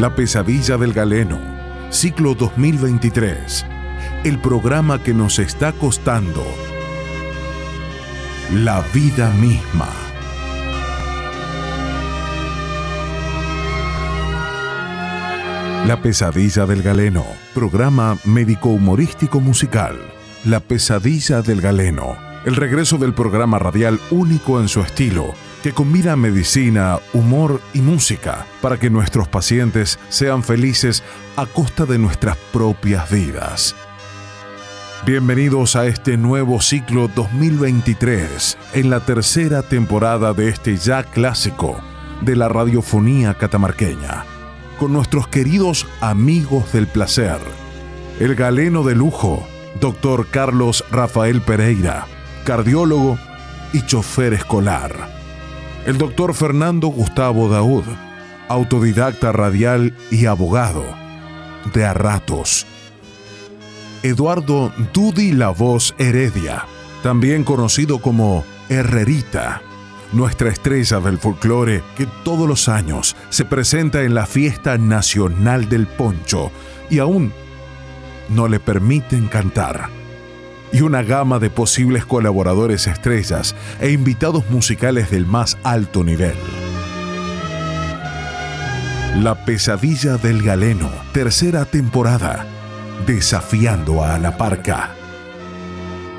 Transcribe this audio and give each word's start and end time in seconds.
La 0.00 0.14
pesadilla 0.14 0.78
del 0.78 0.94
galeno, 0.94 1.38
ciclo 1.90 2.34
2023. 2.34 3.66
El 4.24 4.38
programa 4.38 5.02
que 5.02 5.12
nos 5.12 5.38
está 5.38 5.74
costando 5.74 6.42
la 8.50 8.80
vida 8.94 9.28
misma. 9.32 9.90
La 15.86 16.00
pesadilla 16.00 16.64
del 16.64 16.82
galeno, 16.82 17.26
programa 17.52 18.16
médico-humorístico 18.24 19.38
musical. 19.38 19.98
La 20.46 20.60
pesadilla 20.60 21.42
del 21.42 21.60
galeno, 21.60 22.16
el 22.46 22.56
regreso 22.56 22.96
del 22.96 23.12
programa 23.12 23.58
radial 23.58 24.00
único 24.10 24.62
en 24.62 24.68
su 24.68 24.80
estilo, 24.80 25.34
que 25.62 25.72
combina 25.72 26.16
medicina, 26.16 26.98
humor 27.12 27.60
y 27.74 27.80
música 27.80 28.46
para 28.62 28.78
que 28.78 28.90
nuestros 28.90 29.28
pacientes 29.28 29.98
sean 30.08 30.42
felices 30.42 31.02
a 31.36 31.46
costa 31.46 31.84
de 31.84 31.98
nuestras 31.98 32.36
propias 32.52 33.10
vidas. 33.10 33.76
Bienvenidos 35.06 35.76
a 35.76 35.86
este 35.86 36.16
nuevo 36.16 36.60
ciclo 36.60 37.08
2023, 37.08 38.58
en 38.74 38.90
la 38.90 39.00
tercera 39.00 39.62
temporada 39.62 40.34
de 40.34 40.48
este 40.48 40.76
ya 40.76 41.04
clásico 41.04 41.80
de 42.20 42.36
la 42.36 42.48
radiofonía 42.48 43.34
catamarqueña, 43.34 44.24
con 44.78 44.92
nuestros 44.92 45.26
queridos 45.26 45.86
amigos 46.00 46.72
del 46.72 46.86
placer, 46.86 47.38
el 48.18 48.34
galeno 48.34 48.82
de 48.82 48.94
lujo, 48.94 49.46
doctor 49.80 50.26
Carlos 50.30 50.84
Rafael 50.90 51.40
Pereira, 51.40 52.06
cardiólogo 52.44 53.18
y 53.72 53.86
chofer 53.86 54.34
escolar, 54.34 55.19
el 55.90 55.98
doctor 55.98 56.34
Fernando 56.34 56.86
Gustavo 56.86 57.48
Daud, 57.48 57.82
autodidacta 58.46 59.32
radial 59.32 59.92
y 60.12 60.26
abogado, 60.26 60.84
de 61.74 61.84
a 61.84 61.92
ratos 61.92 62.64
Eduardo 64.04 64.72
Dudi 64.94 65.32
La 65.32 65.48
Voz 65.48 65.96
Heredia, 65.98 66.64
también 67.02 67.42
conocido 67.42 68.00
como 68.00 68.44
Herrerita, 68.68 69.62
nuestra 70.12 70.50
estrella 70.50 71.00
del 71.00 71.18
folclore 71.18 71.82
que 71.96 72.06
todos 72.22 72.46
los 72.46 72.68
años 72.68 73.16
se 73.30 73.44
presenta 73.44 74.02
en 74.02 74.14
la 74.14 74.26
fiesta 74.26 74.78
nacional 74.78 75.68
del 75.68 75.88
poncho 75.88 76.52
y 76.88 77.00
aún 77.00 77.32
no 78.28 78.46
le 78.46 78.60
permiten 78.60 79.26
cantar. 79.26 79.99
Y 80.72 80.82
una 80.82 81.02
gama 81.02 81.38
de 81.38 81.50
posibles 81.50 82.04
colaboradores 82.04 82.86
estrellas 82.86 83.54
e 83.80 83.90
invitados 83.90 84.48
musicales 84.50 85.10
del 85.10 85.26
más 85.26 85.58
alto 85.64 86.04
nivel. 86.04 86.36
La 89.16 89.44
pesadilla 89.44 90.16
del 90.16 90.42
galeno, 90.42 90.88
tercera 91.12 91.64
temporada 91.64 92.46
Desafiando 93.06 94.04
a 94.04 94.18
la 94.18 94.36
Parca. 94.36 94.90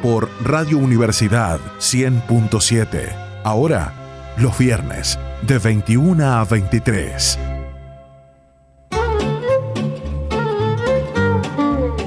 Por 0.01 0.29
Radio 0.43 0.79
Universidad 0.79 1.59
100.7. 1.79 3.15
Ahora, 3.43 3.93
los 4.37 4.57
viernes, 4.57 5.17
de 5.43 5.59
21 5.59 6.25
a 6.25 6.43
23. 6.43 7.39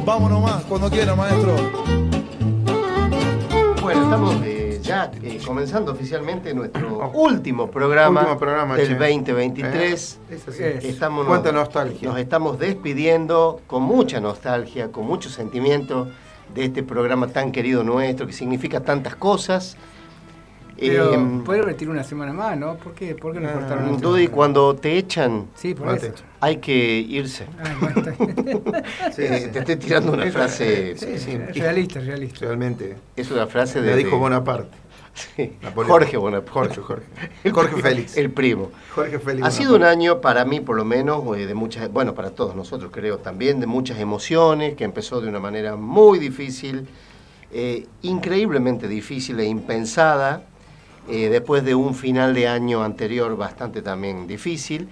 Vámonos 0.05 0.43
más, 0.43 0.63
cuando 0.65 0.91
quiera, 0.91 1.15
maestro. 1.15 2.04
Ya 5.13 5.29
eh, 5.29 5.41
comenzando 5.45 5.93
oficialmente 5.93 6.53
nuestro 6.55 7.11
último 7.15 7.71
programa, 7.71 8.21
Último 8.21 8.39
programa, 8.39 8.77
del 8.77 8.89
che. 8.89 8.95
2023. 8.95 10.21
Eh, 10.31 10.35
es 10.35 10.49
así. 10.49 10.63
Estamos, 10.89 11.27
Cuánta 11.27 11.53
nos- 11.53 11.65
nostalgia. 11.65 12.09
Nos 12.09 12.19
estamos 12.19 12.59
despidiendo 12.59 13.61
con 13.67 13.83
mucha 13.83 14.21
nostalgia, 14.21 14.91
con 14.91 15.07
mucho 15.07 15.29
sentimiento 15.31 16.09
de 16.55 16.67
este 16.67 16.83
programa 16.83 17.29
tan 17.29 17.53
querido 17.53 17.83
nuestro, 17.85 18.27
que 18.27 18.33
significa 18.33 18.81
tantas 18.81 19.17
cosas. 19.17 19.77
Pero 20.77 21.15
Eh, 21.15 21.41
puede 21.45 21.63
repetir 21.63 21.89
una 21.89 22.03
semana 22.03 22.33
más, 22.33 22.59
¿no? 22.59 22.75
¿Por 22.75 22.95
qué? 22.95 23.15
¿Por 23.15 23.33
qué 23.33 23.39
no 23.39 23.49
Ah, 23.49 23.53
cortaron 23.53 24.01
Dudy, 24.01 24.23
semana? 24.25 24.35
cuando 24.35 24.75
te 24.75 24.99
echan, 24.99 25.47
Sí, 25.55 25.73
por 25.73 25.87
No 25.87 25.93
eso. 25.93 26.01
te 26.01 26.13
echan. 26.13 26.27
hay 26.41 26.57
que 26.57 26.75
irse. 26.99 27.47
Ah, 27.61 27.75
bueno. 27.81 28.03
Sí, 29.15 29.23
Eh, 29.23 29.41
sí. 29.45 29.51
te 29.53 29.59
estoy 29.61 29.77
tirando 29.77 30.13
una 30.13 30.27
frase, 30.33 30.97
Sí, 30.97 31.17
sí. 31.19 31.39
realista, 31.61 32.01
realista. 32.01 32.41
Realmente. 32.47 32.97
es 33.15 33.31
una 33.31 33.47
frase 33.47 33.81
de... 33.83 33.91
Le 33.95 33.97
dijo 33.99 34.19
Bonaparte. 34.19 34.77
Sí. 35.15 35.53
Jorge 35.75 36.17
Bonaparte. 36.17 36.81
Jorge, 36.81 37.05
Jorge. 37.43 37.51
Jorge 37.51 37.83
Félix. 37.83 38.17
El 38.17 38.33
primo. 38.33 38.71
Jorge 38.95 39.21
Félix. 39.21 39.47
Ha 39.47 39.51
sido 39.53 39.77
un 39.77 39.85
año 39.85 40.21
para 40.21 40.45
mí, 40.45 40.59
por 40.61 40.77
lo 40.77 40.85
menos, 40.85 41.25
eh, 41.37 41.47
de 41.47 41.55
muchas, 41.55 41.93
bueno, 41.93 42.15
para 42.15 42.31
todos 42.31 42.57
nosotros 42.57 42.91
creo 42.93 43.19
también, 43.19 43.61
de 43.61 43.67
muchas 43.67 44.01
emociones, 44.01 44.75
que 44.75 44.83
empezó 44.83 45.21
de 45.21 45.29
una 45.29 45.39
manera 45.39 45.77
muy 45.77 46.19
difícil, 46.19 46.89
eh, 47.53 47.87
increíblemente 48.03 48.89
difícil 48.89 49.39
e 49.39 49.45
impensada, 49.45 50.43
eh, 51.09 51.29
después 51.29 51.65
de 51.65 51.77
un 51.77 51.95
final 51.95 52.35
de 52.35 52.49
año 52.49 52.83
anterior 52.83 53.37
bastante 53.37 53.83
también 53.83 54.27
difícil. 54.27 54.89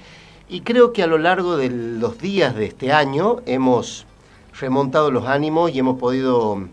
Y 0.49 0.61
creo 0.61 0.93
que 0.93 1.03
a 1.03 1.07
lo 1.07 1.19
largo 1.19 1.57
de 1.57 1.71
los 1.71 2.19
días 2.19 2.55
de 2.55 2.67
este 2.67 2.93
año 2.93 3.39
hemos 3.47 4.07
remontado 4.61 5.11
los 5.11 5.27
ánimos 5.27 5.75
y 5.75 5.79
hemos 5.79 5.99
podido 5.99 6.69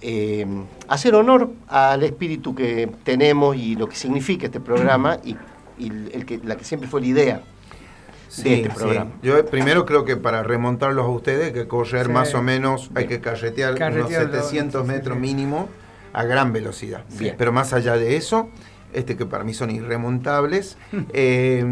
eh, 0.00 0.46
hacer 0.88 1.14
honor 1.14 1.50
al 1.68 2.02
espíritu 2.02 2.54
que 2.54 2.90
tenemos 3.04 3.56
y 3.56 3.76
lo 3.76 3.88
que 3.88 3.96
significa 3.96 4.46
este 4.46 4.60
programa 4.60 5.18
y, 5.24 5.36
y 5.78 5.88
el 6.12 6.24
que, 6.26 6.38
la 6.44 6.56
que 6.56 6.64
siempre 6.64 6.88
fue 6.88 7.00
la 7.00 7.06
idea 7.06 7.42
de 8.42 8.54
este 8.54 8.70
programa. 8.70 9.10
Yo 9.22 9.44
primero 9.46 9.86
creo 9.86 10.04
que 10.04 10.16
para 10.16 10.42
remontarlos 10.42 11.06
a 11.06 11.08
ustedes 11.08 11.46
hay 11.48 11.52
que 11.52 11.66
correr 11.68 12.06
Sí. 12.06 12.12
más 12.12 12.34
o 12.34 12.42
menos, 12.42 12.90
hay 12.94 13.06
que 13.06 13.20
carretear, 13.20 13.74
Carretear 13.76 14.24
unos 14.24 14.34
lo- 14.34 14.42
700 14.42 14.82
sí, 14.82 14.86
sí, 14.88 14.94
metros 14.96 15.14
sí. 15.16 15.20
mínimo 15.20 15.68
a 16.12 16.24
gran 16.24 16.52
velocidad. 16.52 17.04
Bien. 17.18 17.34
Pero 17.38 17.52
más 17.52 17.72
allá 17.72 17.96
de 17.96 18.16
eso, 18.16 18.48
este 18.92 19.16
que 19.16 19.24
para 19.26 19.44
mí 19.44 19.54
son 19.54 19.70
irremontables, 19.70 20.76
eh, 21.14 21.64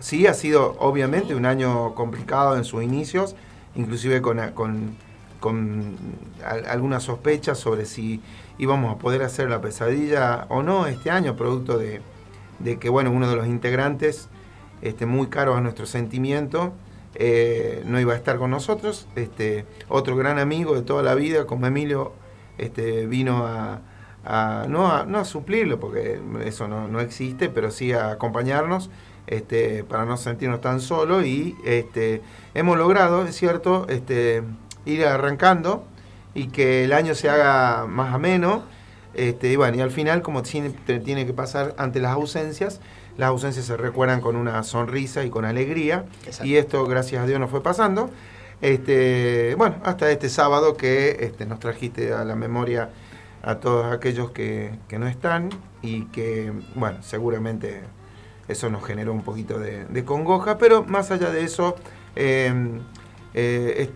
sí 0.00 0.26
ha 0.26 0.34
sido 0.34 0.76
obviamente 0.80 1.34
un 1.34 1.46
año 1.46 1.94
complicado 1.94 2.56
en 2.56 2.64
sus 2.64 2.82
inicios, 2.82 3.36
inclusive 3.76 4.20
con, 4.22 4.38
con, 4.52 4.96
con 5.40 5.96
al- 6.44 6.66
algunas 6.66 7.02
sospechas 7.02 7.58
sobre 7.58 7.86
si 7.86 8.20
íbamos 8.58 8.94
a 8.94 8.98
poder 8.98 9.22
hacer 9.22 9.48
la 9.50 9.60
pesadilla 9.60 10.46
o 10.50 10.62
no 10.62 10.86
este 10.86 11.10
año, 11.10 11.34
producto 11.36 11.78
de, 11.78 12.00
que 12.78 12.88
bueno, 12.90 13.10
uno 13.10 13.28
de 13.28 13.36
los 13.36 13.46
integrantes, 13.46 14.28
este, 14.82 15.06
muy 15.06 15.28
caro 15.28 15.54
a 15.56 15.60
nuestro 15.60 15.86
sentimiento, 15.86 16.72
eh, 17.14 17.82
no 17.86 17.98
iba 17.98 18.12
a 18.12 18.16
estar 18.16 18.38
con 18.38 18.50
nosotros. 18.50 19.08
Este, 19.16 19.64
otro 19.88 20.14
gran 20.16 20.38
amigo 20.38 20.74
de 20.74 20.82
toda 20.82 21.02
la 21.02 21.14
vida, 21.14 21.46
como 21.46 21.66
Emilio, 21.66 22.12
este, 22.58 23.06
vino 23.06 23.46
a, 23.46 23.80
a- 24.24 24.66
no, 24.68 24.92
a, 24.92 25.04
no 25.06 25.18
a 25.18 25.24
suplirlo, 25.24 25.80
porque 25.80 26.20
eso 26.44 26.68
no, 26.68 26.86
no 26.86 27.00
existe, 27.00 27.48
pero 27.48 27.70
sí 27.70 27.92
a 27.92 28.10
acompañarnos 28.10 28.90
este, 29.26 29.84
para 29.84 30.04
no 30.04 30.16
sentirnos 30.18 30.60
tan 30.60 30.80
solos. 30.80 31.24
Y 31.24 31.56
este, 31.64 32.20
hemos 32.54 32.76
logrado, 32.78 33.24
es 33.24 33.34
cierto, 33.36 33.86
este, 33.88 34.42
ir 34.86 35.04
arrancando 35.04 35.84
y 36.34 36.48
que 36.48 36.84
el 36.84 36.92
año 36.92 37.14
se 37.14 37.28
haga 37.28 37.86
más 37.86 38.14
ameno. 38.14 38.62
Este, 39.14 39.50
y 39.52 39.56
bueno, 39.56 39.76
y 39.76 39.80
al 39.80 39.90
final, 39.90 40.22
como 40.22 40.42
tiene, 40.42 40.70
te- 40.70 41.00
tiene 41.00 41.26
que 41.26 41.32
pasar 41.32 41.74
ante 41.78 42.00
las 42.00 42.12
ausencias, 42.12 42.80
las 43.16 43.28
ausencias 43.28 43.66
se 43.66 43.76
recuerdan 43.76 44.20
con 44.20 44.36
una 44.36 44.62
sonrisa 44.62 45.24
y 45.24 45.30
con 45.30 45.44
alegría. 45.44 46.04
Exacto. 46.24 46.46
Y 46.46 46.56
esto, 46.56 46.86
gracias 46.86 47.22
a 47.22 47.26
Dios, 47.26 47.40
nos 47.40 47.50
fue 47.50 47.62
pasando. 47.62 48.10
Este, 48.62 49.54
bueno, 49.56 49.76
hasta 49.84 50.10
este 50.10 50.28
sábado 50.28 50.76
que 50.76 51.16
este, 51.20 51.46
nos 51.46 51.58
trajiste 51.60 52.12
a 52.12 52.24
la 52.24 52.36
memoria 52.36 52.90
a 53.42 53.54
todos 53.56 53.90
aquellos 53.92 54.30
que, 54.32 54.72
que 54.86 54.98
no 54.98 55.08
están 55.08 55.48
y 55.82 56.02
que, 56.06 56.52
bueno, 56.74 56.98
seguramente 57.02 57.80
eso 58.48 58.68
nos 58.68 58.84
generó 58.84 59.12
un 59.14 59.22
poquito 59.22 59.58
de, 59.58 59.86
de 59.86 60.04
congoja, 60.04 60.58
pero 60.58 60.84
más 60.84 61.10
allá 61.10 61.30
de 61.30 61.42
eso, 61.42 61.74
eh, 62.16 62.52
eh, 63.34 63.90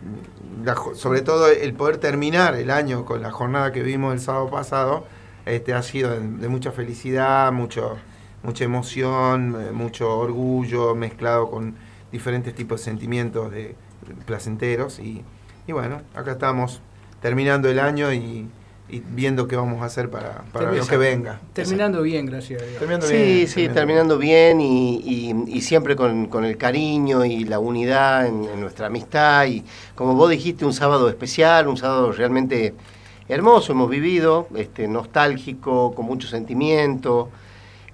sobre 0.94 1.22
todo 1.22 1.48
el 1.48 1.74
poder 1.74 1.98
terminar 1.98 2.54
el 2.54 2.70
año 2.70 3.04
con 3.04 3.22
la 3.22 3.30
jornada 3.30 3.72
que 3.72 3.82
vimos 3.82 4.14
el 4.14 4.20
sábado 4.20 4.50
pasado, 4.50 5.04
este, 5.46 5.74
ha 5.74 5.82
sido 5.82 6.10
de, 6.10 6.20
de 6.20 6.48
mucha 6.48 6.72
felicidad, 6.72 7.52
mucho, 7.52 7.96
mucha 8.42 8.64
emoción, 8.64 9.56
eh, 9.60 9.72
mucho 9.72 10.18
orgullo 10.18 10.94
mezclado 10.94 11.50
con 11.50 11.74
diferentes 12.12 12.54
tipos 12.54 12.80
de 12.80 12.84
sentimientos 12.84 13.50
de, 13.50 13.74
placenteros. 14.26 14.98
Y, 14.98 15.24
y 15.66 15.72
bueno, 15.72 16.02
acá 16.14 16.32
estamos 16.32 16.80
terminando 17.20 17.68
el 17.68 17.78
año 17.78 18.12
y, 18.12 18.48
y 18.88 19.00
viendo 19.00 19.48
qué 19.48 19.56
vamos 19.56 19.82
a 19.82 19.86
hacer 19.86 20.10
para, 20.10 20.42
para 20.52 20.70
lo 20.72 20.86
que 20.86 20.96
venga. 20.98 21.40
Terminando 21.54 22.02
bien, 22.02 22.26
gracias 22.26 22.60
a 22.62 22.64
Dios. 22.66 22.78
Terminando 22.78 23.06
Sí, 23.06 23.14
bien, 23.14 23.48
sí, 23.48 23.68
terminando 23.68 24.18
bien 24.18 24.60
y, 24.60 24.96
y- 24.96 25.34
y 25.56 25.60
siempre 25.62 25.96
con, 25.96 26.26
con 26.26 26.44
el 26.44 26.56
cariño 26.58 27.24
y 27.24 27.44
la 27.44 27.58
unidad 27.58 28.26
en, 28.26 28.44
en 28.44 28.60
nuestra 28.60 28.86
amistad. 28.88 29.46
Y 29.46 29.64
como 29.94 30.14
vos 30.14 30.28
dijiste, 30.30 30.64
un 30.66 30.74
sábado 30.74 31.08
especial, 31.08 31.66
un 31.66 31.76
sábado 31.78 32.12
realmente 32.12 32.74
hermoso, 33.26 33.72
hemos 33.72 33.88
vivido, 33.88 34.48
este, 34.54 34.86
nostálgico, 34.86 35.94
con 35.94 36.04
mucho 36.04 36.28
sentimiento. 36.28 37.30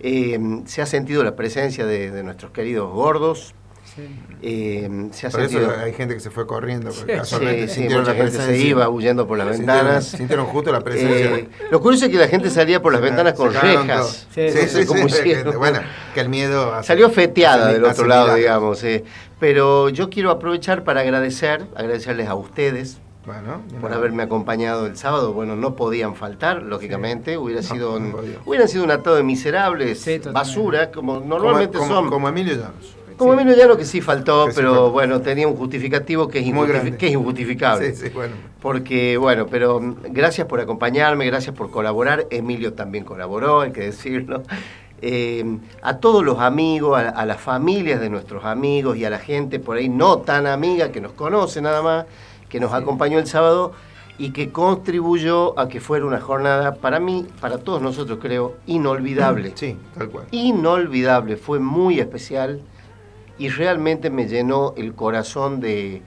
Eh, 0.01 0.39
se 0.65 0.83
ha 0.83 0.87
sentido 0.87 1.23
la 1.23 1.37
presencia 1.37 1.87
de, 1.87 2.11
de 2.11 2.23
nuestros 2.25 2.51
queridos 2.51 2.93
gordos. 2.93 3.55
Sí. 3.97 4.03
Eh, 4.43 5.09
se 5.11 5.27
ha 5.27 5.31
Por 5.31 5.41
eso 5.41 5.51
sentido... 5.59 5.75
hay 5.85 5.93
gente 5.93 6.15
que 6.15 6.21
se 6.21 6.31
fue 6.31 6.47
corriendo, 6.47 6.91
porque 6.91 7.13
Sí, 7.13 7.19
casualmente 7.19 7.63
Sí, 7.63 7.69
sí, 7.69 7.75
sintieron 7.81 8.05
la 8.07 8.15
gente 8.15 8.31
se 8.31 8.37
presencia. 8.39 8.69
iba 8.69 8.89
huyendo 8.89 9.27
por 9.27 9.39
las 9.39 9.49
Sintieron- 9.49 9.59
ventanas. 9.67 10.05
Sintieron 10.05 10.47
justo 10.47 10.73
la 10.73 10.81
presencia. 10.81 11.37
Eh, 11.37 11.49
lo 11.71 11.81
curioso 11.81 12.05
es 12.07 12.11
que 12.13 12.19
la 12.19 12.29
gente 12.29 12.51
salía 12.51 12.81
por 12.81 12.93
las 12.93 13.03
ventanas 13.03 13.35
con 13.35 13.53
Se 13.53 13.61
rejas. 13.61 14.27
Sí, 14.33 14.49
Sí, 14.51 14.59
sí, 14.59 14.69
sí, 14.69 14.81
sí, 14.83 14.87
como 14.87 15.09
sí, 15.09 15.19
hicieron. 15.19 15.51
que- 15.53 15.59
Bueno, 15.59 15.81
que 16.15 16.21
el 16.21 16.29
miedo... 16.29 16.73
hace- 16.75 16.87
Salió 16.89 17.11
feteada 17.11 17.65
hace- 17.67 17.75
del 17.75 17.85
otro 17.85 18.07
lado, 18.07 18.23
milagros. 18.35 18.39
digamos. 18.39 18.85
eh. 18.85 19.05
Pero 19.41 19.89
yo 19.89 20.09
quiero 20.11 20.31
aprovechar 20.31 20.85
para 20.85 21.01
agradecer, 21.01 21.65
agradecerles 21.75 22.29
a 22.29 22.35
ustedes 22.35 22.99
Bueno, 23.27 23.61
por 23.81 23.93
haberme 23.93 24.23
acompañado 24.23 24.87
el 24.87 24.97
sábado. 24.97 25.33
Bueno, 25.33 25.57
no 25.57 25.75
podían 25.77 26.15
faltar, 26.15 26.63
lógicamente. 26.63 27.37
Hubiera 27.39 27.61
No, 27.63 27.67
sido 27.69 27.97
un, 27.97 28.13
no 28.13 28.19
hubieran 28.47 28.69
sido 28.69 28.85
un 28.85 28.91
atado 28.91 29.17
de 29.17 29.23
miserables, 29.23 30.01
Sí, 30.01 30.21
basura, 30.33 30.91
como 30.91 31.15
Como- 31.21 31.27
normalmente 31.27 31.77
como, 31.79 31.89
son. 31.93 32.09
Como 32.11 32.29
Emilio 32.29 32.55
Llanos. 32.55 32.97
Como. 33.21 33.33
Emilio 33.41 33.57
Llano 33.57 33.77
que 33.77 33.85
sí 33.85 34.01
faltó, 34.01 34.47
Que 34.47 34.53
sí 34.53 34.57
pero 34.61 34.91
bueno, 34.91 35.21
tenía 35.21 35.47
un 35.47 35.57
justificativo 35.57 36.29
que 36.29 36.39
es, 36.41 36.97
que 36.97 37.09
injustificable. 37.09 37.95
Sí, 37.95 38.07
sí, 38.09 38.13
bueno. 38.15 38.35
Porque, 38.61 39.17
bueno, 39.17 39.47
pero 39.47 39.81
mm, 39.81 39.97
gracias 40.11 40.47
por 40.47 40.61
acompañarme, 40.61 41.27
gracias 41.27 41.55
por 41.55 41.71
colaborar. 41.71 42.27
Emilio 42.31 42.73
también 42.75 43.05
colaboró, 43.05 43.61
hay 43.61 43.73
que 43.73 43.83
decirlo. 43.83 44.43
Eh, 45.03 45.59
a 45.83 45.97
todos 45.97 46.23
los 46.25 46.41
amigos, 46.41 46.99
a, 46.99 47.09
a 47.09 47.25
las 47.25 47.41
familias 47.41 48.01
de 48.01 48.11
nuestros 48.11 48.45
amigos 48.45 48.99
y 48.99 49.05
a 49.07 49.11
la 49.11 49.19
gente 49.19 49.59
por 49.59 49.79
ahí 49.79 49.89
no 49.89 50.19
tan 50.19 50.47
amiga 50.47 50.93
que 50.93 51.01
nos 51.01 51.13
conoce 51.13 51.63
nada 51.63 51.81
más, 51.83 52.05
que 52.51 52.61
nos 52.61 52.71
Sí. 52.71 52.77
acompañó 52.77 53.19
el 53.19 53.27
sábado 53.27 53.73
y 54.19 54.33
que 54.33 54.51
contribuyó 54.53 55.59
a 55.59 55.69
que 55.69 55.81
fuera 55.81 56.05
una 56.05 56.21
jornada, 56.21 56.75
para 56.75 57.01
mí, 57.01 57.27
para 57.41 57.57
todos 57.57 57.81
nosotros 57.81 58.19
creo, 58.21 58.57
inolvidable 58.67 59.53
Sí, 59.55 59.75
tal 59.97 60.11
cual. 60.11 60.27
inolvidable, 60.33 61.39
fue 61.39 61.59
muy 61.61 61.99
especial 62.01 62.61
y 63.41 63.49
realmente 63.49 64.11
me 64.11 64.29
llenó 64.29 64.75
el 64.77 64.95
corazón 64.95 65.61
de, 65.61 66.03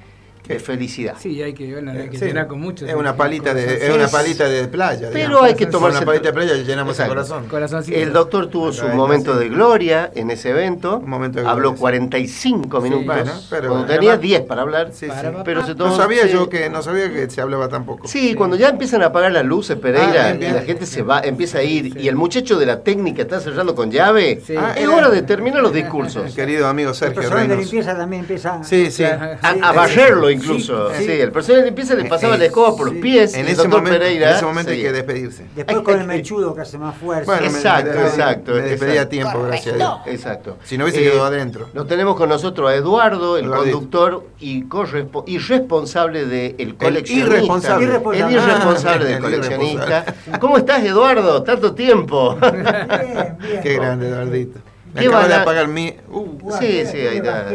de 0.48 0.60
felicidad. 0.60 1.16
Sí, 1.20 1.42
hay 1.42 1.54
que, 1.54 1.72
bueno, 1.72 1.92
hay 1.92 2.10
que 2.10 2.18
Sí. 2.18 2.26
llenar 2.26 2.48
con 2.48 2.60
mucho. 2.60 2.86
Es 2.86 2.94
una 2.96 3.16
palita 3.16 3.54
de, 3.54 3.88
es 3.88 3.96
una 3.96 4.08
palita 4.08 4.48
de 4.50 4.68
playa. 4.68 5.10
Pero 5.14 5.28
digamos. 5.28 5.44
hay 5.48 5.56
que 5.56 5.68
tomarse- 5.70 5.98
Una 5.98 6.06
palita 6.06 6.28
de 6.30 6.34
playa 6.34 6.56
y 6.56 6.64
llenamos 6.64 6.94
Exacto. 6.94 7.14
el 7.14 7.18
corazón. 7.18 7.48
Corazoncito. 7.48 7.98
El 7.98 8.12
doctor 8.14 8.48
tuvo 8.48 8.72
su 8.74 8.88
momento 8.90 9.36
de 9.38 9.50
gloria 9.50 10.12
en 10.16 10.30
ese 10.32 10.50
evento. 10.50 10.98
Un 10.98 11.10
momento 11.10 11.40
de 11.40 11.48
Habló 11.48 11.70
gloria, 11.74 11.76
sí. 11.78 11.80
45 11.82 12.78
Sí. 12.78 12.84
minutos. 12.84 13.06
Bueno, 13.06 13.32
pero 13.50 13.70
cuando 13.70 13.86
además- 13.86 14.00
tenía 14.00 14.18
10 14.18 14.42
para 14.42 14.62
hablar. 14.64 14.90
Sí, 14.94 15.08
Para, 15.08 15.44
Pero 15.44 15.66
se 15.66 15.76
tomó- 15.76 15.92
No 15.92 15.96
sabía 15.98 16.24
sí. 16.24 16.34
yo 16.34 16.50
que 16.50 16.70
no 16.70 16.82
sabía 16.82 17.12
que 17.12 17.30
se 17.30 17.40
hablaba 17.42 17.70
tan 17.70 17.86
poco. 17.86 18.08
Sí, 18.08 18.34
cuando 18.36 18.56
ya 18.58 18.70
empiezan 18.70 19.02
a 19.04 19.08
apagar 19.08 19.32
las 19.32 19.46
luces, 19.46 19.78
Pereira, 19.78 20.08
Ah, 20.08 20.28
bien, 20.28 20.40
bien. 20.40 20.52
y 20.52 20.56
la 20.56 20.62
gente 20.64 20.86
se 20.86 21.02
va, 21.04 21.22
empieza 21.22 21.60
a 21.60 21.64
ir, 21.64 21.94
Sí. 21.94 22.00
y 22.02 22.08
el 22.08 22.16
muchacho 22.16 22.58
de 22.60 22.66
la 22.66 22.82
técnica 22.82 23.22
está 23.24 23.40
cerrando 23.40 23.76
con 23.76 23.92
llave, 23.92 24.42
Sí. 24.46 24.56
Ah, 24.58 24.74
es 24.76 24.84
era- 24.84 24.96
hora 24.96 25.10
de 25.10 25.22
terminar 25.22 25.62
los 25.62 25.74
discursos. 25.74 26.34
Querido 26.36 26.68
amigo 26.68 26.90
El 26.90 26.96
Sergio 26.96 27.22
personal 27.22 27.48
de 27.48 27.58
limpieza 27.58 27.96
también 27.96 28.22
empieza. 28.22 28.56
A, 28.62 29.52
eh, 29.54 29.60
barrerlo 29.76 30.30
incluso. 30.34 30.90
sí, 30.94 30.98
Sí, 31.00 31.06
sí. 31.06 31.12
el 31.22 31.32
personal 31.32 31.62
de 31.62 31.66
limpieza 31.68 31.94
le 31.96 32.06
pasaba 32.06 32.36
Eh, 32.36 32.40
la 32.40 32.46
escoba 32.46 32.76
por 32.76 32.86
los 32.88 32.96
sí. 32.96 33.02
pies. 33.02 33.34
y 33.34 33.40
En 33.40 33.42
el 33.42 33.48
ese, 33.48 33.56
doctor 33.62 33.80
momento, 33.82 34.00
Pereira 34.00 34.30
en 34.30 34.36
ese 34.36 34.46
momento 34.46 34.72
hay 34.72 34.82
que 34.82 34.92
despedirse. 34.92 35.46
Después 35.56 35.80
con 35.82 36.00
el 36.00 36.08
mechudo 36.08 36.54
que 36.56 36.62
hace 36.62 36.78
más 36.78 36.96
fuerza. 36.98 37.26
Bueno, 37.32 37.46
Exacto, 37.48 37.92
me- 38.00 38.02
exacto, 38.08 38.52
Me 38.54 38.62
despedí 38.62 38.98
a 38.98 39.10
tiempo, 39.10 39.44
gracias 39.44 39.76
a 39.76 39.78
Dios. 39.78 39.94
Exacto. 40.08 40.58
Si 40.64 40.78
no 40.78 40.86
hubiese 40.86 41.06
Eh, 41.06 41.12
quedado 41.12 41.26
adentro. 41.26 41.70
Lo 41.74 41.86
tenemos 41.86 42.16
con 42.16 42.30
nosotros 42.30 42.70
a 42.70 42.76
Eduardo, 42.76 43.38
el 43.38 43.48
conductor 43.50 44.26
y, 44.40 44.64
correspo- 44.66 45.24
y 45.28 45.38
responsable 45.38 46.26
del 46.26 46.76
coleccionista. 46.76 47.28
irresponsable. 47.30 47.86
El 47.86 48.32
irresponsable 48.32 49.04
Ah, 49.04 49.08
del 49.08 49.16
el 49.16 49.22
coleccionista. 49.22 50.06
¿Cómo 50.40 50.58
estás, 50.58 50.84
Eduardo? 50.84 51.44
Tanto 51.44 51.74
tiempo. 51.74 52.36
Bien, 52.42 53.38
bien. 53.40 53.62
Qué 53.62 53.74
grande, 53.76 54.08
Eduardito. 54.10 54.60
Me 54.94 55.02
¿Qué 55.02 55.08
acaba 55.08 55.24
de 55.24 55.30
van 55.30 55.40
a- 55.40 55.42
apagar 55.42 55.68
mi. 55.68 55.96
Uh, 56.10 56.52
Sí, 56.60 56.84
sí, 56.86 56.98
ahí 57.00 57.18
está. 57.18 57.48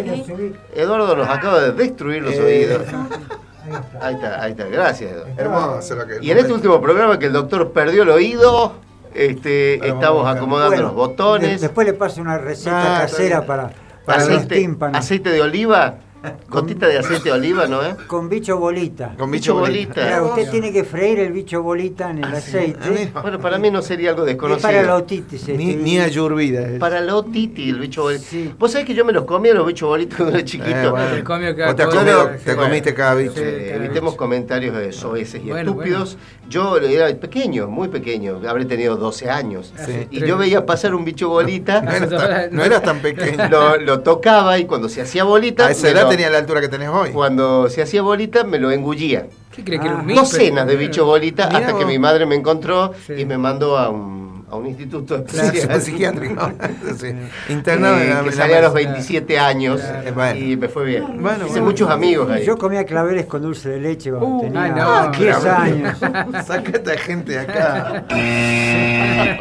Eduardo 0.74 1.14
nos 1.16 1.28
acaba 1.28 1.60
de 1.60 1.72
destruir 1.72 2.22
los 2.22 2.34
Eh, 2.34 2.42
oídos. 2.42 2.82
Ahí 3.68 3.74
está. 3.74 4.06
Ahí 4.06 4.14
está, 4.14 4.42
ahí 4.42 4.50
está. 4.52 4.64
Gracias, 4.66 5.12
Eduardo. 5.12 5.30
hermoso 5.36 5.94
lo 5.94 6.06
que 6.06 6.18
Y 6.22 6.30
en 6.30 6.38
este 6.38 6.52
último 6.54 6.80
programa 6.80 7.18
que 7.18 7.26
el 7.26 7.32
doctor 7.34 7.70
perdió 7.72 8.02
el 8.04 8.08
oído, 8.08 8.72
este, 9.14 9.76
Pero 9.80 9.94
estamos 9.94 10.26
acomodando 10.26 10.70
Bueno, 10.70 10.82
los 10.84 10.94
botones. 10.94 11.60
de- 11.60 11.66
después 11.66 11.86
le 11.86 11.92
paso 11.92 12.20
una 12.22 12.38
receta 12.38 12.96
Ah, 12.96 13.00
casera 13.02 13.44
para, 13.44 13.70
para 14.06 14.20
los 14.24 14.28
aceite, 14.36 14.54
tímpanos. 14.56 14.98
aceite 14.98 15.30
de 15.30 15.42
oliva, 15.42 15.96
gotita 16.48 16.86
de 16.88 16.98
aceite 16.98 17.24
de 17.28 17.32
oliva, 17.32 17.66
¿no 17.66 17.82
es? 17.82 17.94
Con 18.06 18.28
bicho 18.28 18.58
bolita. 18.58 19.14
Con 19.18 19.30
bicho 19.30 19.54
bicho 19.54 19.60
bolita. 19.60 20.00
bolita. 20.00 20.22
Usted 20.22 20.50
tiene 20.50 20.72
que 20.72 20.84
freír 20.84 21.20
el 21.20 21.32
bicho 21.32 21.62
bolita 21.62 22.10
en 22.10 22.18
el 22.18 22.34
aceite. 22.34 23.10
Ah. 23.14 23.20
Bueno, 23.22 23.38
para 23.38 23.58
mí 23.58 23.70
no 23.70 23.82
sería 23.82 24.10
algo 24.10 24.22
Es 24.22 24.28
desconocido. 24.28 24.68
para 24.68 24.82
la 24.82 24.96
otitis. 24.96 25.48
Ni, 25.48 25.70
este. 25.70 25.82
ni 25.82 25.98
ayurvida. 26.00 26.62
es. 26.68 26.78
Para 26.78 27.00
la 27.00 27.16
otiti, 27.16 27.70
el 27.70 27.78
bicho 27.78 28.02
bolito. 28.02 28.24
Sí. 28.28 28.52
Vos 28.58 28.72
sabés 28.72 28.86
que 28.86 28.94
yo 28.94 29.04
me 29.04 29.12
los 29.12 29.24
comía 29.24 29.54
los 29.54 29.66
bichos 29.66 29.88
bolitos 29.88 30.16
cuando 30.16 30.36
era 30.36 30.44
chiquito. 30.44 30.70
Eh, 30.70 30.90
bueno. 30.90 31.14
Te 31.16 31.24
comió 31.24 31.56
cada 31.56 31.66
Vos 31.68 31.76
te, 31.76 31.84
comido- 31.84 32.56
comiste 32.56 32.94
cada 32.94 33.14
bicho. 33.14 33.32
Sí. 33.34 33.40
Eh, 33.44 33.66
cada 33.72 33.84
evitemos 33.84 34.12
bicho. 34.12 34.16
comentarios 34.18 34.76
eh, 34.76 34.92
soeces 34.92 35.42
y 35.44 35.50
Bueno, 35.50 35.70
estúpidos. 35.70 36.16
Yo 36.48 36.78
era 36.78 37.14
pequeño, 37.20 37.68
muy 37.68 37.88
pequeño, 37.88 38.40
habré 38.48 38.64
tenido 38.64 38.96
12 38.96 39.28
años. 39.28 39.74
Sí. 39.84 40.08
Y 40.10 40.20
yo 40.20 40.38
veía 40.38 40.64
pasar 40.64 40.94
un 40.94 41.04
bicho 41.04 41.28
bolita, 41.28 41.82
No 41.82 41.90
eras 41.92 42.08
tan, 42.08 42.56
no 42.56 42.64
eras 42.64 42.82
tan 42.82 43.00
pequeño. 43.00 43.48
lo, 43.50 43.76
lo 43.76 44.00
tocaba 44.00 44.58
y 44.58 44.64
cuando 44.64 44.88
se 44.88 45.02
hacía 45.02 45.24
bolita, 45.24 45.66
A 45.66 45.70
esa 45.72 45.90
edad 45.90 46.07
tenía 46.08 46.30
la 46.30 46.38
altura 46.38 46.60
que 46.60 46.68
tenés 46.68 46.88
hoy. 46.88 47.10
cuando 47.10 47.68
se 47.68 47.82
hacía 47.82 48.02
bolita 48.02 48.44
me 48.44 48.58
lo 48.58 48.70
engullía. 48.70 49.26
¿Qué 49.54 49.64
crees 49.64 49.80
que 49.80 49.88
era 49.88 49.96
un 49.96 50.10
Ah. 50.10 50.14
Docenas 50.14 50.66
de 50.66 50.76
bicho 50.76 51.04
bolita 51.04 51.46
Mirá 51.48 51.58
hasta 51.58 51.76
que 51.78 51.84
mi 51.84 51.98
madre 51.98 52.26
me 52.26 52.34
encontró 52.36 52.92
Sí. 53.06 53.14
y 53.18 53.24
me 53.24 53.36
mandó 53.38 53.76
a 53.76 53.88
un, 53.88 54.17
a 54.50 54.56
un 54.56 54.66
instituto 54.66 55.16
especial. 55.16 55.80
psiquiátrico. 55.80 56.50
Sí. 56.98 57.08
Internado 57.50 57.98
Eh, 57.98 58.04
en 58.10 58.14
la- 58.14 58.22
que 58.24 58.32
salí 58.32 58.52
a 58.54 58.62
los 58.62 58.72
27 58.72 59.38
años 59.38 59.80
Claro. 59.80 60.38
Y 60.38 60.56
me 60.56 60.68
fue 60.68 60.84
bien. 60.86 61.04
Bueno, 61.22 61.38
Hice 61.44 61.50
bueno. 61.50 61.64
muchos 61.66 61.90
amigos 61.90 62.30
ahí. 62.30 62.44
Yo 62.44 62.56
comía 62.56 62.84
claveles 62.84 63.26
con 63.26 63.42
dulce 63.42 63.68
de 63.68 63.80
leche 63.80 64.10
cuando 64.10 64.26
Uh, 64.28 64.40
tenía 64.40 64.64
ah, 64.64 65.10
no, 65.12 65.18
10 65.18 65.42
bravo. 65.42 65.60
años. 65.62 65.98
Saca 66.46 66.92
a 66.92 66.96
gente 66.98 67.32
de 67.32 67.38
acá. 67.40 68.04
El 68.10 69.38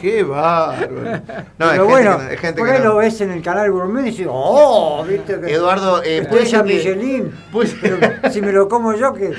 Qué 0.00 0.22
bárbaro. 0.22 0.86
No, 1.02 1.20
Pero 1.58 1.70
gente 1.70 1.82
bueno, 1.82 2.20
es 2.30 2.40
gente 2.40 2.58
por 2.60 2.70
ahí 2.70 2.78
no- 2.78 2.84
lo 2.86 2.96
ves 2.96 3.20
en 3.20 3.30
el 3.32 3.42
canal 3.42 3.70
gourmet 3.70 4.02
y 4.06 4.10
dices, 4.10 4.26
¡oh! 4.30 5.04
¿viste? 5.08 5.40
Que 5.40 5.52
Eduardo, 5.54 6.02
eh, 6.02 6.26
puede 6.28 6.62
Michelin. 6.62 7.32
pues- 7.52 7.74
Pero 7.80 7.98
si 8.30 8.40
me 8.40 8.52
lo 8.52 8.68
como 8.68 8.94
yo, 8.94 9.12
que 9.12 9.32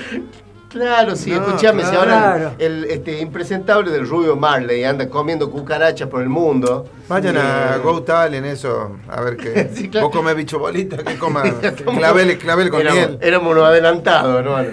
Claro, 0.73 1.15
sí, 1.15 1.29
No, 1.29 1.37
escuchame, 1.45 1.83
si 1.85 1.95
ahora 1.95 2.53
el, 2.57 2.85
este, 2.85 3.19
impresentable 3.21 3.91
del 3.91 4.07
rubio 4.09 4.35
Marley 4.35 4.83
anda 4.83 5.07
comiendo 5.07 5.49
cucarachas 5.51 6.09
por 6.09 6.21
el 6.23 6.29
mundo. 6.29 6.87
Vayan 7.07 7.37
a 7.37 7.75
Eh, 7.75 7.79
Go 7.83 8.01
Talent, 8.01 8.45
eso, 8.47 8.97
a 9.07 9.21
ver 9.21 9.37
qué. 9.37 9.69
Sí, 9.75 9.87
claro. 9.89 10.07
Vos 10.07 10.15
comés 10.17 10.35
bicho 10.35 10.57
bolita, 10.57 10.97
que 10.97 11.15
coma 11.17 11.43
clavel, 11.95 12.37
clavel 12.39 12.69
con 12.71 12.81
éramos, 12.81 12.97
miel. 13.07 13.17
éramos 13.21 13.55
los 13.55 13.65
adelantados, 13.65 14.39
hermano. 14.43 14.69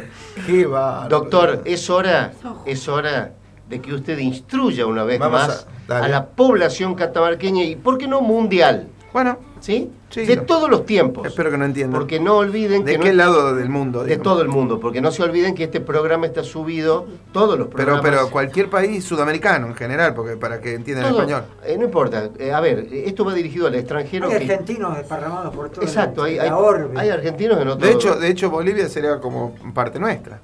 Qué. 0.46 0.66
Doctor, 1.10 1.60
es 1.66 1.90
hora, 1.90 2.32
es 2.64 2.88
hora 2.88 3.32
de 3.68 3.80
que 3.80 3.92
usted 3.92 4.18
instruya 4.18 4.86
una 4.86 5.04
vez 5.04 5.18
Vamos 5.18 5.40
más 5.48 5.66
a- 5.90 5.98
a, 6.04 6.08
la 6.08 6.26
población 6.26 6.94
catamarqueña 6.94 7.62
y, 7.64 7.76
¿por 7.76 7.98
qué 7.98 8.06
no 8.08 8.20
mundial? 8.22 8.88
Bueno, 9.12 9.38
¿Sí? 9.60 9.90
Sí, 10.08 10.24
de 10.24 10.36
no. 10.36 10.42
todos 10.42 10.70
los 10.70 10.86
tiempos. 10.86 11.26
espero 11.26 11.50
que 11.50 11.58
no 11.58 11.64
entiendan. 11.64 11.98
Porque 12.00 12.18
no 12.20 12.36
olviden 12.38 12.84
¿De 12.84 12.92
que 12.94 12.98
qué 13.00 13.08
no- 13.10 13.14
lado 13.16 13.54
del 13.56 13.68
mundo? 13.68 14.04
de 14.04 14.16
todo 14.16 14.40
el 14.42 14.48
mundo, 14.48 14.78
porque 14.80 15.00
no 15.00 15.10
se 15.10 15.22
olviden 15.22 15.54
que 15.54 15.64
este 15.64 15.80
programa 15.80 16.26
está 16.26 16.42
subido, 16.44 17.06
todos 17.32 17.58
los 17.58 17.66
Pero, 17.68 17.76
programas. 17.76 18.02
pero 18.02 18.30
cualquier 18.30 18.70
país 18.70 19.04
sudamericano 19.04 19.66
en 19.66 19.74
general, 19.74 20.14
porque 20.14 20.36
para 20.36 20.60
que 20.60 20.74
entiendan 20.74 21.10
todo, 21.10 21.22
español. 21.22 21.44
eh, 21.64 21.76
no 21.76 21.84
importa, 21.84 22.30
eh, 22.38 22.52
a 22.52 22.60
ver, 22.60 22.86
esto 22.92 23.24
va 23.24 23.34
dirigido 23.34 23.66
al 23.66 23.74
extranjero. 23.74 24.28
hay 24.28 24.38
que- 24.46 24.52
argentinos 24.52 24.96
desparramados 24.96 25.54
por 25.54 25.70
todo 25.70 25.84
Exacto, 25.84 26.22
hay, 26.22 26.36
la 26.36 26.44
hay, 26.44 26.50
orbe. 26.52 26.98
hay 26.98 27.08
argentinos 27.10 27.60
en 27.60 27.68
otro. 27.68 27.86
De 27.86 27.92
hecho, 27.92 28.14
de 28.16 28.28
hecho, 28.28 28.48
Bolivia 28.50 28.88
sería 28.88 29.18
como 29.20 29.54
parte 29.74 29.98
nuestra. 29.98 30.40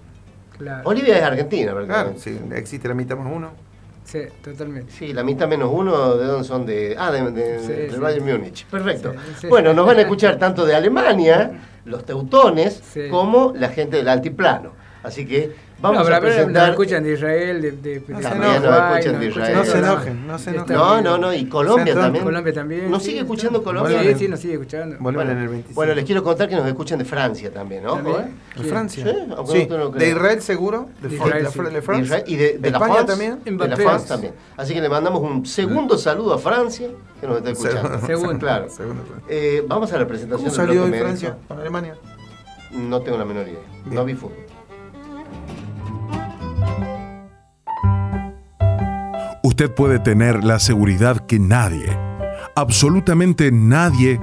Claro. 0.58 0.84
Bolivia 0.84 1.18
es 1.18 1.22
argentina, 1.22 1.72
¿verdad? 1.74 2.04
Claro, 2.04 2.18
si 2.18 2.38
existe 2.54 2.88
la 2.88 2.94
mitad 2.94 3.16
más 3.16 3.30
uno. 3.32 3.50
Sí, 4.06 4.20
totalmente. 4.42 4.92
Sí, 4.92 5.12
la 5.12 5.24
mitad 5.24 5.48
menos 5.48 5.68
uno, 5.72 6.14
¿de 6.16 6.24
dónde 6.26 6.46
son? 6.46 6.64
De, 6.64 6.94
ah, 6.96 7.10
de, 7.10 7.28
de- 7.32 7.58
Sí, 7.58 7.72
del 7.72 7.90
sí. 7.94 7.98
Bayern 7.98 8.24
Múnich. 8.24 8.64
Perfecto. 8.66 9.12
Sí. 9.40 9.48
Bueno, 9.48 9.74
nos 9.74 9.84
van 9.84 9.98
a 9.98 10.02
escuchar 10.02 10.38
tanto 10.38 10.64
de 10.64 10.76
Alemania, 10.76 11.50
los 11.84 12.04
teutones, 12.04 12.82
como 13.10 13.52
la 13.56 13.68
gente 13.68 13.96
del 13.96 14.08
altiplano. 14.08 14.72
Así 15.02 15.26
que 15.26 15.52
vamos 15.80 15.98
no, 15.98 16.04
pero 16.04 16.16
a 16.16 16.20
presentar... 16.20 16.62
nos 16.62 16.70
escuchan 16.70 17.02
de 17.04 17.12
Israel, 17.12 17.62
de, 17.62 17.72
de, 17.72 18.00
de 18.00 18.04
No 18.08 18.20
nos 18.20 18.24
escuchan 18.32 19.20
de 19.20 19.26
Israel. 19.26 19.54
No 19.56 19.64
se 19.64 19.72
de- 19.72 19.78
enojen, 19.78 20.26
no 20.26 20.38
se 20.38 20.50
de 20.50 20.56
enojen. 20.56 20.76
No, 20.76 21.00
no, 21.02 21.18
no, 21.18 21.34
y 21.34 21.46
Colombia 21.46 21.84
Centro- 21.86 22.02
también. 22.02 22.24
Colombia 22.24 22.52
también. 22.52 22.90
¿Nos 22.90 23.02
sigue 23.02 23.20
escuchando 23.20 23.62
Colombia? 23.62 24.02
Sí, 24.02 24.14
sí, 24.18 24.28
nos 24.28 24.40
sigue 24.40 24.54
escuchando. 24.54 24.96
Bueno, 25.00 25.20
en 25.22 25.28
el 25.30 25.48
25. 25.48 25.74
bueno, 25.74 25.94
les 25.94 26.04
quiero 26.04 26.22
contar 26.22 26.48
que 26.48 26.56
nos 26.56 26.66
escuchan 26.66 26.98
de 26.98 27.04
Francia 27.04 27.52
también. 27.52 27.84
¿eh? 27.84 27.88
¿De 28.56 28.62
Sí. 28.62 28.68
Francia? 28.68 29.04
Sí, 29.06 29.16
no. 29.28 29.90
¿De 29.90 30.08
Israel 30.08 30.40
seguro? 30.42 30.88
¿De, 31.00 31.08
De 31.08 31.16
Fran- 31.18 31.26
Israel, 31.26 31.44
de 31.44 31.50
sí. 31.50 31.58
Fran- 31.58 31.68
de 31.68 31.74
De 31.74 31.82
France? 31.82 32.04
Israel 32.04 32.24
y 32.26 32.36
de, 32.36 32.58
de 32.58 32.70
la 32.70 32.76
España 32.78 32.94
France 32.94 33.06
también? 33.12 33.58
De 33.58 33.68
la. 33.68 33.76
France 33.76 34.08
también. 34.08 34.32
Así 34.56 34.74
que 34.74 34.80
le 34.80 34.88
mandamos 34.88 35.20
un 35.22 35.44
segundo 35.46 35.98
saludo 35.98 36.34
a 36.34 36.38
Francia, 36.38 36.88
que 37.20 37.26
nos 37.26 37.36
está 37.38 37.50
escuchando. 37.50 37.98
Segundo. 38.06 38.38
Claro. 38.38 38.70
Segundo. 38.70 39.02
Eh, 39.28 39.62
vamos 39.66 39.92
a 39.92 39.98
la 39.98 40.06
presentación 40.06 40.50
¿Cómo 40.50 40.56
salió 40.56 40.82
bloque 40.84 41.00
Francia 41.00 41.36
con 41.48 41.58
Alemania? 41.60 41.96
No 42.72 43.00
tengo 43.00 43.16
la 43.18 43.24
menor 43.24 43.46
idea. 43.48 43.60
No 43.86 44.04
vi 44.04 44.14
fútbol. 44.14 44.36
Usted 49.58 49.72
puede 49.72 49.98
tener 49.98 50.44
la 50.44 50.58
seguridad 50.58 51.20
que 51.20 51.38
nadie, 51.38 51.86
absolutamente 52.54 53.50
nadie 53.50 54.20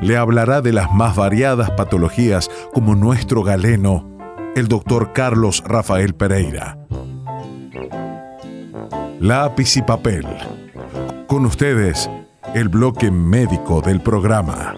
le 0.00 0.16
hablará 0.16 0.60
de 0.60 0.72
las 0.72 0.92
más 0.92 1.16
variadas 1.16 1.72
patologías 1.72 2.48
como 2.72 2.94
nuestro 2.94 3.42
galeno, 3.42 4.08
el 4.54 4.68
doctor 4.68 5.12
Carlos 5.12 5.60
Rafael 5.66 6.14
Pereira. 6.14 6.78
Lápiz 9.18 9.76
y 9.76 9.82
papel. 9.82 10.24
Con 11.26 11.46
ustedes, 11.46 12.08
el 12.54 12.68
bloque 12.68 13.10
médico 13.10 13.80
del 13.80 14.00
programa. 14.02 14.76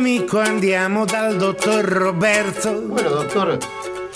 Amico, 0.00 0.40
andiamo 0.40 1.04
dal 1.04 1.38
dottor 1.38 1.84
Roberto. 1.84 2.80
Bueno, 2.88 3.10
doctor, 3.10 3.58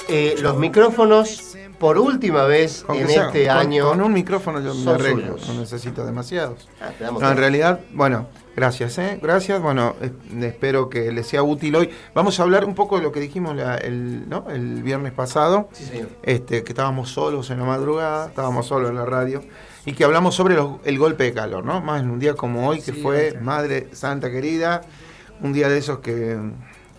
eh, 0.09 0.35
los 0.41 0.57
micrófonos 0.57 1.57
por 1.79 1.99
última 1.99 2.45
vez 2.45 2.87
Aunque 2.89 3.03
en 3.05 3.11
sea 3.11 3.27
este 3.27 3.47
con- 3.49 3.57
año. 3.59 3.89
Con 3.91 4.01
un 4.01 4.13
micrófono 4.15 4.61
yo 4.63 4.75
me 4.75 4.93
arreglo, 4.93 5.37
suyos. 5.37 5.49
no 5.49 5.61
necesito 5.61 6.07
demasiados. 6.07 6.67
Ah, 6.81 6.89
No, 7.21 7.31
en 7.31 7.37
realidad, 7.37 7.81
bueno, 7.93 8.29
gracias, 8.57 8.97
¿eh? 8.97 9.19
Gracias, 9.23 9.61
bueno, 9.61 9.95
eh, 10.01 10.11
espero 10.41 10.89
que 10.89 11.13
les 11.13 11.27
sea 11.27 11.43
útil 11.43 11.77
hoy. 11.77 11.91
Vamos 12.15 12.41
a 12.41 12.45
hablar 12.45 12.65
un 12.65 12.75
poco 12.75 12.97
de 12.97 13.03
lo 13.03 13.13
que 13.13 13.21
dijimos 13.21 13.55
la- 13.55 13.77
el, 13.77 14.27
¿no? 14.27 14.47
el 14.51 14.83
viernes 14.83 15.13
pasado, 15.13 15.69
Sí, 15.73 15.85
señor. 15.85 16.09
este, 16.23 16.65
que 16.65 16.73
estábamos 16.73 17.11
solos 17.11 17.51
en 17.51 17.59
la 17.59 17.67
madrugada, 17.67 18.29
estábamos 18.29 18.67
solos 18.67 18.89
en 18.89 18.97
la 18.97 19.05
radio, 19.05 19.43
y 19.85 19.93
que 19.93 20.05
hablamos 20.05 20.35
sobre 20.35 20.55
los- 20.55 20.77
el 20.85 20.99
golpe 20.99 21.25
de 21.25 21.35
calor, 21.35 21.63
¿no? 21.63 21.83
Más 21.83 22.01
en 22.01 22.09
un 22.11 22.19
día 22.19 22.33
como 22.33 22.67
hoy, 22.69 22.79
que 22.81 22.93
Sí, 22.93 23.03
fue 23.03 23.29
otra. 23.31 23.41
Madre 23.43 23.89
Santa 23.93 24.31
querida, 24.31 24.81
un 25.41 25.53
día 25.53 25.69
de 25.69 25.79
esos 25.79 25.99
que, 26.01 26.39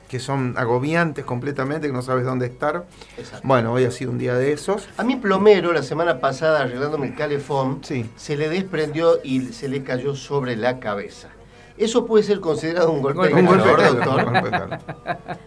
que 0.08 0.20
son 0.20 0.54
agobiantes 0.58 1.25
completamente, 1.25 1.88
que 1.88 1.94
no 1.94 2.01
sabes 2.01 2.25
dónde 2.25 2.46
estar. 2.46 2.86
Exacto. 3.18 3.48
Bueno, 3.48 3.74
hoy 3.74 3.86
ha 3.86 3.92
sido 3.92 4.12
un 4.12 4.18
día 4.18 4.36
de 4.36 4.51
esos. 4.51 4.88
A 4.98 5.04
mi 5.04 5.15
plomero, 5.15 5.74
la 5.74 5.84
semana 5.84 6.20
pasada, 6.20 6.62
arreglándome 6.62 7.08
el 7.08 7.15
calefón, 7.15 7.80
Sí. 7.84 8.10
se 8.15 8.36
le 8.38 8.50
desprendió 8.50 9.20
y 9.24 9.42
se 9.54 9.68
le 9.68 9.84
cayó 9.84 10.15
sobre 10.15 10.56
la 10.56 10.80
cabeza. 10.80 11.30
¿Eso 11.77 12.06
puede 12.06 12.24
ser 12.24 12.39
considerado 12.39 12.89
un 12.89 13.01
golpe 13.01 13.27
de 13.27 13.34
Un 13.34 13.46
golpe 13.46 13.68
de 13.68 13.74
calor, 13.75 14.00
calor, 14.00 14.06
doctor? 14.06 14.27
un 14.27 14.34
golpe 14.34 14.50
de 14.50 14.51
calor. 14.51 14.80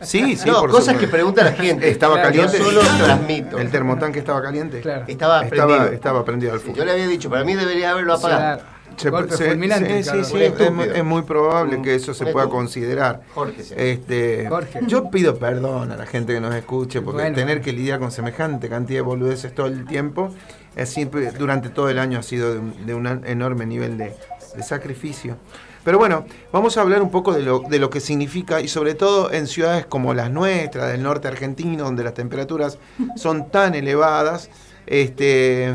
Sí, 0.03 0.37
sí, 0.37 0.47
no, 0.51 0.61
por 0.61 0.71
cosas 0.71 0.85
supuesto. 0.89 1.01
que 1.01 1.09
pregunta 1.09 1.43
la 1.43 1.53
gente. 1.53 1.89
Estaba 1.89 2.21
caliente. 2.21 2.59
Yo 2.59 2.65
solo 2.65 2.81
transmito. 3.03 3.57
El 3.59 3.71
termotanque 3.71 4.19
estaba 4.19 4.43
caliente. 4.43 4.83
Claro. 4.83 5.05
Estaba 5.09 5.45
Estaba, 5.45 5.67
prendido. 5.77 5.95
estaba 5.95 6.25
prendido 6.27 6.53
al 6.53 6.59
Sí, 6.59 6.65
fuego. 6.67 6.79
yo 6.81 6.85
le 6.85 6.93
había 6.93 7.07
dicho, 7.07 7.31
para 7.31 7.45
mí 7.45 7.55
debería 7.55 7.93
haberlo 7.93 8.13
apagado. 8.13 8.59
Claro. 8.59 8.78
Se- 8.99 9.11
Golpe 9.11 9.37
se- 9.37 9.49
fulminante, 9.49 10.03
sí, 10.03 10.11
sí, 10.25 10.37
es, 10.43 10.71
muy- 10.73 10.85
es 10.95 11.05
muy 11.05 11.23
probable 11.23 11.77
Un- 11.77 11.83
que 11.83 11.95
eso 11.95 12.13
se 12.15 12.27
pueda 12.27 12.49
considerar. 12.49 13.23
Jorge. 13.35 13.63
Este, 13.77 14.47
Jorge. 14.49 14.81
Yo 14.87 15.11
pido 15.11 15.37
perdón 15.39 15.93
a 15.93 15.97
la 15.97 16.07
gente 16.07 16.35
que 16.35 16.41
nos 16.41 16.55
escuche, 16.55 17.01
porque 17.01 17.23
Bueno. 17.23 17.37
tener 17.37 17.61
que 17.61 17.73
lidiar 17.73 17.99
con 18.01 18.11
semejante 18.11 18.69
cantidad 18.69 18.99
de 18.99 19.03
boludeces 19.03 19.55
todo 19.55 19.67
el 19.67 19.87
tiempo, 19.87 20.35
es 20.77 20.89
siempre, 20.89 21.31
durante 21.33 21.69
todo 21.71 21.89
el 21.89 21.99
año 21.99 22.19
ha 22.19 22.23
sido 22.23 22.53
de 22.53 22.59
un, 22.61 22.87
de 22.87 22.95
un 22.95 23.07
enorme 23.27 23.67
nivel 23.67 23.97
de, 23.99 24.15
de 24.57 24.63
sacrificio. 24.63 25.37
Pero 25.85 25.97
bueno, 25.99 26.27
vamos 26.53 26.77
a 26.77 26.83
hablar 26.83 27.01
un 27.01 27.11
poco 27.11 27.33
de 27.33 27.43
lo, 27.43 27.61
de 27.61 27.79
lo 27.79 27.89
que 27.89 28.01
significa, 28.01 28.61
y 28.61 28.69
sobre 28.69 28.95
todo 28.95 29.33
en 29.33 29.47
ciudades 29.47 29.87
como 29.87 30.13
las 30.13 30.31
nuestras, 30.31 30.91
del 30.91 31.03
norte 31.03 31.29
argentino, 31.29 31.85
donde 31.85 32.05
las 32.05 32.15
temperaturas 32.15 32.79
son 33.17 33.49
tan 33.51 33.75
elevadas. 33.75 34.51
Este, 34.87 35.75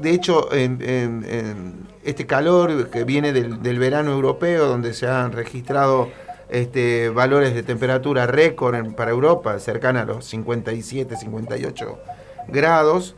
de 0.00 0.10
hecho, 0.10 0.52
en- 0.52 0.80
en- 0.82 1.24
en 1.28 1.86
este 2.04 2.26
calor 2.26 2.88
que 2.90 3.04
viene 3.04 3.32
del, 3.32 3.62
del 3.62 3.78
verano 3.78 4.12
europeo, 4.12 4.66
donde 4.66 4.92
se 4.94 5.06
han 5.08 5.32
registrado 5.32 6.08
este, 6.48 7.08
valores 7.08 7.54
de 7.54 7.62
temperatura 7.64 8.26
récord 8.26 8.74
en- 8.76 8.94
para 8.94 9.10
Europa, 9.10 9.58
cercana 9.58 10.02
a 10.02 10.04
los 10.04 10.24
57, 10.26 11.16
58 11.16 11.98
grados, 12.48 13.16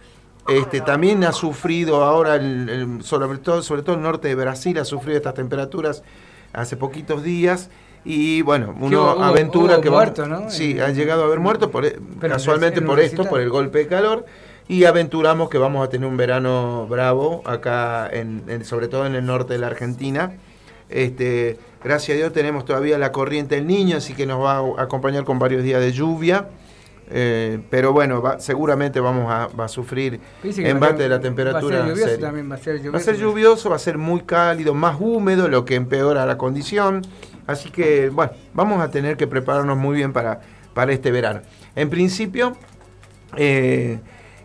este, 0.49 0.81
también 0.81 1.23
ha 1.25 1.33
sufrido 1.33 2.05
ahora, 2.05 2.37
el- 2.37 2.69
el- 2.71 3.03
sobre, 3.03 3.37
todo, 3.39 3.61
sobre 3.63 3.83
todo 3.83 3.97
el 3.97 4.03
norte 4.03 4.29
de 4.29 4.35
Brasil, 4.35 4.79
ha 4.79 4.85
sufrido 4.87 5.19
estas 5.19 5.35
temperaturas 5.35 6.03
hace 6.55 6.77
poquitos 6.79 7.23
días. 7.23 7.69
Y 8.05 8.41
bueno, 8.43 8.75
uno 8.81 9.15
hubo- 9.17 9.23
aventura 9.23 9.75
hubo 9.75 9.83
que 9.83 9.91
va- 9.91 9.97
muertos, 9.97 10.27
¿no? 10.27 10.49
Sí, 10.49 10.81
ha 10.81 10.89
llegado 10.91 11.25
a 11.25 11.27
haber 11.27 11.41
muertos, 11.41 11.69
por, 11.71 11.85
e- 11.85 11.99
casualmente 12.21 12.79
en 12.81 12.87
por 12.87 12.99
esto, 13.01 13.25
por 13.29 13.41
el 13.41 13.51
golpe 13.51 13.81
de 13.81 13.87
calor. 13.89 14.25
Y 14.69 14.85
aventuramos 14.85 15.49
que 15.49 15.57
vamos 15.59 15.87
a 15.87 15.89
tener 15.91 16.07
un 16.09 16.17
verano 16.19 16.87
bravo 16.89 17.43
acá, 17.47 18.09
en, 18.13 18.45
en- 18.49 18.65
sobre 18.65 18.89
todo 18.89 19.07
en 19.07 19.15
el 19.15 19.25
norte 19.25 19.55
de 19.55 19.59
la 19.61 19.69
Argentina. 19.69 20.33
Este, 20.91 21.59
gracias 21.83 22.15
a 22.17 22.19
Dios 22.19 22.33
tenemos 22.33 22.65
todavía 22.65 22.99
la 22.99 23.11
corriente 23.13 23.55
del 23.55 23.67
niño, 23.67 23.97
así 23.97 24.13
que 24.15 24.27
nos 24.27 24.43
va 24.43 24.59
a 24.59 24.83
acompañar 24.83 25.25
con 25.25 25.39
varios 25.39 25.63
días 25.63 25.81
de 25.81 25.93
lluvia. 25.93 26.49
Eh, 27.11 27.61
pero 27.71 27.95
bueno, 27.95 28.21
va- 28.21 28.39
seguramente 28.39 29.01
vamos 29.01 29.33
a, 29.33 29.47
va 29.59 29.65
a 29.65 29.69
sufrir 29.69 30.21
embate 30.69 31.03
de 31.05 31.09
la 31.09 31.21
temperatura. 31.21 31.79
Va 31.79 31.85
a 31.85 31.87
ser 31.87 31.95
lluvioso 31.97 32.21
también, 32.21 32.51
va 32.51 32.55
a 32.55 32.59
ser 32.59 32.75
lluvioso. 32.77 32.93
Va 32.93 32.99
a 32.99 33.03
ser 33.03 33.17
lluvioso, 33.17 33.71
va 33.71 33.77
a 33.77 33.79
ser 33.79 33.97
muy 33.97 34.21
cálido, 34.21 34.75
más 34.75 34.97
húmedo, 35.01 35.49
lo 35.49 35.65
que 35.65 35.75
empeora 35.77 36.27
la 36.27 36.37
condición. 36.37 37.01
Así 37.47 37.71
que, 37.71 38.11
bueno, 38.11 38.33
vamos 38.53 38.83
a 38.83 38.91
tener 38.91 39.17
que 39.17 39.27
prepararnos 39.27 39.79
muy 39.79 39.97
bien 39.97 40.13
para, 40.13 40.41
para 40.75 40.93
este 40.93 41.11
verano. 41.11 41.41
En 41.75 41.89
principio, 41.89 42.55
eh, 43.37 43.99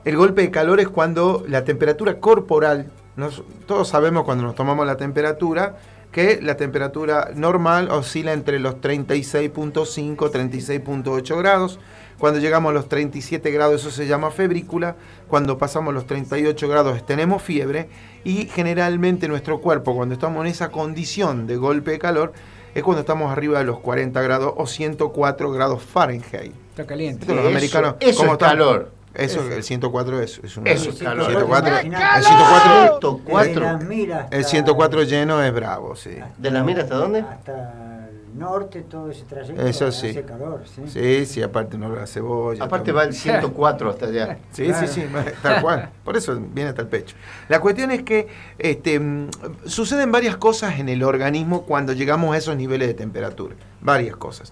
el 0.05 0.17
golpe 0.17 0.41
de 0.41 0.51
calor 0.51 0.79
es 0.79 0.87
cuando 0.89 1.43
la 1.47 1.63
temperatura 1.63 2.19
corporal, 2.19 2.91
nos- 3.15 3.43
todos 3.67 3.87
sabemos 3.87 4.23
cuando 4.23 4.43
nos 4.43 4.55
tomamos 4.55 4.85
la 4.85 4.97
temperatura, 4.97 5.77
que 6.11 6.39
la 6.41 6.57
temperatura 6.57 7.31
normal 7.33 7.89
oscila 7.89 8.33
entre 8.33 8.59
los 8.59 8.75
36.5 8.81 10.29
36.8 10.29 11.37
grados. 11.37 11.79
Cuando 12.19 12.39
llegamos 12.39 12.69
a 12.69 12.73
los 12.73 12.87
37 12.87 13.49
grados 13.51 13.81
eso 13.81 13.89
se 13.91 14.05
llama 14.05 14.29
febrícula. 14.29 14.95
Cuando 15.27 15.57
pasamos 15.57 15.91
los 15.93 16.05
38 16.05 16.67
grados 16.69 17.03
tenemos 17.05 17.41
fiebre. 17.41 17.89
Y 18.23 18.45
generalmente 18.45 19.27
nuestro 19.27 19.59
cuerpo 19.59 19.95
cuando 19.95 20.13
estamos 20.13 20.41
en 20.45 20.51
esa 20.51 20.69
condición 20.69 21.47
de 21.47 21.57
golpe 21.57 21.91
de 21.91 21.99
calor 21.99 22.33
es 22.75 22.83
cuando 22.83 23.01
estamos 23.01 23.31
arriba 23.31 23.57
de 23.59 23.65
los 23.65 23.79
40 23.79 24.21
grados 24.21 24.53
o 24.55 24.67
104 24.67 25.51
grados 25.51 25.81
Fahrenheit. 25.83 26.53
Está 26.69 26.85
caliente. 26.85 27.25
Los 27.27 27.39
Eso- 27.39 27.47
americanos, 27.47 27.95
eso 27.99 28.17
¿cómo 28.19 28.29
es 28.29 28.33
están? 28.33 28.49
calor. 28.51 28.91
Eso, 29.13 29.41
Eso. 29.41 29.51
el 29.53 29.63
104 29.63 30.21
es, 30.21 30.39
es 30.43 30.57
un 30.57 30.65
Eso 30.67 30.89
es 30.89 30.97
calor. 30.97 31.27
104, 31.27 31.77
el 31.77 31.89
¡Qué 31.91 31.97
104, 32.23 33.19
Cuatro. 33.25 33.53
De 33.53 33.59
las 33.73 33.83
miras 33.83 34.27
el 34.31 34.39
hasta- 34.39 34.49
104 34.49 35.03
lleno 35.03 35.43
es 35.43 35.53
bravo, 35.53 35.95
sí. 35.95 36.17
¿De 36.37 36.51
las 36.51 36.65
miras 36.65 36.85
hasta 36.85 36.95
dónde? 36.95 37.19
Hasta 37.19 38.07
el 38.09 38.39
norte, 38.39 38.81
todo 38.81 39.11
ese 39.11 39.23
trayecto. 39.25 39.61
Eso 39.61 39.91
sí. 39.91 40.09
Hace 40.09 40.23
calor, 40.23 40.63
sí. 40.65 40.81
Sí, 40.87 41.25
sí, 41.27 41.43
aparte 41.43 41.77
no 41.77 41.89
la 41.93 42.07
cebolla. 42.07 42.63
Aparte 42.63 42.91
va 42.91 43.03
el 43.03 43.13
104 43.13 43.89
hasta 43.91 44.07
allá. 44.07 44.37
Sí, 44.51 44.65
Claro. 44.65 44.87
sí, 44.87 45.01
sí, 45.01 45.07
tal 45.43 45.61
cual. 45.61 45.89
Por 46.03 46.17
eso 46.17 46.35
viene 46.51 46.69
hasta 46.71 46.81
el 46.81 46.87
pecho. 46.87 47.15
La 47.49 47.59
cuestión 47.59 47.91
es 47.91 48.01
que 48.01 48.27
este, 48.57 48.99
mm, 48.99 49.29
suceden 49.65 50.11
varias 50.11 50.37
cosas 50.37 50.79
en 50.79 50.89
el 50.89 51.03
organismo 51.03 51.63
cuando 51.67 51.93
llegamos 51.93 52.33
a 52.33 52.37
esos 52.39 52.55
niveles 52.57 52.87
de 52.87 52.93
temperatura. 52.95 53.55
Varias 53.81 54.15
cosas. 54.15 54.51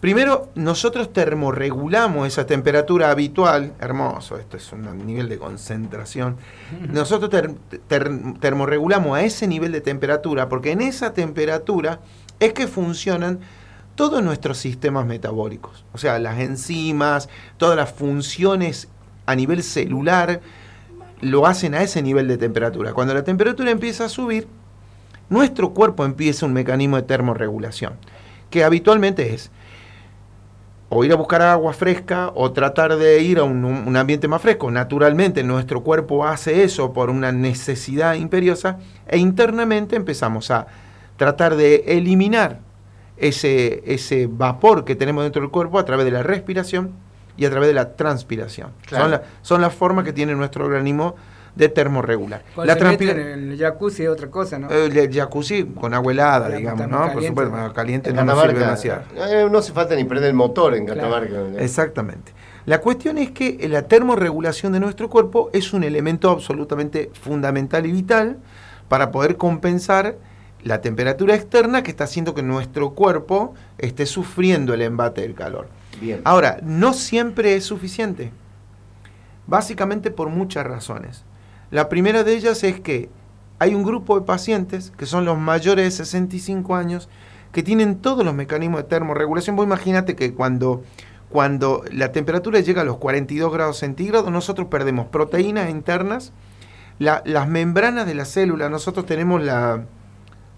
Primero, 0.00 0.48
nosotros 0.54 1.12
termorregulamos 1.12 2.28
esa 2.28 2.46
temperatura 2.46 3.10
habitual. 3.10 3.72
Hermoso, 3.80 4.36
esto 4.36 4.56
es 4.56 4.72
un 4.72 5.04
nivel 5.04 5.28
de 5.28 5.38
concentración. 5.38 6.36
Nosotros 6.92 7.30
ter- 7.30 7.54
ter- 7.88 8.38
termorregulamos 8.38 9.18
a 9.18 9.22
ese 9.22 9.48
nivel 9.48 9.72
de 9.72 9.80
temperatura 9.80 10.48
porque 10.48 10.70
en 10.70 10.82
esa 10.82 11.12
temperatura 11.14 11.98
es 12.38 12.52
que 12.52 12.68
funcionan 12.68 13.40
todos 13.96 14.22
nuestros 14.22 14.58
sistemas 14.58 15.04
metabólicos. 15.04 15.84
O 15.92 15.98
sea, 15.98 16.20
las 16.20 16.38
enzimas, 16.38 17.28
todas 17.56 17.76
las 17.76 17.90
funciones 17.90 18.86
a 19.26 19.34
nivel 19.34 19.64
celular 19.64 20.40
lo 21.20 21.44
hacen 21.48 21.74
a 21.74 21.82
ese 21.82 22.02
nivel 22.02 22.28
de 22.28 22.38
temperatura. 22.38 22.92
Cuando 22.92 23.14
la 23.14 23.24
temperatura 23.24 23.72
empieza 23.72 24.04
a 24.04 24.08
subir, 24.08 24.46
nuestro 25.28 25.70
cuerpo 25.74 26.04
empieza 26.04 26.46
un 26.46 26.52
mecanismo 26.52 26.94
de 26.94 27.02
termorregulación, 27.02 27.94
que 28.50 28.62
habitualmente 28.62 29.34
es 29.34 29.50
o 30.90 31.04
ir 31.04 31.12
a 31.12 31.16
buscar 31.16 31.42
agua 31.42 31.72
fresca 31.74 32.32
o 32.34 32.50
tratar 32.52 32.96
de 32.96 33.22
ir 33.22 33.38
a 33.38 33.44
un, 33.44 33.64
un 33.64 33.96
ambiente 33.96 34.26
más 34.28 34.40
fresco. 34.40 34.70
Naturalmente 34.70 35.42
nuestro 35.44 35.82
cuerpo 35.82 36.26
hace 36.26 36.62
eso 36.64 36.92
por 36.92 37.10
una 37.10 37.30
necesidad 37.30 38.14
imperiosa 38.14 38.78
e 39.06 39.18
internamente 39.18 39.96
empezamos 39.96 40.50
a 40.50 40.66
tratar 41.16 41.56
de 41.56 41.84
eliminar 41.88 42.60
ese, 43.18 43.82
ese 43.86 44.28
vapor 44.30 44.84
que 44.84 44.94
tenemos 44.96 45.24
dentro 45.24 45.42
del 45.42 45.50
cuerpo 45.50 45.78
a 45.78 45.84
través 45.84 46.04
de 46.06 46.12
la 46.12 46.22
respiración 46.22 46.92
y 47.36 47.44
a 47.44 47.50
través 47.50 47.68
de 47.68 47.74
la 47.74 47.94
transpiración. 47.94 48.70
Claro. 48.86 49.04
Son, 49.04 49.10
la- 49.10 49.22
son 49.42 49.60
las 49.60 49.74
formas 49.74 50.04
que 50.04 50.12
tiene 50.12 50.34
nuestro 50.34 50.64
organismo 50.64 51.16
de 51.58 51.68
termorregular. 51.68 52.42
La 52.56 52.74
se 52.74 52.84
mete 52.84 53.04
transpira- 53.06 53.32
en 53.34 53.50
el 53.52 53.58
jacuzzi 53.58 54.04
es 54.04 54.08
otra 54.08 54.30
cosa, 54.30 54.58
¿no? 54.60 54.70
eh, 54.70 54.86
el 54.86 55.12
jacuzzi 55.12 55.64
con 55.64 55.92
agua 55.92 56.12
helada, 56.12 56.46
Claro, 56.46 56.58
digamos, 56.58 56.88
¿no? 56.88 57.12
Por 57.12 57.24
supuesto, 57.24 57.72
caliente 57.74 58.10
En 58.10 58.16
no 58.16 58.24
nos 58.24 58.40
sirve 58.40 58.60
demasiado. 58.60 59.02
eh, 59.16 59.48
no 59.50 59.58
hace 59.58 59.72
falta 59.72 59.96
ni 59.96 60.04
prender 60.04 60.30
el 60.30 60.36
motor 60.36 60.74
en 60.76 60.86
Claro. 60.86 61.00
Catamarca. 61.00 61.60
Exactamente. 61.62 62.32
La 62.64 62.80
cuestión 62.80 63.18
es 63.18 63.32
que 63.32 63.66
la 63.68 63.82
termorregulación 63.82 64.72
de 64.72 64.78
nuestro 64.80 65.10
cuerpo 65.10 65.50
es 65.52 65.72
un 65.72 65.82
elemento 65.82 66.30
absolutamente 66.30 67.10
fundamental 67.20 67.84
y 67.86 67.92
vital 67.92 68.36
para 68.88 69.10
poder 69.10 69.36
compensar 69.36 70.16
la 70.62 70.80
temperatura 70.80 71.34
externa 71.34 71.82
que 71.82 71.90
está 71.90 72.04
haciendo 72.04 72.34
que 72.34 72.42
nuestro 72.42 72.90
cuerpo 72.90 73.54
esté 73.78 74.06
sufriendo 74.06 74.74
el 74.74 74.82
embate 74.82 75.22
del 75.22 75.34
calor. 75.34 75.66
Bien. 76.00 76.20
Ahora, 76.24 76.58
no 76.62 76.92
siempre 76.92 77.56
es 77.56 77.64
suficiente. 77.64 78.30
básicamente 79.46 80.10
por 80.10 80.28
muchas 80.28 80.66
razones. 80.66 81.24
La 81.70 81.88
primera 81.88 82.24
de 82.24 82.34
ellas 82.34 82.62
es 82.64 82.80
que 82.80 83.08
hay 83.58 83.74
un 83.74 83.82
grupo 83.82 84.18
de 84.18 84.24
pacientes 84.26 84.92
que 84.96 85.06
son 85.06 85.24
los 85.24 85.38
mayores 85.38 85.84
de 85.84 85.90
65 85.90 86.76
años 86.76 87.08
que 87.52 87.62
tienen 87.62 87.96
todos 87.96 88.24
los 88.24 88.34
mecanismos 88.34 88.82
de 88.82 88.88
termorregulación. 88.88 89.56
Vos 89.56 89.66
imagínate 89.66 90.14
que 90.16 90.32
cuando, 90.34 90.82
cuando 91.28 91.82
la 91.92 92.12
temperatura 92.12 92.60
llega 92.60 92.82
a 92.82 92.84
los 92.84 92.98
42 92.98 93.52
grados 93.52 93.78
centígrados, 93.78 94.30
nosotros 94.30 94.68
perdemos 94.68 95.06
proteínas 95.06 95.68
internas, 95.70 96.32
la- 96.98 97.22
las 97.24 97.48
membranas 97.48 98.06
de 98.06 98.14
la 98.14 98.24
célula, 98.24 98.68
nosotros 98.68 99.06
tenemos 99.06 99.42
la, 99.42 99.84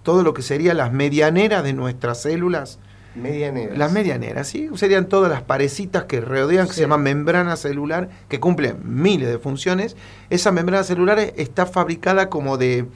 todo 0.03 0.23
lo 0.23 0.35
que 0.35 0.43
sería 0.43 0.75
las 0.75 0.93
medianeras 0.93 1.63
de 1.65 1.73
nuestras 1.73 2.23
células, 2.23 2.79
Medianeras. 3.15 3.77
las 3.77 3.93
medianeras, 3.93 4.47
¿sí? 4.49 4.69
Serían 4.77 5.07
todas 5.07 5.31
las 5.31 5.43
parecitas 5.43 6.05
que 6.05 6.21
rodean, 6.21 6.67
que 6.69 6.75
se 6.75 6.83
llaman 6.83 7.03
membrana 7.03 7.57
celular, 7.57 8.09
que 8.29 8.39
cumplen 8.41 8.77
miles 8.85 9.29
de 9.29 9.39
funciones. 9.39 9.97
Esa 10.31 10.53
membrana 10.53 10.85
celular 10.85 11.19
es- 11.19 11.33
está 11.37 11.67
fabricada 11.67 12.29
como 12.31 12.57
de 12.57 12.87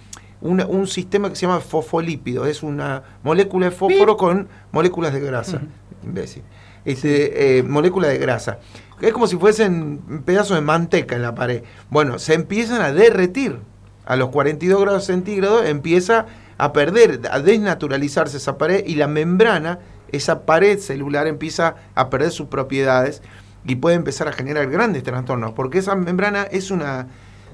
una- 0.40 0.66
un 0.66 0.87
sistema 0.87 1.28
que 1.30 1.37
se 1.37 1.42
llama 1.47 1.61
fosfolípido. 1.61 2.47
Es 2.47 2.62
una 2.62 3.02
molécula 3.23 3.66
de 3.66 3.73
fósforo 3.73 4.16
con 4.16 4.49
moléculas 4.73 5.12
de 5.12 5.21
grasa. 5.21 5.62
Imbécil. 6.04 6.42
Este, 6.85 7.59
eh, 7.59 7.62
molécula 7.62 8.09
de 8.09 8.18
grasa. 8.18 8.59
Es 9.00 9.12
como 9.12 9.26
si 9.26 9.37
fuesen 9.37 10.23
pedazos 10.25 10.56
de 10.56 10.61
manteca 10.61 11.16
en 11.16 11.23
la 11.23 11.35
pared. 11.35 11.62
Bueno, 11.90 12.18
se 12.18 12.35
empiezan 12.35 12.83
a 12.83 12.92
derretir. 12.92 13.59
A 14.06 14.16
los 14.16 14.28
42 14.28 14.80
grados 14.83 15.06
centígrados 15.06 15.64
empieza 15.66 16.26
a 16.59 16.73
perder, 16.75 17.21
a 17.30 17.40
desnaturalizarse 17.40 18.37
esa 18.37 18.59
pared 18.59 18.85
y 18.87 18.97
la 18.97 19.09
membrana, 19.09 19.78
esa 20.12 20.46
pared 20.46 20.78
celular 20.78 21.26
empieza 21.26 21.76
a 21.94 22.11
perder 22.11 22.30
sus 22.30 22.49
propiedades 22.49 23.23
y 23.64 23.76
puede 23.76 23.96
empezar 23.96 24.28
a 24.28 24.32
generar 24.32 24.68
grandes 24.68 25.02
trastornos, 25.02 25.52
porque 25.52 25.78
esa 25.78 25.94
membrana 25.94 26.42
es 26.44 26.70
una, 26.70 27.08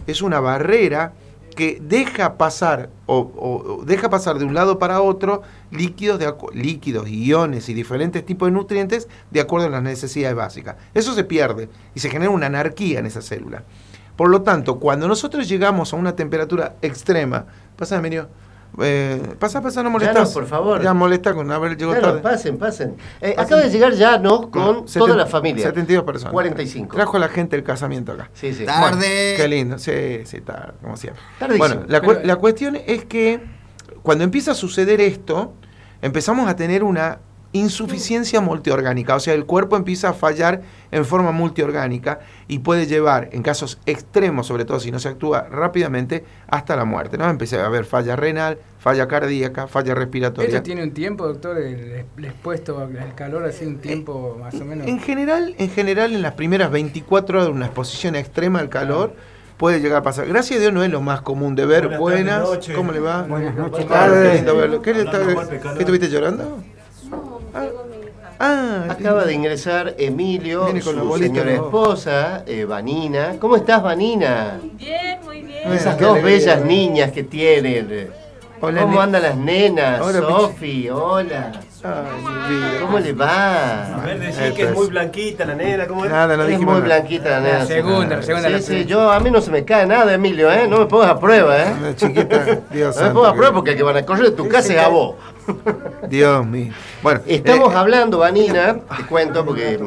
es 0.06 0.22
una 0.22 0.40
barrera 0.40 1.12
que 1.54 1.80
deja 1.82 2.38
pasar 2.38 2.90
o, 3.06 3.82
deja 3.84 4.08
pasar 4.08 4.38
de 4.38 4.44
un 4.44 4.54
lado 4.54 4.78
para 4.78 5.00
otro 5.00 5.42
líquidos, 5.70 6.18
de 6.18 6.32
líquidos, 6.54 7.08
iones 7.08 7.68
y 7.68 7.74
diferentes 7.74 8.24
tipos 8.24 8.46
de 8.46 8.52
nutrientes 8.52 9.08
de 9.30 9.40
acuerdo 9.40 9.66
a 9.66 9.70
las 9.70 9.82
necesidades 9.82 10.36
básicas. 10.36 10.76
Eso 10.94 11.14
se 11.14 11.24
pierde 11.24 11.68
y 11.94 12.00
se 12.00 12.08
genera 12.08 12.30
una 12.30 12.46
anarquía 12.46 13.00
en 13.00 13.06
esa 13.06 13.20
célula. 13.20 13.64
Por 14.16 14.28
lo 14.28 14.42
tanto, 14.42 14.78
cuando 14.78 15.08
nosotros 15.08 15.48
llegamos 15.48 15.92
a 15.92 15.96
una 15.96 16.14
temperatura 16.14 16.76
extrema, 16.82 17.46
pasa, 17.76 18.00
eh, 18.80 19.20
pasa, 19.38 19.60
pasa, 19.60 19.82
no 19.82 19.90
molestas. 19.90 20.32
por 20.32 20.46
favor. 20.46 20.82
Ya 20.82 20.94
molesta 20.94 21.34
con 21.34 21.50
haber 21.50 21.76
llegado 21.76 21.92
Claro, 21.98 22.06
tarde. 22.20 22.22
pasen, 22.22 22.58
pasen. 22.58 22.96
Eh, 23.20 23.32
Pasen. 23.34 23.40
acaba 23.40 23.60
de 23.62 23.70
llegar 23.70 23.92
ya, 23.94 24.18
¿no? 24.18 24.50
Con 24.50 24.86
toda 24.86 25.16
la 25.16 25.26
familia. 25.26 25.64
72 25.64 26.04
personas. 26.04 26.32
45. 26.32 26.94
Trajo 26.96 27.16
a 27.16 27.20
la 27.20 27.28
gente 27.28 27.56
el 27.56 27.62
casamiento 27.64 28.12
acá. 28.12 28.30
Sí, 28.32 28.52
sí. 28.54 28.64
Bueno, 28.64 28.98
qué 29.00 29.46
lindo, 29.48 29.78
sí, 29.78 30.20
sí, 30.24 30.40
tarde, 30.40 30.74
como 30.82 30.96
siempre. 30.96 31.22
Tardísimo. 31.38 31.66
Bueno, 31.66 31.82
la, 31.88 32.00
Pero- 32.00 32.20
la 32.24 32.36
cuestión 32.36 32.76
es 32.86 33.04
que 33.04 33.40
cuando 34.02 34.24
empieza 34.24 34.52
a 34.52 34.54
suceder 34.54 35.00
esto, 35.00 35.52
empezamos 36.02 36.48
a 36.48 36.56
tener 36.56 36.82
una 36.84 37.18
insuficiencia 37.52 38.40
multiorgánica, 38.40 39.16
o 39.16 39.20
sea, 39.20 39.34
el 39.34 39.44
cuerpo 39.44 39.76
empieza 39.76 40.10
a 40.10 40.12
fallar 40.12 40.62
en 40.92 41.04
forma 41.04 41.32
multiorgánica 41.32 42.20
y 42.48 42.60
puede 42.60 42.86
llevar, 42.86 43.28
en 43.32 43.42
casos 43.42 43.78
extremos, 43.86 44.46
sobre 44.46 44.64
todo 44.64 44.78
si 44.80 44.90
no 44.92 44.98
se 45.00 45.08
actúa 45.08 45.48
rápidamente, 45.50 46.24
hasta 46.48 46.76
la 46.76 46.84
muerte. 46.84 47.18
¿no? 47.18 47.28
Empieza 47.28 47.62
a 47.62 47.66
haber 47.66 47.84
falla 47.84 48.14
renal, 48.16 48.58
falla 48.78 49.08
cardíaca, 49.08 49.66
falla 49.66 49.94
respiratoria. 49.94 50.48
¿Esto 50.48 50.62
tiene 50.62 50.82
un 50.84 50.92
tiempo, 50.92 51.26
doctor, 51.26 51.58
el, 51.58 52.04
el 52.16 52.24
expuesto 52.24 52.78
al 52.78 53.14
calor, 53.16 53.44
así 53.44 53.64
un 53.64 53.78
tiempo 53.78 54.36
más 54.40 54.54
o 54.54 54.64
menos? 54.64 54.86
En 54.86 55.00
general, 55.00 55.54
en 55.58 55.70
general, 55.70 56.12
en 56.14 56.22
las 56.22 56.34
primeras 56.34 56.70
24 56.70 57.38
horas 57.38 57.48
de 57.48 57.52
una 57.54 57.66
exposición 57.66 58.14
extrema 58.14 58.60
al 58.60 58.68
calor, 58.68 59.14
puede 59.56 59.80
llegar 59.80 59.98
a 59.98 60.02
pasar. 60.02 60.26
Gracias 60.26 60.56
a 60.58 60.60
Dios 60.60 60.72
no 60.72 60.82
es 60.84 60.90
lo 60.90 61.00
más 61.02 61.20
común 61.20 61.54
de 61.56 61.66
ver. 61.66 61.98
Buenas 61.98 62.46
Buenas. 62.48 62.68
¿cómo 62.76 62.92
le 62.92 63.00
va? 63.00 63.22
Buenas 63.24 63.54
noches. 63.54 63.80
Ah, 63.80 63.82
qué 63.82 63.94
tardes. 63.94 64.34
lindo 64.36 64.56
verlo. 64.56 64.80
¿Qué, 64.82 64.94
le 64.94 65.00
Hablando 65.00 65.18
está- 65.20 65.34
golpe 65.34 65.54
de 65.54 65.60
calor. 65.60 65.76
¿qué 65.76 65.82
estuviste 65.82 66.08
llorando? 66.08 66.62
Ah. 67.54 67.66
Ah, 68.42 68.84
Acaba 68.88 69.24
de 69.24 69.34
ingresar 69.34 69.94
Emilio, 69.98 70.64
Viene 70.64 70.80
con 70.80 70.96
la 70.96 71.02
su 71.02 71.08
bolita, 71.08 71.26
señora 71.40 71.56
¿no? 71.56 71.64
esposa, 71.66 72.42
eh, 72.46 72.64
Vanina. 72.64 73.34
¿Cómo 73.38 73.56
estás, 73.56 73.82
Vanina? 73.82 74.58
Bien, 74.74 75.18
muy 75.24 75.42
bien. 75.42 75.58
Esa 75.66 75.74
Esas 75.74 75.96
qué 75.96 76.04
dos 76.04 76.12
alegría. 76.18 76.36
bellas 76.38 76.64
niñas 76.64 77.12
que 77.12 77.22
tienen. 77.24 78.10
Hola, 78.62 78.82
¿Cómo 78.82 78.94
ne- 78.94 79.00
andan 79.02 79.22
las 79.22 79.36
nenas? 79.36 80.00
Hola, 80.00 80.20
Sofi, 80.20 80.88
hola. 80.90 81.52
Ay. 81.82 82.78
¿Cómo 82.82 82.98
le 82.98 83.12
va? 83.14 83.94
A 83.96 84.00
ver, 84.04 84.20
decís 84.20 84.38
Esto 84.38 84.54
que 84.54 84.62
es 84.64 84.74
muy 84.74 84.86
blanquita 84.88 85.44
la 85.46 85.54
nena, 85.54 85.86
¿cómo 85.86 86.04
es? 86.04 86.10
Nada, 86.10 86.36
no 86.36 86.42
es 86.42 86.48
dijimos 86.50 86.74
muy 86.74 86.82
nada. 86.82 86.94
blanquita 86.98 87.30
la 87.30 87.40
nena. 87.40 87.58
La 87.60 87.66
segunda, 87.66 88.16
la 88.16 88.22
segunda, 88.22 88.48
Sí, 88.48 88.52
la 88.54 88.60
sí, 88.60 88.84
yo, 88.86 89.10
a 89.10 89.18
mí 89.20 89.30
no 89.30 89.40
se 89.40 89.50
me 89.50 89.64
cae 89.64 89.86
nada, 89.86 90.12
Emilio, 90.12 90.50
¿eh? 90.52 90.66
No 90.68 90.78
me 90.78 90.86
pongas 90.86 91.08
a 91.10 91.18
prueba, 91.18 91.58
¿eh? 91.58 91.74
Una 91.78 91.96
chiquita, 91.96 92.60
Dios 92.70 92.96
No 93.00 93.02
me 93.08 93.10
pongas 93.14 93.32
a 93.32 93.34
prueba 93.34 93.54
porque 93.54 93.70
el 93.70 93.76
que 93.78 93.82
van 93.82 93.96
a 93.96 94.04
correr 94.04 94.24
de 94.26 94.30
tu 94.32 94.46
casa 94.48 94.72
es 94.74 94.78
a 94.78 94.88
vos. 94.88 95.14
Dios 96.08 96.46
mío. 96.46 96.72
Bueno, 97.02 97.20
Estamos 97.26 97.72
eh, 97.72 97.76
hablando, 97.76 98.18
Vanina, 98.18 98.78
te 98.96 99.06
cuento 99.06 99.44
porque 99.44 99.78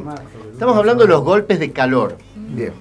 estamos 0.52 0.78
hablando 0.78 1.04
de 1.04 1.10
los 1.10 1.24
golpes 1.24 1.60
de 1.60 1.72
calor. 1.72 2.18
Bien. 2.36 2.74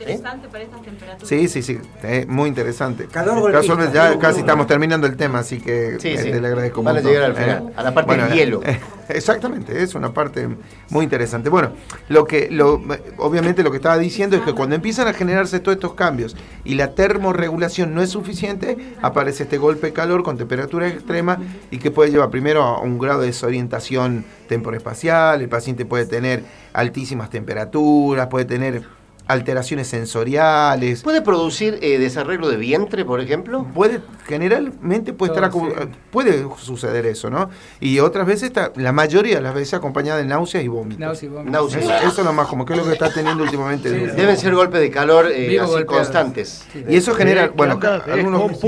Interesante 0.00 0.48
para 0.48 0.64
estas 0.64 0.82
temperaturas. 0.82 1.28
Sí, 1.28 1.48
sí, 1.48 1.62
sí, 1.62 1.78
eh, 2.02 2.24
muy 2.28 2.48
interesante. 2.48 3.06
Calor. 3.06 3.52
Casualmente 3.52 3.94
ya 3.94 4.18
casi 4.18 4.40
estamos 4.40 4.66
terminando 4.66 5.06
el 5.06 5.16
tema, 5.16 5.40
así 5.40 5.60
que 5.60 5.98
Sí, 6.00 6.08
eh, 6.08 6.18
sí. 6.18 6.30
te 6.30 6.40
le 6.40 6.46
agradezco 6.48 6.82
Van 6.82 6.96
a 6.96 7.00
mucho, 7.00 7.12
llegar 7.12 7.30
al 7.30 7.36
final, 7.36 7.72
a 7.76 7.82
la 7.82 7.94
parte 7.94 8.16
del 8.16 8.32
hielo. 8.32 8.62
eh, 8.64 8.80
exactamente, 9.10 9.82
es 9.82 9.94
una 9.94 10.12
parte 10.14 10.48
muy 10.88 11.04
interesante. 11.04 11.50
Bueno, 11.50 11.72
lo 12.08 12.24
que, 12.24 12.48
lo, 12.50 12.82
obviamente 13.18 13.62
lo 13.62 13.70
que 13.70 13.76
estaba 13.76 13.98
diciendo 13.98 14.36
es 14.36 14.42
que 14.42 14.54
cuando 14.54 14.74
empiezan 14.74 15.06
a 15.06 15.12
generarse 15.12 15.60
todos 15.60 15.76
estos 15.76 15.94
cambios 15.94 16.36
y 16.64 16.74
la 16.74 16.94
termorregulación 16.94 17.94
no 17.94 18.02
es 18.02 18.10
suficiente, 18.10 18.78
aparece 19.02 19.42
este 19.44 19.58
golpe 19.58 19.88
de 19.88 19.92
calor 19.92 20.22
con 20.22 20.38
temperatura 20.38 20.88
extrema 20.88 21.38
y 21.70 21.78
que 21.78 21.90
puede 21.90 22.10
llevar 22.10 22.30
primero 22.30 22.62
a 22.62 22.80
un 22.80 22.98
grado 22.98 23.20
de 23.20 23.26
desorientación 23.26 24.24
temporoespacial, 24.48 25.42
el 25.42 25.48
paciente 25.48 25.84
puede 25.84 26.06
tener 26.06 26.42
altísimas 26.72 27.30
temperaturas, 27.30 28.28
puede 28.28 28.44
tener 28.46 28.82
alteraciones 29.30 29.86
sensoriales, 29.88 31.02
¿Puede 31.02 31.22
producir 31.22 31.78
eh, 31.82 31.98
desarreglo 31.98 32.48
de 32.48 32.56
vientre, 32.56 33.04
por 33.04 33.20
ejemplo? 33.20 33.66
puede 33.74 34.00
generalmente 34.26 35.12
puede 35.12 35.32
estar 35.32 35.52
sí. 35.52 35.58
puede 36.10 36.46
suceder 36.58 37.06
eso 37.06 37.30
no 37.30 37.50
y 37.80 37.98
otras 38.00 38.26
veces 38.26 38.44
está 38.44 38.72
la 38.76 38.92
mayoría 38.92 39.36
de 39.36 39.42
las 39.42 39.54
veces 39.54 39.74
acompañada 39.74 40.18
de 40.18 40.24
náuseas 40.24 40.64
y 40.64 40.68
vómitos 40.68 41.00
Náusea 41.00 41.28
y 41.28 41.32
vómito. 41.32 41.50
Náuseas. 41.50 41.84
eso, 41.84 41.94
eso 41.94 42.20
es 42.20 42.26
lo 42.26 42.32
más 42.32 42.46
como 42.46 42.64
que 42.64 42.74
es 42.74 42.78
lo 42.78 42.84
que 42.84 42.92
está 42.92 43.12
teniendo 43.12 43.42
últimamente 43.42 43.88
Sí. 43.90 44.16
Deben 44.16 44.36
ser 44.36 44.54
golpes 44.54 44.80
de 44.80 44.90
calor 44.90 45.30
eh, 45.32 45.58
así 45.58 45.84
constantes. 45.84 46.64
Sí. 46.72 46.84
y 46.88 46.96
eso 46.96 47.14
genera 47.14 47.48
bueno 47.48 47.78
algunos 48.06 48.60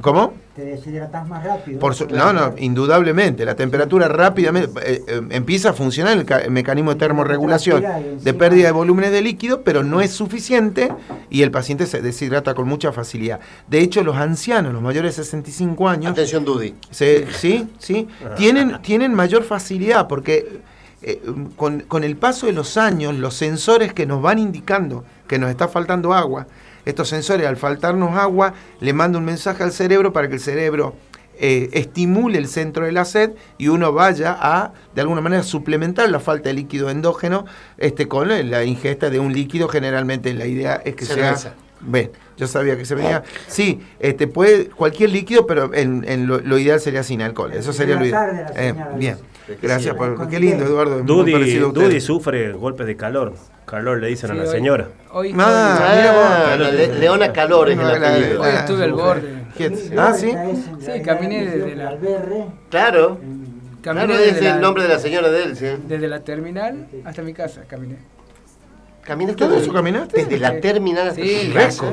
cómo 0.00 0.43
Te 0.54 0.64
deshidratas 0.64 1.26
más 1.28 1.42
rápido. 1.42 1.80
Por 1.80 1.96
su- 1.96 2.06
no, 2.06 2.32
no, 2.32 2.54
indudablemente. 2.58 3.44
La 3.44 3.56
temperatura 3.56 4.06
rápidamente 4.06 4.70
eh, 4.84 5.02
eh, 5.08 5.20
empieza 5.30 5.70
a 5.70 5.72
funcionar 5.72 6.16
el, 6.16 6.24
ca- 6.24 6.38
el 6.38 6.52
mecanismo 6.52 6.92
de 6.92 7.00
termorregulación 7.00 7.82
de 8.22 8.34
pérdida 8.34 8.66
de 8.66 8.72
volúmenes 8.72 9.10
de 9.10 9.20
líquido, 9.20 9.62
pero 9.62 9.82
no 9.82 10.00
es 10.00 10.12
suficiente 10.12 10.92
y 11.28 11.42
el 11.42 11.50
paciente 11.50 11.86
se 11.86 12.00
deshidrata 12.02 12.54
con 12.54 12.68
mucha 12.68 12.92
facilidad. 12.92 13.40
De 13.66 13.80
hecho, 13.80 14.04
los 14.04 14.14
ancianos, 14.16 14.72
los 14.72 14.80
mayores 14.80 15.16
de 15.16 15.24
65 15.24 15.88
años, 15.88 16.12
Atención, 16.12 16.44
Dudy. 16.44 16.74
se- 16.90 17.26
sí, 17.32 17.68
sí, 17.80 18.06
tienen, 18.36 18.80
tienen 18.80 19.12
mayor 19.12 19.42
facilidad 19.42 20.06
porque 20.06 20.60
eh, 21.02 21.20
con, 21.56 21.80
con 21.80 22.04
el 22.04 22.16
paso 22.16 22.46
de 22.46 22.52
los 22.52 22.76
años, 22.76 23.12
los 23.16 23.34
sensores 23.34 23.92
que 23.92 24.06
nos 24.06 24.22
van 24.22 24.38
indicando 24.38 25.04
que 25.26 25.38
nos 25.38 25.50
está 25.50 25.66
faltando 25.66 26.14
agua, 26.14 26.46
estos 26.84 27.08
sensores 27.08 27.46
al 27.46 27.56
faltarnos 27.56 28.16
agua 28.16 28.54
le 28.80 28.92
mandan 28.92 29.20
un 29.20 29.26
mensaje 29.26 29.62
al 29.62 29.72
cerebro 29.72 30.12
para 30.12 30.28
que 30.28 30.34
el 30.34 30.40
cerebro 30.40 30.94
eh, 31.36 31.68
estimule 31.72 32.38
el 32.38 32.46
centro 32.46 32.84
de 32.86 32.92
la 32.92 33.04
sed 33.04 33.32
y 33.58 33.66
uno 33.68 33.92
vaya 33.92 34.36
a, 34.40 34.72
de 34.94 35.00
alguna 35.00 35.20
manera, 35.20 35.42
suplementar 35.42 36.08
la 36.08 36.20
falta 36.20 36.48
de 36.48 36.54
líquido 36.54 36.90
endógeno 36.90 37.44
este, 37.76 38.06
con 38.06 38.28
la- 38.28 38.64
ingesta 38.64 39.10
de 39.10 39.18
un 39.18 39.32
líquido. 39.32 39.66
Generalmente 39.68 40.32
la 40.34 40.46
idea 40.46 40.80
es 40.84 40.94
que 40.94 41.04
Cerveza. 41.04 41.36
sea... 41.36 41.54
Ven, 41.86 42.10
yo 42.38 42.46
sabía 42.46 42.78
que 42.78 42.86
se 42.86 42.94
venía. 42.94 43.24
Sí, 43.46 43.80
este 44.00 44.26
puede 44.26 44.66
cualquier 44.70 45.10
líquido, 45.10 45.46
pero 45.46 45.74
en, 45.74 46.02
en 46.08 46.26
lo, 46.26 46.38
lo 46.40 46.56
ideal 46.58 46.80
sería 46.80 47.02
sin 47.02 47.20
alcohol. 47.20 47.52
Eso 47.52 47.74
sería 47.74 47.96
lo 47.96 48.06
ideal. 48.06 48.30
Hidratar 48.32 48.54
de 48.54 48.54
la 48.54 48.68
Eh, 48.68 48.96
bien. 48.96 49.16
Gracias 49.62 49.94
por. 49.94 50.28
Qué 50.28 50.40
lindo, 50.40 50.64
Eduardo. 50.64 51.02
Dudy. 51.02 51.58
Dudy 51.58 52.00
sufre 52.00 52.52
golpes 52.52 52.86
de 52.86 52.96
calor. 52.96 53.34
Calor 53.66 53.98
le 54.00 54.08
dicen 54.08 54.30
Sí, 54.30 54.36
a 54.36 54.38
la 54.38 54.44
hoy- 54.44 54.50
señora. 54.56 54.88
Hoy, 55.12 55.28
hoy- 55.28 55.32
mira 55.32 55.46
vos. 56.12 56.24
Ah, 56.26 56.56
la 56.58 56.70
Le- 56.70 56.94
Leona 56.98 57.32
Calor 57.32 57.70
es 57.70 57.78
el 57.78 57.82
No, 57.84 57.96
la- 57.98 58.08
apellido. 58.14 58.42
Hoy 58.42 58.48
estuve 58.50 58.84
al 58.84 58.92
borde. 58.92 59.44
Ah, 59.96 60.12
sí. 60.12 60.32
Sí, 60.80 61.02
caminé 61.02 61.44
desde 61.46 61.74
la- 61.76 61.96
Claro, 62.68 63.18
caminé 63.80 64.06
claro, 64.06 64.14
es 64.22 64.36
el 64.38 64.44
la- 64.44 64.58
nombre 64.58 64.82
de 64.82 64.88
la 64.90 64.98
señora 64.98 65.30
de 65.30 65.42
él, 65.44 65.56
sí. 65.56 65.66
Desde 65.88 66.08
la 66.08 66.20
terminal 66.20 66.86
hasta 67.04 67.22
mi 67.22 67.32
casa 67.32 67.62
caminé. 67.66 67.96
Caminaste 69.04 69.38
¿Todo 69.38 69.50
desde- 69.50 69.64
eso 69.64 69.72
caminaste? 69.72 70.24
Desde 70.24 70.38
la 70.38 70.60
terminal 70.60 71.08
hasta 71.08 71.20
Sí. 71.22 71.52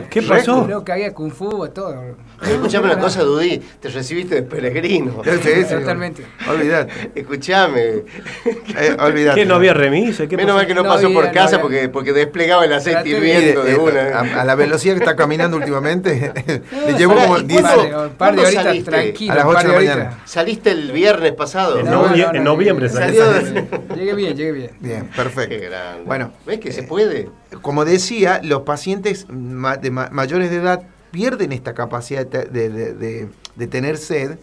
¿Qué 0.09 0.21
pasó? 0.21 0.63
Creo 0.65 0.83
que 0.85 0.91
había 0.93 1.13
Kung 1.13 1.31
Fu, 1.31 1.67
todo. 1.69 1.93
Escuchame 2.41 2.85
una 2.85 2.99
cosa, 2.99 3.21
Dudí, 3.23 3.61
te 3.79 3.89
recibiste 3.89 4.35
de 4.35 4.43
peregrino. 4.43 5.21
Sí. 5.23 5.63
Totalmente. 5.69 6.25
Olvídate. 6.49 7.11
Escuchame. 7.15 7.81
Eh, 7.85 8.97
olvídate. 8.99 9.41
¿Qué 9.41 9.45
no 9.45 9.55
había 9.55 9.73
remise? 9.73 10.27
¿Qué 10.27 10.37
Menos 10.37 10.51
pasó? 10.53 10.57
mal 10.57 10.67
que 10.67 10.73
no, 10.73 10.83
No 10.83 10.89
pasó 10.89 11.05
había, 11.07 11.17
por 11.17 11.25
no 11.27 11.31
casa 11.33 11.47
había. 11.55 11.61
porque, 11.61 11.89
porque 11.89 12.13
desplegaba 12.13 12.63
el 12.65 12.73
aceite 12.73 13.03
de- 13.03 13.09
hirviendo 13.09 13.63
de 13.63 13.73
Eh, 13.73 13.77
una. 13.77 14.01
a, 14.37 14.41
a 14.41 14.45
la 14.45 14.55
velocidad 14.55 14.93
que 14.95 14.99
está 15.01 15.15
caminando 15.15 15.57
últimamente, 15.57 16.31
le 16.87 16.93
llevó 16.97 17.15
como 17.15 17.39
¿y 17.39 17.43
10 17.43 17.61
Un 17.61 17.67
par 17.67 17.77
de, 17.77 17.81
un 17.83 17.89
par 17.91 18.01
de 18.09 18.15
¿Cuándo 18.17 18.41
horitas 18.43 18.63
saliste? 18.63 18.91
tranquilo. 18.91 19.33
A 19.33 19.35
las 19.35 19.45
un 19.45 19.53
par 19.53 19.65
ocho 19.65 19.67
de 19.67 19.73
la 19.85 19.93
mañana. 19.95 20.19
Saliste 20.25 20.71
el 20.71 20.91
viernes 20.93 21.33
pasado. 21.33 21.79
En, 21.79 21.85
No, 21.85 22.05
novie- 22.07 22.25
no, 22.25 22.31
no, 22.31 22.37
en 22.37 22.43
noviembre 22.45 22.89
de- 22.89 23.67
Llegué 23.95 24.13
bien, 24.15 24.35
llegué 24.37 24.51
bien. 24.53 24.71
Bien, 24.79 25.01
Qué 25.09 25.15
perfecto. 25.15 25.55
grande. 25.69 26.03
Bueno, 26.05 26.31
¿ves 26.45 26.59
que 26.59 26.71
se 26.71 26.81
eh, 26.81 26.83
puede? 27.05 27.29
Como 27.61 27.85
decía, 27.85 28.39
los 28.43 28.61
pacientes 28.61 29.27
ma- 29.29 29.77
de 29.77 29.91
ma- 29.91 30.09
mayores 30.11 30.49
de 30.49 30.57
edad 30.57 30.83
pierden 31.11 31.51
esta 31.51 31.73
capacidad 31.73 32.25
de, 32.25 32.25
te- 32.25 32.49
de- 32.49 32.69
de- 32.69 32.93
de- 32.93 33.29
de 33.55 33.67
tener 33.67 33.97
sed. 33.97 34.37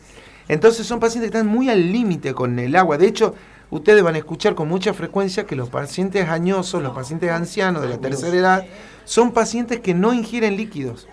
Entonces 0.49 0.87
son 0.87 1.01
pacientes 1.01 1.31
que 1.31 1.38
están 1.38 1.51
muy 1.51 1.68
al 1.71 1.92
límite 1.92 2.35
con 2.35 2.59
el 2.59 2.75
agua. 2.77 2.99
De 2.99 3.07
hecho, 3.07 3.35
ustedes 3.71 4.03
van 4.03 4.14
a 4.14 4.18
escuchar 4.18 4.55
con 4.55 4.68
mucha 4.68 4.94
frecuencia 4.94 5.44
que 5.47 5.57
los 5.57 5.68
pacientes 5.68 6.29
añosos, 6.29 6.83
los 6.83 6.94
pacientes 6.94 7.31
ancianos 7.31 7.83
de 7.83 7.88
la 7.88 7.99
tercera 7.99 8.37
edad, 8.37 8.66
son 9.05 9.33
pacientes 9.33 9.81
que 9.81 9.94
no 9.94 10.12
ingieren 10.14 10.57
líquidos. 10.57 11.07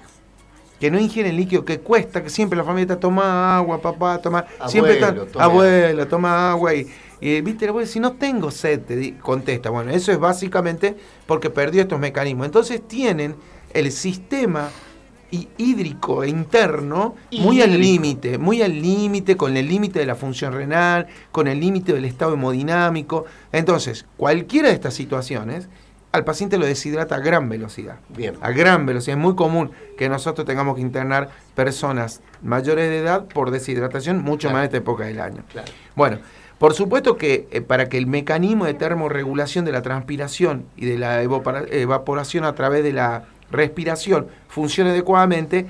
Que 0.80 0.92
no 0.92 1.00
ingieren 1.00 1.38
líquido, 1.38 1.64
que 1.64 1.80
cuesta, 1.80 2.22
que 2.22 2.30
siempre 2.30 2.58
la 2.58 2.66
familia 2.66 2.84
está 2.84 3.00
toma 3.00 3.56
agua, 3.58 3.82
papá, 3.82 4.22
toma. 4.22 4.46
siempre 4.68 4.94
están, 4.96 5.16
Abuelo, 5.18 5.32
tome 5.32 5.44
abuelo, 5.46 6.08
toma 6.08 6.52
agua. 6.52 6.74
Y, 6.74 6.88
y 7.21 7.41
viste, 7.41 7.65
el 7.65 7.69
abuelo, 7.69 7.88
si 7.88 7.99
no 7.99 8.13
tengo 8.13 8.51
sed, 8.51 8.82
te 8.82 9.17
contesta. 9.17 9.69
Bueno, 9.69 9.91
eso 9.91 10.12
es 10.12 10.19
básicamente 10.19 10.95
porque 11.25 11.49
perdió 11.49 11.82
estos 11.82 11.99
mecanismos. 11.99 12.45
Entonces 12.45 12.86
tienen 12.88 13.36
el 13.73 13.91
sistema 13.91 14.69
hídrico 15.58 16.23
e 16.23 16.30
interno 16.30 17.15
muy 17.39 17.62
al 17.62 17.78
límite, 17.80 18.38
muy 18.38 18.62
al 18.62 18.82
límite, 18.82 19.36
con 19.36 19.58
el 19.58 19.67
límite 19.67 19.99
de 19.99 20.06
la 20.06 20.15
función 20.15 20.54
renal, 20.54 21.08
con 21.32 21.47
el 21.47 21.60
límite 21.60 21.93
del 21.93 22.06
estado 22.06 22.34
hemodinámico. 22.36 23.25
Entonces, 23.51 24.06
cualquiera 24.17 24.69
de 24.69 24.75
estas 24.75 24.93
situaciones, 24.93 25.67
al 26.12 26.23
paciente 26.23 26.58
lo 26.58 26.65
deshidrata 26.65 27.15
a 27.15 27.19
gran 27.19 27.49
velocidad. 27.49 27.97
Bien. 28.10 28.36
A 28.39 28.51
gran 28.51 28.86
velocidad. 28.86 29.17
Es 29.17 29.21
muy 29.21 29.36
común 29.36 29.71
que 29.97 30.08
nosotros 30.08 30.47
tengamos 30.47 30.75
que 30.75 30.82
internar 30.82 31.30
personas 31.56 32.21
mayores 32.41 32.89
de 32.89 32.99
edad 32.99 33.25
por 33.25 33.51
deshidratación, 33.51 34.23
mucho 34.23 34.47
Claro. 34.47 34.54
más 34.54 34.62
en 34.62 34.65
esta 34.67 34.78
época 34.78 35.04
del 35.06 35.19
año. 35.19 35.43
Claro. 35.51 35.69
Bueno, 35.95 36.19
por 36.58 36.74
supuesto 36.74 37.18
que 37.18 37.48
eh, 37.52 37.62
para 37.62 37.89
que 37.89 37.98
el 37.98 38.08
mecanismo 38.08 38.65
de 38.65 38.74
termorregulación 38.74 39.65
de 39.65 39.72
la 39.72 39.82
transpiración 39.82 40.65
y 40.78 40.86
de 40.86 40.98
la 40.98 41.22
evapora- 41.24 41.65
evaporación 41.70 42.44
a 42.46 42.54
través 42.56 42.84
de 42.84 42.94
la 42.94 43.24
respiración 43.52 44.28
funcione 44.48 44.89
adecuadamente, 44.91 45.65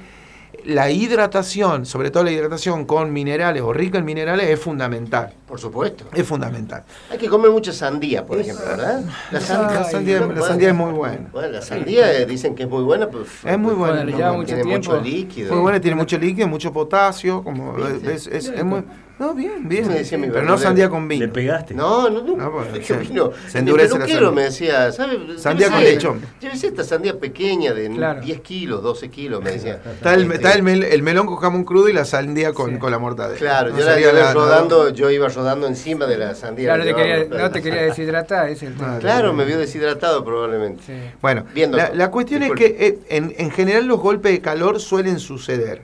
la 0.64 0.90
hidratación, 0.90 1.86
sobre 1.86 2.10
todo 2.10 2.24
la 2.24 2.32
hidratación 2.32 2.86
con 2.86 3.14
minerales 3.14 3.62
o 3.62 3.72
rica 3.72 4.00
en 4.00 4.06
minerales, 4.06 4.50
es 4.50 4.60
fundamental. 4.60 5.32
Por 5.48 5.60
supuesto. 5.60 6.06
Es 6.14 6.26
fundamental. 6.26 6.84
Hay 7.12 7.20
que 7.20 7.28
comer 7.28 7.52
mucha 7.52 7.72
sandía, 7.72 8.26
por 8.26 8.40
ejemplo, 8.40 8.66
¿verdad? 8.66 9.02
La 9.32 9.40
La 9.40 9.46
sandía, 9.46 9.84
sandía, 9.84 10.20
la 10.22 10.42
sandía 10.42 10.70
es 10.70 10.76
muy 10.76 10.92
buena. 10.92 11.30
Bueno, 11.32 11.50
la 11.50 11.62
sandía 11.62 12.26
dicen 12.26 12.56
que 12.56 12.64
es 12.64 12.70
muy 12.70 12.84
buena, 12.84 13.08
pero 13.10 13.24
Es 13.24 13.60
muy 13.60 13.74
buena. 13.76 14.04
Bueno, 14.06 14.34
mucho 14.34 14.46
tiene 14.48 14.64
tiempo. 14.64 14.92
mucho 14.92 15.02
líquido. 15.04 15.54
Muy 15.54 15.62
buena, 15.62 15.80
tiene 15.82 15.96
mucho 15.96 16.18
líquido, 16.18 16.48
mucho 16.48 16.74
potasio, 16.74 17.44
como 17.44 17.74
¿Viste? 17.74 18.14
es, 18.14 18.26
es- 18.28 18.48
es 18.48 18.64
muy... 18.64 18.84
No, 19.18 19.34
bien, 19.34 19.68
bien. 19.70 19.88
Me 19.88 19.94
decía 19.96 20.18
mi 20.18 20.28
Pero 20.28 20.44
no 20.44 20.58
sandía 20.58 20.90
con 20.90 21.08
vino. 21.08 21.26
Le 21.26 21.32
pegaste. 21.32 21.74
No, 21.74 22.10
no, 22.10 22.22
no. 22.22 22.36
No, 22.36 22.52
bueno, 22.52 22.68
¿Qué 22.74 22.84
se- 22.84 22.98
vino? 22.98 23.32
se 23.48 23.60
endurece 23.60 23.94
el 23.94 24.00
la 24.00 24.06
peluquero 24.06 24.26
sandía. 24.28 24.36
me 24.36 24.44
decía, 24.50 24.92
¿sabes? 24.92 25.42
Sandía 25.42 25.70
con 25.72 25.82
lechón. 25.84 26.22
Llévese 26.42 26.68
esta 26.68 26.84
sandía 26.84 27.18
pequeña 27.18 27.74
de 27.74 27.90
Claro. 27.92 28.20
10 28.20 28.42
kilos, 28.42 28.84
12 28.84 29.10
kilos, 29.10 29.42
me 29.42 29.52
decía. 29.52 29.76
Está 29.86 30.16
el, 30.16 30.24
Este, 30.24 30.36
está 30.36 30.52
el, 30.52 30.64
mel- 30.64 30.84
el 30.84 31.02
melón 31.02 31.28
con 31.28 31.38
jamón 31.38 31.64
crudo 31.64 31.88
y 31.88 31.94
la 31.94 32.04
sandía 32.04 32.52
con, 32.52 32.78
con 32.78 32.92
la 32.92 33.00
mortadela. 33.00 33.40
Claro, 33.40 33.70
No 33.72 33.80
yo, 33.80 33.86
la, 33.86 34.00
yo 34.02 34.12
la 34.12 34.34
rodando, 34.34 34.90
yo 34.90 35.10
iba 35.10 35.30
rodando 35.30 35.66
encima 35.68 36.08
de 36.08 36.18
la 36.18 36.36
sandía. 36.36 36.66
Claro, 36.66 36.84
te 36.84 36.94
quería- 36.94 37.18
llevaba. 37.20 37.42
no 37.44 37.52
te 37.52 37.62
quería 37.62 37.82
deshidratar, 37.84 38.50
es 38.50 38.64
el 38.64 38.76
tema. 38.76 39.00
Claro, 39.00 39.32
me 39.34 39.46
vio 39.46 39.58
deshidratado 39.58 40.26
probablemente. 40.26 40.84
Sí. 40.86 40.94
Bueno, 41.22 41.46
la, 41.56 41.92
la 41.94 42.12
cuestión 42.12 42.42
Disculpe. 42.42 42.66
es 42.66 42.74
que 42.74 42.86
eh, 42.88 43.00
en, 43.10 43.34
en 43.38 43.50
general 43.52 43.86
los 43.86 44.02
golpes 44.02 44.34
de 44.34 44.42
calor 44.42 44.82
suelen 44.82 45.20
suceder. 45.20 45.84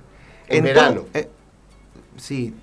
En 0.50 0.66
verano. 0.66 1.06
eh, 1.14 1.30
sí, 2.22 2.54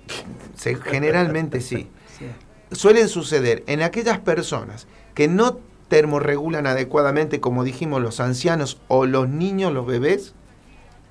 se- 0.55 0.75
generalmente 0.75 1.59
sí. 1.61 1.87
Sí. 2.17 2.25
Suelen 2.71 3.07
suceder 3.09 3.63
en 3.67 3.81
aquellas 3.81 4.19
personas 4.19 4.87
que 5.13 5.27
no 5.27 5.59
termorregulan 5.89 6.67
adecuadamente, 6.67 7.39
como 7.39 7.63
dijimos, 7.63 8.01
los 8.01 8.19
ancianos 8.19 8.79
o 8.87 9.05
los 9.05 9.27
niños, 9.27 9.73
los 9.73 9.85
bebés, 9.85 10.33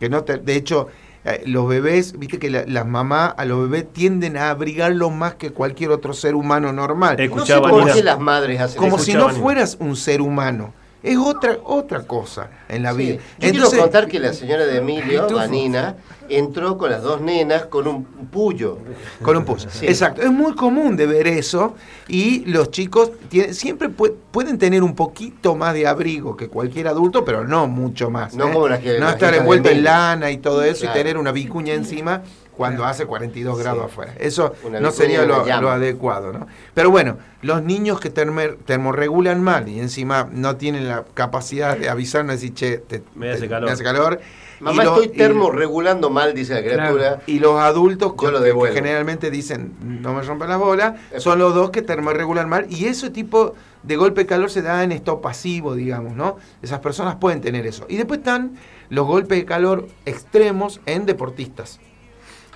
que 0.00 0.08
no 0.08 0.22
te- 0.24 0.38
de 0.38 0.54
hecho, 0.54 0.86
eh, 1.24 1.42
los 1.46 1.68
bebés, 1.68 2.16
viste 2.18 2.38
que 2.38 2.48
la- 2.48 2.64
las 2.66 2.86
mamás 2.86 3.34
a 3.36 3.44
los 3.44 3.62
bebés 3.68 3.92
tienden 3.92 4.36
a 4.36 4.50
abrigarlos 4.50 5.12
más 5.12 5.34
que 5.34 5.50
cualquier 5.50 5.90
otro 5.90 6.12
ser 6.14 6.34
humano 6.36 6.72
normal. 6.72 7.16
No 7.16 7.18
sé 7.18 7.24
Escuchaba, 7.24 7.68
por 7.70 7.80
Nina. 7.82 7.92
qué 7.94 8.02
las 8.04 8.20
madres 8.20 8.60
hacen 8.60 8.78
como 8.80 8.98
si 8.98 9.12
no 9.14 9.28
fueras 9.30 9.76
un 9.80 9.96
ser 9.96 10.20
humano. 10.22 10.72
Es 11.02 11.16
otra, 11.16 11.58
otra 11.64 12.02
cosa 12.02 12.50
en 12.68 12.82
la 12.82 12.92
Sí. 12.92 12.98
vida. 12.98 13.14
Yo 13.38 13.50
quiero 13.50 13.70
contar 13.70 14.08
que 14.08 14.18
la 14.18 14.32
señora 14.32 14.66
de 14.66 14.78
Emilio. 14.78 15.28
Vanina, 15.32 15.94
entró 16.28 16.76
con 16.76 16.90
las 16.90 17.02
dos 17.02 17.20
nenas 17.20 17.66
con 17.66 17.86
un 17.86 18.04
puyo. 18.04 18.78
Con 19.22 19.36
un 19.36 19.44
push. 19.44 19.66
Sí. 19.70 19.86
Exacto. 19.86 20.22
Es 20.22 20.30
muy 20.30 20.54
común 20.56 20.96
de 20.96 21.06
ver 21.06 21.28
eso 21.28 21.76
y 22.08 22.44
los 22.46 22.70
chicos 22.72 23.12
tienen- 23.28 23.54
siempre 23.54 23.88
pu- 23.88 24.12
pueden 24.32 24.58
tener 24.58 24.82
un 24.82 24.94
poquito 24.96 25.54
más 25.54 25.72
de 25.74 25.86
abrigo 25.86 26.36
que 26.36 26.48
cualquier 26.48 26.88
adulto, 26.88 27.24
pero 27.24 27.46
no 27.46 27.68
mucho 27.68 28.10
más. 28.10 28.34
No 28.34 28.48
¿eh? 28.48 28.52
como 28.52 28.68
las 28.68 28.80
que- 28.80 28.98
No 28.98 29.04
las 29.06 29.14
estar 29.14 29.34
envuelto 29.34 29.68
en 29.70 29.84
lana 29.84 30.30
y 30.32 30.38
todo 30.38 30.62
eso 30.64 30.80
Claro. 30.82 30.98
y 30.98 31.02
tener 31.02 31.16
una 31.16 31.30
vicuña 31.32 31.74
encima 31.74 32.22
cuando 32.58 32.84
hace 32.84 33.06
42 33.06 33.56
Sí. 33.56 33.62
grados 33.62 33.86
afuera. 33.86 34.12
Eso 34.18 34.52
Una 34.64 34.80
no 34.80 34.90
sería 34.90 35.24
lo, 35.24 35.70
adecuado, 35.70 36.32
¿no? 36.32 36.46
Pero 36.74 36.90
bueno, 36.90 37.16
los 37.40 37.62
niños 37.62 38.00
que 38.00 38.10
termer- 38.12 38.58
termorregulan 38.66 39.42
mal 39.42 39.68
y 39.68 39.78
encima 39.80 40.28
no 40.30 40.56
tienen 40.56 40.88
la 40.88 41.04
capacidad 41.14 41.78
de 41.78 41.88
avisarnos 41.88 42.34
y 42.34 42.36
decir, 42.36 42.54
che, 42.54 42.78
te- 42.78 43.02
Me 43.14 43.30
hace 43.30 43.42
te- 43.42 43.48
calor. 43.48 43.64
me 43.68 43.72
hace 43.72 43.84
calor. 43.84 44.20
Mamá, 44.60 44.82
estoy 44.82 45.06
y- 45.06 45.08
termorregulando 45.10 46.10
mal, 46.10 46.34
dice 46.34 46.52
la 46.54 46.62
criatura. 46.62 47.22
y 47.26 47.38
los 47.38 47.60
adultos 47.60 48.12
lo 48.20 48.42
que 48.42 48.72
generalmente 48.72 49.30
dicen 49.30 49.72
no 49.80 50.12
me 50.14 50.22
rompan 50.22 50.48
las 50.48 50.58
bolas, 50.58 50.94
son 51.18 51.38
los 51.38 51.54
dos 51.54 51.70
que 51.70 51.80
termorregulan 51.80 52.48
mal 52.48 52.66
y 52.68 52.86
ese 52.86 53.10
tipo 53.10 53.54
de 53.84 53.94
golpe 53.96 54.22
de 54.22 54.26
calor 54.26 54.50
se 54.50 54.60
da 54.62 54.82
en 54.82 54.90
estado 54.90 55.20
pasivo, 55.20 55.76
digamos, 55.76 56.16
¿no? 56.16 56.38
Esas 56.60 56.80
personas 56.80 57.14
pueden 57.16 57.40
tener 57.40 57.68
eso. 57.68 57.86
Y 57.88 57.96
después 57.98 58.18
están 58.18 58.56
los 58.90 59.06
golpes 59.06 59.38
de 59.38 59.44
calor 59.44 59.86
extremos 60.06 60.80
en 60.86 61.06
deportistas, 61.06 61.78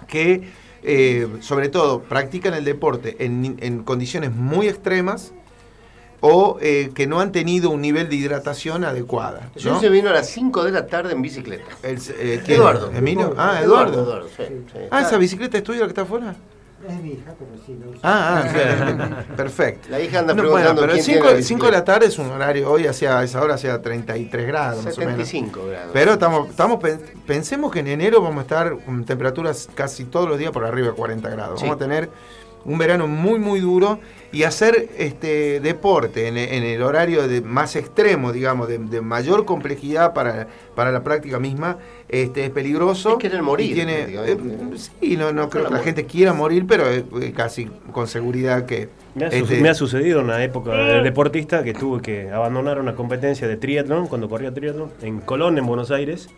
que 0.06 0.48
eh, 0.82 1.28
sobre 1.40 1.68
todo 1.68 2.02
practican 2.02 2.54
el 2.54 2.64
deporte 2.64 3.16
en, 3.24 3.56
en 3.60 3.82
condiciones 3.84 4.32
muy 4.32 4.68
extremas 4.68 5.32
o 6.20 6.58
eh, 6.60 6.90
que 6.94 7.06
no 7.08 7.20
han 7.20 7.32
tenido 7.32 7.70
un 7.70 7.80
nivel 7.80 8.08
de 8.08 8.14
hidratación 8.16 8.84
adecuada. 8.84 9.50
Yo 9.56 9.72
¿no? 9.72 9.80
se 9.80 9.88
vino 9.88 10.08
a 10.08 10.12
las 10.12 10.28
5 10.30 10.62
de 10.64 10.70
la 10.70 10.86
tarde 10.86 11.12
en 11.12 11.22
bicicleta. 11.22 11.64
El- 11.82 11.98
eh. 12.18 12.42
Eduardo. 12.46 12.92
¿Emilio? 12.94 13.34
Ah, 13.36 13.60
Eduardo. 13.62 14.02
Eduardo, 14.04 14.28
sí, 14.28 14.44
sí. 14.72 14.78
Ah, 14.90 15.00
esa 15.02 15.18
bicicleta 15.18 15.58
es 15.58 15.64
tuya 15.64 15.80
la 15.80 15.86
que 15.86 15.90
está 15.90 16.02
afuera. 16.02 16.36
Es 16.88 17.00
mi 17.02 17.10
hija, 17.12 17.32
pero 17.38 17.50
sí 17.64 17.78
lo 17.80 17.90
usa. 17.90 18.00
Ah, 18.02 18.42
ah, 18.44 18.48
sí, 18.48 19.32
perfecto. 19.36 19.88
La 19.90 20.00
hija 20.00 20.18
anda 20.18 20.34
No, 20.34 20.42
preguntando 20.42 20.74
bueno, 20.74 20.80
pero 20.80 20.92
quién 20.94 21.04
5 21.04 21.20
tiene 21.20 21.30
la 21.30 21.70
de 21.70 21.72
la 21.72 21.84
tarde 21.84 22.06
es 22.06 22.18
un 22.18 22.30
horario, 22.30 22.70
hoy 22.70 22.86
hacia 22.86 23.22
esa 23.22 23.40
hora 23.40 23.54
hacía 23.54 23.80
33 23.80 24.46
grados 24.46 24.84
más 24.84 24.96
o 24.96 25.00
menos. 25.00 25.14
75 25.28 25.66
grados. 25.66 25.90
Pero 25.92 26.12
estamos, 26.14 26.48
estamos 26.50 26.80
pen- 26.80 27.00
pensemos 27.26 27.70
que 27.70 27.80
en 27.80 27.86
enero 27.88 28.20
vamos 28.20 28.38
a 28.38 28.42
estar 28.42 28.76
con 28.84 29.04
temperaturas 29.04 29.68
casi 29.74 30.04
todos 30.06 30.28
los 30.28 30.38
días 30.38 30.50
por 30.50 30.64
arriba 30.64 30.88
de 30.88 30.94
40 30.94 31.28
grados. 31.30 31.60
Sí. 31.60 31.66
Vamos 31.66 31.76
a 31.76 31.84
tener 31.84 32.10
un 32.64 32.78
verano 32.78 33.06
muy 33.08 33.38
muy 33.38 33.60
duro 33.60 33.98
y 34.30 34.44
hacer 34.44 34.88
este 34.96 35.60
deporte 35.60 36.26
en, 36.26 36.38
en 36.38 36.62
el 36.62 36.82
horario 36.82 37.28
de 37.28 37.42
más 37.42 37.76
extremo, 37.76 38.32
digamos, 38.32 38.66
de, 38.66 38.78
de 38.78 39.02
mayor 39.02 39.44
complejidad 39.44 40.14
para, 40.14 40.48
para 40.74 40.90
la 40.90 41.04
práctica 41.04 41.38
misma, 41.38 41.76
este, 42.08 42.46
es 42.46 42.50
peligroso. 42.50 43.10
Es 43.10 43.16
querer 43.18 43.42
morir, 43.42 43.72
y 43.72 43.74
tiene, 43.74 44.04
prácticamente. 44.04 44.76
eh, 44.76 44.78
sí, 45.00 45.16
no, 45.18 45.32
no 45.32 45.50
creo 45.50 45.66
que 45.66 45.74
la 45.74 45.80
gente 45.80 46.06
quiera 46.06 46.32
morir, 46.32 46.64
pero 46.66 46.90
eh, 46.90 47.04
eh, 47.20 47.32
casi 47.36 47.66
con 47.92 48.06
seguridad 48.08 48.64
que... 48.64 48.88
Me 49.14 49.26
ha, 49.26 49.28
este, 49.28 49.60
me 49.60 49.68
ha 49.68 49.74
sucedido 49.74 50.20
en 50.20 50.24
una 50.24 50.42
época 50.42 50.72
de 50.72 51.02
deportista 51.02 51.62
que 51.62 51.74
tuve 51.74 52.00
que 52.00 52.30
abandonar 52.30 52.80
una 52.80 52.94
competencia 52.94 53.46
de 53.46 53.58
triatlón, 53.58 54.06
cuando 54.06 54.30
corría 54.30 54.54
triatlón, 54.54 54.90
en 55.02 55.20
Colón, 55.20 55.58
en 55.58 55.66
Buenos 55.66 55.90
Aires, 55.90 56.30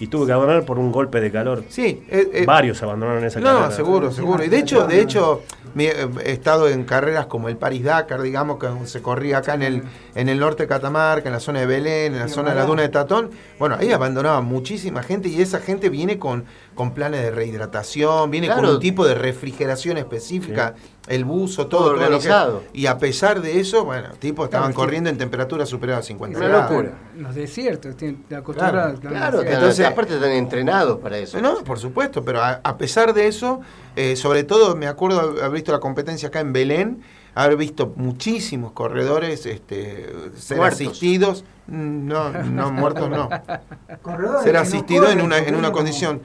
y 0.00 0.06
tuve 0.06 0.26
que 0.26 0.32
abandonar 0.32 0.64
por 0.64 0.78
un 0.78 0.92
golpe 0.92 1.20
de 1.20 1.30
calor. 1.30 1.64
Sí, 1.68 2.02
eh, 2.08 2.30
eh, 2.32 2.44
Varios 2.46 2.82
abandonaron 2.82 3.24
esa 3.24 3.40
No, 3.40 3.46
carrera. 3.46 3.70
seguro, 3.72 4.12
seguro. 4.12 4.44
Y 4.44 4.48
de 4.48 4.58
hecho, 4.58 4.86
de 4.86 5.00
hecho, 5.00 5.42
me- 5.74 5.88
he 6.24 6.32
estado 6.32 6.68
en 6.68 6.84
carreras 6.84 7.26
como 7.26 7.48
el 7.48 7.56
Paris 7.56 7.82
Dakar, 7.84 8.22
digamos, 8.22 8.58
que 8.58 8.68
se 8.86 9.02
corría 9.02 9.38
acá 9.38 9.54
en 9.54 9.62
el, 9.62 9.82
en 10.14 10.28
el 10.28 10.38
norte 10.38 10.62
de 10.64 10.68
Catamarca, 10.68 11.28
en 11.28 11.32
la 11.32 11.40
zona 11.40 11.60
de 11.60 11.66
Belén, 11.66 12.14
en 12.14 12.20
la 12.20 12.28
zona 12.28 12.50
de 12.50 12.56
la 12.56 12.64
duna 12.64 12.82
de 12.82 12.88
Tatón. 12.90 13.30
Bueno, 13.58 13.76
ahí 13.78 13.90
abandonaba 13.92 14.40
muchísima 14.40 15.02
gente 15.02 15.28
y 15.28 15.42
esa 15.42 15.58
gente 15.58 15.88
viene 15.88 16.18
con, 16.18 16.44
con 16.74 16.94
planes 16.94 17.22
de 17.22 17.30
rehidratación, 17.32 18.30
viene 18.30 18.48
con 18.48 18.64
un 18.64 18.78
tipo 18.80 19.04
de 19.06 19.14
refrigeración 19.14 19.96
específica 19.98 20.74
el 21.08 21.24
buzo, 21.24 21.66
todo, 21.66 21.80
Todo 21.80 21.80
todo 21.80 21.92
lo 21.94 21.98
que- 22.00 22.04
organizado. 22.06 22.62
y 22.72 22.86
a 22.86 22.98
pesar 22.98 23.40
de 23.40 23.58
eso, 23.60 23.84
bueno, 23.84 24.10
tipo 24.18 24.44
estaban 24.44 24.68
Claro, 24.68 24.72
sí. 24.80 24.86
corriendo 24.86 25.10
en 25.10 25.18
temperaturas 25.18 25.68
superadas 25.68 26.04
a 26.04 26.08
50 26.08 26.38
Una 26.38 26.48
grados. 26.48 26.70
locura. 26.70 26.92
Los 27.16 27.34
desiertos, 27.34 27.96
tienen 27.96 28.24
acostumbrados. 28.36 29.00
Claro, 29.00 29.16
Claro, 29.40 29.42
Entonces, 29.42 29.86
aparte 29.86 30.14
están 30.14 30.30
entrenados 30.32 30.98
para 30.98 31.18
eso. 31.18 31.40
No, 31.40 31.64
por 31.64 31.78
supuesto, 31.78 32.24
pero 32.24 32.42
a, 32.42 32.60
a 32.62 32.76
pesar 32.78 33.14
de 33.14 33.26
eso, 33.26 33.60
eh, 33.96 34.16
sobre 34.16 34.44
todo 34.44 34.76
me 34.76 34.86
acuerdo 34.86 35.20
haber 35.20 35.50
visto 35.50 35.72
la 35.72 35.80
competencia 35.80 36.28
acá 36.28 36.40
en 36.40 36.52
Belén, 36.52 37.02
haber 37.34 37.56
visto 37.56 37.92
muchísimos 37.96 38.72
corredores 38.72 39.46
este, 39.46 40.12
ser 40.36 40.56
Muertos. 40.58 40.80
asistidos, 40.80 41.44
mm, 41.68 42.06
no, 42.06 42.30
no 42.30 42.70
muertos 42.72 43.08
no, 43.08 43.28
Corredores 44.02 44.42
ser 44.42 44.52
que 44.52 44.58
no 44.58 44.58
asistido 44.60 45.04
en 45.04 45.10
corren, 45.20 45.24
una, 45.24 45.38
en 45.38 45.54
una 45.54 45.68
como- 45.68 45.76
condición. 45.78 46.20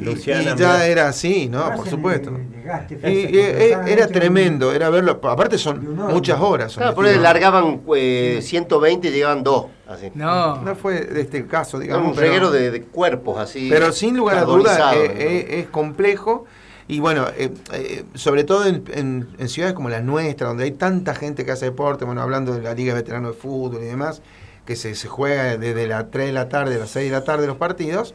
Y, 0.00 0.04
Luciana, 0.04 0.42
y 0.42 0.44
ya 0.46 0.54
mira. 0.54 0.86
era 0.86 1.08
así, 1.08 1.48
¿no? 1.48 1.72
Por 1.76 1.88
supuesto. 1.88 2.30
Y- 2.32 3.06
y- 3.08 3.26
totalmente 3.26 3.92
era 3.92 4.06
un- 4.06 4.12
tremendo, 4.12 4.72
era 4.72 4.90
verlo. 4.90 5.20
Aparte 5.22 5.58
son 5.58 5.86
un 5.86 5.96
muchas 6.12 6.40
horas. 6.40 6.72
son 6.72 6.82
Claro, 6.82 6.94
por 6.94 7.04
ahí 7.04 7.10
metidos. 7.12 7.22
largaban 7.22 7.80
eh, 7.96 8.40
120 8.42 9.08
y 9.08 9.10
llegaban 9.12 9.42
2. 9.44 9.66
Así. 9.86 10.10
no, 10.14 10.62
No 10.62 10.74
fue 10.74 11.08
este 11.20 11.36
el 11.38 11.46
caso, 11.46 11.76
Era 11.76 11.84
digamos. 11.84 12.08
un 12.08 12.14
pero- 12.14 12.26
reguero 12.26 12.50
de, 12.50 12.70
de 12.70 12.82
cuerpos 12.82 13.38
así. 13.38 13.68
Pero 13.70 13.92
sin 13.92 14.16
lugar 14.16 14.38
a 14.38 14.44
dudas 14.44 14.78
eh, 14.96 15.08
¿no? 15.08 15.20
eh, 15.20 15.60
es 15.60 15.66
complejo. 15.68 16.46
Y 16.88 17.00
bueno, 17.00 17.26
eh, 17.38 17.50
eh, 17.72 18.04
sobre 18.14 18.44
todo 18.44 18.66
en, 18.66 18.82
en- 18.92 19.28
en 19.38 19.48
ciudades 19.48 19.74
como 19.74 19.88
la 19.90 20.00
nuestra, 20.00 20.48
donde 20.48 20.64
hay 20.64 20.72
tanta 20.72 21.14
gente 21.14 21.44
que 21.44 21.52
hace 21.52 21.66
deporte, 21.66 22.04
bueno, 22.04 22.20
hablando 22.20 22.52
de 22.54 22.60
la 22.62 22.74
Liga 22.74 22.92
Veterano 22.94 23.28
de 23.28 23.34
Fútbol 23.34 23.82
y 23.82 23.86
demás, 23.86 24.20
que 24.66 24.76
se, 24.76 24.94
se 24.94 25.08
juega 25.08 25.56
desde 25.56 25.86
las 25.86 26.10
3 26.10 26.26
de 26.28 26.32
la 26.32 26.48
tarde 26.48 26.74
a 26.76 26.78
las 26.78 26.90
6 26.90 27.10
de 27.10 27.16
la 27.18 27.24
tarde 27.24 27.46
los 27.46 27.56
partidos, 27.58 28.14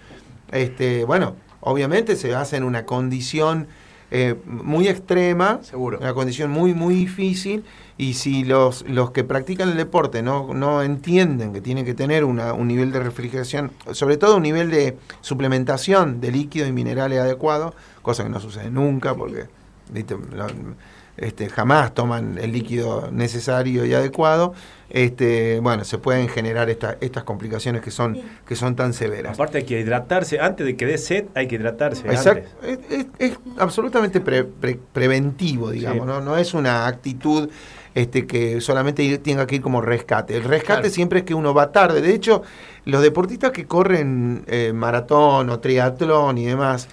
este, 0.52 1.04
bueno, 1.06 1.36
obviamente 1.62 2.16
se 2.16 2.36
hace 2.36 2.58
en 2.58 2.64
una 2.64 2.86
condición 2.86 3.68
eh, 4.12 4.36
muy 4.46 4.88
extrema, 4.88 5.60
Seguro. 5.62 6.00
una 6.00 6.14
condición 6.16 6.50
muy, 6.50 6.74
muy 6.74 6.96
difícil, 6.96 7.64
y 7.98 8.14
si 8.16 8.44
los, 8.44 8.84
los 8.90 9.12
que 9.12 9.24
practican 9.24 9.70
el 9.70 9.78
deporte 9.78 10.24
no, 10.24 10.54
no 10.56 10.82
entienden 10.82 11.54
que 11.54 11.62
tienen 11.62 11.86
que 11.86 11.94
tener 11.94 12.24
una- 12.24 12.54
un 12.54 12.68
nivel 12.68 12.92
de 12.92 13.02
refrigeración, 13.02 13.72
sobre 13.92 14.18
todo 14.18 14.38
un 14.38 14.44
nivel 14.44 14.72
de 14.72 14.98
suplementación 15.22 16.22
de 16.22 16.32
líquidos 16.32 16.70
y 16.70 16.72
minerales 16.72 17.20
adecuado, 17.20 17.76
cosa 18.02 18.24
que 18.24 18.30
no 18.30 18.40
sucede 18.40 18.72
nunca, 18.72 19.14
porque 19.14 19.46
¿viste? 19.94 20.16
Este, 21.22 21.50
jamás 21.50 21.94
toman 21.94 22.38
el 22.38 22.52
líquido 22.54 23.10
necesario 23.12 23.86
y 23.86 23.94
adecuado, 23.94 24.54
este, 24.90 25.60
bueno, 25.60 25.84
se 25.84 25.98
pueden 25.98 26.30
generar 26.30 26.70
esta- 26.70 26.98
estas 27.02 27.24
complicaciones 27.26 27.82
que 27.82 27.92
son, 27.92 28.18
que 28.48 28.56
son 28.56 28.76
tan 28.76 28.94
severas. 28.94 29.34
Aparte 29.34 29.58
hay 29.60 29.64
que 29.66 29.80
hidratarse, 29.80 30.40
antes 30.40 30.66
de 30.66 30.78
que 30.78 30.86
dé 30.86 30.98
sed 30.98 31.26
hay 31.36 31.48
que 31.48 31.56
hidratarse. 31.56 32.08
Exacto. 32.08 32.48
antes. 32.64 32.80
Es, 32.90 33.00
es- 33.00 33.32
es 33.32 33.40
absolutamente 33.58 34.22
pre- 34.22 34.46
pre- 34.46 34.80
preventivo, 34.94 35.72
digamos, 35.72 36.02
Sí. 36.02 36.08
¿no? 36.08 36.22
No 36.22 36.38
es 36.38 36.54
una 36.54 36.88
actitud 36.88 37.50
este, 37.96 38.26
que 38.28 38.62
solamente 38.62 39.18
tenga 39.18 39.46
que 39.48 39.56
ir 39.56 39.62
como 39.62 39.82
rescate. 39.82 40.38
El 40.38 40.44
rescate 40.44 40.82
Claro. 40.82 40.94
siempre 40.94 41.20
es 41.20 41.26
que 41.26 41.34
uno 41.34 41.54
va 41.56 41.72
tarde. 41.72 42.02
De 42.02 42.14
hecho, 42.14 42.44
los 42.86 43.02
deportistas 43.02 43.52
que 43.52 43.66
corren 43.66 44.44
eh, 44.48 44.72
maratón 44.74 45.50
o 45.50 45.60
triatlón 45.60 46.38
y 46.38 46.46
demás, 46.46 46.88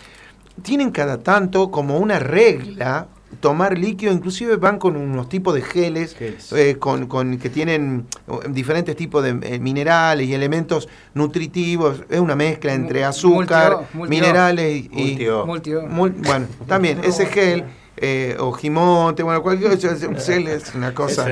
tienen 0.63 0.91
cada 0.91 1.19
tanto 1.19 1.71
como 1.71 1.99
una 1.99 2.19
regla 2.19 3.09
tomar 3.41 3.79
líquido, 3.79 4.13
inclusive 4.13 4.57
van 4.57 4.79
con 4.79 4.97
unos 4.97 5.29
tipos 5.29 5.55
de 5.55 5.63
geles 5.63 6.15
Geles. 6.15 6.53
eh, 6.53 6.77
con, 6.79 7.07
con- 7.07 7.39
que 7.39 7.49
tienen 7.51 8.07
diferentes 8.51 8.97
tipos 8.97 9.23
de 9.25 9.39
eh, 9.43 9.59
minerales 9.59 10.27
y 10.29 10.35
elementos 10.35 10.89
nutritivos, 11.15 12.03
es 12.09 12.21
una 12.21 12.37
mezcla 12.37 12.73
entre 12.73 13.05
azúcar, 13.05 13.73
multio- 13.73 13.89
multio- 13.95 14.11
minerales 14.11 14.85
y, 14.85 14.89
Multio. 14.91 15.47
multio- 15.47 15.83
Mul- 15.89 16.15
bueno, 16.25 16.47
también 16.67 17.01
ese 17.05 17.27
gel 17.27 17.65
eh, 17.99 18.37
o 18.39 18.53
gimonte, 18.53 19.23
bueno, 19.23 19.43
cualquier 19.43 19.71
cosa, 19.73 19.93
es- 19.93 20.03
un 20.03 20.17
gel 20.17 20.49
es 20.49 20.75
una 20.75 20.93
cosa. 20.95 21.27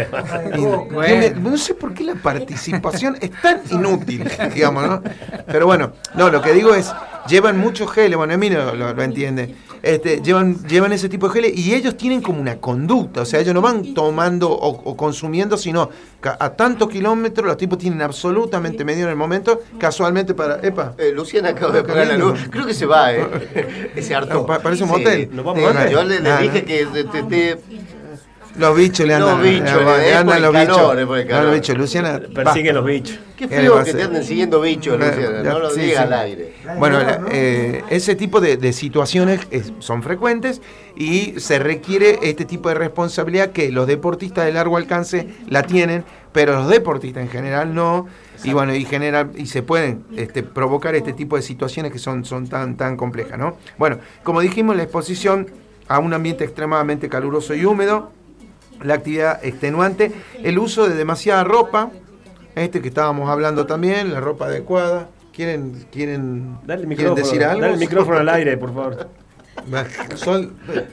Bueno. 0.91 1.41
no 1.51 1.57
sé 1.57 1.75
por 1.75 1.95
qué 1.95 2.05
la 2.05 2.15
participación 2.15 3.17
es 3.21 3.31
tan 3.43 3.61
inútil, 3.71 4.25
digamos, 4.55 4.87
¿no? 4.87 5.03
Pero 5.47 5.67
bueno, 5.67 5.93
no, 6.15 6.31
lo 6.31 6.41
que 6.41 6.53
digo 6.53 6.75
es, 6.75 6.93
llevan 7.29 7.59
muchos 7.59 7.91
geles, 7.91 8.17
bueno, 8.17 8.33
Emilio 8.33 8.65
lo, 8.65 8.75
lo- 8.75 8.95
lo 8.95 9.03
entiende, 9.03 9.55
este, 9.83 10.23
llevan, 10.23 10.57
llevan 10.67 10.93
ese 10.93 11.09
tipo 11.11 11.29
de 11.29 11.35
geles 11.35 11.59
y 11.59 11.75
ellos 11.75 11.97
tienen 11.97 12.23
como 12.23 12.41
una 12.41 12.57
conducta, 12.57 13.23
o 13.23 13.25
sea, 13.27 13.41
ellos 13.41 13.53
no 13.55 13.61
van 13.61 13.93
tomando 13.95 14.51
o, 14.51 14.69
o 14.91 14.97
consumiendo, 14.97 15.57
sino 15.59 15.91
a 16.23 16.51
tantos 16.51 16.89
kilómetros 16.89 17.47
los 17.47 17.59
tipos 17.59 17.77
tienen 17.77 18.01
absolutamente 18.01 18.83
medio 18.83 19.05
en 19.05 19.11
el 19.11 19.17
momento, 19.17 19.61
casualmente 19.79 20.33
para, 20.33 20.59
epa, 20.67 20.95
Eh, 20.97 21.13
Luciana 21.15 21.51
acaba 21.51 21.73
de 21.75 21.81
apagar 21.81 22.07
la 22.07 22.17
luz. 22.17 22.41
Creo 22.51 22.65
que 22.65 22.73
se 22.73 22.87
va, 22.87 23.13
¿eh? 23.13 23.93
Ese 23.95 24.15
harto. 24.15 24.47
Pa- 24.47 24.61
parece 24.61 24.85
un 24.85 24.89
Sí. 24.89 24.95
motel. 24.97 25.91
Yo 25.91 26.03
le, 26.03 26.21
le 26.21 26.31
Ah, 26.31 26.39
dije 26.39 26.54
que 26.63 26.87
te, 26.87 27.05
te- 27.05 27.23
te- 27.23 27.59
Los 28.57 28.77
bichos 28.77 29.07
le 29.07 29.19
Los 29.19 29.31
andan. 29.31 29.43
bichos, 29.51 29.79
le 29.85 29.85
le- 29.99 30.11
es 30.11 30.17
andan 30.17 30.43
por 30.43 30.53
los 30.53 30.61
bichos. 30.61 30.99
el 30.99 31.29
No, 31.29 31.43
los 31.43 31.55
bichos. 31.55 31.77
Luciana. 31.79 32.21
Persiguen 32.21 32.45
basta. 32.45 32.73
los 32.73 32.85
bichos. 32.85 33.19
Qué 33.37 33.49
¿Qué 33.49 33.57
le 33.57 33.63
feo 33.63 33.75
va 33.75 33.81
a 33.81 33.85
que 33.85 33.95
te 33.95 34.03
anden 34.05 34.23
siguiendo 34.23 34.61
bichos, 34.61 34.97
Luciana. 34.97 35.43
No 35.43 35.59
lo 35.59 35.71
sí, 35.71 35.81
digas 35.81 35.97
sí. 35.99 36.03
al 36.05 36.13
aire. 36.13 36.55
Bueno, 36.79 36.99
eh, 37.33 37.83
ese 37.91 38.15
tipo 38.15 38.41
de, 38.41 38.57
de 38.57 38.73
situaciones 38.73 39.41
es- 39.51 39.73
son 39.81 40.05
frecuentes 40.05 40.63
y 40.95 41.35
se 41.41 41.59
requiere 41.59 42.21
este 42.23 42.45
tipo 42.45 42.69
de 42.69 42.77
responsabilidad 42.77 43.51
que 43.51 43.73
los 43.73 43.89
deportistas 43.89 44.45
de 44.47 44.53
largo 44.53 44.77
alcance 44.77 45.27
la 45.49 45.65
tienen, 45.65 46.05
pero 46.33 46.53
los 46.55 46.69
deportistas 46.69 47.25
en 47.25 47.31
general 47.31 47.75
no. 47.75 48.07
Y 48.45 48.53
bueno, 48.53 48.73
y 48.75 48.85
general, 48.85 49.31
y 49.37 49.47
se 49.47 49.63
pueden 49.63 50.05
este, 50.17 50.43
provocar 50.45 50.95
este 50.95 51.13
tipo 51.13 51.35
de 51.35 51.43
situaciones 51.43 51.91
que 51.91 51.99
son, 51.99 52.25
son 52.25 52.47
tan, 52.47 52.77
tan 52.77 52.97
complejas, 52.97 53.37
¿no? 53.39 53.57
Bueno, 53.79 53.99
como 54.23 54.41
dijimos, 54.43 54.77
la 54.77 54.83
exposición 54.85 55.49
a 55.89 55.99
un 55.99 56.15
ambiente 56.15 56.45
extremadamente 56.45 57.09
caluroso 57.09 57.55
y 57.55 57.65
húmedo, 57.65 58.11
la 58.83 58.95
actividad 58.95 59.45
extenuante, 59.45 60.13
el 60.43 60.59
uso 60.59 60.89
de 60.89 60.95
demasiada 60.95 61.45
ropa, 61.45 61.91
este 62.55 62.81
que 62.81 62.89
estábamos 62.89 63.29
hablando 63.31 63.67
también, 63.67 64.13
la 64.13 64.21
ropa 64.21 64.47
adecuada. 64.47 65.09
¿Quieren, 65.33 65.87
quieren, 65.91 66.59
Dale 66.65 66.85
el 66.85 66.97
¿quieren 66.97 67.15
decir 67.17 67.43
algo? 67.43 67.61
dale 67.63 67.75
el 67.75 67.81
micrófono 67.81 68.19
al 68.19 68.29
aire, 68.29 68.57
por 68.57 68.73
favor. 68.73 69.09
Sol, 70.15 70.53
eh, 70.73 70.87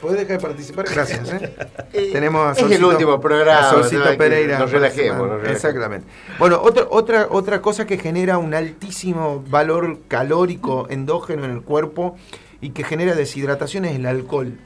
¿podés 0.00 0.18
dejar 0.18 0.38
de 0.40 0.46
participar? 0.46 0.86
Gracias. 0.88 1.32
¿eh? 1.32 1.54
Eh, 1.92 2.10
Tenemos 2.12 2.56
a 2.56 2.60
es 2.60 2.70
el 2.70 2.84
último 2.84 3.20
programa, 3.20 3.68
a 3.68 3.70
Solcito 3.70 4.16
Pereira. 4.16 4.60
nos 4.60 4.70
relajemos, 4.70 5.18
nos 5.18 5.28
relajemos. 5.28 5.56
Exactamente. 5.56 6.06
Bueno, 6.38 6.60
otra, 6.62 6.86
otra, 6.88 7.26
otra 7.30 7.60
cosa 7.60 7.84
que 7.84 7.98
genera 7.98 8.38
un 8.38 8.54
altísimo 8.54 9.42
valor 9.48 9.98
calórico 10.06 10.86
endógeno 10.88 11.44
en 11.44 11.50
el 11.50 11.62
cuerpo 11.62 12.16
y 12.60 12.70
que 12.70 12.84
genera 12.84 13.14
deshidratación 13.14 13.84
es 13.84 13.96
el 13.96 14.06
alcohol. 14.06 14.58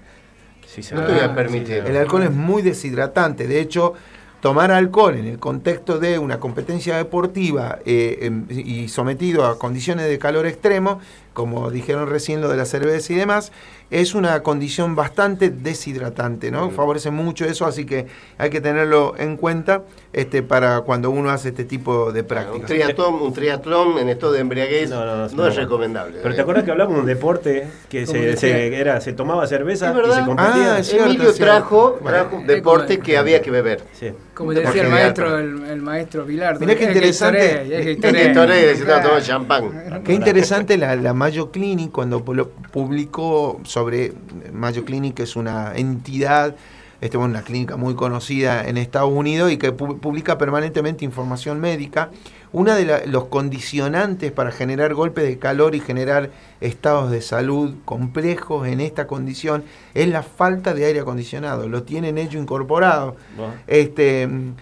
Sí, 0.66 0.83
se 0.83 0.94
No 0.94 1.05
te 1.05 1.12
voy 1.12 1.20
a 1.20 1.35
permitir. 1.35 1.85
El 1.87 1.96
alcohol 1.96 2.22
es 2.22 2.33
muy 2.33 2.62
deshidratante. 2.62 3.46
De 3.46 3.61
hecho, 3.61 3.94
tomar 4.40 4.72
alcohol 4.72 5.16
en 5.16 5.26
el 5.26 5.38
contexto 5.38 5.98
de 5.98 6.18
una 6.18 6.40
competencia 6.40 6.96
deportiva 6.96 7.78
eh, 7.85 8.18
em, 8.22 8.46
y 8.50 8.88
sometido 8.88 9.46
a 9.46 9.59
condiciones 9.59 10.09
de 10.09 10.18
calor 10.18 10.46
extremo, 10.46 11.00
como 11.32 11.70
dijeron 11.70 12.08
recién 12.08 12.40
lo 12.40 12.48
de 12.48 12.56
la 12.56 12.64
cerveza 12.64 13.12
y 13.12 13.16
demás, 13.16 13.52
es 13.90 14.14
una 14.14 14.42
condición 14.42 14.94
bastante 14.96 15.50
deshidratante, 15.50 16.50
¿no? 16.50 16.70
Favorece 16.70 17.10
mucho 17.10 17.44
eso, 17.44 17.66
así 17.66 17.84
que 17.84 18.06
hay 18.38 18.48
que 18.48 18.60
tenerlo 18.62 19.14
en 19.18 19.36
cuenta 19.36 19.82
este, 20.14 20.42
para 20.42 20.80
cuando 20.80 21.10
uno 21.10 21.28
hace 21.30 21.50
este 21.50 21.64
tipo 21.64 22.10
de 22.10 22.20
Un 22.22 22.26
prácticas. 22.26 22.66
triatlón, 22.68 23.14
un 23.14 23.32
triatlón 23.34 23.98
en 23.98 24.08
esto 24.08 24.32
de 24.32 24.40
embriaguez 24.40 24.88
No, 24.88 25.04
no, 25.04 25.16
no, 25.16 25.28
no, 25.28 25.46
es 25.46 25.56
recomendable. 25.56 26.18
Pero 26.22 26.32
¿eh? 26.32 26.36
te 26.36 26.40
acuerdas 26.42 26.64
que 26.64 26.70
hablamos 26.70 26.94
de 26.94 27.00
un 27.00 27.06
deporte 27.06 27.66
que 27.90 28.06
se, 28.06 28.74
era, 28.80 29.00
se 29.02 29.12
tomaba 29.12 29.46
cerveza 29.46 29.90
Es 29.90 30.08
y 30.08 30.12
se 30.12 30.24
competía? 30.24 30.74
Ah, 30.74 30.78
es 30.78 30.86
cierto, 30.88 31.06
Emilio 31.08 31.30
es 31.30 31.36
trajo, 31.36 31.98
un 32.32 32.46
deporte 32.46 32.98
que 32.98 33.18
había 33.18 33.42
que 33.42 33.50
beber. 33.50 33.82
Sí. 33.92 34.12
Como 34.34 34.54
decía 34.54 34.82
el 34.82 34.88
maestro, 34.88 35.38
el, 35.38 35.64
el 35.66 35.82
maestro 35.82 36.24
Vilar. 36.24 36.58
Mirá 36.58 36.74
qué 36.76 36.84
interesante. 36.84 37.96
Gatorade, 38.00 38.74
se 38.74 38.80
estaba 38.82 39.02
tomando 39.02 39.24
champán. 39.24 40.02
Qué 40.02 40.14
interesante 40.14 40.78
la, 40.78 40.96
la 40.96 41.12
Mayo 41.22 41.52
Clinic 41.52 41.92
cuando 41.92 42.24
pu- 42.24 42.48
publicó 42.72 43.61
sobre 43.62 44.12
Mayo 44.52 44.85
Clinic, 44.85 45.14
que 45.14 45.22
es 45.22 45.37
una 45.37 45.72
entidad, 45.76 46.56
este, 47.00 47.16
bueno, 47.16 47.30
una 47.35 47.42
clínica 47.44 47.76
muy 47.76 47.94
conocida 47.94 48.66
en 48.68 48.76
Estados 48.76 49.12
Unidos 49.12 49.52
y 49.52 49.56
que 49.56 49.72
pu- 49.72 50.00
publica 50.00 50.37
permanentemente 50.37 51.04
información 51.04 51.61
médica. 51.61 52.11
Uno 52.50 52.74
de 52.74 52.85
la- 52.85 53.06
los 53.06 53.26
condicionantes 53.26 54.32
para 54.32 54.50
generar 54.50 54.94
golpes 54.94 55.22
de 55.24 55.38
calor 55.38 55.76
y 55.76 55.80
generar 55.80 56.30
estados 56.61 57.12
de 57.12 57.22
salud 57.22 57.72
complejos 57.85 58.66
en 58.66 58.80
esta 58.80 59.06
condición 59.06 59.62
es 59.94 60.08
la 60.08 60.24
falta 60.24 60.74
de 60.74 60.87
aire 60.87 60.98
acondicionado. 61.00 61.68
Lo 61.68 61.85
tienen 61.85 62.18
ellos 62.18 62.35
incorporado. 62.42 63.14
Bueno. 63.37 63.52
Este, 63.68 64.26
mm, 64.26 64.54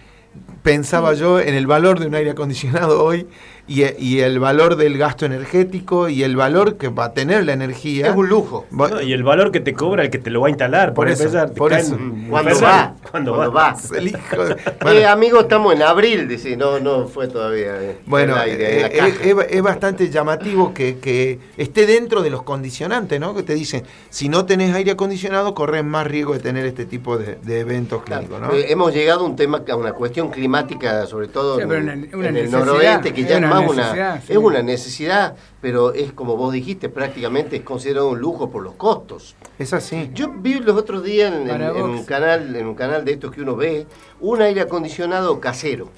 pensaba 0.61 1.13
yo 1.15 1.39
en 1.39 1.55
el 1.55 1.65
valor 1.65 1.99
de 1.99 2.05
un 2.05 2.13
aire 2.15 2.29
acondicionado 2.31 3.03
hoy 3.03 3.27
y, 3.71 3.85
y 3.97 4.19
el 4.19 4.39
valor 4.39 4.75
del 4.75 4.97
gasto 4.97 5.25
energético 5.25 6.09
y 6.09 6.23
el 6.23 6.35
valor 6.35 6.77
que 6.77 6.89
va 6.89 7.05
a 7.05 7.13
tener 7.13 7.45
la 7.45 7.53
energía. 7.53 8.07
Es 8.07 8.15
un 8.15 8.27
lujo. 8.27 8.65
Va- 8.77 8.89
No, 8.89 9.01
y 9.01 9.13
el 9.13 9.23
valor 9.23 9.51
que 9.51 9.59
te 9.59 9.73
cobra 9.73 10.03
el 10.03 10.09
que 10.09 10.17
te 10.17 10.29
lo 10.29 10.41
va 10.41 10.47
a 10.47 10.49
instalar. 10.49 10.89
Por, 10.93 11.05
Por 11.05 11.09
eso, 11.09 11.23
empezar, 11.23 11.51
por 11.53 11.73
eso. 11.73 11.97
Cuando 12.29 12.49
empezar, 12.51 12.63
va, 12.69 12.95
Cuando, 13.11 13.35
cuando 13.35 13.53
va. 13.53 13.73
va. 13.73 13.97
el 13.97 14.07
hijo 14.07 14.45
de- 14.45 14.57
Eh, 15.01 15.05
amigo, 15.05 15.39
estamos 15.41 15.73
en 15.73 15.83
abril, 15.83 16.27
dice, 16.27 16.57
no, 16.57 16.79
no 16.79 17.07
fue 17.07 17.27
todavía. 17.27 17.81
eh, 17.81 17.97
Bueno, 18.05 18.35
aire, 18.35 18.87
eh, 18.87 18.91
caja. 18.97 19.45
es, 19.49 19.61
bastante 19.61 20.09
llamativo 20.09 20.73
que, 20.73 20.97
que 20.99 21.39
esté 21.57 21.85
dentro 21.85 22.21
de 22.21 22.29
los 22.29 22.43
condicionantes, 22.43 23.19
¿no? 23.19 23.33
Que 23.33 23.43
te 23.43 23.53
dicen, 23.53 23.83
si 24.09 24.27
no 24.27 24.45
tenés 24.45 24.73
aire 24.75 24.91
acondicionado, 24.91 25.53
corres 25.55 25.83
más 25.85 26.07
riesgo 26.07 26.33
de 26.33 26.39
tener 26.39 26.65
este 26.65 26.85
tipo 26.85 27.17
de, 27.17 27.37
de 27.41 27.59
eventos 27.61 28.03
Claro, 28.03 28.25
clínicos, 28.27 28.49
¿no? 28.49 28.53
eh, 28.57 28.65
hemos 28.71 28.93
llegado 28.93 29.21
a 29.21 29.23
un 29.23 29.35
tema, 29.35 29.63
a 29.69 29.75
una 29.75 29.93
cuestión 29.93 30.29
climática, 30.29 31.05
sobre 31.05 31.27
todo 31.27 31.55
Sí, 31.57 31.63
en, 31.63 32.09
en 32.13 32.35
el 32.37 32.51
noroeste, 32.51 33.13
que 33.13 33.23
ya 33.23 33.37
es 33.37 33.37
una 33.37 33.60
más 33.61 33.69
una, 33.71 33.81
necesidad, 33.83 34.23
sí. 34.25 34.31
es 34.33 34.37
una 34.37 34.61
necesidad, 34.61 35.35
pero 35.61 35.93
es 35.93 36.11
como 36.13 36.35
vos 36.37 36.53
dijiste, 36.53 36.89
prácticamente 36.89 37.55
es 37.57 37.61
considerado 37.63 38.09
un 38.09 38.19
lujo 38.19 38.49
por 38.49 38.63
los 38.63 38.73
costos. 38.75 39.35
Es 39.59 39.73
así. 39.73 40.09
Yo 40.13 40.29
vi 40.29 40.55
los 40.59 40.75
otros 40.77 41.03
días 41.03 41.31
en, 41.33 41.49
un 41.81 42.03
canal, 42.05 42.55
en 42.55 42.65
un 42.67 42.75
canal 42.75 43.05
de 43.05 43.13
estos 43.13 43.31
que 43.31 43.41
uno 43.41 43.55
ve, 43.55 43.85
un 44.19 44.41
aire 44.41 44.61
acondicionado 44.61 45.39
casero. 45.39 45.89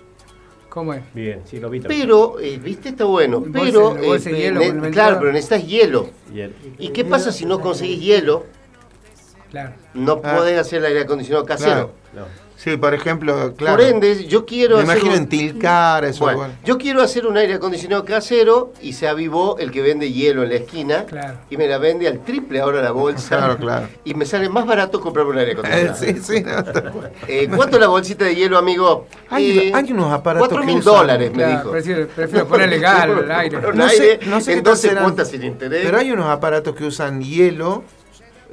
¿Cómo 0.69 0.93
es? 0.95 1.04
Bien, 1.13 1.41
sí, 1.45 1.60
lo 1.60 1.69
vi 1.69 1.80
también. 1.82 2.02
Pero, 2.02 2.39
eh, 2.39 2.58
viste, 2.58 2.89
está 2.89 3.06
bueno, 3.06 3.43
pero 3.54 3.95
eh, 3.95 4.19
hielo 4.19 4.62
claro, 4.91 5.17
pero 5.19 5.32
necesitas 5.32 5.67
hielo. 5.67 6.10
Y 6.34 6.39
el- 6.39 6.56
¿Y 6.80 6.89
qué 6.89 7.06
pasa 7.06 7.32
si 7.32 7.45
no 7.45 7.62
conseguís 7.62 8.02
hielo? 8.02 8.45
Claro. 9.52 9.73
No 9.93 10.19
Ah. 10.23 10.36
podés 10.38 10.60
hacer 10.60 10.80
el 10.80 10.86
aire 10.88 11.02
acondicionado 11.02 11.45
casero. 11.45 11.91
Claro. 12.12 12.28
no. 12.28 12.42
Sí, 12.63 12.78
por 12.78 12.93
ejemplo, 12.93 13.54
claro. 13.58 13.76
Por 13.76 13.86
ende, 13.86 14.26
yo 14.26 14.45
quiero 14.45 14.78
Me 14.78 14.84
hacer 14.84 14.95
imagino 14.97 15.12
un- 15.15 15.17
en 15.23 15.28
Tilcara, 15.28 16.08
eso. 16.08 16.23
Bueno, 16.23 16.38
bueno. 16.39 16.54
yo 16.63 16.78
quiero 16.78 17.02
hacer 17.02 17.26
un 17.28 17.36
aire 17.36 17.56
acondicionado 17.56 18.06
casero 18.06 18.71
y 18.82 18.93
se 18.93 19.08
avivó 19.10 19.58
el 19.58 19.69
que 19.69 19.82
vende 19.82 20.12
hielo 20.13 20.43
en 20.43 20.49
la 20.49 20.56
esquina 20.56 21.04
Claro. 21.06 21.39
y 21.49 21.58
me 21.58 21.67
la 21.67 21.78
vende 21.78 22.08
al 22.08 22.23
triple 22.23 22.62
ahora 22.62 22.82
la 22.82 22.91
bolsa. 22.91 23.36
Claro, 23.38 23.58
claro. 23.58 23.89
Y 24.06 24.13
me 24.13 24.26
sale 24.26 24.47
más 24.47 24.65
barato 24.65 25.02
comprarme 25.02 25.32
un 25.32 25.38
aire 25.39 25.52
Eh, 25.52 25.56
acondicionado. 25.56 25.95
sí, 25.97 26.15
sí, 26.21 26.41
no. 26.41 27.04
Eh, 27.28 27.49
¿Cuánto 27.54 27.78
la 27.78 27.88
bolsita 27.88 28.23
de 28.23 28.36
hielo, 28.36 28.58
amigo? 28.58 29.08
Hay- 29.30 29.60
Eh, 29.60 29.71
hay 29.76 29.91
unos 29.91 30.13
aparatos 30.13 30.47
Cuatro 30.47 30.62
que 30.62 30.65
mil 30.73 30.78
usan- 30.80 30.93
dólares, 30.93 31.32
me 31.32 31.38
Claro, 31.38 31.58
dijo. 31.58 31.71
prefiero, 31.71 32.08
prefiero 32.08 32.47
ponerle 32.47 32.80
gas 32.80 33.02
al 33.04 33.32
aire. 33.32 33.58
No 33.73 33.89
sé- 33.89 34.19
no 34.26 34.39
sé 34.39 34.52
qué 34.54 34.58
en 34.60 34.63
tal 34.63 34.71
12 34.73 34.88
serán, 34.88 35.04
cuotas 35.04 35.28
sin 35.30 35.43
interés. 35.43 35.82
Pero 35.86 35.97
hay 35.97 36.12
unos 36.12 36.28
aparatos 36.28 36.73
que 36.76 36.86
usan 36.86 37.21
hielo, 37.21 37.84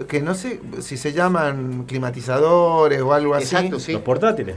que 0.09 0.21
no 0.21 0.35
sé 0.35 0.61
si 0.81 0.97
se 0.97 1.13
llaman 1.13 1.85
climatizadores 1.87 3.01
o 3.03 3.13
algo 3.13 3.35
así. 3.35 3.45
Exacto, 3.57 3.79
sí. 3.81 3.93
Los 3.93 4.03
portátiles. 4.03 4.57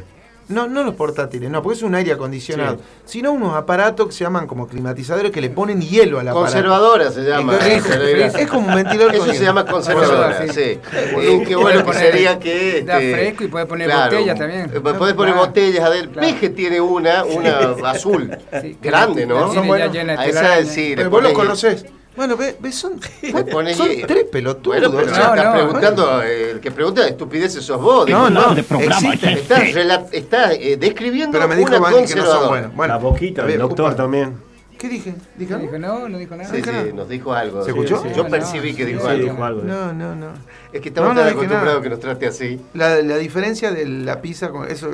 No, 0.50 0.68
no 0.68 0.84
los 0.84 0.96
portátiles, 0.96 1.50
no, 1.50 1.64
porque 1.64 1.78
es 1.78 1.84
un 1.84 1.96
aire 1.96 2.12
acondicionado. 2.12 2.76
Sí. 2.76 2.84
Sino 3.20 3.32
unos 3.32 3.56
aparatos 3.56 4.08
que 4.08 4.12
se 4.12 4.26
llaman 4.26 4.46
como 4.46 4.68
climatizadores 4.68 5.32
que 5.32 5.40
le 5.40 5.50
ponen 5.50 5.82
hielo 5.82 6.20
al 6.20 6.28
aparato. 6.28 6.52
Conservadora 6.52 7.12
se 7.12 7.22
llama. 7.24 7.58
Es 7.66 8.48
como 8.50 8.68
un 8.68 8.76
ventilador 8.76 9.16
Eso 9.16 9.26
con 9.26 9.34
se 9.34 9.40
hielo. 9.40 9.46
llama 9.46 9.66
conservadora, 9.66 10.42
sí. 10.42 10.50
sí. 10.50 10.80
Eh, 11.22 11.44
qué 11.48 11.56
bueno 11.56 11.80
que 11.80 11.86
Puede 11.86 12.00
sería 12.00 12.38
que... 12.40 12.84
da 12.86 13.00
este, 13.00 13.14
fresco 13.16 13.44
y 13.46 13.48
puede 13.48 13.66
poner 13.68 13.90
botellas 13.90 14.38
también. 14.38 14.70
eh, 14.74 14.80
Podés 14.82 15.14
poner 15.14 15.34
Claro. 15.34 15.48
botellas 15.48 15.84
adentro. 15.86 16.12
Claro. 16.12 16.28
Peje 16.28 16.50
tiene 16.50 16.82
una, 16.82 17.24
una 17.24 17.60
azul. 17.90 18.38
Grande, 18.82 19.26
¿no? 19.26 19.46
Son 19.54 19.56
ya 19.56 19.62
buenos. 19.62 19.96
A 20.20 20.26
esa 20.28 20.66
sí, 20.66 20.90
le 20.90 20.96
Pero 20.98 21.10
vos 21.10 21.24
los 21.24 21.32
conocés. 21.32 21.86
Bueno, 22.15 22.38
ve, 22.38 22.56
ve, 22.60 22.71
son, 22.71 22.99
son 23.76 23.88
tres 24.08 24.26
pelotudos. 24.32 24.80
Bueno, 24.80 24.91
pero 24.91 25.06
No, 25.08 25.12
estás 25.12 25.45
no, 25.45 25.54
preguntando, 25.54 26.21
eh, 26.23 26.52
el 26.52 26.60
que 26.60 26.71
pregunta 26.71 27.08
estupideces 27.08 27.63
sos 27.65 27.82
vos. 27.82 28.08
No, 28.08 28.30
no. 28.30 28.54
Estás, 28.56 29.62
rela- 29.73 30.08
estás, 30.12 30.52
eh, 30.60 30.78
describiendo 30.80 31.32
Pero 31.38 31.47
me 31.47 31.56
dijo 31.56 31.69
una 31.69 31.80
Vani 31.80 32.06
que 32.06 32.15
no 32.15 32.26
son 32.26 32.47
buenos. 32.49 32.76
Bueno, 32.76 32.93
la 32.93 32.99
boquita, 32.99 33.41
a 33.41 33.45
ver, 33.45 33.56
el 33.56 33.62
doctor 33.62 33.88
ocupa. 33.88 33.95
también. 34.04 34.53
¿Qué 34.84 34.89
dije? 34.89 35.13
¿Dije 35.38 35.52
No 35.52 35.56
algo? 35.60 35.67
dijo 35.72 35.80
no, 35.80 36.10
no 36.10 36.17
dijo 36.17 36.36
nada. 36.36 36.50
Sí, 36.54 36.62
sí, 36.62 36.91
nos 36.93 37.08
dijo 37.08 37.34
algo. 37.34 37.63
¿Se 37.63 37.69
escuchó? 37.69 38.02
Sí, 38.04 38.10
Sí, 38.10 38.15
Yo 38.17 38.24
no, 38.26 38.30
percibí 38.30 38.74
que 38.74 38.86
dijo 38.86 39.08
algo. 39.08 39.24
dijo 39.32 39.41
algo. 39.46 39.62
de- 39.62 39.67
No, 39.69 39.93
no, 39.93 40.13
no. 40.13 40.28
Es 40.74 40.82
que 40.82 40.89
estamos 40.89 41.08
No, 41.12 41.13
no 41.15 41.22
tan 41.22 41.30
acostumbrados 41.30 41.82
que 41.82 41.89
nos 41.89 42.00
trate 42.02 42.28
así. 42.28 42.60
La, 42.74 43.02
la 43.02 43.15
diferencia 43.15 43.72
de 43.72 43.86
la 43.86 44.22
pizza 44.22 44.50
con 44.50 44.69
eso. 44.69 44.89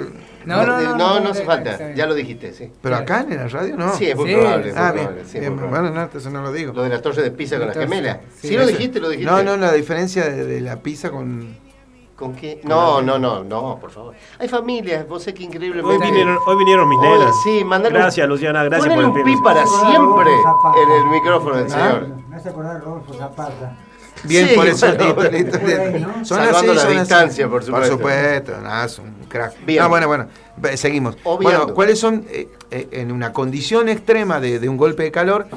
No, 0.45 0.63
no, 0.63 0.79
no, 0.79 0.95
no, 0.95 1.19
no, 1.21 1.29
hace 1.31 1.43
falta. 1.43 1.91
Ya 1.95 2.05
lo 2.05 2.13
dijiste, 2.13 2.53
sí. 2.53 2.71
Pero 2.83 2.97
acá 2.97 3.25
en 3.27 3.35
la 3.35 3.47
radio 3.47 3.75
no. 3.77 3.91
Sí, 3.95 4.05
es 4.11 4.15
muy 4.15 4.29
Sí. 4.29 4.35
probable. 4.35 4.73
Ah, 4.75 4.91
bien. 4.91 5.09
bien, 5.33 5.57
probable. 5.57 5.89
bueno, 5.89 6.07
no, 6.13 6.19
eso 6.19 6.29
no 6.29 6.43
lo 6.43 6.51
digo. 6.51 6.71
Lo 6.71 6.83
de 6.83 6.89
la 6.89 7.01
torre 7.01 7.23
de 7.23 7.31
pizza 7.31 7.57
con 7.57 7.65
las 7.69 7.75
gemelas. 7.77 8.19
sí. 8.39 8.55
Lo 8.55 8.67
dijiste, 8.67 8.99
lo 8.99 9.09
dijiste. 9.09 9.31
No, 9.31 9.41
no, 9.41 9.57
la 9.57 9.71
diferencia 9.73 10.29
de 10.29 10.61
la 10.61 10.83
pizza 10.83 11.09
con. 11.09 11.67
¿Con 12.19 12.35
qué? 12.35 12.59
No, 12.65 13.01
no, 13.01 13.17
no, 13.17 13.45
no, 13.45 13.77
por 13.79 13.91
favor. 13.91 14.13
Hay 14.39 14.49
familias, 14.49 15.07
vos 15.07 15.23
sé 15.23 15.33
que 15.33 15.43
increíblemente. 15.43 16.03
Hoy 16.03 16.11
vinieron, 16.11 16.37
hoy 16.45 16.57
vinieron 16.57 16.89
mis 16.89 16.99
Hoy, 16.99 17.07
nenas. 17.17 17.33
sí, 17.45 17.63
mandale 17.63 17.95
un- 17.95 18.01
Gracias, 18.01 18.27
Luciana, 18.27 18.63
gracias 18.65 18.93
por 18.93 19.03
el 19.03 19.09
un 19.09 19.23
pi 19.23 19.35
para 19.41 19.65
siempre 19.65 20.29
en 20.83 20.91
el 20.91 21.05
micrófono 21.09 21.55
del 21.55 21.65
Ah. 21.67 21.69
señor. 21.69 22.07
Me 22.27 22.35
hace 22.35 22.49
acordar 22.49 22.81
Rodolfo 22.83 23.13
Zapata. 23.13 23.77
Bien, 24.25 24.49
Sí, 24.49 24.55
por 24.55 24.67
eso. 24.67 24.85
bueno, 25.15 25.31
listo, 25.31 25.57
listo. 25.59 25.99
¿no? 26.07 26.13
Son 26.25 26.37
Salvando 26.39 26.57
así, 26.57 26.67
la 26.67 26.75
son 26.81 26.89
así. 26.89 26.99
distancia, 26.99 27.47
por 27.49 27.63
supuesto. 27.63 27.89
Por 27.97 27.97
supuesto, 27.99 28.51
nada, 28.61 28.85
es 28.85 28.99
un 28.99 29.13
crack. 29.29 29.53
Bien. 29.65 29.81
No, 29.81 29.87
bueno, 29.87 30.07
bueno, 30.07 30.27
seguimos. 30.75 31.15
Obviando. 31.23 31.59
Bueno, 31.59 31.73
¿cuáles 31.73 31.99
son, 32.01 32.25
eh, 32.29 32.49
eh, 32.69 32.89
en 32.91 33.13
una 33.13 33.31
condición 33.31 33.87
extrema 33.87 34.41
de, 34.41 34.59
de 34.59 34.67
un 34.67 34.75
golpe 34.75 35.03
de 35.03 35.11
calor, 35.11 35.47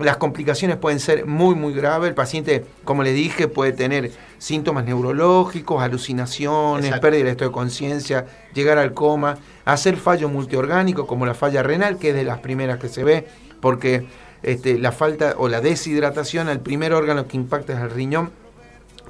las 0.00 0.16
complicaciones 0.16 0.76
pueden 0.76 1.00
ser 1.00 1.26
muy, 1.26 1.54
muy 1.54 1.72
graves. 1.72 2.08
El 2.08 2.14
paciente, 2.14 2.64
como 2.84 3.02
le 3.02 3.12
dije, 3.12 3.48
puede 3.48 3.72
tener 3.72 4.10
síntomas 4.38 4.84
neurológicos, 4.84 5.82
alucinaciones, 5.82 6.86
Exacto. 6.86 7.02
pérdida 7.02 7.24
del 7.24 7.32
estado 7.32 7.50
de 7.50 7.54
conciencia, 7.54 8.26
llegar 8.54 8.78
al 8.78 8.94
coma, 8.94 9.38
hacer 9.64 9.96
fallo 9.96 10.28
multiorgánico 10.28 11.06
como 11.06 11.26
la 11.26 11.34
falla 11.34 11.62
renal, 11.62 11.98
que 11.98 12.10
es 12.10 12.14
de 12.14 12.24
las 12.24 12.38
primeras 12.38 12.78
que 12.78 12.88
se 12.88 13.04
ve, 13.04 13.26
porque 13.60 14.06
este, 14.42 14.78
la 14.78 14.92
falta 14.92 15.34
o 15.36 15.48
la 15.48 15.60
deshidratación 15.60 16.48
al 16.48 16.60
primer 16.60 16.92
órgano 16.94 17.26
que 17.28 17.36
impacta 17.36 17.74
es 17.74 17.80
el 17.80 17.90
riñón, 17.90 18.30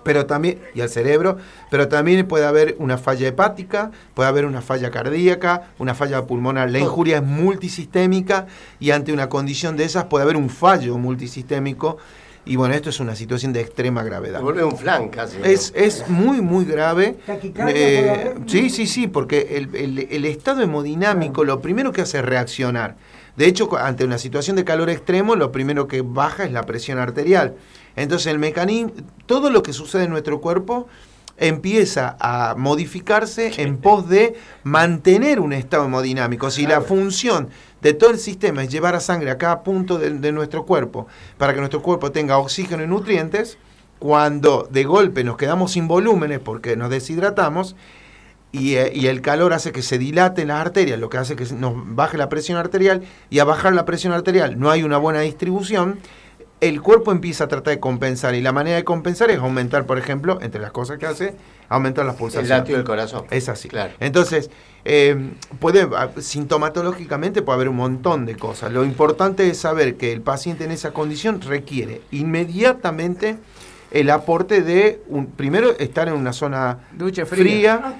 pero 0.04 0.26
también 0.26 0.60
y 0.74 0.80
al 0.80 0.88
cerebro, 0.88 1.36
pero 1.70 1.88
también 1.88 2.26
puede 2.26 2.44
haber 2.46 2.76
una 2.78 2.98
falla 2.98 3.28
hepática, 3.28 3.90
puede 4.14 4.28
haber 4.28 4.44
una 4.46 4.60
falla 4.62 4.90
cardíaca, 4.90 5.70
una 5.78 5.94
falla 5.94 6.26
pulmonar. 6.26 6.70
La 6.70 6.78
injuria 6.78 7.18
es 7.18 7.22
multisistémica 7.22 8.46
y 8.80 8.90
ante 8.90 9.12
una 9.12 9.28
condición 9.28 9.76
de 9.76 9.84
esas 9.84 10.04
puede 10.04 10.24
haber 10.24 10.36
un 10.36 10.50
fallo 10.50 10.98
multisistémico 10.98 11.98
y 12.44 12.56
bueno, 12.56 12.74
esto 12.74 12.90
es 12.90 12.98
una 12.98 13.14
situación 13.14 13.52
de 13.52 13.60
extrema 13.60 14.02
gravedad. 14.02 14.40
Vuelve 14.40 14.64
un 14.64 14.76
flan 14.76 15.08
casi. 15.10 15.38
¿no? 15.38 15.44
Es, 15.44 15.72
es 15.76 16.08
muy, 16.08 16.40
muy 16.40 16.64
grave. 16.64 17.16
¿Taquicardia 17.24 17.74
Eh, 17.76 18.34
sí, 18.46 18.68
sí, 18.68 18.88
sí, 18.88 19.06
porque 19.06 19.56
el, 19.58 19.74
el- 19.76 20.08
el 20.10 20.24
estado 20.24 20.60
hemodinámico 20.62 21.44
lo 21.44 21.60
primero 21.60 21.92
que 21.92 22.00
hace 22.02 22.18
es 22.18 22.24
reaccionar. 22.24 22.96
De 23.36 23.46
hecho, 23.46 23.74
ante 23.78 24.04
una 24.04 24.18
situación 24.18 24.56
de 24.56 24.64
calor 24.64 24.90
extremo, 24.90 25.36
lo 25.36 25.52
primero 25.52 25.86
que 25.86 26.02
baja 26.02 26.44
es 26.44 26.50
la 26.52 26.64
presión 26.66 26.98
arterial. 26.98 27.54
Entonces, 27.96 28.26
el 28.26 28.38
mecanismo, 28.38 28.92
todo 29.26 29.50
lo 29.50 29.62
que 29.62 29.72
sucede 29.72 30.04
en 30.04 30.10
nuestro 30.10 30.40
cuerpo 30.40 30.86
empieza 31.38 32.16
a 32.20 32.54
modificarse 32.56 33.52
en 33.62 33.78
pos 33.78 34.08
de 34.08 34.34
mantener 34.62 35.40
un 35.40 35.52
estado 35.52 35.86
hemodinámico. 35.86 36.50
Si 36.50 36.66
la 36.66 36.82
función 36.82 37.48
de 37.80 37.94
todo 37.94 38.10
el 38.10 38.18
sistema 38.18 38.62
es 38.62 38.70
llevar 38.70 38.94
a 38.94 39.00
sangre 39.00 39.30
a 39.30 39.38
cada 39.38 39.62
punto 39.62 39.98
de, 39.98 40.10
de 40.10 40.32
nuestro 40.32 40.64
cuerpo 40.64 41.06
para 41.38 41.52
que 41.52 41.60
nuestro 41.60 41.82
cuerpo 41.82 42.12
tenga 42.12 42.38
oxígeno 42.38 42.84
y 42.84 42.86
nutrientes, 42.86 43.58
cuando 43.98 44.68
de 44.70 44.84
golpe 44.84 45.22
nos 45.24 45.36
quedamos 45.36 45.72
sin 45.72 45.86
volúmenes 45.86 46.40
porque 46.40 46.76
nos 46.76 46.90
deshidratamos 46.90 47.76
y, 48.50 48.74
eh, 48.74 48.92
y 48.94 49.06
el 49.06 49.20
calor 49.20 49.52
hace 49.52 49.72
que 49.72 49.82
se 49.82 49.96
dilaten 49.96 50.48
las 50.48 50.60
arterias, 50.60 50.98
lo 50.98 51.08
que 51.08 51.18
hace 51.18 51.36
que 51.36 51.44
nos 51.54 51.74
baje 51.76 52.18
la 52.18 52.28
presión 52.28 52.58
arterial 52.58 53.02
y 53.30 53.38
a 53.38 53.44
bajar 53.44 53.72
la 53.74 53.84
presión 53.84 54.12
arterial 54.12 54.58
no 54.58 54.70
hay 54.70 54.82
una 54.82 54.98
buena 54.98 55.20
distribución, 55.20 56.00
el 56.62 56.80
cuerpo 56.80 57.10
empieza 57.10 57.44
a 57.44 57.48
tratar 57.48 57.74
de 57.74 57.80
compensar 57.80 58.34
y 58.36 58.40
la 58.40 58.52
manera 58.52 58.76
de 58.76 58.84
compensar 58.84 59.30
es 59.32 59.38
aumentar, 59.38 59.84
por 59.84 59.98
ejemplo, 59.98 60.38
entre 60.42 60.60
las 60.60 60.70
cosas 60.70 60.96
que 60.98 61.06
hace, 61.06 61.34
aumentar 61.68 62.04
las 62.06 62.14
el 62.14 62.18
pulsaciones. 62.20 62.50
latido 62.50 62.78
del 62.78 62.86
corazón. 62.86 63.24
Es 63.30 63.48
así. 63.48 63.68
Claro. 63.68 63.92
Entonces, 63.98 64.48
eh, 64.84 65.32
puede, 65.58 65.88
ah, 65.96 66.10
sintomatológicamente 66.20 67.42
puede 67.42 67.56
haber 67.56 67.68
un 67.68 67.76
montón 67.76 68.26
de 68.26 68.36
cosas. 68.36 68.72
Lo 68.72 68.84
importante 68.84 69.48
es 69.48 69.58
saber 69.58 69.96
que 69.96 70.12
el 70.12 70.20
paciente 70.20 70.64
en 70.64 70.70
esa 70.70 70.92
condición 70.92 71.40
requiere 71.40 72.00
inmediatamente 72.12 73.36
el 73.90 74.08
aporte 74.10 74.62
de, 74.62 75.02
un, 75.08 75.26
primero, 75.26 75.76
estar 75.78 76.06
en 76.08 76.14
una 76.14 76.32
zona 76.32 76.78
Ducha 76.92 77.26
fría, 77.26 77.78
fría. 77.78 77.98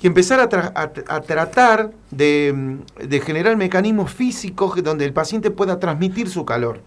y 0.00 0.06
empezar 0.06 0.40
a, 0.40 0.48
tra- 0.48 0.72
a- 0.74 1.14
a 1.16 1.20
tratar 1.20 1.90
de, 2.10 2.78
de 2.98 3.20
generar 3.20 3.56
mecanismos 3.58 4.10
físicos 4.10 4.82
donde 4.82 5.04
el 5.04 5.12
paciente 5.12 5.50
pueda 5.50 5.78
transmitir 5.78 6.30
su 6.30 6.46
calor. 6.46 6.80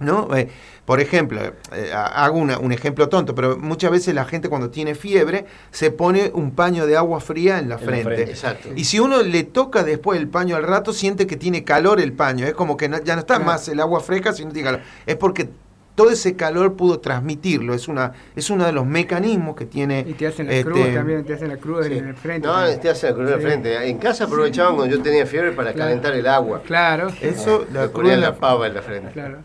¿No? 0.00 0.28
Eh, 0.36 0.48
por 0.84 1.00
ejemplo, 1.00 1.40
eh, 1.40 1.90
ha- 1.94 2.24
hago 2.24 2.38
una- 2.38 2.58
un 2.58 2.72
ejemplo 2.72 3.08
tonto, 3.08 3.34
pero 3.34 3.56
muchas 3.56 3.90
veces 3.92 4.12
la 4.14 4.24
gente 4.24 4.48
cuando 4.48 4.68
tiene 4.70 4.94
fiebre 4.96 5.46
se 5.70 5.90
pone 5.92 6.30
un 6.34 6.50
paño 6.50 6.86
de 6.86 6.96
agua 6.96 7.20
fría 7.20 7.58
en 7.60 7.68
la 7.68 7.76
En 7.76 7.80
la 7.80 7.86
frente. 7.86 8.04
frente. 8.14 8.30
Exacto. 8.32 8.68
Y 8.74 8.84
si 8.84 8.98
uno 8.98 9.22
le 9.22 9.44
toca 9.44 9.84
después 9.84 10.18
el 10.18 10.28
paño 10.28 10.56
al 10.56 10.64
rato, 10.64 10.92
siente 10.92 11.26
que 11.28 11.36
tiene 11.36 11.62
calor 11.64 12.00
el 12.00 12.12
paño. 12.12 12.44
Es 12.44 12.54
como 12.54 12.76
que 12.76 12.88
no- 12.88 13.02
ya 13.02 13.14
no 13.14 13.20
está 13.20 13.34
Claro. 13.36 13.44
más 13.52 13.68
el 13.68 13.78
agua 13.80 14.00
fresca, 14.00 14.32
sino 14.32 14.50
tiene 14.52 14.66
calor. 14.68 14.80
Es 15.06 15.14
porque 15.16 15.48
todo 15.94 16.10
ese 16.10 16.34
calor 16.34 16.74
pudo 16.74 16.98
transmitirlo. 16.98 17.72
Es 17.72 17.86
una 17.86 18.12
es 18.34 18.50
uno 18.50 18.66
de 18.66 18.72
los 18.72 18.84
mecanismos 18.84 19.54
que 19.54 19.64
tiene. 19.64 20.04
Y 20.08 20.14
te 20.14 20.26
hacen 20.26 20.48
la 20.48 20.54
este, 20.54 20.64
cruz 20.72 20.92
también, 20.92 21.24
te 21.24 21.34
hacen 21.34 21.48
la 21.48 21.56
cruz 21.56 21.86
Sí. 21.86 21.92
en 21.96 22.08
el 22.08 22.16
frente. 22.16 22.48
No, 22.48 22.54
también. 22.54 22.80
te 22.80 22.90
hace 22.90 23.08
la 23.10 23.14
cruz 23.14 23.30
de 23.30 23.36
Sí. 23.36 23.42
frente. 23.42 23.88
En 23.88 23.98
casa 23.98 24.24
aprovechaban 24.24 24.74
cuando 24.74 24.96
yo 24.96 25.00
tenía 25.00 25.24
fiebre 25.24 25.52
para 25.52 25.72
Claro. 25.72 25.90
calentar 25.90 26.14
el 26.14 26.26
agua. 26.26 26.62
Claro, 26.66 27.06
Eso, 27.20 27.64
la 27.72 27.82
Me 27.82 27.90
cruz 27.90 28.10
en 28.10 28.20
la 28.20 28.30
la 28.30 28.34
pava 28.36 28.66
en 28.66 28.74
la 28.74 28.82
frente. 28.82 29.12
claro. 29.12 29.38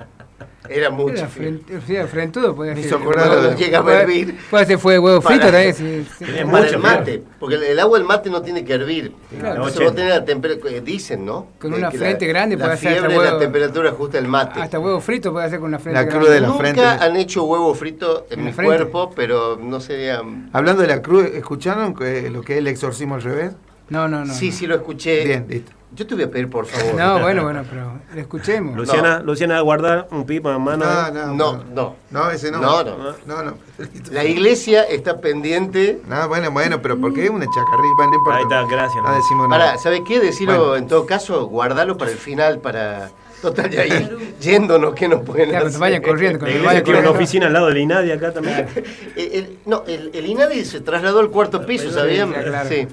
Era 0.69 0.89
mucho 0.89 1.15
Era 1.15 1.27
frente, 1.27 1.79
sí, 1.87 1.95
frentudo, 2.09 2.55
podía 2.55 2.73
Me 2.75 2.83
ser. 2.83 2.87
hizo 2.99 3.55
llega 3.55 3.79
a 3.79 4.01
hervir. 4.01 4.37
Puede 4.49 4.65
ser 4.65 4.77
fue 4.77 4.99
huevo 4.99 5.21
Para- 5.21 5.35
frito 5.35 5.51
también. 5.51 5.73
sí, 5.73 6.07
sí. 6.17 6.25
Tenía 6.25 6.45
Para 6.45 6.63
mucho 6.63 6.75
el 6.75 6.81
mate, 6.81 7.23
porque 7.39 7.55
el, 7.55 7.63
el 7.63 7.79
agua 7.79 7.97
del 7.97 8.07
mate 8.07 8.29
no 8.29 8.41
tiene 8.41 8.63
que 8.63 8.73
hervir. 8.73 9.13
Claro. 9.39 9.55
Entonces 9.55 9.81
vos 9.83 9.95
tenés 9.95 10.09
la 10.11 10.25
temperatura, 10.25 10.71
dicen, 10.81 11.25
¿no? 11.25 11.47
Con 11.59 11.73
Eh, 11.73 11.77
una 11.77 11.91
frente 11.91 12.25
la, 12.25 12.33
grande 12.33 12.55
la 12.55 12.63
puede 12.65 12.73
hacer 12.75 12.91
fiebre 12.91 13.07
hasta 13.07 13.15
es 13.15 13.23
la 13.23 13.27
huevo. 13.29 13.39
temperatura 13.39 13.91
justa 13.91 14.17
del 14.17 14.27
mate. 14.27 14.61
Hasta 14.61 14.79
huevo 14.79 14.99
frito 15.01 15.31
puede 15.31 15.45
hacer 15.47 15.59
con 15.59 15.69
una 15.69 15.79
frente. 15.79 15.99
La 15.99 16.07
cruz 16.07 16.15
grande. 16.25 16.33
de 16.35 16.41
la 16.41 16.47
Nunca 16.47 16.59
frente. 16.63 16.81
han 16.81 17.15
hecho 17.17 17.43
huevo 17.45 17.73
frito 17.73 18.25
en 18.29 18.39
¿En 18.39 18.45
mi 18.45 18.51
la 18.51 18.55
frente? 18.55 18.75
cuerpo, 18.75 19.11
pero 19.15 19.57
no 19.61 19.79
sería... 19.79 20.21
Hablando 20.53 20.81
de 20.81 20.87
la 20.87 21.01
cruz, 21.01 21.25
¿escucharon 21.33 21.93
lo 22.31 22.41
que 22.41 22.53
es 22.53 22.57
el 22.59 22.67
exorcismo 22.67 23.15
al 23.15 23.21
revés? 23.23 23.53
No, 23.89 24.07
no, 24.07 24.23
no. 24.23 24.33
sí, 24.33 24.49
no. 24.49 24.55
sí 24.55 24.67
lo 24.67 24.75
escuché. 24.75 25.25
Bien, 25.25 25.45
listo. 25.49 25.71
Yo 25.95 26.05
te 26.05 26.13
voy 26.15 26.23
a 26.25 26.29
pedir, 26.31 26.49
por 26.49 26.65
favor. 26.67 26.93
No, 26.95 27.19
bueno, 27.19 27.43
bueno, 27.43 27.63
pero 27.69 27.99
lo 28.13 28.21
escuchemos. 28.21 28.75
Luciana, 28.75 29.19
Luciana 29.21 29.55
va 29.55 29.59
a 29.59 29.63
guardar 29.63 30.07
un 30.11 30.25
pipa 30.25 30.55
en 30.55 30.61
mano. 30.61 30.85
No, 30.85 31.07
¿eh? 31.07 31.11
no, 31.11 31.33
No, 31.33 31.63
no. 31.73 31.95
No, 32.11 32.31
ese 32.31 32.51
no. 32.51 32.59
No, 32.59 32.83
no. 32.83 32.97
No, 33.25 33.43
no. 33.43 33.53
La 34.11 34.23
iglesia 34.23 34.83
está 34.83 35.19
pendiente. 35.19 35.99
No, 36.07 36.27
bueno, 36.27 36.51
bueno, 36.51 36.81
pero 36.81 36.99
porque 36.99 37.23
es 37.25 37.29
una 37.29 37.45
chacarrita, 37.45 38.07
no 38.07 38.15
importa. 38.15 38.37
Ahí 38.37 38.43
está, 38.43 38.65
gracias. 38.67 39.03
No 39.03 39.15
decimos 39.15 39.49
nada. 39.49 39.65
Para, 39.65 39.77
¿sabe 39.79 40.03
qué? 40.03 40.19
Decirlo 40.19 40.59
Bueno. 40.59 40.75
en 40.75 40.87
todo 40.87 41.05
caso, 41.05 41.45
guardarlo 41.47 41.97
para 41.97 42.11
el 42.11 42.17
final, 42.17 42.59
para... 42.59 43.09
Total, 43.41 43.69
ya 43.69 43.85
ir 43.85 44.35
yéndonos, 44.41 44.93
¿qué 44.95 45.07
nos 45.07 45.21
pueden 45.21 45.45
Ya, 45.45 45.59
cuando 45.59 45.69
hacer? 45.69 45.79
vayan 45.79 46.01
corriendo, 46.01 46.45
iglesia 46.45 46.67
vayan 46.67 46.83
tiene 46.83 46.99
una 46.99 47.09
oficina 47.11 47.47
al 47.47 47.53
lado 47.53 47.67
del 47.67 47.77
INADI 47.77 48.11
acá 48.11 48.33
también. 48.33 48.67
El- 49.15 49.31
el- 49.31 49.57
no, 49.65 49.83
el, 49.87 50.11
el 50.13 50.25
INADI 50.25 50.65
se 50.65 50.81
trasladó 50.81 51.21
al 51.21 51.29
cuarto 51.29 51.65
piso, 51.65 51.89
¿sabían? 51.89 52.33
claro. 52.33 52.67
Sí. 52.69 52.85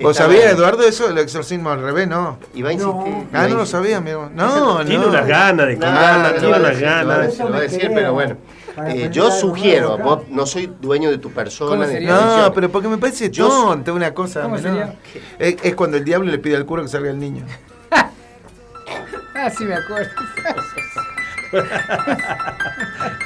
¿Vos 0.00 0.16
sabías, 0.16 0.52
Eduardo, 0.52 0.82
eso 0.84 1.08
del 1.08 1.18
exorcismo 1.18 1.70
al 1.70 1.82
revés? 1.82 2.06
No. 2.08 2.38
Y 2.54 2.62
va 2.62 2.70
a 2.70 2.72
insistir. 2.72 3.12
No. 3.12 3.26
Ah, 3.32 3.48
no 3.48 3.56
lo 3.56 3.66
sabía, 3.66 4.00
mi 4.00 4.10
hermano. 4.10 4.30
No, 4.34 4.78
no. 4.78 4.84
Tiene 4.84 5.06
unas 5.06 5.26
ganas 5.26 5.66
de 5.66 5.76
tiene 5.76 5.90
unas 6.58 6.80
ganas. 6.80 7.26
decir, 7.26 7.44
lo 7.44 7.50
va 7.50 7.56
a 7.56 7.60
decir, 7.60 7.90
pero 7.94 8.12
bueno. 8.12 8.36
Eh, 8.86 9.08
yo 9.10 9.30
sugiero, 9.32 9.98
vos 9.98 10.20
no 10.28 10.46
soy 10.46 10.72
dueño 10.80 11.10
de 11.10 11.18
tu 11.18 11.30
persona. 11.32 11.84
No, 11.86 12.52
pero 12.54 12.68
porque 12.70 12.86
me 12.88 12.96
parece 12.98 13.28
Yo- 13.28 13.48
tonto 13.48 13.92
una 13.92 14.14
cosa. 14.14 14.42
¿Cómo 14.42 14.54
menor. 14.54 14.70
sería? 14.70 14.94
Es, 15.38 15.56
es 15.64 15.74
cuando 15.74 15.96
el 15.96 16.04
diablo 16.04 16.30
le 16.30 16.38
pide 16.38 16.54
al 16.56 16.64
cura 16.64 16.82
que 16.82 16.88
salga 16.88 17.10
el 17.10 17.18
niño. 17.18 17.44
Ah, 19.40 19.50
sí, 19.50 19.62
me 19.64 19.74
acuerdo. 19.74 20.10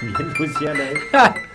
Bien, 0.02 0.34
Luciana, 0.38 0.80
¿eh? 0.82 0.94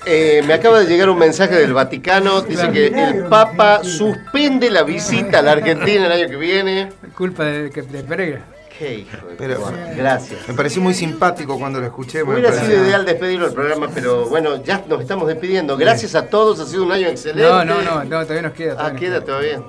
Eh, 0.06 0.44
me 0.46 0.54
acaba 0.54 0.80
de 0.80 0.86
llegar 0.86 1.10
un 1.10 1.18
mensaje 1.20 1.56
del 1.56 1.74
Vaticano, 1.74 2.42
dice 2.42 2.70
que 2.72 2.88
el. 2.88 3.26
Papa 3.26 3.84
suspende 3.84 4.70
la 4.72 4.84
visita 4.84 5.40
a 5.40 5.42
la 5.42 5.52
Argentina 5.54 6.06
el 6.06 6.12
año 6.12 6.28
que 6.30 6.36
viene. 6.38 6.90
Culpa 7.16 7.44
de, 7.46 7.70
que- 7.70 7.82
de 7.82 8.04
Pereira. 8.04 8.42
Qué 8.78 8.94
hijo 9.00 9.28
de 9.28 9.36
Pero-. 9.36 9.72
Gracias. 9.96 10.48
Me 10.48 10.54
pareció 10.54 10.82
muy 10.82 10.94
simpático 10.94 11.58
cuando 11.58 11.80
lo 11.80 11.88
escuché. 11.88 12.22
Hubiera 12.24 12.50
pareció- 12.50 12.70
sido 12.70 12.86
ideal 12.86 13.06
despedirlo 13.06 13.46
del 13.46 13.56
programa, 13.56 13.88
pero 13.94 14.28
bueno, 14.28 14.64
ya 14.64 14.84
nos 14.88 15.02
estamos 15.02 15.28
despidiendo. 15.28 15.76
Gracias 15.78 16.14
a 16.16 16.28
todos, 16.28 16.60
ha 16.60 16.66
sido 16.66 16.84
un 16.84 16.92
año 16.92 17.08
excelente. 17.08 17.50
No, 17.50 17.66
no, 17.66 17.82
no, 17.82 18.04
no, 18.04 18.22
todavía 18.24 18.44
nos 18.44 18.54
queda. 18.54 18.74
Ah, 18.74 18.76
todavía 18.76 18.92
nos 18.94 19.00
queda 19.02 19.22
todavía. 19.26 19.62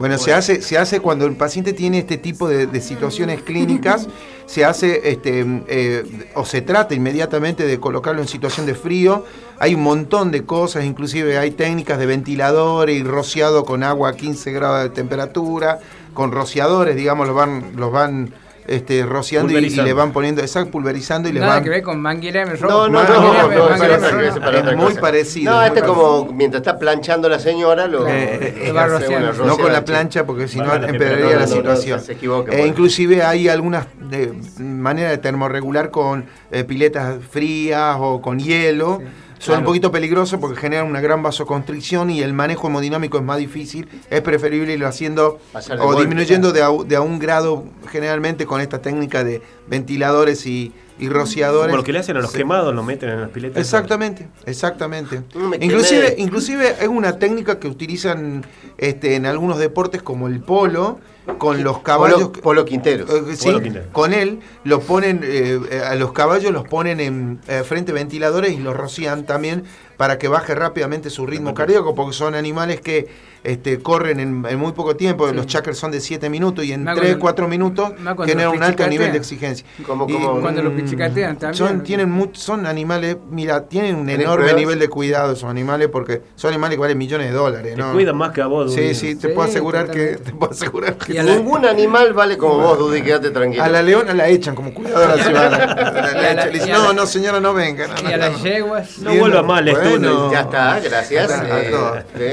Bueno, 0.00 0.16
se 0.16 0.32
hace, 0.32 0.62
se 0.62 0.78
hace 0.78 1.00
cuando 1.00 1.26
el 1.26 1.36
paciente 1.36 1.74
tiene 1.74 1.98
este 1.98 2.16
tipo 2.16 2.48
de, 2.48 2.66
de 2.66 2.80
situaciones 2.80 3.42
clínicas, 3.42 4.08
se 4.46 4.64
hace 4.64 5.10
este, 5.10 5.44
eh, 5.68 6.04
o 6.34 6.46
se 6.46 6.62
trata 6.62 6.94
inmediatamente 6.94 7.66
de 7.66 7.78
colocarlo 7.78 8.22
en 8.22 8.26
situación 8.26 8.64
de 8.64 8.74
frío. 8.74 9.26
Hay 9.58 9.74
un 9.74 9.82
montón 9.82 10.30
de 10.30 10.46
cosas, 10.46 10.86
inclusive 10.86 11.36
hay 11.36 11.50
técnicas 11.50 11.98
de 11.98 12.06
ventiladores 12.06 12.98
y 12.98 13.02
rociado 13.02 13.66
con 13.66 13.82
agua 13.82 14.08
a 14.08 14.16
15 14.16 14.50
grados 14.52 14.84
de 14.84 14.88
temperatura, 14.88 15.80
con 16.14 16.32
rociadores, 16.32 16.96
digamos, 16.96 17.26
los 17.26 17.36
van, 17.36 17.76
los 17.76 17.92
van 17.92 18.32
este, 18.70 19.04
rociando 19.04 19.52
y, 19.52 19.64
y 19.66 19.70
le 19.70 19.92
van 19.92 20.12
poniendo, 20.12 20.40
exacto, 20.42 20.70
pulverizando 20.70 21.28
y 21.28 21.32
le 21.32 21.40
Nada 21.40 21.54
van... 21.54 21.64
que 21.64 21.70
ver 21.70 21.82
con 21.82 22.00
manguera 22.00 22.44
No, 22.44 22.88
no, 22.88 23.02
no, 23.02 23.48
no, 23.48 23.74
es 23.74 24.76
muy 24.76 24.86
cosa. 24.86 25.00
parecido, 25.00 25.52
No, 25.52 25.62
este 25.62 25.82
como 25.82 26.26
mientras 26.32 26.60
está 26.60 26.78
planchando 26.78 27.28
la 27.28 27.38
señora, 27.40 27.86
lo 27.88 28.06
Eh, 28.06 28.38
eh, 28.62 28.64
lo 28.68 28.74
va 28.74 28.86
rociando. 28.86 29.32
No 29.32 29.44
No 29.44 29.58
con 29.58 29.72
la 29.72 29.84
plancha 29.84 30.24
porque 30.24 30.46
si 30.46 30.58
no 30.58 30.72
empeoraría 30.74 31.26
la 31.30 31.32
no, 31.34 31.40
no, 31.40 31.46
situación. 31.48 32.00
se 32.00 32.12
equivoca, 32.12 32.52
Eh, 32.52 32.58
por- 32.58 32.66
inclusive 32.68 33.22
hay 33.24 33.48
algunas 33.48 33.86
de, 33.98 34.32
maneras 34.58 35.10
de 35.12 35.18
termorregular 35.18 35.90
con 35.90 36.26
piletas 36.68 37.16
frías 37.28 37.96
o 37.98 38.20
con 38.22 38.38
hielo. 38.38 39.00
Son 39.40 39.58
un 39.58 39.64
poquito 39.64 39.90
peligrosos 39.90 40.38
porque 40.38 40.60
generan 40.60 40.86
una 40.86 41.00
gran 41.00 41.22
vasoconstricción 41.22 42.10
y 42.10 42.20
el 42.20 42.34
manejo 42.34 42.66
hemodinámico 42.66 43.16
es 43.16 43.24
más 43.24 43.38
difícil. 43.38 43.88
Es 44.10 44.20
preferible 44.20 44.74
irlo 44.74 44.86
haciendo 44.86 45.38
Pasar 45.50 45.80
o 45.80 45.84
golpe, 45.84 46.02
disminuyendo 46.02 46.52
de 46.52 46.62
a, 46.62 46.68
de 46.86 46.96
a 46.96 47.00
un 47.00 47.18
grado 47.18 47.64
generalmente 47.90 48.44
con 48.44 48.60
esta 48.60 48.82
técnica 48.82 49.24
de 49.24 49.40
ventiladores 49.66 50.46
y, 50.46 50.74
y 51.00 51.08
rociadores. 51.08 51.66
Como 51.68 51.78
lo 51.78 51.84
que 51.84 51.92
le 51.92 51.98
hacen 52.00 52.16
a 52.16 52.20
los 52.20 52.30
Sí. 52.32 52.38
quemados, 52.38 52.74
lo 52.74 52.82
meten 52.82 53.08
en 53.10 53.20
las 53.22 53.30
piletas. 53.30 53.58
Exactamente, 53.60 54.28
exactamente. 54.46 55.22
Mm, 55.34 55.54
Inclusive, 55.60 56.10
quemé. 56.10 56.22
inclusive 56.22 56.74
es 56.80 56.88
una 56.88 57.18
técnica 57.18 57.58
que 57.58 57.68
utilizan 57.68 58.44
este, 58.78 59.14
en 59.16 59.26
algunos 59.26 59.58
deportes 59.58 60.02
como 60.02 60.28
el 60.28 60.40
polo, 60.40 60.98
con 61.38 61.62
los 61.62 61.80
caballos. 61.80 62.28
Polo, 62.30 62.32
Polo 62.42 62.64
Quintero. 62.64 63.04
Eh, 63.04 63.36
sí, 63.36 63.46
Polo 63.46 63.60
Quintero. 63.62 63.86
con 63.92 64.12
él 64.12 64.40
lo 64.64 64.80
ponen, 64.80 65.20
eh, 65.22 65.60
eh, 65.70 65.80
a 65.80 65.94
los 65.94 66.12
caballos 66.12 66.50
los 66.52 66.66
ponen 66.66 66.98
en 67.00 67.40
eh, 67.46 67.62
frente 67.64 67.92
a 67.92 67.94
ventiladores 67.94 68.52
y 68.52 68.56
los 68.58 68.76
rocían 68.76 69.24
también 69.26 69.64
para 69.96 70.18
que 70.18 70.28
baje 70.28 70.54
rápidamente 70.54 71.08
su 71.10 71.26
ritmo 71.26 71.54
cardíaco, 71.54 71.94
porque 71.94 72.14
son 72.16 72.34
animales 72.34 72.80
que 72.80 73.08
este, 73.42 73.78
corren 73.80 74.20
en, 74.20 74.44
en 74.48 74.58
muy 74.58 74.72
poco 74.72 74.96
tiempo, 74.96 75.26
los 75.32 75.46
chakras 75.46 75.78
son 75.78 75.90
de 75.90 76.00
7 76.00 76.28
minutos 76.28 76.64
y 76.64 76.72
en 76.72 76.84
Más 76.84 76.94
3, 76.96 77.16
cuando- 77.16 77.20
4 77.20 77.48
minutos 77.48 77.92
generan 78.26 78.52
un 78.56 78.62
alto 78.62 78.86
nivel 78.86 79.12
de 79.12 79.18
exigencia. 79.18 79.66
Como- 79.86 80.06
Cuando 80.40 80.62
los 80.62 80.72
pichicatean 80.74 81.38
también. 81.38 81.54
Son, 81.54 81.82
tienen 81.82 82.10
much- 82.14 82.34
son 82.36 82.66
animales, 82.66 83.16
mira, 83.30 83.66
tienen 83.66 83.96
un 83.96 84.06
¿Tenés 84.06 84.22
enorme 84.26 84.44
pruebas? 84.44 84.60
nivel 84.60 84.78
de 84.78 84.88
cuidado 84.88 85.32
esos 85.32 85.48
animales 85.48 85.88
porque 85.90 86.22
son 86.34 86.50
animales 86.50 86.76
que 86.76 86.80
valen 86.80 86.98
millones 86.98 87.28
de 87.28 87.32
dólares, 87.32 87.74
Te 87.74 87.80
¿no? 87.80 87.92
cuidan 87.92 88.16
más 88.16 88.32
que 88.32 88.42
a 88.42 88.46
vos, 88.46 88.74
Sí, 88.74 88.80
Dudy. 88.82 88.94
sí, 88.94 89.14
te 89.14 89.28
Sí, 89.28 89.34
puedo 89.34 89.48
asegurar 89.48 89.90
que 89.90 90.16
te 90.16 90.32
puedo 90.32 90.52
asegurar 90.52 90.96
que 90.96 91.14
la- 91.14 91.22
Ningún 91.22 91.64
animal 91.64 92.12
vale 92.12 92.36
como 92.36 92.58
vos, 92.58 92.78
Dudy, 92.78 93.02
quédate 93.02 93.30
tranquilo. 93.30 93.62
a 93.64 93.68
la 93.68 93.82
leona 93.82 94.12
la 94.14 94.28
echan 94.28 94.54
como 94.54 94.72
cuidadora 94.74 95.14
ciudadana. 95.24 96.46
Le 96.46 96.50
dicen, 96.52 96.72
no, 96.72 96.92
no, 96.92 97.06
señora, 97.06 97.40
no 97.40 97.54
venga. 97.54 97.86
no, 97.88 98.10
Y 98.10 98.12
a 98.12 98.16
las 98.16 98.32
no". 98.32 98.44
yeguas. 98.44 98.98
No 98.98 99.14
vuelva 99.14 99.42
mal, 99.42 99.66
estudio. 99.68 100.30
Ya 100.30 100.40
está, 100.40 100.80
gracias. 100.80 101.30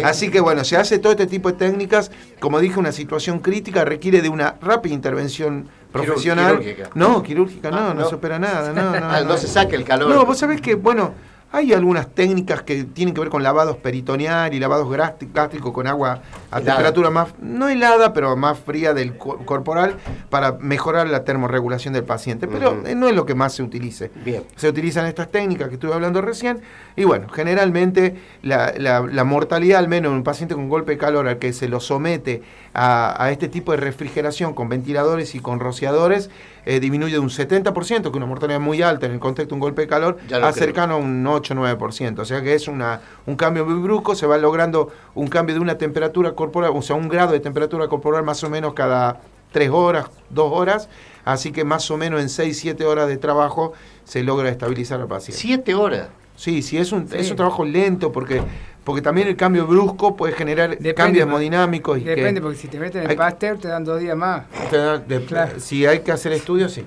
Así 0.03 0.29
que 0.29 0.39
bueno, 0.39 0.63
se 0.63 0.77
hace 0.77 0.96
todo 0.99 1.11
este 1.11 1.27
tipo 1.27 1.51
de 1.51 1.57
técnicas. 1.57 2.11
Como 2.39 2.59
dije, 2.59 2.79
una 2.79 2.91
situación 2.91 3.39
crítica 3.39 3.85
requiere 3.85 4.21
de 4.21 4.29
una 4.29 4.55
rápida 4.61 4.93
intervención 4.93 5.67
profesional. 5.91 6.59
quirúrgica. 6.59 6.89
No, 6.95 7.23
quirúrgica 7.23 7.71
no, 7.71 7.77
Ah, 7.77 7.93
no, 7.93 8.01
no. 8.01 8.09
se 8.09 8.15
opera 8.15 8.39
nada. 8.39 8.73
No, 8.73 8.91
no, 8.99 9.05
Ah, 9.09 9.21
no 9.21 9.37
se 9.37 9.47
saca 9.47 9.75
el 9.75 9.83
calor. 9.83 10.09
No, 10.09 10.25
vos 10.25 10.37
sabés 10.37 10.61
que, 10.61 10.75
bueno, 10.75 11.13
hay 11.51 11.73
algunas 11.73 12.09
técnicas 12.13 12.61
que 12.63 12.83
tienen 12.83 13.13
que 13.13 13.21
ver 13.21 13.29
con 13.29 13.41
lavados 13.41 13.77
peritoneal 13.77 14.53
y 14.53 14.59
lavados 14.59 14.89
gástricos 15.33 15.71
con 15.71 15.87
agua 15.87 16.21
a 16.51 16.57
Helada. 16.59 16.73
temperatura 16.75 17.09
más, 17.09 17.29
no 17.39 17.69
helada, 17.69 18.11
pero 18.13 18.35
más 18.35 18.59
fría 18.59 18.93
del 18.93 19.17
co- 19.17 19.37
corporal 19.45 19.95
para 20.29 20.53
mejorar 20.59 21.07
la 21.07 21.23
termorregulación 21.23 21.93
del 21.93 22.03
paciente. 22.03 22.47
Pero 22.47 22.81
eh, 22.85 22.95
no 22.95 23.07
es 23.07 23.15
lo 23.15 23.25
que 23.25 23.33
más 23.33 23.53
se 23.53 23.63
utilice. 23.63 24.11
Bien. 24.25 24.43
Se 24.57 24.67
utilizan 24.67 25.05
estas 25.05 25.29
técnicas 25.31 25.69
que 25.69 25.75
estuve 25.75 25.93
hablando 25.93 26.21
recién 26.21 26.59
y 26.97 27.05
bueno, 27.05 27.27
generalmente 27.29 28.15
la, 28.41 28.73
la- 28.77 29.01
la 29.01 29.23
mortalidad, 29.23 29.79
al 29.79 29.87
menos 29.87 30.11
en 30.11 30.17
un 30.17 30.23
paciente 30.23 30.53
con 30.53 30.67
golpe 30.69 30.91
de 30.93 30.97
calor 30.97 31.27
al 31.27 31.39
que 31.39 31.53
se 31.53 31.67
lo 31.69 31.79
somete 31.79 32.41
a, 32.73 33.23
a 33.23 33.31
este 33.31 33.47
tipo 33.47 33.71
de 33.71 33.77
refrigeración 33.77 34.53
con 34.53 34.69
ventiladores 34.69 35.33
y 35.33 35.39
con 35.39 35.59
rociadores, 35.59 36.29
eh, 36.69 36.81
disminuye 36.81 37.13
de 37.13 37.19
un 37.19 37.29
70%, 37.29 38.01
que 38.01 38.09
es 38.09 38.13
una 38.15 38.25
mortalidad 38.25 38.59
muy 38.59 38.81
alta 38.81 39.05
en 39.05 39.13
el 39.13 39.19
contexto 39.19 39.51
de 39.51 39.53
un 39.55 39.59
golpe 39.61 39.83
de 39.83 39.87
calor, 39.87 40.17
a 40.43 40.51
cercano 40.51 40.95
a 40.95 40.97
un 40.97 41.23
8-9%. 41.25 42.19
O 42.19 42.25
sea 42.25 42.41
que 42.41 42.53
es 42.53 42.67
una, 42.67 42.99
un 43.25 43.37
cambio 43.37 43.65
muy 43.65 43.79
brusco, 43.81 44.15
se 44.15 44.27
va 44.27 44.37
logrando 44.37 44.91
un 45.15 45.27
cambio 45.29 45.55
de 45.55 45.61
una 45.61 45.77
temperatura 45.77 46.33
corporal, 46.33 46.71
o 46.75 46.81
sea, 46.81 46.97
un 46.97 47.07
grado 47.07 47.31
de 47.31 47.39
temperatura 47.39 47.87
corporal 47.87 48.23
más 48.23 48.43
o 48.43 48.49
menos 48.49 48.73
cada 48.73 49.21
3 49.53 49.69
horas, 49.69 50.07
2 50.29 50.51
horas, 50.53 50.89
así 51.23 51.53
que 51.53 51.63
más 51.63 51.89
o 51.89 51.95
menos 51.95 52.19
en 52.19 52.27
6-7 52.27 52.83
horas 52.83 53.07
de 53.07 53.15
trabajo 53.15 53.71
se 54.03 54.23
logra 54.23 54.49
estabilizar 54.49 54.99
al 54.99 55.07
paciente. 55.07 55.39
Siete 55.41 55.73
horas. 55.73 56.09
Sí, 56.35 56.61
sí, 56.61 56.77
es 56.77 56.91
un, 56.91 57.07
Sí. 57.07 57.15
es 57.17 57.31
un 57.31 57.37
trabajo 57.37 57.63
lento 57.63 58.11
porque, 58.11 58.41
porque 58.87 59.01
también 59.01 59.27
el 59.27 59.35
cambio 59.35 59.67
brusco 59.67 60.15
puede 60.15 60.31
generar 60.31 60.69
Depende, 60.69 60.93
cambios 60.93 61.27
hemodinámicos. 61.27 61.97
Y 61.97 62.03
que 62.05 62.11
Depende, 62.11 62.39
porque 62.39 62.57
si 62.57 62.69
te 62.69 62.79
meten 62.79 63.03
en 63.03 63.11
el 63.11 63.17
pastel 63.17 63.57
te 63.57 63.67
dan 63.67 63.83
dos 63.83 63.99
días 63.99 64.15
más. 64.15 64.43
te 64.69 64.77
da- 64.77 64.97
de- 64.97 65.25
Claro. 65.25 65.59
Si 65.59 65.85
hay 65.85 65.99
que 65.99 66.13
hacer 66.13 66.31
estudios, 66.31 66.71
sí. 66.71 66.85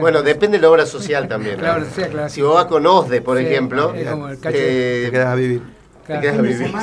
Bueno, 0.00 0.22
depende 0.22 0.56
de 0.56 0.62
la 0.62 0.70
obra 0.70 0.86
social 0.86 1.28
también. 1.28 1.56
¿no? 1.56 1.60
Claro, 1.60 1.84
sí, 1.94 2.02
claro. 2.10 2.28
Si 2.30 2.40
vos 2.40 2.54
vas 2.54 2.64
con 2.64 2.86
OSDE, 2.86 3.20
por 3.20 3.36
Sí, 3.36 3.44
ejemplo, 3.44 3.92
es 3.94 4.08
como 4.08 4.28
el 4.30 4.38
cacho 4.40 4.56
eh, 4.58 5.02
Te 5.04 5.10
quedas 5.10 5.26
a 5.26 5.34
vivir. 5.34 5.62
Te 6.06 6.20
quedas 6.20 6.38
a 6.38 6.42
vivir. 6.42 6.74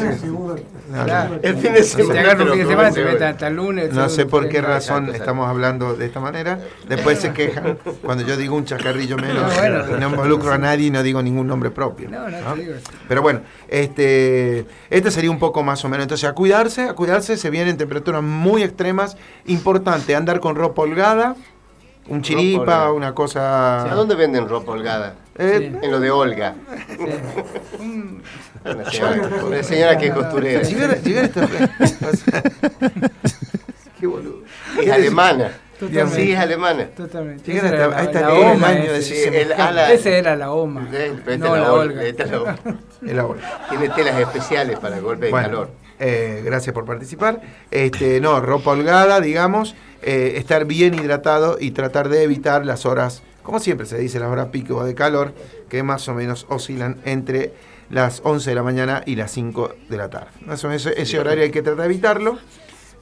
El 1.42 1.58
fin 1.58 1.74
de 1.74 1.84
semana. 1.84 2.92
se 2.92 3.04
mete 3.04 3.26
hasta 3.26 3.48
el 3.48 3.56
lunes. 3.56 3.94
No 3.94 4.10
sé 4.10 4.26
por 4.26 4.48
qué 4.50 4.62
razón 4.62 5.14
estamos 5.14 5.48
hablando 5.48 5.96
de 5.96 6.06
esta 6.06 6.20
manera. 6.20 6.60
Después 6.88 7.20
se 7.20 7.34
quejan 7.34 7.78
cuando 8.04 8.26
yo 8.26 8.38
digo 8.38 8.56
un 8.56 8.66
chacarrillo 8.66 9.18
menos. 9.22 9.52
No, 10.00 10.10
involucro 10.10 10.52
a 10.52 10.58
nadie 10.58 10.88
y 10.88 10.92
no 10.92 11.04
digo 11.04 11.22
ningún 11.22 11.48
nombre 11.48 11.72
propio. 11.72 12.10
No, 12.10 12.30
no, 12.30 12.56
digo. 12.56 12.74
Pero 13.08 13.22
bueno, 13.22 13.42
este, 13.68 14.66
este 14.90 15.12
sería 15.12 15.32
un 15.32 15.40
poco 15.40 15.64
más 15.64 15.84
o 15.84 15.90
menos. 15.90 16.04
Entonces, 16.04 16.30
a 16.30 16.34
cuidarse, 16.34 16.84
a 16.84 16.94
cuidarse, 16.94 17.38
se 17.38 17.50
vienen 17.50 17.78
temperaturas 17.78 18.24
muy 18.24 18.64
extremas. 18.64 19.18
Importante, 19.46 20.16
andar 20.16 20.40
con 20.40 20.56
ropa 20.56 20.82
holgada, 20.84 21.36
un 22.10 22.22
chiripa, 22.22 22.92
una 22.92 23.14
cosa... 23.14 23.84
¿A 23.92 23.96
dónde 23.96 24.16
venden 24.16 24.48
ropa 24.50 24.72
holgada? 24.72 25.16
Eh, 25.38 25.78
En 25.82 25.92
lo 25.92 26.00
de 26.00 26.12
Olga. 26.12 26.54
Una 28.66 28.86
señora, 28.92 29.30
una 29.46 29.64
señora 29.64 29.98
que 29.98 30.08
es 30.08 30.14
costurera. 30.14 30.62
llegar, 30.64 31.02
llegar 31.02 31.26
esta- 31.26 31.48
Qué 34.00 34.06
boludo. 34.08 34.44
Es 34.82 34.92
alemana. 34.92 35.52
Totalmente. 35.80 36.16
Sí, 36.22 36.32
es 36.34 36.40
alemana. 36.40 36.86
Totalmente. 36.88 37.52
Llegar 37.52 37.74
Esa 37.74 37.86
hasta- 37.86 37.86
era 37.88 37.98
a 38.00 38.04
esta 38.04 38.20
la, 38.22 38.28
altura 38.28 38.48
la 38.50 38.54
Oma 38.54 38.74
ese. 38.74 39.02
Sí, 39.02 39.30
el 39.34 39.54
ala- 39.54 39.94
era 39.94 40.36
la 40.36 40.52
Oma. 40.52 40.88
Eh, 40.92 41.14
esta 41.18 41.32
es 41.34 41.40
No, 41.40 41.56
la 41.56 41.74
Olga, 41.74 42.04
esta 42.04 42.24
es 42.24 42.32
la 42.32 42.42
hora. 42.42 42.58
Tiene 43.70 43.90
telas 43.90 44.20
especiales 44.20 44.78
para 44.80 45.00
golpe 45.00 45.26
de 45.28 45.32
Bueno, 45.32 45.48
calor. 45.48 45.70
Eh, 46.00 46.42
gracias 46.44 46.74
por 46.74 46.86
participar. 46.86 47.42
Este, 47.72 48.22
no, 48.22 48.40
ropa 48.40 48.72
holgada, 48.72 49.20
digamos, 49.22 49.76
eh, 50.02 50.34
estar 50.38 50.66
bien 50.66 50.94
hidratado 50.94 51.58
y 51.60 51.72
tratar 51.72 52.10
de 52.10 52.24
evitar 52.24 52.66
las 52.66 52.86
horas, 52.86 53.22
como 53.44 53.60
siempre 53.60 53.86
se 53.86 53.98
dice, 53.98 54.20
las 54.20 54.30
horas 54.30 54.48
pico 54.48 54.84
de 54.84 54.96
calor, 54.96 55.34
que 55.70 55.84
más 55.84 56.08
o 56.08 56.14
menos 56.14 56.46
oscilan 56.50 56.98
entre 57.06 57.54
las 57.90 58.22
11 58.24 58.52
de 58.52 58.56
la 58.56 58.64
mañana 58.64 59.04
y 59.06 59.16
las 59.16 59.32
5 59.32 59.76
de 59.90 59.98
la 59.98 60.10
tarde. 60.10 60.30
Más 60.46 60.64
o 60.64 60.68
menos 60.68 60.86
ese, 60.86 61.02
ese 61.02 61.20
horario 61.20 61.44
hay 61.44 61.52
que 61.52 61.62
tratar 61.62 61.82
de 61.82 61.94
evitarlo 61.94 62.40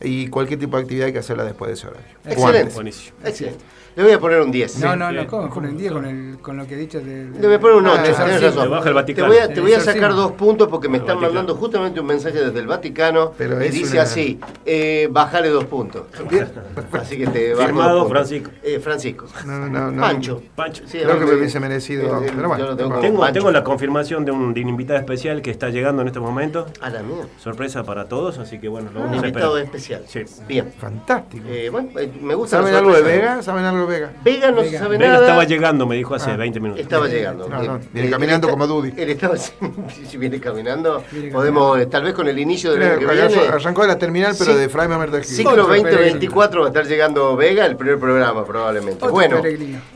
y 0.02 0.28
cualquier 0.28 0.60
tipo 0.60 0.78
de 0.78 0.84
actividad 0.84 1.08
hay 1.08 1.14
que 1.14 1.20
hacerla 1.20 1.43
después 1.43 1.70
de 1.70 1.74
ese 1.74 1.88
horario. 1.88 2.08
Excelente. 2.26 2.74
Buenísimo. 2.74 3.18
Excelente. 3.24 3.64
Le 3.98 4.04
voy 4.04 4.12
a 4.12 4.20
poner 4.20 4.39
un 4.41 4.52
10. 4.52 4.78
No, 4.80 4.95
no, 4.95 5.12
no, 5.12 5.26
¿cómo? 5.26 5.50
Con 5.50 5.66
el 5.66 5.76
día, 5.76 5.91
con, 5.91 6.06
el, 6.06 6.38
con 6.39 6.56
lo 6.56 6.68
que 6.68 6.76
he 6.76 6.78
dicho 6.78 7.00
de... 7.00 7.32
Le 7.39 7.48
voy 7.48 7.56
a 7.56 7.60
poner 7.60 7.78
un 7.78 7.88
Ah, 7.88 7.93
8, 7.93 7.98
el 7.98 8.04
tienes 8.04 8.20
exorcismo. 8.20 8.48
razón. 8.62 8.70
Baja 8.70 8.84
el 8.84 8.86
te 8.89 8.93
Vaticano. 8.93 9.28
voy 9.30 9.38
a, 9.39 9.48
te 9.54 9.60
voy 9.60 9.74
a 9.74 9.76
El 9.78 9.82
sacar 9.82 10.14
dos 10.14 10.32
puntos 10.34 10.68
porque 10.68 10.88
me 10.88 10.98
El 10.98 11.02
están 11.02 11.16
Vaticano. 11.16 11.34
mandando 11.34 11.56
justamente 11.60 12.00
un 12.00 12.06
mensaje 12.06 12.38
desde 12.45 12.60
el 12.60 12.68
Vaticano 12.68 13.34
Pero 13.36 13.60
y 13.64 13.66
es 13.68 13.74
dice 13.74 13.93
una- 13.93 14.04
así, 14.04 14.39
eh, 14.68 15.08
bajale 15.10 15.50
dos 15.50 15.66
puntos. 15.66 16.04
Así 16.91 17.18
que 17.18 17.26
te 17.28 17.54
bajo 17.56 17.66
Firmado, 17.66 18.00
dos. 18.02 18.10
Francisco. 18.10 18.52
Eh, 18.62 18.80
Francisco. 18.80 19.26
No, 19.48 19.68
no, 19.68 19.89
no. 19.91 20.00
Pancho. 20.02 20.43
Pancho. 20.56 20.84
Sí, 20.86 21.00
Creo 21.00 21.18
que 21.20 21.26
me 21.26 21.34
hubiese 21.36 21.60
merecido, 21.60 22.24
eh, 22.24 22.32
pero 22.36 22.50
bueno, 22.50 22.64
yo 22.66 22.70
lo 22.72 22.78
tengo 22.78 23.00
Tengo, 23.00 23.32
tengo 23.32 23.52
la 23.52 23.64
confirmación 23.64 24.26
de 24.26 24.32
un, 24.32 24.54
de 24.54 24.62
un 24.62 24.70
invitado 24.70 25.00
especial 25.00 25.41
que 25.41 25.50
está 25.50 25.70
llegando 25.70 26.04
en 26.04 26.10
este 26.10 26.20
momento. 26.20 26.68
A 26.82 26.89
la 26.91 27.02
mía. 27.02 27.26
Sorpresa 27.39 27.84
para 27.84 28.08
todos, 28.08 28.38
así 28.38 28.60
que 28.60 28.68
bueno, 28.68 28.91
lo 28.93 29.00
Un 29.00 29.06
vamos 29.08 29.24
a 29.24 29.28
invitado 29.28 29.58
esperar. 29.58 29.76
especial. 29.76 30.04
Sí. 30.28 30.43
Bien. 30.48 30.72
Fantástico. 30.78 31.45
Eh, 31.50 31.70
bueno, 31.72 31.89
eh, 32.00 32.12
me 32.22 32.36
gusta 32.36 32.58
¿Saben 32.58 32.76
algo 32.76 32.93
de. 32.93 33.02
Vega? 33.02 33.41
¿Saben 33.41 33.66
algo 33.66 33.87
de 33.92 34.00
Vega? 34.00 34.12
Vega 34.24 34.52
no 34.52 34.64
se 34.64 34.78
sabe 34.78 34.98
Vega 34.98 35.12
nada. 35.14 35.26
estaba 35.26 35.44
llegando, 35.46 35.86
me 35.86 35.96
dijo 35.96 36.16
hace 36.16 36.32
Ah, 36.32 36.38
20 36.38 36.60
minutos. 36.60 36.82
Estaba 36.82 37.08
llegando. 37.08 37.48
No, 37.50 37.60
Bien. 37.60 37.72
no, 37.74 37.80
viene 37.94 38.10
caminando 38.10 38.48
él 38.48 38.52
como 38.52 38.64
está- 38.66 38.74
Dudy. 38.76 38.94
Él 38.98 39.10
estaba, 39.10 39.36
si 39.38 40.18
viene 40.18 40.40
caminando, 40.40 41.04
Viene 41.12 41.32
podemos, 41.32 41.80
eh, 41.80 41.86
tal 41.88 42.04
vez 42.04 42.14
con 42.14 42.28
el 42.28 42.38
inicio 42.40 42.72
del 42.74 42.84
año 42.84 43.00
que 43.00 43.06
Arrancó- 43.06 43.28
viene, 43.30 43.48
Arrancó 43.48 43.82
de 43.84 43.88
la 43.88 43.98
terminal, 43.98 44.36
pero 44.38 44.54
Sí. 44.54 44.58
de 44.60 44.70
Fray 44.70 44.88
Mamer 44.88 45.12
de 45.12 45.24
ciclo 45.24 45.52
Otro 45.52 45.68
2024 45.68 46.62
va 46.62 46.68
a 46.68 46.70
estar 46.70 46.86
llegando 46.86 47.36
Vega, 47.36 47.66
el 47.66 47.76
primer 47.76 48.00
programa 48.00 48.46
probablemente. 48.46 48.98
Otro 49.04 49.12
bueno, 49.12 49.42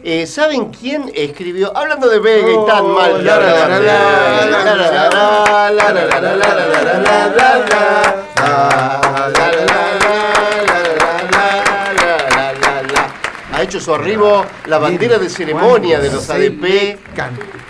eh, 0.04 0.26
¿saben 0.28 0.66
quién 0.72 1.12
escribió? 1.14 1.76
Hablando 1.76 2.10
de 2.10 2.20
Vega 2.20 2.50
y 2.52 2.56
Oh, 2.56 2.66
tan 2.66 2.88
mal. 2.92 3.18
que 3.18 3.24
la, 3.24 3.40
la, 3.40 3.80
Ha 13.62 13.66
hecho 13.66 13.80
su 13.80 13.94
arribo 13.94 14.44
la 14.66 14.80
bandera 14.80 15.20
de 15.20 15.30
ceremonia 15.30 16.00
de 16.00 16.12
los 16.12 16.28
ADP, 16.32 16.98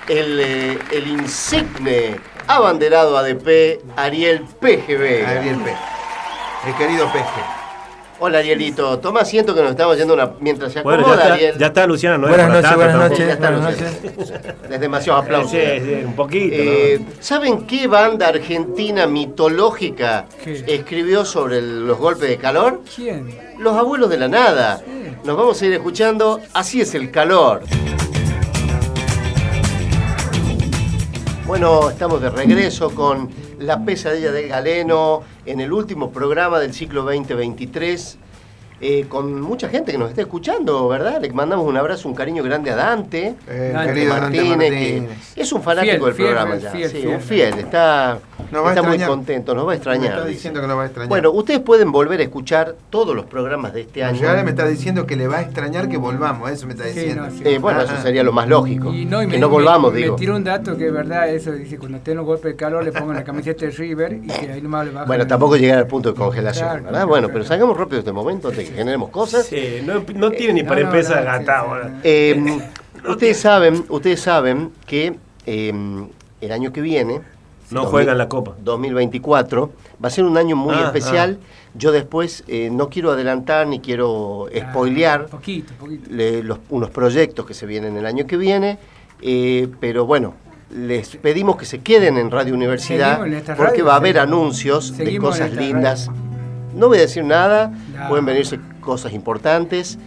el, 0.07 0.39
eh, 0.39 0.79
el 0.89 1.05
insigne 1.05 2.15
abanderado 2.47 3.17
ADP, 3.17 3.81
Ariel 3.97 4.39
PGB. 4.61 5.25
Ariel 5.27 5.57
Peje. 5.57 5.77
El 6.65 6.75
querido 6.75 7.11
Peje. 7.11 7.60
Hola 8.23 8.37
Arielito, 8.37 8.99
toma 8.99 9.21
asiento 9.21 9.55
que 9.55 9.61
nos 9.63 9.71
estamos 9.71 9.97
yendo 9.97 10.13
una... 10.13 10.31
mientras 10.39 10.71
se 10.71 10.83
Bueno, 10.83 10.99
ya 10.99 11.05
acomoda 11.07 11.23
está, 11.23 11.33
Ariel. 11.33 11.57
ya 11.57 11.65
está 11.65 11.87
Luciana, 11.87 12.17
no 12.19 12.27
es 12.27 12.29
Buenas 12.29 12.49
noches, 12.49 12.69
tanto 12.69 12.77
buenas. 12.77 13.17
Sí, 13.17 13.23
ya 13.25 13.33
está, 13.33 13.49
noches, 13.51 14.15
Luciano. 14.15 14.43
Es 14.69 14.79
demasiado 14.79 15.19
aplauso. 15.19 15.49
Sí, 15.49 15.57
sí, 15.83 15.93
un 16.05 16.13
poquito. 16.13 16.55
Eh, 16.55 16.99
¿no? 16.99 17.05
¿Saben 17.19 17.65
qué 17.65 17.87
banda 17.87 18.27
argentina 18.27 19.07
mitológica 19.07 20.27
¿Qué? 20.43 20.63
escribió 20.67 21.25
sobre 21.25 21.57
el- 21.57 21.87
los 21.87 21.97
golpes 21.97 22.29
de 22.29 22.37
calor? 22.37 22.81
¿Quién? 22.95 23.35
Los 23.57 23.75
abuelos 23.75 24.07
de 24.11 24.17
la 24.17 24.27
nada. 24.27 24.83
Nos 25.23 25.35
vamos 25.35 25.59
a 25.59 25.65
ir 25.65 25.73
escuchando 25.73 26.39
Así 26.53 26.79
es 26.81 26.93
el 26.93 27.09
calor. 27.09 27.63
Bueno, 31.47 31.89
estamos 31.89 32.21
de 32.21 32.29
regreso 32.29 32.91
con 32.93 33.29
La 33.61 33.85
pesadilla 33.85 34.31
del 34.31 34.47
galeno 34.47 35.21
en 35.45 35.61
el 35.61 35.71
último 35.71 36.09
programa 36.11 36.59
del 36.59 36.73
ciclo 36.73 37.03
2023. 37.03 38.17
Eh, 38.81 39.05
con 39.07 39.39
mucha 39.41 39.69
gente 39.69 39.91
que 39.91 39.97
nos 39.97 40.09
está 40.09 40.21
escuchando, 40.21 40.87
¿verdad? 40.87 41.21
Le 41.21 41.31
mandamos 41.31 41.65
un 41.67 41.77
abrazo, 41.77 42.09
un 42.09 42.15
cariño 42.15 42.43
grande 42.43 42.71
a 42.71 42.75
Dante. 42.75 43.35
Dante 43.73 44.05
Martínez, 44.05 44.69
que 45.35 45.41
es 45.41 45.51
un 45.53 45.61
fanático 45.61 45.91
Fiel, 45.93 46.03
del 46.05 46.13
fiel, 46.13 46.27
programa 46.27 46.51
fiel, 46.55 46.61
ya. 46.63 46.71
fiel, 46.71 46.89
sí, 46.89 46.97
fiel. 46.97 47.07
un 47.15 47.21
fiel, 47.21 47.53
está, 47.59 48.19
Nos 48.51 48.67
está 48.69 48.81
muy 48.83 48.99
contento, 48.99 49.53
nos 49.53 49.63
va 49.65 49.69
a 49.69 49.73
Me 49.73 49.75
extrañar. 49.75 50.17
dice. 50.21 50.29
diciendo 50.29 50.61
que 50.61 50.67
no 50.67 50.75
va 50.77 50.83
a 50.83 50.85
extrañar. 50.87 51.09
Bueno, 51.09 51.31
ustedes 51.31 51.59
pueden 51.59 51.91
volver 51.91 52.19
a 52.19 52.23
escuchar 52.23 52.75
todos 52.89 53.15
los 53.15 53.25
programas 53.25 53.73
de 53.73 53.81
este 53.81 54.03
año. 54.03 54.19
Llegar 54.19 54.43
me 54.43 54.49
está 54.51 54.67
diciendo 54.67 55.05
que 55.05 55.15
le 55.15 55.27
va 55.27 55.37
a 55.37 55.41
extrañar 55.41 55.87
que 55.87 55.97
volvamos, 55.97 56.49
eso 56.49 56.65
me 56.65 56.73
está 56.73 56.85
Sí, 56.85 56.91
diciendo. 56.91 57.23
no, 57.25 57.31
sí. 57.31 57.43
Eh, 57.45 57.59
bueno, 57.59 57.79
Ah, 57.81 57.83
eso 57.83 57.93
ah. 57.97 58.01
sería 58.01 58.23
lo 58.23 58.31
más 58.31 58.47
lógico. 58.47 58.91
Y 58.93 59.05
no, 59.05 59.21
y 59.21 59.27
que 59.27 59.33
me, 59.33 59.39
no 59.39 59.49
volvamos, 59.49 59.93
me, 59.93 59.99
digo. 59.99 60.13
Me 60.15 60.19
tiró 60.19 60.35
un 60.35 60.43
dato 60.43 60.75
que 60.75 60.87
es 60.87 60.93
verdad, 60.93 61.29
eso 61.29 61.51
dice, 61.51 61.77
cuando 61.77 61.97
estén 61.99 62.17
los 62.17 62.25
golpes 62.25 62.51
de 62.51 62.55
calor 62.55 62.83
le 62.83 62.91
pongan 62.91 63.15
la 63.15 63.23
camiseta 63.23 63.65
de 63.65 63.71
River 63.71 64.13
y 64.23 64.27
que 64.27 64.51
ahí 64.51 64.61
nomás 64.61 64.85
le 64.85 64.91
bajan. 64.91 65.07
Bueno, 65.07 65.27
tampoco 65.27 65.55
llegar 65.55 65.77
al 65.77 65.87
punto 65.87 66.09
de 66.11 66.15
congelación, 66.15 66.65
Claro, 66.65 66.75
¿verdad? 66.83 66.91
claro, 66.91 67.07
bueno, 67.07 67.27
claro. 67.27 67.33
pero 67.33 67.45
salgamos 67.45 67.77
rápido 67.77 67.95
de 67.97 67.99
este 67.99 68.11
momento 68.11 68.47
antes 68.49 68.70
que 68.71 68.77
generemos 68.77 69.09
cosas. 69.09 69.45
Sí, 69.45 69.81
no, 69.85 70.03
no 70.15 70.31
tiene 70.31 70.53
ni 70.53 70.61
No, 70.63 70.69
para 70.69 70.81
no, 70.81 70.87
empezar 70.87 71.23
no, 71.23 71.29
a 71.31 71.37
sí, 71.39 71.45
gastar. 71.45 71.61
sí, 71.63 71.69
bueno. 71.69 71.85
sí. 71.95 72.01
Eh, 72.03 72.59
ustedes 73.09 73.37
saben, 73.39 73.85
ustedes 73.89 74.19
saben 74.21 74.71
que 74.85 75.15
eh, 75.45 75.73
el 76.41 76.51
año 76.51 76.71
que 76.73 76.81
viene, 76.81 77.21
No 77.69 77.81
2000, 77.81 77.89
juegan 77.91 78.17
la 78.17 78.27
copa. 78.29 78.55
2024, 78.63 79.71
va 80.03 80.07
a 80.07 80.11
ser 80.11 80.23
un 80.25 80.37
año 80.37 80.55
muy 80.55 80.75
Ah, 80.75 80.85
especial. 80.87 81.37
Yo 81.73 81.91
después 81.93 82.43
eh, 82.47 82.69
no 82.71 82.89
quiero 82.89 83.11
adelantar 83.11 83.65
ni 83.67 83.79
quiero 83.79 84.47
Ah, 84.53 84.71
spoilear 84.71 85.27
Poquito, 85.27 85.73
poquito. 85.79 86.09
le- 86.11 86.43
los- 86.43 86.59
unos 86.69 86.89
proyectos 86.89 87.45
que 87.45 87.53
se 87.53 87.65
vienen 87.65 87.95
el 87.95 88.05
año 88.05 88.27
que 88.27 88.35
viene, 88.35 88.77
eh, 89.21 89.69
pero 89.79 90.05
bueno, 90.05 90.33
les 90.69 91.15
pedimos 91.17 91.55
que 91.57 91.65
se 91.65 91.79
queden 91.79 92.17
en 92.17 92.29
Radio 92.31 92.53
Universidad 92.53 93.19
porque 93.19 93.41
radio, 93.53 93.85
va 93.85 93.93
a 93.93 93.97
haber 93.97 94.19
anuncios 94.19 94.97
de 94.97 95.17
cosas 95.17 95.53
lindas. 95.53 96.07
radio. 96.07 96.30
No 96.73 96.87
voy 96.87 96.97
a 96.99 97.01
decir 97.01 97.23
nada, 97.23 97.67
No. 97.67 98.09
pueden 98.09 98.25
venirse 98.25 98.59
cosas 98.79 99.13
importantes. 99.13 99.97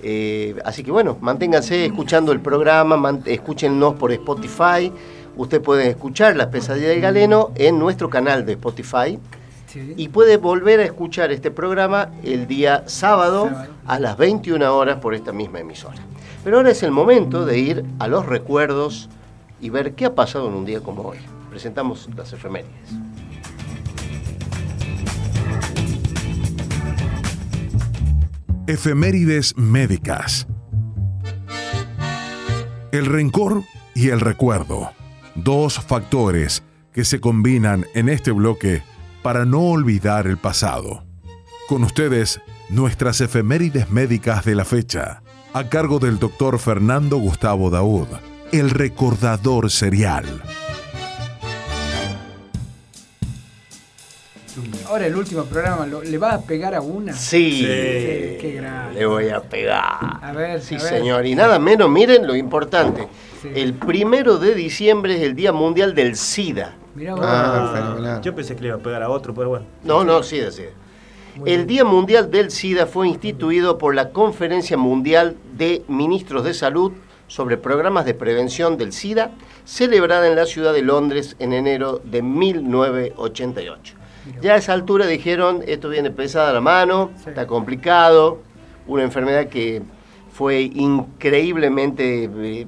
eh, 0.00 0.54
así 0.64 0.84
que 0.84 0.92
bueno, 0.92 1.16
manténganse 1.20 1.84
escuchando 1.86 2.30
el 2.30 2.38
programa, 2.40 3.18
escúchennos 3.24 3.94
por 3.94 4.12
Spotify. 4.12 4.92
Usted 5.36 5.60
puede 5.60 5.88
escuchar 5.90 6.36
Las 6.36 6.48
Pesadillas 6.48 6.90
del 6.90 7.00
Galeno 7.00 7.50
en 7.56 7.78
nuestro 7.80 8.08
canal 8.08 8.46
de 8.46 8.52
Spotify. 8.52 9.18
Sí. 9.66 9.94
Y 9.96 10.08
puede 10.08 10.36
volver 10.36 10.80
a 10.80 10.84
escuchar 10.84 11.30
este 11.32 11.50
programa 11.50 12.10
el 12.22 12.46
día 12.46 12.84
sábado 12.86 13.46
Sábado. 13.48 13.70
a 13.86 13.98
las 13.98 14.16
21 14.16 14.74
horas 14.76 14.98
por 14.98 15.14
esta 15.14 15.32
misma 15.32 15.60
emisora. 15.60 15.98
Pero 16.44 16.58
ahora 16.58 16.70
es 16.70 16.82
el 16.84 16.90
momento 16.92 17.44
de 17.44 17.58
ir 17.58 17.84
a 17.98 18.06
los 18.08 18.24
recuerdos 18.24 19.08
y 19.60 19.70
ver 19.70 19.94
qué 19.94 20.06
ha 20.06 20.14
pasado 20.14 20.46
en 20.48 20.54
un 20.54 20.64
día 20.64 20.80
como 20.80 21.02
hoy. 21.02 21.18
Presentamos 21.50 22.08
las 22.16 22.32
efemérides. 22.32 22.90
Efemérides 28.68 29.56
médicas. 29.56 30.46
El 32.92 33.06
rencor 33.06 33.62
y 33.94 34.10
el 34.10 34.20
recuerdo. 34.20 34.90
Dos 35.34 35.80
factores 35.80 36.62
que 36.92 37.06
se 37.06 37.18
combinan 37.18 37.86
en 37.94 38.10
este 38.10 38.30
bloque 38.30 38.82
para 39.22 39.46
no 39.46 39.60
olvidar 39.60 40.26
el 40.26 40.36
pasado. 40.36 41.06
Con 41.66 41.82
ustedes, 41.82 42.42
nuestras 42.68 43.22
efemérides 43.22 43.88
médicas 43.90 44.44
de 44.44 44.54
la 44.54 44.66
fecha, 44.66 45.22
a 45.54 45.70
cargo 45.70 45.98
del 45.98 46.18
doctor 46.18 46.58
Fernando 46.58 47.16
Gustavo 47.16 47.70
Daud, 47.70 48.08
el 48.52 48.68
recordador 48.68 49.70
serial. 49.70 50.42
Ahora 54.88 55.06
el 55.06 55.16
último 55.16 55.44
programa, 55.44 55.86
¿lo- 55.86 56.02
¿le 56.02 56.16
vas 56.18 56.34
a 56.34 56.42
pegar 56.46 56.74
a 56.74 56.80
una? 56.80 57.12
Sí, 57.12 57.52
Sí, 57.58 57.64
qué 58.40 58.52
grande. 58.56 58.98
le 59.00 59.06
voy 59.06 59.28
a 59.28 59.40
pegar. 59.40 60.18
A 60.22 60.32
ver, 60.32 60.60
Sí, 60.62 60.76
a 60.76 60.78
ver. 60.78 60.88
señor. 60.88 61.26
Y 61.26 61.34
nada 61.34 61.58
menos, 61.58 61.90
miren 61.90 62.26
lo 62.26 62.34
importante. 62.34 63.06
Sí. 63.42 63.48
El 63.54 63.74
primero 63.74 64.38
de 64.38 64.54
diciembre 64.54 65.16
es 65.16 65.22
el 65.22 65.34
Día 65.36 65.52
Mundial 65.52 65.94
del 65.94 66.16
SIDA. 66.16 66.74
Mirá 66.94 67.14
vos. 67.14 67.24
Ah. 67.24 68.20
Yo 68.22 68.34
pensé 68.34 68.56
que 68.56 68.62
le 68.62 68.68
iba 68.68 68.76
a 68.76 68.80
pegar 68.80 69.02
a 69.02 69.10
otro, 69.10 69.34
pero 69.34 69.50
bueno. 69.50 69.66
No, 69.84 70.04
no, 70.04 70.22
sí, 70.22 70.40
sí. 70.50 70.64
El 71.44 71.66
Día 71.66 71.84
Mundial 71.84 72.30
del 72.30 72.50
SIDA 72.50 72.86
fue 72.86 73.06
instituido 73.08 73.76
por 73.78 73.94
la 73.94 74.08
Conferencia 74.10 74.76
Mundial 74.76 75.36
de 75.56 75.84
Ministros 75.86 76.42
de 76.44 76.54
Salud 76.54 76.92
sobre 77.28 77.58
programas 77.58 78.06
de 78.06 78.14
prevención 78.14 78.76
del 78.78 78.92
SIDA, 78.92 79.30
celebrada 79.64 80.26
en 80.26 80.34
la 80.34 80.46
ciudad 80.46 80.72
de 80.72 80.80
Londres 80.82 81.36
en 81.38 81.52
enero 81.52 82.00
de 82.02 82.22
1988. 82.22 83.94
Ya 84.40 84.54
a 84.54 84.56
esa 84.56 84.72
altura 84.72 85.06
dijeron, 85.06 85.62
esto 85.66 85.88
viene 85.88 86.10
pesada 86.10 86.52
la 86.52 86.60
mano, 86.60 87.10
Sí. 87.22 87.30
está 87.30 87.46
complicado, 87.46 88.38
una 88.86 89.02
enfermedad 89.02 89.46
que 89.48 89.82
fue 90.32 90.62
increíblemente 90.62 92.30
eh, 92.32 92.66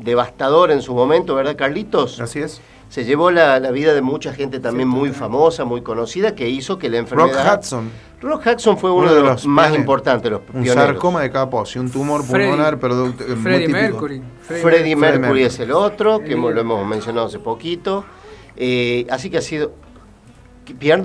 devastadora 0.00 0.72
en 0.74 0.82
su 0.82 0.94
momento, 0.94 1.34
¿verdad, 1.34 1.56
Carlitos? 1.56 2.20
Así 2.20 2.40
es. 2.40 2.60
Se 2.88 3.04
llevó 3.04 3.32
la, 3.32 3.58
la 3.58 3.72
vida 3.72 3.94
de 3.94 4.00
mucha 4.02 4.32
gente 4.32 4.60
también 4.60 4.88
Sí, 4.90 4.94
muy 4.96 5.10
famosa, 5.10 5.64
muy 5.64 5.82
conocida, 5.82 6.34
que 6.36 6.48
hizo 6.48 6.78
que 6.78 6.88
la 6.88 6.98
Rock 7.00 7.10
enfermedad... 7.12 7.58
Hudson, 7.58 7.90
Rock 8.22 8.46
Hudson 8.46 8.78
fue 8.78 8.92
uno, 8.92 9.12
de 9.12 9.22
los, 9.22 9.44
más 9.46 9.66
pioneros. 9.66 9.78
importantes, 9.80 10.30
los 10.30 10.40
un 10.54 10.62
pioneros. 10.62 10.74
sarcoma 10.74 11.20
de 11.22 11.30
Kaposi, 11.30 11.78
y 11.78 11.82
un 11.82 11.90
tumor 11.90 12.22
Freddie- 12.22 12.48
pulmonar, 12.50 12.78
pero 12.78 12.94
muy 12.94 13.12
Freddie. 13.42 13.68
Mercury. 13.68 14.22
Freddie 14.40 14.94
Mercury 14.94 15.20
Mercury. 15.20 15.42
es 15.42 15.58
el 15.58 15.72
otro, 15.72 16.20
que 16.20 16.34
El- 16.34 16.40
lo 16.40 16.60
hemos 16.60 16.86
mencionado 16.86 17.26
hace 17.26 17.40
poquito. 17.40 18.04
Eh, 18.56 19.06
así 19.10 19.30
que 19.30 19.38
ha 19.38 19.42
sido... 19.42 19.72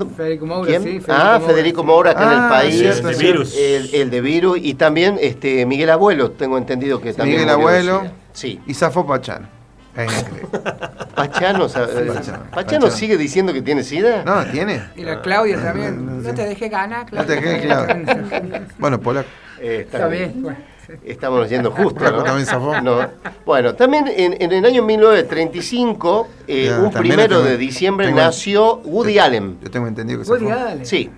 Federico 0.10 0.46
Moura, 0.46 0.68
¿Quién? 0.70 0.82
sí, 0.84 0.88
Federico 1.00 1.12
ah, 1.14 1.38
Moura, 1.40 1.54
Federico. 1.54 1.84
Moura, 1.84 2.12
acá 2.12 2.24
en 2.24 2.30
Ah, 2.30 2.44
el 2.44 2.50
país. 2.50 2.80
cierto, 2.80 3.10
El 3.10 3.18
de 3.18 3.24
Virus. 3.24 3.56
El, 3.58 3.96
el 3.96 4.10
de 4.10 4.22
Virus. 4.22 4.58
Y 4.62 4.74
también 4.76 5.18
este 5.22 5.66
Miguel 5.66 5.90
Abuelo, 5.90 6.32
tengo 6.32 6.58
entendido 6.58 7.00
que 7.02 7.14
también 7.14 7.38
Miguel 7.40 7.50
Abuelo. 7.54 8.04
Sí. 8.34 8.60
Y 8.66 8.74
increíble. 8.74 10.48
Pachano. 11.16 11.68
Pachano, 11.68 11.68
Pachano, 11.68 12.44
Pachano. 12.52 12.90
sigue 12.92 13.18
diciendo 13.18 13.52
que 13.54 13.62
tiene 13.62 13.84
SIDA? 13.84 14.24
No, 14.24 14.44
tiene. 14.46 14.82
Y 14.96 15.04
la 15.04 15.22
Claudia 15.22 15.58
Ah, 15.60 15.64
también. 15.66 16.24
No 16.24 16.34
te 16.34 16.46
dejé 16.46 16.70
ganar, 16.70 17.04
No 17.06 17.10
Claudia. 17.26 17.36
te 17.36 17.42
quedes 17.42 17.62
claro. 17.66 18.66
Bueno, 18.80 19.00
Polaco. 19.02 19.28
Eh, 19.60 19.82
está 19.82 19.98
Está 19.98 20.08
bien. 20.08 20.30
bien. 20.32 20.44
bueno, 20.44 20.58
sí. 20.80 20.81
Estamos 21.04 21.50
yendo 21.50 21.72
justo. 21.72 22.00
¿no? 22.12 22.24
también 22.24 22.46
zafó. 22.46 22.80
No. 22.82 23.00
Bueno, 23.46 23.74
también 23.76 24.06
en, 24.08 24.36
en 24.42 24.52
el 24.52 24.66
año 24.66 24.84
1935, 24.84 26.28
eh, 26.48 26.66
Ya, 26.70 26.80
un 26.80 26.92
primero 26.92 27.38
tengo- 27.38 27.44
de 27.50 27.58
diciembre, 27.58 28.08
tengo- 28.08 28.20
nació 28.20 28.76
Woody 28.78 29.20
Allen. 29.20 29.58
Yo 29.64 29.72
tengo 29.72 29.88
entendido 29.88 30.22
que 30.24 30.30
Woody. 30.30 30.50
Allen. 30.50 30.86
Sí, 30.86 31.10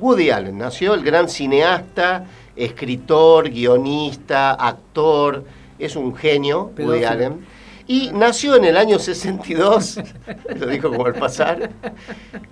Woody 0.00 0.30
Allen 0.30 0.58
nació 0.58 0.94
el 0.94 1.02
gran 1.04 1.28
cineasta, 1.28 2.24
escritor, 2.56 3.50
guionista, 3.50 4.52
actor, 4.52 5.44
es 5.78 5.96
un 5.96 6.14
genio, 6.14 6.72
Woody. 6.78 7.04
Allen. 7.04 7.46
Y 7.86 8.10
nació 8.14 8.56
en 8.56 8.64
el 8.64 8.76
año 8.78 8.98
62, 8.98 10.00
lo 10.58 10.66
dijo 10.66 10.88
como 10.88 11.04
al 11.06 11.14
pasar, 11.14 11.70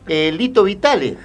eh, 0.07 0.31
Lito 0.37 0.63
Vitale. 0.63 1.17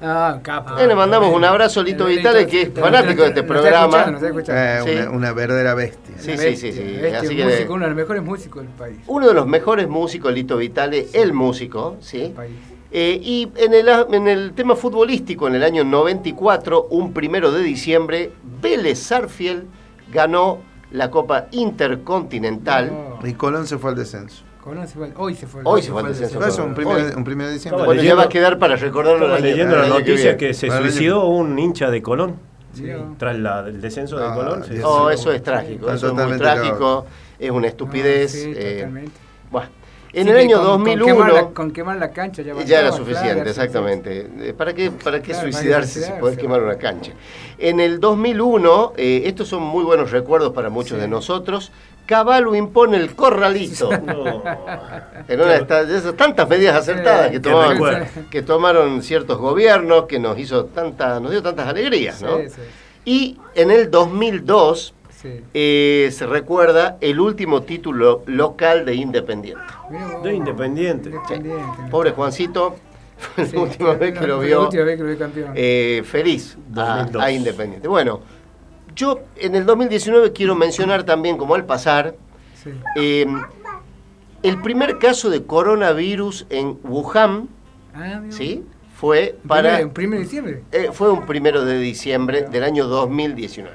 Ah, 0.00 0.40
capo. 0.42 0.78
Eh, 0.78 0.86
le 0.86 0.94
mandamos 0.94 1.34
un 1.34 1.44
abrazo 1.44 1.80
a 1.80 1.82
Lito 1.82 2.04
Vitale, 2.06 2.46
que 2.46 2.62
es 2.62 2.72
fanático 2.74 3.22
de 3.22 3.28
este 3.28 3.42
programa. 3.42 4.04
Eh, 4.48 5.08
una, 5.10 5.32
verdadera 5.32 5.74
bestia. 5.74 6.16
Sí, 6.18 6.36
sí, 6.36 6.56
sí, 6.56 6.72
sí. 6.72 6.82
bestia, 7.00 7.18
Así 7.20 7.28
un 7.28 7.36
que- 7.36 7.44
músico, 7.44 7.74
uno 7.74 7.84
de 7.84 7.88
los 7.90 7.96
mejores 7.96 8.22
músicos 8.22 8.62
del 8.62 8.72
país. 8.72 8.98
Uno 9.06 9.28
de 9.28 9.34
los 9.34 9.46
mejores 9.46 9.88
músicos, 9.88 10.32
Lito 10.34 10.58
Vitale, 10.58 11.06
el 11.14 11.32
músico, 11.32 11.96
¿sí? 12.00 12.18
del 12.18 12.32
país. 12.32 12.54
Eh, 12.92 13.18
y 13.22 13.48
en 13.56 13.74
el, 13.74 13.88
en 13.88 14.28
el 14.28 14.52
tema 14.52 14.76
futbolístico, 14.76 15.48
en 15.48 15.56
el 15.56 15.64
año 15.64 15.82
94, 15.84 16.84
un 16.90 17.12
primero 17.12 17.50
de 17.50 17.62
diciembre, 17.62 18.32
Vélez 18.62 18.98
Sarfield 18.98 19.64
ganó 20.12 20.58
la 20.92 21.10
Copa 21.10 21.46
Intercontinental. 21.50 22.92
No, 23.20 23.26
Y 23.26 23.34
Colón 23.34 23.66
se 23.66 23.78
fue 23.78 23.90
al 23.90 23.96
descenso. 23.96 24.44
Colón 24.66 24.88
se 24.88 24.94
fue- 24.98 25.12
Hoy 25.16 25.34
se 25.36 25.46
fue. 25.46 25.60
Hoy 25.64 25.80
se 25.80 25.92
fue 25.92 26.00
al 26.02 26.08
descenso. 26.08 26.40
No, 26.40 26.46
eso, 26.48 26.64
un 26.64 26.70
Hoy. 26.70 26.74
primero, 26.74 27.16
un 27.16 27.22
primero 27.22 27.48
de 27.50 27.54
diciembre. 27.54 27.84
Bueno, 27.84 28.02
ya 28.02 28.16
va 28.16 28.24
a 28.24 28.28
quedar 28.28 28.58
para 28.58 28.74
recordarlo 28.74 29.38
leyendo 29.38 29.76
la 29.76 29.86
noticia 29.86 30.36
que 30.36 30.52
se 30.54 30.68
suicidó 30.70 31.24
un 31.26 31.56
hincha 31.56 31.88
de 31.88 32.02
Colón. 32.02 32.34
Sí. 32.74 32.84
Tras 33.16 33.38
la- 33.38 33.60
el 33.60 33.80
descenso 33.80 34.18
de 34.18 34.26
Ah, 34.26 34.34
Colón. 34.34 34.64
se 34.64 34.74
Dios. 34.74 34.84
Oh, 34.84 35.08
eso 35.08 35.30
es 35.30 35.40
trágico, 35.44 35.88
eso 35.88 36.08
es 36.08 36.12
muy 36.14 36.36
trágico, 36.36 37.06
es 37.38 37.50
una 37.52 37.68
estupidez. 37.68 38.34
No, 38.34 38.40
sí, 38.42 38.54
eh, 38.56 38.74
totalmente. 38.78 39.12
bueno, 39.52 39.68
en 40.12 40.24
Sí, 40.24 40.30
el 40.30 40.36
año 40.36 40.56
con- 40.58 40.66
2001 40.66 41.04
Con 41.06 41.14
quemar, 41.26 41.32
la, 41.32 41.48
con 41.54 41.70
quemar 41.70 41.96
la 41.98 42.10
cancha 42.10 42.42
ya, 42.42 42.54
ya 42.64 42.80
era 42.80 42.90
suficiente, 42.92 43.34
claro, 43.34 43.48
exactamente. 43.50 44.28
Eh, 44.40 44.52
¿Para 44.52 44.74
qué, 44.74 44.90
para 44.90 45.22
qué 45.22 45.30
Claro, 45.32 45.42
suicidarse 45.52 46.02
si 46.02 46.12
podés 46.20 46.36
quemar 46.36 46.60
una 46.62 46.76
cancha? 46.76 47.12
En 47.58 47.78
el 47.78 48.00
2001, 48.00 48.92
eh, 48.96 49.22
estos 49.26 49.46
son 49.48 49.62
muy 49.62 49.84
buenos 49.84 50.10
recuerdos 50.10 50.52
para 50.52 50.68
muchos 50.68 50.96
Sí. 50.96 51.00
de 51.02 51.08
nosotros, 51.08 51.70
Caballo 52.06 52.54
impone 52.54 52.96
el 52.96 53.14
corralito. 53.14 53.90
No. 54.02 54.42
En 55.28 55.40
una 55.40 55.52
de 55.52 55.56
estas- 55.58 55.88
de 55.88 55.98
esas 55.98 56.14
tantas 56.16 56.48
medidas 56.48 56.76
acertadas 56.76 57.32
Sí, 57.32 57.40
que 57.40 57.52
recuerdo. 57.68 58.06
que 58.30 58.42
tomaron 58.42 59.02
ciertos 59.02 59.38
gobiernos, 59.38 60.04
que 60.06 60.18
nos 60.18 60.38
hizo 60.38 60.66
tanta, 60.66 61.18
nos 61.20 61.30
dio 61.32 61.42
tantas 61.42 61.66
alegrías, 61.68 62.22
¿no? 62.22 62.38
Sí, 62.38 62.48
sí, 62.50 62.60
Y 63.04 63.38
en 63.54 63.70
el 63.70 63.90
2002 63.90 64.94
sí. 65.10 65.40
eh, 65.54 66.10
se 66.12 66.26
recuerda 66.26 66.96
el 67.00 67.18
último 67.20 67.62
título 67.62 68.22
local 68.26 68.84
de 68.84 68.94
Independiente. 68.94 69.62
De 70.22 70.34
Independiente. 70.34 71.10
Independiente. 71.10 71.82
Pobre 71.90 72.12
Juancito, 72.12 72.76
fue 73.18 73.44
la 73.44 73.50
Sí, 73.50 73.56
última 73.56 73.94
vez 73.94 74.18
que 74.18 74.26
lo 74.26 74.38
vio 74.40 74.58
La 74.60 74.64
última 74.66 74.84
vez 74.84 74.96
que 74.96 75.02
lo 75.02 75.10
vi 75.10 75.16
campeón. 75.16 75.52
eh, 75.54 76.02
feliz 76.04 76.56
a, 76.76 76.96
2002. 76.98 77.22
a 77.22 77.30
Independiente. 77.32 77.88
Bueno, 77.88 78.20
yo 78.96 79.20
en 79.36 79.54
el 79.54 79.64
2019 79.66 80.32
quiero 80.32 80.54
mencionar 80.56 81.04
también, 81.04 81.36
como 81.36 81.54
al 81.54 81.64
pasar, 81.66 82.16
sí. 82.62 82.70
eh, 82.96 83.26
el 84.42 84.60
primer 84.62 84.98
caso 84.98 85.30
de 85.30 85.44
coronavirus 85.44 86.46
en 86.50 86.78
Wuhan, 86.82 87.48
Ah. 87.94 88.20
¿sí? 88.28 88.62
Fue 88.98 89.36
para... 89.46 89.76
primer- 89.78 89.86
un 89.86 89.92
primero 89.92 90.18
de 90.18 90.24
diciembre. 90.24 90.62
eh, 90.72 90.88
fue 90.92 91.10
un 91.10 91.24
primero 91.26 91.64
de 91.64 91.78
diciembre 91.78 92.42
del 92.42 92.62
año 92.64 92.86
2019. 92.86 93.74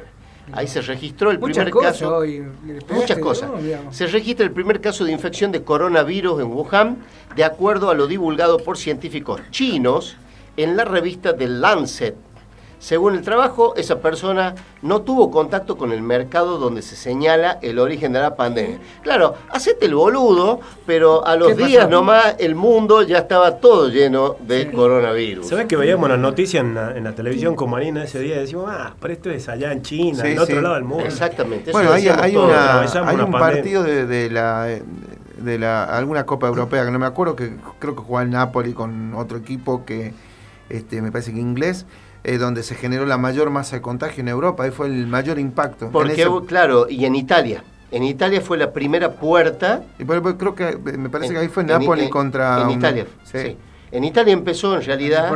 Ahí 0.54 0.68
se 0.68 0.82
registró 0.82 1.32
el 1.32 1.40
Muchas 1.40 1.64
primer 1.66 1.72
cosas 1.74 1.92
caso. 1.94 2.16
hoy. 2.18 2.44
Muchas 2.90 3.18
cosas. 3.20 3.50
todo. 3.50 3.60
Se 3.92 4.06
registra 4.08 4.46
el 4.46 4.52
primer 4.52 4.82
caso 4.82 5.06
de 5.06 5.12
infección 5.12 5.52
de 5.52 5.64
coronavirus 5.64 6.42
en 6.42 6.48
Wuhan, 6.52 6.98
de 7.36 7.44
acuerdo 7.44 7.90
a 7.90 7.94
lo 7.94 8.06
divulgado 8.08 8.58
por 8.58 8.78
científicos 8.78 9.40
chinos 9.52 10.18
en 10.58 10.76
la 10.76 10.84
revista 10.86 11.36
The 11.38 11.48
Lancet. 11.48 12.16
Según 12.82 13.14
el 13.14 13.22
trabajo, 13.22 13.76
esa 13.76 14.00
persona 14.00 14.56
no 14.82 15.04
tuvo 15.04 15.30
contacto 15.30 15.78
con 15.78 15.92
el 15.92 16.02
mercado 16.02 16.58
donde 16.58 16.82
se 16.82 16.96
señala 16.96 17.60
el 17.62 17.78
origen 17.78 18.12
de 18.12 18.20
la 18.20 18.36
pandemia. 18.36 18.80
Claro, 19.04 19.36
hacete 19.52 19.86
el 19.86 19.94
boludo, 19.94 20.60
pero 20.88 21.24
a 21.24 21.36
los 21.36 21.50
¿Qué 21.50 21.54
pasó? 21.58 21.68
días 21.68 21.88
nomás 21.88 22.38
el 22.40 22.56
mundo 22.56 23.04
ya 23.04 23.20
estaba 23.20 23.58
todo 23.58 23.90
lleno 23.90 24.36
de 24.40 24.72
coronavirus. 24.72 25.48
¿Sabes 25.48 25.68
que 25.68 25.76
veíamos 25.76 26.10
las 26.10 26.18
noticias 26.18 26.64
en 26.64 26.74
la, 26.74 26.98
en 26.98 27.04
la 27.04 27.14
televisión 27.14 27.56
con 27.56 27.70
Marina 27.70 28.04
ese 28.04 28.18
día? 28.20 28.38
Y 28.38 28.40
decimos, 28.40 28.66
ah, 28.68 28.96
pero 29.00 29.14
esto 29.14 29.30
es 29.30 29.48
allá 29.48 29.72
en 29.72 29.84
China, 29.84 30.24
Sí, 30.24 30.32
en 30.32 30.40
otro 30.40 30.56
sí. 30.56 30.62
lado 30.64 30.74
del 30.74 30.84
mundo. 30.84 31.06
Exactamente. 31.06 31.70
eso 31.70 31.78
Bueno, 31.78 31.94
hay, 31.94 32.08
hay, 32.08 32.36
una, 32.36 32.82
hay 32.82 33.16
un 33.20 33.32
partido 33.32 33.84
de, 33.84 34.08
de 34.08 34.32
la 34.32 34.68
de 35.38 35.60
la 35.60 35.84
alguna 35.84 36.26
Copa 36.26 36.48
Europea 36.48 36.84
que 36.86 36.90
no 36.92 36.98
me 36.98 37.06
acuerdo 37.06 37.36
que 37.36 37.52
creo 37.78 37.96
que 37.96 38.02
jugaba 38.02 38.24
el 38.24 38.32
Napoli 38.32 38.74
con 38.74 39.14
otro 39.14 39.38
equipo 39.38 39.86
que 39.86 40.14
este 40.70 41.02
me 41.04 41.12
parece 41.12 41.32
que 41.32 41.40
inglés 41.40 41.86
eh, 42.24 42.38
donde 42.38 42.64
se 42.64 42.76
generó 42.76 43.06
la 43.06 43.18
mayor 43.18 43.50
masa 43.50 43.76
de 43.78 43.82
contagio 43.82 44.22
en 44.22 44.28
Europa 44.28 44.64
ahí 44.64 44.72
fue 44.72 44.88
el 44.88 45.08
mayor 45.08 45.40
impacto 45.40 45.86
En 45.86 45.92
Porque, 45.92 46.22
ese- 46.22 46.46
claro, 46.48 46.88
y 46.90 47.06
en 47.06 47.16
Italia. 47.16 47.64
En 47.92 48.04
Italia 48.04 48.40
fue 48.42 48.58
la 48.58 48.72
primera 48.72 49.12
puerta. 49.12 49.84
y 50.00 50.06
por- 50.06 50.22
por- 50.22 50.38
creo 50.38 50.56
que 50.56 50.70
eh, 50.70 50.78
me 50.98 51.10
parece 51.10 51.30
en- 51.30 51.34
que 51.34 51.40
ahí 51.40 51.48
fue 51.50 51.64
en- 51.64 52.10
contra 52.10 52.62
En 52.62 52.68
un- 52.68 52.74
Italia, 52.74 53.06
sí. 53.24 53.38
sí. 53.40 53.58
En 53.94 54.06
Italia 54.06 54.32
empezó 54.32 54.76
en 54.76 54.82
realidad 54.84 55.30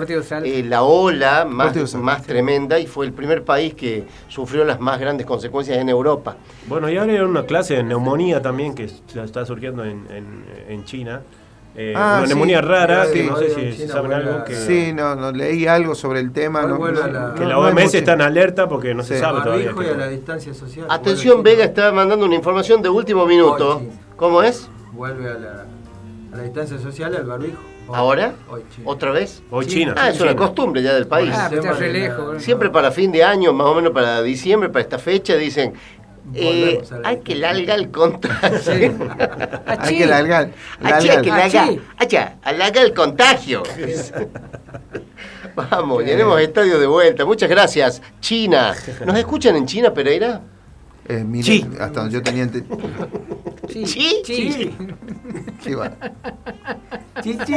eh, 0.45 0.63
la 0.63 0.83
ola 0.83 1.43
más, 1.43 1.93
más 1.95 2.21
sí. 2.21 2.27
tremenda 2.27 2.79
y 2.79 2.87
fue 2.87 3.05
el 3.05 3.11
primer 3.11 3.43
país 3.43 3.73
que 3.73 4.05
sufrió 4.29 4.63
las 4.63 4.79
más 4.79 4.97
grandes 4.97 5.25
consecuencias 5.27 5.77
en 5.77 5.89
Europa. 5.89 6.37
Bueno, 6.67 6.89
y 6.89 6.95
ahora 6.95 7.11
hay 7.11 7.19
una 7.19 7.43
clase 7.45 7.73
de 7.75 7.83
neumonía 7.83 8.41
también 8.41 8.73
que 8.73 8.85
está 8.85 9.45
surgiendo 9.45 9.83
en, 9.83 10.07
en- 10.09 10.45
en 10.69 10.85
China. 10.85 11.21
Eh, 11.77 11.93
Ah, 11.95 12.15
una 12.19 12.27
sí. 12.27 12.29
neumonía 12.29 12.61
rara, 12.61 13.05
Sí, 13.07 13.13
que 13.13 13.23
no 13.25 13.37
sé 13.37 13.71
si, 13.73 13.87
saben 13.87 14.13
algo. 14.13 14.43
Que, 14.45 14.55
Sí, 14.55 14.93
no, 14.93 15.13
no, 15.15 15.31
leí 15.33 15.67
algo 15.67 15.93
sobre 15.93 16.21
el 16.21 16.31
tema. 16.31 16.61
No- 16.61 16.77
no- 16.77 16.89
la- 16.91 17.33
que 17.35 17.41
no- 17.43 17.49
la 17.49 17.59
OMS 17.59 17.93
está 17.97 18.13
en 18.13 18.21
alerta 18.21 18.69
porque 18.69 18.93
no 18.93 19.03
se 19.03 19.19
sabe 19.19 19.41
todavía. 19.41 19.65
Barbijo 19.73 19.81
y 19.83 19.85
qué- 19.85 19.91
a 19.91 19.97
la 19.97 20.07
distancia 20.07 20.53
social. 20.53 20.87
Atención, 20.89 21.43
Vega 21.43 21.65
está 21.65 21.91
mandando 21.91 22.25
una 22.25 22.35
información 22.35 22.81
de 22.81 22.87
último 22.89 23.25
minuto. 23.25 23.77
Hoy, 23.79 23.89
sí. 23.91 23.99
¿Cómo 24.15 24.41
es? 24.41 24.69
Vuelve 24.93 25.29
a 25.29 25.33
la, 25.33 25.65
a 26.33 26.37
la 26.37 26.43
distancia 26.43 26.77
social, 26.79 27.13
al 27.13 27.25
barbijo. 27.25 27.57
Hoy. 27.87 27.93
¿Ahora? 27.95 28.33
Hoy. 28.49 28.61
¿Otra 28.85 29.11
vez? 29.11 29.43
Hoy. 29.51 29.65
China. 29.67 29.93
Ah, 29.97 30.09
es 30.09 30.19
una 30.21 30.35
costumbre 30.35 30.81
ya 30.81 30.93
del 30.93 31.07
país. 31.07 31.31
Ah. 31.35 31.49
Siempre 32.37 32.69
para 32.69 32.89
fin 32.91 33.11
de 33.11 33.23
año, 33.23 33.51
más 33.53 33.67
o 33.67 33.75
menos 33.75 33.91
para 33.91 34.21
diciembre, 34.21 34.69
para 34.69 34.81
esta 34.81 34.97
fecha, 34.97 35.35
dicen, 35.35 35.73
eh, 36.33 36.81
hay 37.03 37.19
que 37.19 37.35
largar 37.35 37.79
el 37.79 37.91
contagio. 37.91 38.59
Sí. 38.59 38.71
hay 39.67 39.97
que 39.97 40.05
largar, 40.05 40.49
hay 40.81 40.93
que 41.21 41.29
largar. 42.51 42.85
el 42.85 42.93
contagio. 42.93 43.63
Vamos, 45.55 46.03
llenemos 46.03 46.39
estadio 46.41 46.79
de 46.79 46.87
vuelta. 46.87 47.23
Muchas 47.25 47.49
gracias. 47.49 48.01
China. 48.19 48.73
¿Nos 49.05 49.17
escuchan 49.17 49.55
en 49.55 49.65
China, 49.65 49.93
Pereira? 49.93 50.41
Eh, 51.07 51.23
mire, 51.23 51.43
Sí. 51.45 51.65
hasta 51.79 52.01
donde 52.01 52.13
yo 52.15 52.23
tenía 52.23 52.43
ente- 52.45 52.65
Sí, 53.69 53.85
Sí, 53.85 54.21
sí. 54.25 54.75
¿Qué 55.63 55.75
va? 55.75 55.91
Chichi. 57.21 57.53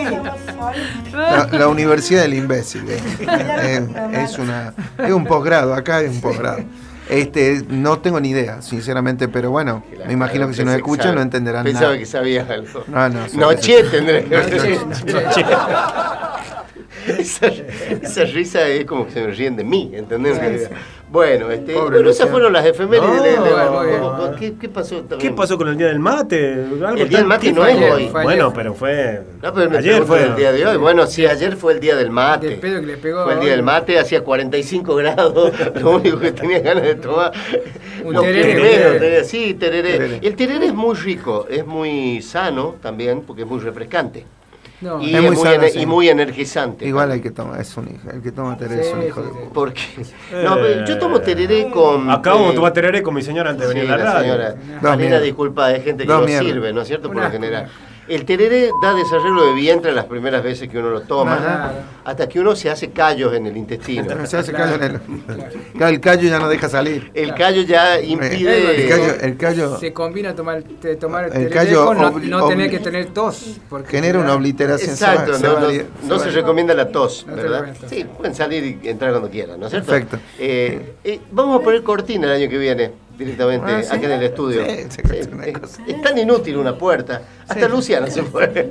La, 1.12 1.48
la 1.50 1.68
Universidad 1.68 2.22
del 2.22 2.34
Imbécil. 2.34 2.84
eh. 2.88 3.00
Eh, 3.28 3.86
es, 4.24 4.38
una, 4.38 4.72
es 4.98 5.12
un 5.12 5.24
posgrado, 5.26 5.74
acá 5.74 6.00
es 6.00 6.10
un 6.10 6.20
posgrado. 6.20 6.60
Este, 7.08 7.62
no 7.68 7.98
tengo 8.00 8.20
ni 8.20 8.30
idea, 8.30 8.60
sinceramente, 8.60 9.28
pero 9.28 9.50
bueno, 9.50 9.82
me 10.06 10.12
imagino 10.12 10.46
que 10.48 10.54
si 10.54 10.64
nos 10.64 10.74
escuchan 10.74 11.14
no 11.14 11.22
entenderán 11.22 11.64
Pensaba 11.64 11.86
nada. 11.86 11.98
que 11.98 12.06
sabías 12.06 12.48
algo. 12.50 12.84
No, 12.86 13.08
no, 13.08 13.26
Noche 13.34 13.82
tendré. 13.84 14.22
Noche. 14.26 15.44
esa, 17.18 17.46
esa 18.02 18.24
risa 18.24 18.66
es 18.68 18.84
como 18.84 19.06
que 19.06 19.12
se 19.12 19.20
me 19.22 19.32
ríen 19.32 19.56
de 19.56 19.64
mí, 19.64 19.90
¿entendés? 19.94 20.68
Bueno, 21.10 21.50
este, 21.50 21.74
bueno, 21.74 22.10
esas 22.10 22.28
fueron 22.28 22.52
las 22.52 22.66
efemérides 22.66 23.08
No, 23.08 23.22
de, 23.22 23.30
de- 23.30 23.38
bueno, 23.38 23.70
muy 23.72 23.86
bien. 23.86 24.00
¿cómo- 24.00 24.34
¿qué, 24.38 24.54
qué 24.60 24.68
pasó? 24.68 25.02
¿Qué 25.18 25.30
pasó 25.30 25.56
con 25.56 25.68
el 25.68 25.78
día 25.78 25.86
del 25.86 26.00
mate? 26.00 26.52
Algo 26.52 26.86
El 27.02 27.08
día 27.08 27.18
del 27.20 27.26
mate 27.26 27.50
no 27.50 27.66
es 27.66 27.76
ayer. 27.78 27.92
hoy. 27.92 28.08
Bueno, 28.12 28.52
pero 28.52 28.74
fue. 28.74 29.22
No, 29.42 29.54
pero 29.54 29.78
ayer 29.78 30.02
fue. 30.04 30.18
del 30.20 30.36
día 30.36 30.52
de 30.52 30.66
hoy. 30.66 30.76
Bueno, 30.76 31.06
sí, 31.06 31.24
ayer 31.24 31.56
fue 31.56 31.72
el 31.72 31.80
día 31.80 31.96
del 31.96 32.10
mate. 32.10 32.48
Del 32.48 32.58
pedo 32.60 32.80
que 32.80 32.86
le 32.88 32.96
pegó 32.98 33.24
Fue 33.24 33.32
el 33.32 33.40
día 33.40 33.48
hoy. 33.48 33.56
del 33.56 33.62
mate, 33.62 33.98
hacía 33.98 34.22
45 34.22 34.94
grados. 34.96 35.52
Lo 35.80 35.90
único 35.92 36.18
que 36.20 36.32
tenía 36.32 36.60
ganas 36.60 36.82
de 36.82 36.94
tomar. 36.96 37.32
Un 38.04 38.14
tereré, 38.20 38.52
tereré. 38.54 38.98
tereré, 38.98 39.24
sí, 39.24 39.54
tereré. 39.54 39.92
Tereré. 39.92 40.20
El 40.22 40.36
tereré 40.36 40.66
es 40.66 40.74
muy 40.74 40.94
rico, 40.94 41.46
es 41.48 41.64
muy 41.66 42.20
sano 42.20 42.76
también, 42.82 43.22
porque 43.22 43.42
es 43.42 43.48
muy 43.48 43.60
refrescante. 43.60 44.26
No, 44.80 45.02
y, 45.02 45.10
Es 45.10 45.16
es 45.16 45.22
muy 45.22 45.36
sano, 45.36 45.68
sí. 45.68 45.78
y 45.80 45.86
muy 45.86 46.08
energizante. 46.08 46.86
Igual 46.86 47.10
hay 47.10 47.20
que 47.20 47.30
tomar, 47.32 47.60
es 47.60 47.76
un 47.76 47.88
hijo, 47.88 48.10
el 48.12 48.22
que 48.22 48.30
toma 48.30 48.56
tereré 48.56 48.88
es 48.88 48.94
un 48.94 49.02
hijo 49.02 49.20
sí, 49.22 49.26
de 49.26 49.32
sí. 49.32 49.38
puta. 49.40 49.52
Porque 49.54 49.82
no, 50.44 50.54
pero 50.54 50.84
yo 50.86 50.98
tomo 50.98 51.20
tereré 51.20 51.68
con. 51.70 52.08
Acabamos 52.10 52.46
eh, 52.46 52.50
de 52.50 52.54
tomar 52.56 52.72
tereré 52.72 53.02
con 53.02 53.14
mi 53.14 53.22
señora 53.22 53.50
antes 53.50 53.66
de 53.66 53.72
Sí, 53.74 53.78
venir 53.80 53.92
a 53.92 53.96
la 53.96 54.04
la 54.04 54.12
radio. 54.12 54.32
señora. 54.34 54.54
Marina, 54.82 55.18
disculpa, 55.20 55.66
hay 55.66 55.80
gente 55.82 56.04
que 56.04 56.08
no 56.12 56.20
mierda. 56.20 56.44
sirve, 56.48 56.72
¿no 56.72 56.82
es 56.82 56.88
cierto? 56.88 57.08
Por 57.08 57.22
lo 57.22 57.30
general. 57.30 57.68
El 58.08 58.24
tereré 58.24 58.70
da 58.82 58.94
desarreglo 58.94 59.46
de 59.46 59.52
vientre 59.54 59.92
las 59.92 60.06
primeras 60.06 60.42
veces 60.42 60.68
que 60.68 60.78
uno 60.78 60.90
lo 60.90 61.02
toma, 61.02 61.72
hasta 62.04 62.28
que 62.28 62.40
uno 62.40 62.56
se 62.56 62.70
hace 62.70 62.90
callos 62.90 63.34
en 63.34 63.46
el 63.46 63.56
intestino. 63.56 64.26
Se 64.26 64.36
hace 64.38 64.52
Claro, 64.52 64.78
callo 64.78 64.84
en 64.84 64.90
el, 64.92 65.00
claro, 65.76 65.92
el 65.94 66.00
callo 66.00 66.28
ya 66.28 66.38
no 66.38 66.48
deja 66.48 66.68
salir. 66.68 67.10
El 67.14 67.34
callo 67.34 67.62
ya 67.62 67.98
El 67.98 68.10
impide. 68.10 68.88
callo, 68.88 69.14
el 69.20 69.36
callo 69.36 69.78
Se 69.78 69.92
combina 69.92 70.34
tomar, 70.34 70.62
te- 70.62 70.96
tomar 70.96 71.24
el, 71.24 71.32
El 71.32 71.48
tereré 71.48 71.54
callo 71.54 71.84
con 71.86 71.98
no, 71.98 72.10
no 72.18 72.48
tener 72.48 72.70
que 72.70 72.78
tener 72.78 73.06
tos. 73.08 73.58
Porque 73.68 73.88
genera 73.90 74.18
una 74.20 74.34
obliteración. 74.34 74.90
Exacto, 74.90 75.34
se 75.34 75.46
no, 75.46 75.54
va 75.54 76.18
se 76.18 76.30
recomienda 76.30 76.74
la 76.74 76.88
tos, 76.88 77.26
¿verdad? 77.28 77.74
Sí, 77.88 78.04
pueden 78.16 78.34
salir 78.34 78.78
y 78.82 78.88
entrar 78.88 79.10
cuando 79.10 79.30
quieran, 79.30 79.60
¿no 79.60 79.66
es 79.66 79.70
cierto? 79.70 79.90
Perfecto. 79.90 80.18
Eh, 80.38 80.94
eh, 81.04 81.20
vamos 81.30 81.60
a 81.60 81.64
poner 81.64 81.82
cortina 81.82 82.26
el 82.26 82.42
año 82.42 82.48
que 82.50 82.58
viene, 82.58 82.90
directamente, 83.18 83.66
Ah, 83.70 83.82
¿sí? 83.82 83.88
acá 83.96 84.06
en 84.06 84.12
el 84.12 84.22
estudio. 84.22 84.62
Sí, 84.64 85.02
una 85.32 85.44
es, 85.46 85.58
cosa. 85.58 85.82
es 85.86 86.00
tan 86.02 86.16
inútil 86.16 86.56
una 86.56 86.78
puerta. 86.78 87.22
Hasta 87.48 87.68
Luciana 87.68 88.06
se 88.08 88.22
fue. 88.22 88.70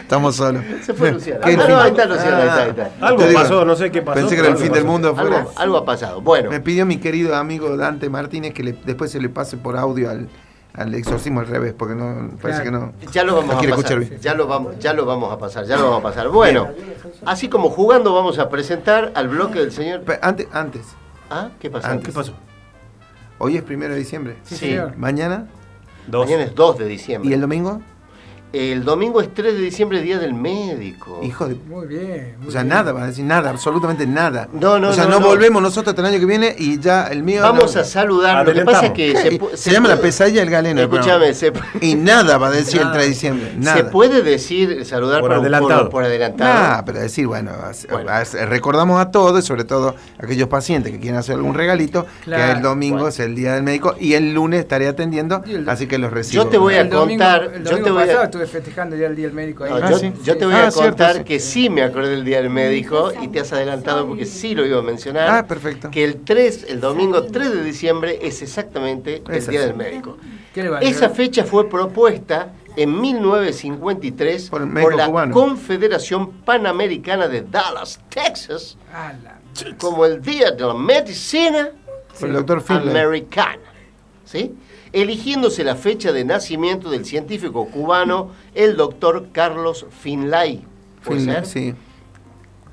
Estamos 0.00 0.36
solos. 0.36 0.62
se 0.84 0.92
fue 0.94 1.12
Luciana. 1.12 1.40
¿Qué 1.44 1.54
Ah, 1.54 1.66
no, 1.68 1.80
ahí 1.80 1.90
está 1.90 2.04
Luciana, 2.06 2.36
ahí 2.38 2.48
está, 2.48 2.62
ahí 2.62 2.70
está. 2.70 3.06
Algo 3.06 3.18
Te 3.22 3.28
digo, 3.28 3.40
pasó, 3.40 3.64
no 3.64 3.76
sé 3.76 3.90
qué 3.90 4.02
pasó. 4.02 4.20
Pensé 4.20 4.34
que 4.34 4.40
era 4.40 4.50
el 4.50 4.56
fin 4.56 4.64
algo 4.66 4.74
del 4.74 4.84
pasó. 4.84 4.92
mundo 4.92 5.08
afuera. 5.10 5.38
Algo, 5.38 5.52
algo 5.56 5.76
ha 5.78 5.84
pasado. 5.84 6.20
Bueno, 6.20 6.50
Me 6.50 6.60
pidió 6.60 6.84
mi 6.86 6.98
querido 6.98 7.34
amigo 7.36 7.76
Dante 7.76 8.08
Martínez 8.10 8.52
que 8.54 8.62
le- 8.64 8.72
después 8.84 9.10
se 9.10 9.20
le 9.20 9.28
pase 9.28 9.56
por 9.56 9.76
audio 9.76 10.10
al, 10.10 10.28
al 10.74 10.94
exorcismo 10.94 11.40
al 11.40 11.46
revés, 11.46 11.74
porque 11.76 11.94
no 11.94 12.30
parece 12.42 12.62
que 12.64 12.70
no. 12.70 12.92
ya 13.12 13.22
lo 13.24 13.36
vamos 13.36 13.54
no 13.64 13.72
a 13.74 13.76
pasar. 13.76 13.98
bien. 14.00 14.18
Ya 14.20 14.34
lo 14.34 14.46
vamos, 14.46 14.78
ya 14.78 14.92
lo 14.92 15.04
vamos 15.06 15.32
a 15.32 15.38
pasar, 15.38 15.64
ya 15.66 15.76
lo 15.76 15.84
vamos 15.84 16.00
a 16.00 16.02
pasar. 16.02 16.28
Bueno, 16.30 16.68
así 17.24 17.48
como 17.48 17.70
jugando 17.70 18.12
vamos 18.14 18.38
a 18.38 18.48
presentar 18.48 19.12
al 19.14 19.28
bloque 19.28 19.60
del 19.60 19.72
señor. 19.72 20.02
Antes, 20.20 20.48
antes, 20.52 20.82
¿Ah? 21.30 21.48
¿Qué? 21.60 21.70
Antes. 21.82 22.06
¿Qué 22.08 22.12
pasó? 22.12 22.34
Hoy 23.38 23.56
es 23.56 23.62
primero 23.62 23.92
de 23.94 23.98
diciembre. 24.00 24.36
Sí. 24.44 24.76
Mañana 24.96 25.46
Dos. 26.06 26.26
Mañana 26.26 26.44
es 26.44 26.54
2 26.54 26.78
de 26.78 26.86
diciembre. 26.86 27.30
y 27.30 27.32
el 27.32 27.40
domingo, 27.40 27.80
El 28.54 28.84
domingo 28.84 29.20
es 29.20 29.34
3 29.34 29.54
de 29.54 29.60
diciembre, 29.60 30.00
Día 30.00 30.18
del 30.18 30.32
Médico. 30.32 31.20
hijo 31.24 31.48
de. 31.48 31.56
Muy 31.56 31.86
bien. 31.88 32.36
muy 32.38 32.48
O 32.48 32.50
sea, 32.52 32.62
bien. 32.62 32.68
nada, 32.74 32.92
va 32.92 33.02
a 33.02 33.06
decir 33.08 33.24
nada, 33.24 33.50
absolutamente 33.50 34.06
nada. 34.06 34.48
No, 34.52 34.78
no, 34.78 34.90
O 34.90 34.92
sea, 34.92 35.04
no, 35.04 35.10
no, 35.10 35.20
no. 35.20 35.26
volvemos 35.26 35.60
nosotros 35.60 35.88
hasta 35.92 36.02
el 36.02 36.06
año 36.14 36.20
que 36.20 36.26
viene 36.26 36.54
y 36.56 36.78
ya 36.78 37.08
el 37.08 37.22
mío. 37.24 37.42
Vamos 37.42 37.74
no. 37.74 37.80
a 37.80 37.84
saludar. 37.84 38.46
Lo 38.46 38.54
que 38.54 38.64
pasa 38.64 38.86
es 38.86 38.92
que 38.92 39.16
se, 39.16 39.30
Se, 39.56 39.56
se 39.56 39.70
llama 39.72 39.88
la 39.88 39.96
pesadilla 39.96 40.40
del 40.40 40.50
galeno. 40.50 40.80
Escúchame, 40.82 41.34
se, 41.34 41.52
Y 41.80 41.96
nada 41.96 42.38
va 42.38 42.46
a 42.46 42.50
decir 42.52 42.76
el 42.80 42.86
Nada. 42.86 42.92
3 42.92 43.04
de 43.04 43.08
diciembre. 43.10 43.52
Nada. 43.58 43.76
se 43.76 43.84
puede 43.84 44.22
decir 44.22 44.84
saludar 44.84 45.20
Por 45.20 45.30
por, 45.30 45.38
adelantado. 45.40 45.80
por- 45.82 45.90
por 45.90 46.04
adelantado. 46.04 46.54
Nah, 46.76 46.82
pero 46.84 47.00
decir, 47.00 47.26
bueno, 47.26 47.50
recordamos 48.46 49.00
a 49.00 49.10
todos, 49.10 49.42
y 49.42 49.46
sobre 49.46 49.64
todo 49.64 49.88
a 50.20 50.24
aquellos 50.24 50.48
pacientes 50.48 50.92
que 50.92 50.98
quieren 51.00 51.18
hacer 51.18 51.34
algún 51.36 51.54
regalito, 51.54 52.06
Claro. 52.24 52.44
que 52.44 52.50
el 52.52 52.62
domingo 52.62 52.96
Bueno. 52.96 53.08
es 53.08 53.20
el 53.20 53.34
día 53.34 53.54
del 53.54 53.62
médico 53.62 53.94
y 53.98 54.14
el 54.14 54.32
lunes 54.34 54.60
estaré 54.60 54.86
atendiendo, 54.88 55.42
el- 55.46 55.68
así 55.68 55.86
que 55.86 55.98
los 55.98 56.12
recibo. 56.12 56.44
Yo 56.44 56.48
te 56.50 56.58
voy 56.58 56.74
a 56.74 56.82
El 56.82 56.90
domingo, 56.90 57.24
contar, 57.24 57.42
el 57.44 57.64
yo 57.64 57.70
domingo 57.70 57.84
te 57.84 57.90
voy 57.90 58.02
a- 58.10 58.43
estuve 58.44 58.60
festejando 58.60 58.96
ya 58.96 59.06
el 59.06 59.16
día 59.16 59.26
del 59.26 59.34
médico 59.34 59.64
ahí. 59.64 59.70
No, 59.70 59.76
Ah, 59.76 59.90
yo, 59.90 59.98
sí. 59.98 60.12
yo 60.22 60.36
te 60.36 60.44
voy 60.46 60.54
Ah, 60.54 60.66
a 60.66 60.70
cierto, 60.70 60.88
contar 60.90 61.16
sí. 61.18 61.24
que 61.24 61.40
sí 61.40 61.70
me 61.70 61.82
acordé 61.82 62.10
del 62.10 62.24
Día 62.24 62.38
del 62.40 62.50
Médico 62.50 63.12
y 63.20 63.28
te 63.28 63.40
has 63.40 63.52
adelantado 63.52 64.06
porque 64.06 64.24
sí 64.26 64.54
lo 64.54 64.64
iba 64.66 64.78
a 64.78 64.82
mencionar. 64.82 65.28
Ah, 65.30 65.46
perfecto. 65.46 65.90
Que 65.90 66.04
el 66.04 66.22
3, 66.24 66.66
el 66.68 66.80
domingo 66.80 67.24
3 67.24 67.52
de 67.52 67.62
diciembre 67.64 68.18
es 68.22 68.42
exactamente 68.42 69.22
el 69.28 69.34
Es 69.34 69.48
Día 69.48 69.60
así. 69.60 69.68
del 69.68 69.76
Médico. 69.76 70.16
Esa 70.80 71.10
fecha 71.10 71.44
fue 71.44 71.68
propuesta 71.68 72.52
en 72.76 73.00
1953 73.00 74.50
Por 74.50 74.72
por, 74.72 74.94
la 74.94 75.06
cubano. 75.06 75.32
Confederación 75.34 76.30
Panamericana 76.44 77.28
de 77.28 77.42
Dallas, 77.42 78.00
Texas, 78.08 78.76
como 79.78 80.04
el 80.04 80.20
Día 80.20 80.50
de 80.52 80.64
la 80.64 80.74
Medicina 80.74 81.70
Por 82.18 82.28
el 82.28 82.34
doctor 82.36 82.60
Finlay. 82.62 82.90
Americana. 82.90 83.58
¿Sí? 84.24 84.52
Eligiéndose 84.94 85.64
la 85.64 85.74
fecha 85.74 86.12
de 86.12 86.24
nacimiento 86.24 86.88
del 86.88 87.04
científico 87.04 87.66
cubano, 87.66 88.30
el 88.54 88.76
doctor 88.76 89.26
Carlos 89.32 89.86
Finlay. 89.90 90.64
¿Puede 91.04 91.20
Finlay, 91.20 91.44
ser? 91.44 91.46
sí. 91.46 91.74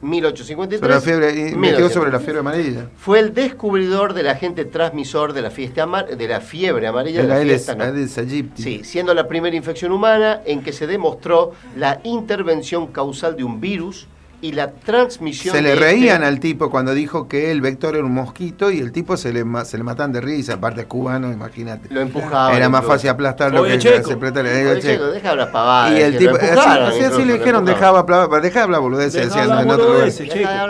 1853. 0.01 0.79
Sobre 0.79 0.93
la 0.93 1.01
fiebre, 1.01 1.31
y 1.31 1.55
me 1.55 1.67
1800. 1.71 1.77
quedo 1.77 1.89
sobre 1.89 2.11
la 2.11 2.19
fiebre 2.19 2.39
amarilla. 2.39 2.89
Fue 2.97 3.19
el 3.19 3.33
descubridor 3.33 4.13
del 4.13 4.27
agente 4.29 4.65
transmisor 4.65 5.33
de 5.33 5.41
la, 5.41 5.51
fiesta 5.51 5.85
de 5.85 6.27
la 6.27 6.41
fiebre 6.41 6.87
amarilla 6.87 7.17
De 7.17 7.23
de 7.23 7.27
la, 7.27 7.35
la 7.35 7.41
Aedes, 7.41 7.65
fiesta, 7.65 7.75
¿no? 7.75 7.83
Aedes. 7.83 8.19
Sí, 8.55 8.81
siendo 8.83 9.13
la 9.13 9.27
primera 9.27 9.55
infección 9.55 9.91
humana 9.91 10.41
en 10.45 10.63
que 10.63 10.73
se 10.73 10.87
demostró 10.87 11.51
la 11.75 12.01
intervención 12.03 12.87
causal 12.87 13.35
de 13.35 13.43
un 13.43 13.61
virus 13.61 14.07
y 14.41 14.53
la 14.53 14.71
transmisión 14.71 15.55
Se 15.55 15.61
le 15.61 15.75
reían 15.75 16.15
este- 16.17 16.25
al 16.25 16.39
tipo 16.39 16.69
cuando 16.71 16.93
dijo 16.93 17.27
que 17.27 17.51
el 17.51 17.61
vector 17.61 17.95
era 17.95 18.03
un 18.05 18.13
mosquito 18.13 18.71
y 18.71 18.79
el 18.79 18.91
tipo 18.91 19.15
se 19.17 19.31
le, 19.31 19.43
se 19.65 19.77
le 19.77 19.83
matan 19.83 20.11
de 20.11 20.19
risa, 20.21 20.53
aparte 20.53 20.81
es 20.81 20.87
cubano, 20.87 21.31
imagínate. 21.31 21.93
Lo 21.93 22.01
empujaba. 22.01 22.55
Era 22.55 22.67
más 22.69 22.83
fácil 22.85 23.09
aplastarlo 23.11 23.63
que 23.63 23.73
apretarle. 24.13 24.51
Oye, 24.51 24.59
Digo, 24.61 24.73
Checo, 24.75 24.81
Checo. 24.81 25.05
deja 25.11 25.29
hablar 25.31 25.93
Y 25.93 26.01
el 26.01 26.17
tipo, 26.17 26.35
así, 26.35 26.45
empujaron, 26.47 26.85
así, 26.87 27.25
le 27.25 27.33
dijeron, 27.33 27.65
dejaba 27.65 27.99
hablar, 27.99 28.41
deja 28.41 28.63
hablar 28.63 28.81
boludeces, 28.81 29.25
decían 29.27 29.59
en 29.59 29.69
otro 29.69 29.93
lugar. 29.93 30.09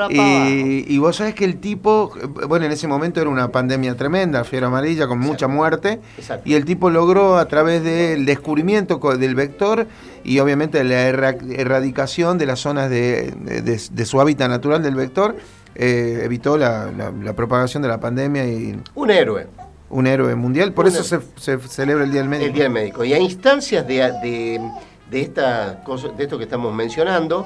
Y, 0.09 0.85
y 0.87 0.97
vos 0.97 1.15
sabés 1.15 1.33
que 1.35 1.45
el 1.45 1.57
tipo, 1.59 2.13
bueno, 2.47 2.65
en 2.65 2.71
ese 2.71 2.87
momento 2.87 3.21
era 3.21 3.29
una 3.29 3.49
pandemia 3.49 3.95
tremenda, 3.95 4.43
fiebre 4.43 4.67
amarilla, 4.67 5.07
con 5.07 5.19
mucha 5.19 5.47
muerte, 5.47 5.99
Exacto. 6.17 6.47
y 6.49 6.55
el 6.55 6.65
tipo 6.65 6.89
logró 6.89 7.37
a 7.37 7.45
través 7.47 7.83
del 7.83 8.25
descubrimiento 8.25 8.99
del 9.17 9.35
vector 9.35 9.87
y 10.23 10.39
obviamente 10.39 10.83
la 10.83 11.07
erra- 11.07 11.35
erradicación 11.51 12.37
de 12.37 12.45
las 12.45 12.59
zonas 12.59 12.89
de, 12.89 13.31
de- 13.37 13.61
de- 13.61 13.81
de 13.91 14.05
su 14.05 14.19
hábitat 14.21 14.49
natural 14.49 14.81
del 14.83 14.95
vector, 14.95 15.35
eh, 15.75 16.21
evitó 16.23 16.57
la, 16.57 16.91
la- 16.91 17.11
la 17.11 17.33
propagación 17.33 17.81
de 17.83 17.89
la 17.89 17.99
pandemia 17.99 18.45
y 18.47 18.79
Un 18.95 19.09
héroe. 19.11 19.47
un 19.89 20.07
héroe 20.07 20.35
mundial. 20.35 20.73
Por 20.73 20.85
Un 20.85 20.91
eso 20.91 21.03
se, 21.03 21.19
se 21.37 21.57
celebra 21.67 22.03
el 22.03 22.11
Día 22.11 22.21
del 22.21 22.29
Médico. 22.29 22.47
El 22.47 22.53
Día 22.53 22.63
del 22.63 22.73
Médico. 22.73 23.03
Y 23.05 23.13
a 23.13 23.19
instancias 23.19 23.87
de, 23.87 23.95
de, 24.21 24.61
de 25.09 25.21
esta 25.21 25.81
cosa, 25.83 26.09
de 26.09 26.23
esto 26.23 26.37
que 26.37 26.43
estamos 26.45 26.73
mencionando, 26.73 27.45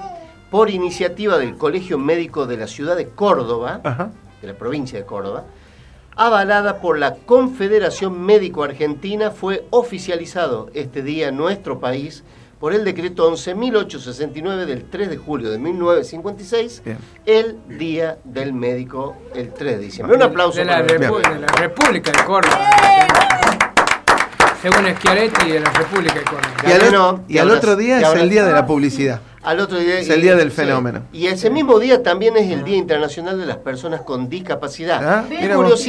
por 0.51 0.69
iniciativa 0.69 1.37
del 1.37 1.55
Colegio 1.57 1.97
Médico 1.97 2.45
de 2.45 2.57
la 2.57 2.67
Ciudad 2.67 2.95
de 2.95 3.07
Córdoba, 3.09 3.81
Ajá. 3.83 4.11
de 4.41 4.47
la 4.47 4.53
provincia 4.53 4.97
de 4.99 5.05
Córdoba, 5.05 5.43
avalada 6.15 6.79
por 6.81 6.97
la 6.97 7.15
Confederación 7.15 8.21
Médico 8.25 8.63
Argentina, 8.63 9.31
fue 9.31 9.65
oficializado 9.69 10.69
este 10.73 11.01
día 11.01 11.27
en 11.29 11.37
nuestro 11.37 11.79
país 11.79 12.23
por 12.65 12.73
el 12.73 12.83
decreto 12.83 13.31
11.869 13.31 14.65
del 14.65 14.85
3 14.85 15.07
de 15.11 15.17
julio 15.17 15.51
de 15.51 15.59
1956, 15.59 16.81
Bien. 16.83 16.97
el 17.27 17.57
Día 17.77 18.17
del 18.23 18.53
Médico, 18.53 19.15
el 19.35 19.53
3 19.53 19.77
de 19.77 19.83
diciembre. 19.85 20.17
Un 20.17 20.23
aplauso 20.23 20.57
de 20.57 20.65
la, 20.65 20.77
para 20.83 20.85
de 20.95 20.97
la 21.41 21.47
República 21.59 22.11
de 22.11 22.23
Córdoba. 22.25 22.67
Según 24.63 24.87
Schiaretti, 24.95 25.51
de 25.51 25.59
la 25.59 25.69
República 25.73 26.15
de 26.15 26.23
Córdoba. 26.25 26.53
Y 26.67 26.71
al, 26.71 26.81
otro- 26.87 27.23
y 27.27 27.35
y 27.35 27.37
al 27.37 27.47
ahora- 27.49 27.57
otro 27.59 27.75
día 27.75 27.99
y 28.01 28.03
es 28.03 28.13
el 28.15 28.29
Día 28.31 28.43
de 28.45 28.51
la 28.53 28.65
Publicidad. 28.65 29.21
Al 29.43 29.59
otro 29.59 29.77
día. 29.77 29.99
Es 29.99 30.09
el 30.09 30.17
y- 30.17 30.23
día 30.23 30.35
del 30.35 30.49
sí. 30.49 30.55
fenómeno. 30.55 31.03
Y 31.13 31.27
ese 31.27 31.51
mismo 31.51 31.77
día 31.77 32.01
también 32.01 32.35
es 32.35 32.49
el 32.51 32.63
Día 32.63 32.77
Internacional 32.77 33.37
de 33.37 33.45
las 33.45 33.57
Personas 33.57 34.01
con 34.01 34.27
Discapacidad. 34.27 35.07
Ah, 35.07 35.25
vos. 35.55 35.81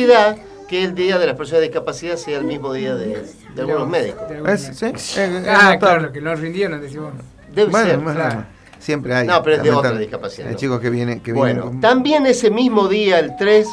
Que 0.68 0.82
el 0.84 0.94
Día 0.94 1.18
de 1.18 1.26
las 1.26 1.36
Personas 1.36 1.60
con 1.62 1.68
Discapacidad 1.68 2.16
sea 2.16 2.38
el 2.38 2.44
mismo 2.44 2.72
día 2.72 2.94
de, 2.94 3.24
de 3.54 3.60
algunos 3.62 3.88
médicos. 3.88 4.28
De 4.28 4.52
¿Es? 4.52 4.62
¿Sí? 4.76 4.86
Eh, 4.86 4.92
es 4.94 5.48
Ah, 5.48 5.76
claro, 5.78 6.10
que 6.12 6.20
no 6.20 6.34
rindieron, 6.34 6.80
decimos. 6.80 7.12
Debe 7.54 7.70
Bueno, 7.70 7.88
ser. 7.90 7.98
bueno, 8.00 8.18
claro. 8.20 8.44
siempre 8.78 9.14
hay. 9.14 9.26
No, 9.26 9.42
pero 9.42 9.56
es 9.56 9.62
de 9.62 9.70
otra 9.70 9.92
discapacidad, 9.92 10.48
Hay 10.48 10.54
¿no? 10.54 10.58
chicos 10.58 10.80
que 10.80 10.90
vienen, 10.90 11.20
que 11.20 11.32
Bueno, 11.32 11.54
vienen 11.62 11.70
con- 11.72 11.80
también 11.80 12.26
ese 12.26 12.50
mismo 12.50 12.88
día, 12.88 13.18
el 13.20 13.36
3, 13.36 13.66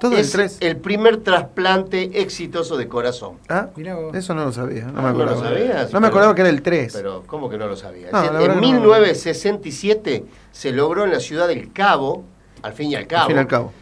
Todo 0.00 0.12
el 0.12 0.18
es 0.20 0.30
3. 0.32 0.56
el 0.60 0.76
primer 0.76 1.18
trasplante 1.18 2.20
exitoso 2.22 2.76
de 2.76 2.86
corazón. 2.86 3.38
Ah, 3.48 3.68
eso 4.14 4.34
no 4.34 4.44
lo 4.44 4.52
sabía. 4.52 4.84
No 4.84 5.00
Ah, 5.00 5.02
me 5.02 5.12
¿no 5.12 5.24
lo 5.24 5.30
acordaba. 5.32 5.48
sabías? 5.48 5.92
No 5.92 6.00
me 6.00 6.06
acordaba 6.06 6.34
que 6.34 6.40
era 6.42 6.50
el 6.50 6.62
3. 6.62 6.92
Pero, 6.94 7.24
¿cómo 7.26 7.48
que 7.50 7.58
no 7.58 7.66
lo 7.66 7.76
sabía? 7.76 8.08
No, 8.12 8.22
Es 8.22 8.32
la 8.32 8.38
decir, 8.38 8.48
verdad 8.48 8.54
en 8.56 8.60
que 8.60 8.66
no. 8.66 8.72
1967 8.82 10.24
se 10.52 10.72
logró 10.72 11.04
en 11.04 11.10
la 11.10 11.20
ciudad 11.20 11.48
del 11.48 11.72
Cabo, 11.72 12.24
al 12.62 12.72
fin 12.72 12.90
y 12.90 12.94
al 12.96 13.06
cabo, 13.06 13.22
Al 13.24 13.28
fin 13.28 13.36
y 13.36 13.40
al 13.40 13.46
cabo. 13.46 13.72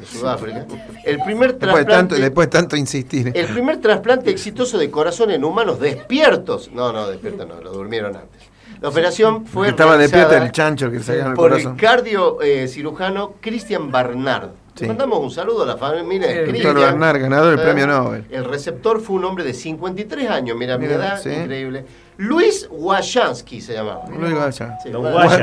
de 0.00 0.06
Sudáfrica, 0.18 0.66
el 1.04 1.18
primer 1.22 1.58
Después 1.58 1.86
de, 1.86 1.92
tanto, 1.92 2.14
después 2.14 2.48
de 2.48 2.52
tanto 2.52 2.76
insistir. 2.76 3.30
el 3.34 3.46
primer 3.46 3.78
trasplante 3.80 4.30
exitoso 4.30 4.78
de 4.78 4.90
corazón 4.90 5.30
en 5.30 5.44
humanos 5.44 5.78
despiertos. 5.80 6.70
No, 6.72 6.92
no, 6.92 7.08
despiertos 7.08 7.46
no, 7.48 7.60
lo 7.60 7.72
durmieron 7.72 8.16
antes. 8.16 8.42
La 8.80 8.88
operación 8.88 9.46
fue 9.46 9.68
estaba 9.68 9.96
despierto 9.96 10.34
el 10.36 10.50
chancho 10.50 10.90
que 10.90 10.98
sacaron 11.00 11.30
el 11.32 11.36
por 11.36 11.50
corazón. 11.50 11.72
el 11.74 11.80
cardio 11.80 12.42
eh, 12.42 12.66
cirujano 12.66 13.34
Christian 13.40 13.90
Barnard. 13.92 14.50
Sí. 14.74 14.86
Mandamos 14.86 15.18
un 15.20 15.30
saludo 15.30 15.64
a 15.64 15.66
la 15.66 15.76
familia 15.76 16.26
de 16.28 16.44
Christian. 16.48 16.74
Barnard, 16.74 17.20
ganador 17.20 17.50
del 17.50 17.60
Eh, 17.60 17.62
premio 17.62 17.86
Nobel. 17.86 18.24
El 18.30 18.44
receptor 18.46 19.00
fue 19.02 19.16
un 19.16 19.24
hombre 19.26 19.44
de 19.44 19.52
53 19.52 20.30
años, 20.30 20.56
mira, 20.56 20.78
mi 20.78 20.86
edad, 20.86 21.20
sí. 21.22 21.28
increíble. 21.30 21.84
Luis 22.18 22.68
Washansky 22.70 23.60
se 23.60 23.72
llamaba. 23.74 24.04
Luis. 24.08 24.34
Sí, 24.82 24.90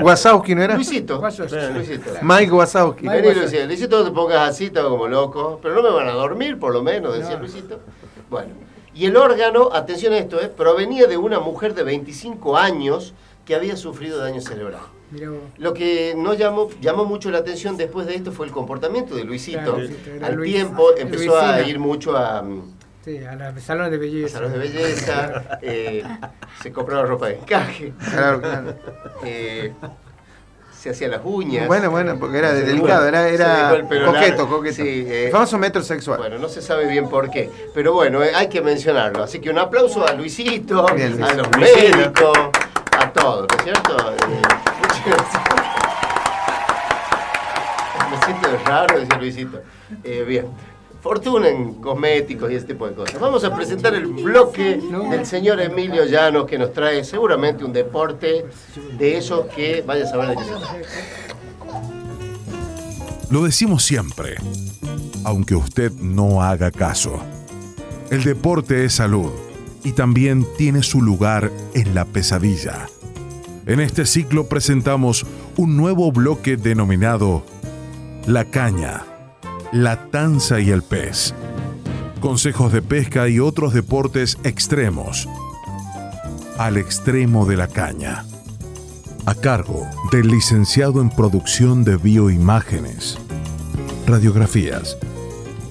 Wazowski, 0.04 0.56
¿no 0.56 0.62
era? 0.64 0.76
Luisito. 0.76 1.20
Mike 3.06 3.22
Vení, 3.22 3.40
Luisito. 3.40 3.66
Luisito, 3.66 4.00
no 4.00 4.06
te 4.06 4.12
pongas 4.12 4.50
así, 4.50 4.70
todo 4.70 4.90
como 4.92 5.08
loco. 5.08 5.60
Pero 5.62 5.76
no 5.76 5.82
me 5.84 5.90
van 5.90 6.08
a 6.08 6.12
dormir, 6.14 6.60
por 6.60 6.74
lo 6.74 6.84
menos, 6.84 7.14
decía 7.18 7.36
No. 7.36 7.40
Luisito. 7.42 7.80
Bueno. 8.30 8.50
Y 8.94 9.06
el 9.06 9.16
órgano, 9.18 9.70
atención 9.74 10.14
a 10.14 10.18
esto, 10.18 10.42
eh, 10.42 10.48
provenía 10.50 11.08
de 11.08 11.18
una 11.18 11.40
mujer 11.40 11.74
de 11.74 11.84
25 11.84 12.58
años 12.58 13.14
que 13.46 13.56
había 13.56 13.76
sufrido 13.78 14.20
daño 14.20 14.42
cerebral. 14.42 14.82
Mirá 15.12 15.30
vos. 15.32 15.40
Lo 15.58 15.74
que 15.74 16.14
no 16.16 16.34
llamó, 16.36 16.70
llamó 16.82 17.06
mucho 17.06 17.32
la 17.32 17.40
atención 17.40 17.78
después 17.78 18.06
de 18.06 18.16
esto 18.16 18.32
fue 18.32 18.46
el 18.46 18.52
comportamiento 18.52 19.16
de 19.16 19.24
Luisito. 19.24 19.58
Claro, 19.60 19.78
Luisito, 19.80 20.10
era 20.12 20.28
Al 20.28 20.36
Luis- 20.36 20.54
tiempo 20.54 20.84
empezó 20.98 21.26
Luisina. 21.32 21.54
a 21.56 21.62
ir 21.62 21.80
mucho 21.80 22.16
a, 22.16 22.42
mm, 22.44 22.62
Sí, 23.06 23.18
a 23.24 23.36
la 23.36 23.58
salón 23.60 23.90
de 23.90 23.96
a 23.96 24.00
belleza. 24.00 24.34
salones 24.40 24.54
de 24.54 24.60
belleza, 24.60 25.60
eh, 25.62 26.04
se 26.62 26.72
compraba 26.72 27.04
ropa 27.04 27.28
de 27.28 27.36
encaje, 27.36 27.94
Claro, 28.12 28.42
claro. 28.42 28.76
eh, 29.24 29.74
se 30.78 30.90
hacía 30.90 31.08
las 31.08 31.22
uñas. 31.24 31.66
Bueno, 31.68 31.90
bueno, 31.92 32.18
porque 32.20 32.38
era 32.40 32.52
Se 32.52 32.64
delicado, 32.66 33.08
era, 33.08 33.28
era 33.30 33.70
coqueto, 33.70 33.96
largo. 34.44 34.48
coqueto. 34.50 34.76
Sí, 34.76 35.06
eh, 35.08 35.26
el 35.28 35.32
famoso 35.32 35.58
metrosexual. 35.58 36.18
Bueno, 36.20 36.40
no 36.40 36.50
se 36.50 36.62
sabe 36.62 36.88
bien 36.88 37.10
por 37.10 37.30
qué, 37.32 37.50
pero 37.74 37.94
bueno, 37.94 38.22
eh, 38.24 38.32
hay 38.36 38.48
que 38.50 38.62
mencionarlo. 38.62 39.24
Así 39.24 39.40
que 39.40 39.50
un 39.50 39.60
aplauso 39.60 40.06
a 40.06 40.14
Luisito, 40.14 40.86
Bien, 40.94 41.18
Luis. 41.18 41.32
a 41.32 41.34
los 41.36 41.50
médicos, 41.58 42.38
a 42.98 43.12
todos, 43.14 43.48
¿no 43.50 43.58
es 43.58 43.64
cierto? 43.64 43.98
Eh, 44.12 44.16
muchas 44.82 45.06
gracias. 45.06 45.44
Me 48.12 48.26
siento 48.26 48.50
raro, 48.66 49.00
decía 49.00 49.18
Luisito. 49.18 49.62
Eh, 50.04 50.24
bien. 50.28 50.48
Fortuna 51.02 51.48
en 51.48 51.76
cosméticos 51.76 52.52
y 52.52 52.56
ese 52.56 52.68
tipo 52.68 52.88
de 52.88 52.94
cosas. 52.94 53.20
Vamos 53.20 53.44
a 53.44 53.56
presentar 53.56 53.96
el 53.96 54.08
bloque 54.08 54.82
del 55.10 55.26
señor 55.26 55.62
Emilio 55.62 56.06
Llanos 56.06 56.46
que 56.46 56.58
nos 56.58 56.74
trae 56.74 57.04
seguramente 57.04 57.64
un 57.64 57.72
deporte 57.72 58.46
de 58.98 59.18
esos 59.18 59.46
que 59.48 59.82
vaya 59.86 60.04
a 60.04 60.08
saber 60.08 60.30
de 60.30 60.36
qué 60.36 60.44
se. 60.44 60.54
Lo 63.30 63.44
decimos 63.44 63.84
siempre, 63.84 64.36
aunque 65.24 65.56
usted 65.56 65.92
no 65.94 66.42
haga 66.42 66.72
caso. 66.72 67.20
El 68.10 68.24
deporte 68.24 68.86
es 68.86 68.94
salud 68.94 69.32
y 69.84 69.92
también 69.92 70.46
tiene 70.58 70.82
su 70.82 71.02
lugar 71.02 71.52
en 71.76 71.94
la 71.94 72.06
pesadilla. 72.06 72.88
En 73.68 73.80
este 73.80 74.08
ciclo 74.08 74.48
presentamos 74.48 75.26
un 75.56 75.78
nuevo 75.78 76.12
bloque 76.12 76.58
denominado 76.58 77.44
La 78.26 78.46
caña, 78.46 79.04
la 79.72 80.10
tanza 80.10 80.60
y 80.60 80.72
el 80.72 80.84
pez. 80.84 81.34
Consejos 82.22 82.74
de 82.74 82.82
pesca 82.82 83.28
y 83.30 83.40
otros 83.40 83.74
deportes 83.74 84.38
extremos. 84.44 85.28
Al 86.58 86.78
extremo 86.78 87.46
de 87.46 87.58
la 87.58 87.68
caña 87.68 88.26
a 89.30 89.36
cargo 89.36 89.88
del 90.12 90.28
licenciado 90.28 91.02
en 91.02 91.12
producción 91.12 91.84
de 91.84 91.98
bioimágenes, 91.98 93.16
radiografías, 94.08 94.98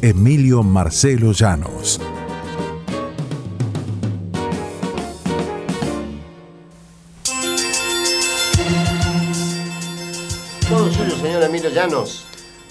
Emilio 0.00 0.62
Marcelo 0.62 1.32
Llanos. 1.32 2.00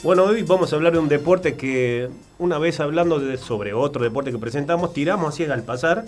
Bueno, 0.07 0.23
hoy 0.23 0.41
vamos 0.43 0.71
a 0.71 0.77
hablar 0.77 0.93
de 0.93 0.99
un 0.99 1.09
deporte 1.09 1.55
que, 1.57 2.07
una 2.39 2.57
vez 2.59 2.79
hablando 2.79 3.19
de- 3.19 3.35
sobre 3.35 3.73
otro 3.73 4.01
deporte 4.05 4.31
que 4.31 4.37
presentamos, 4.37 4.93
tiramos 4.93 5.33
así 5.33 5.43
al 5.43 5.63
pasar, 5.63 6.05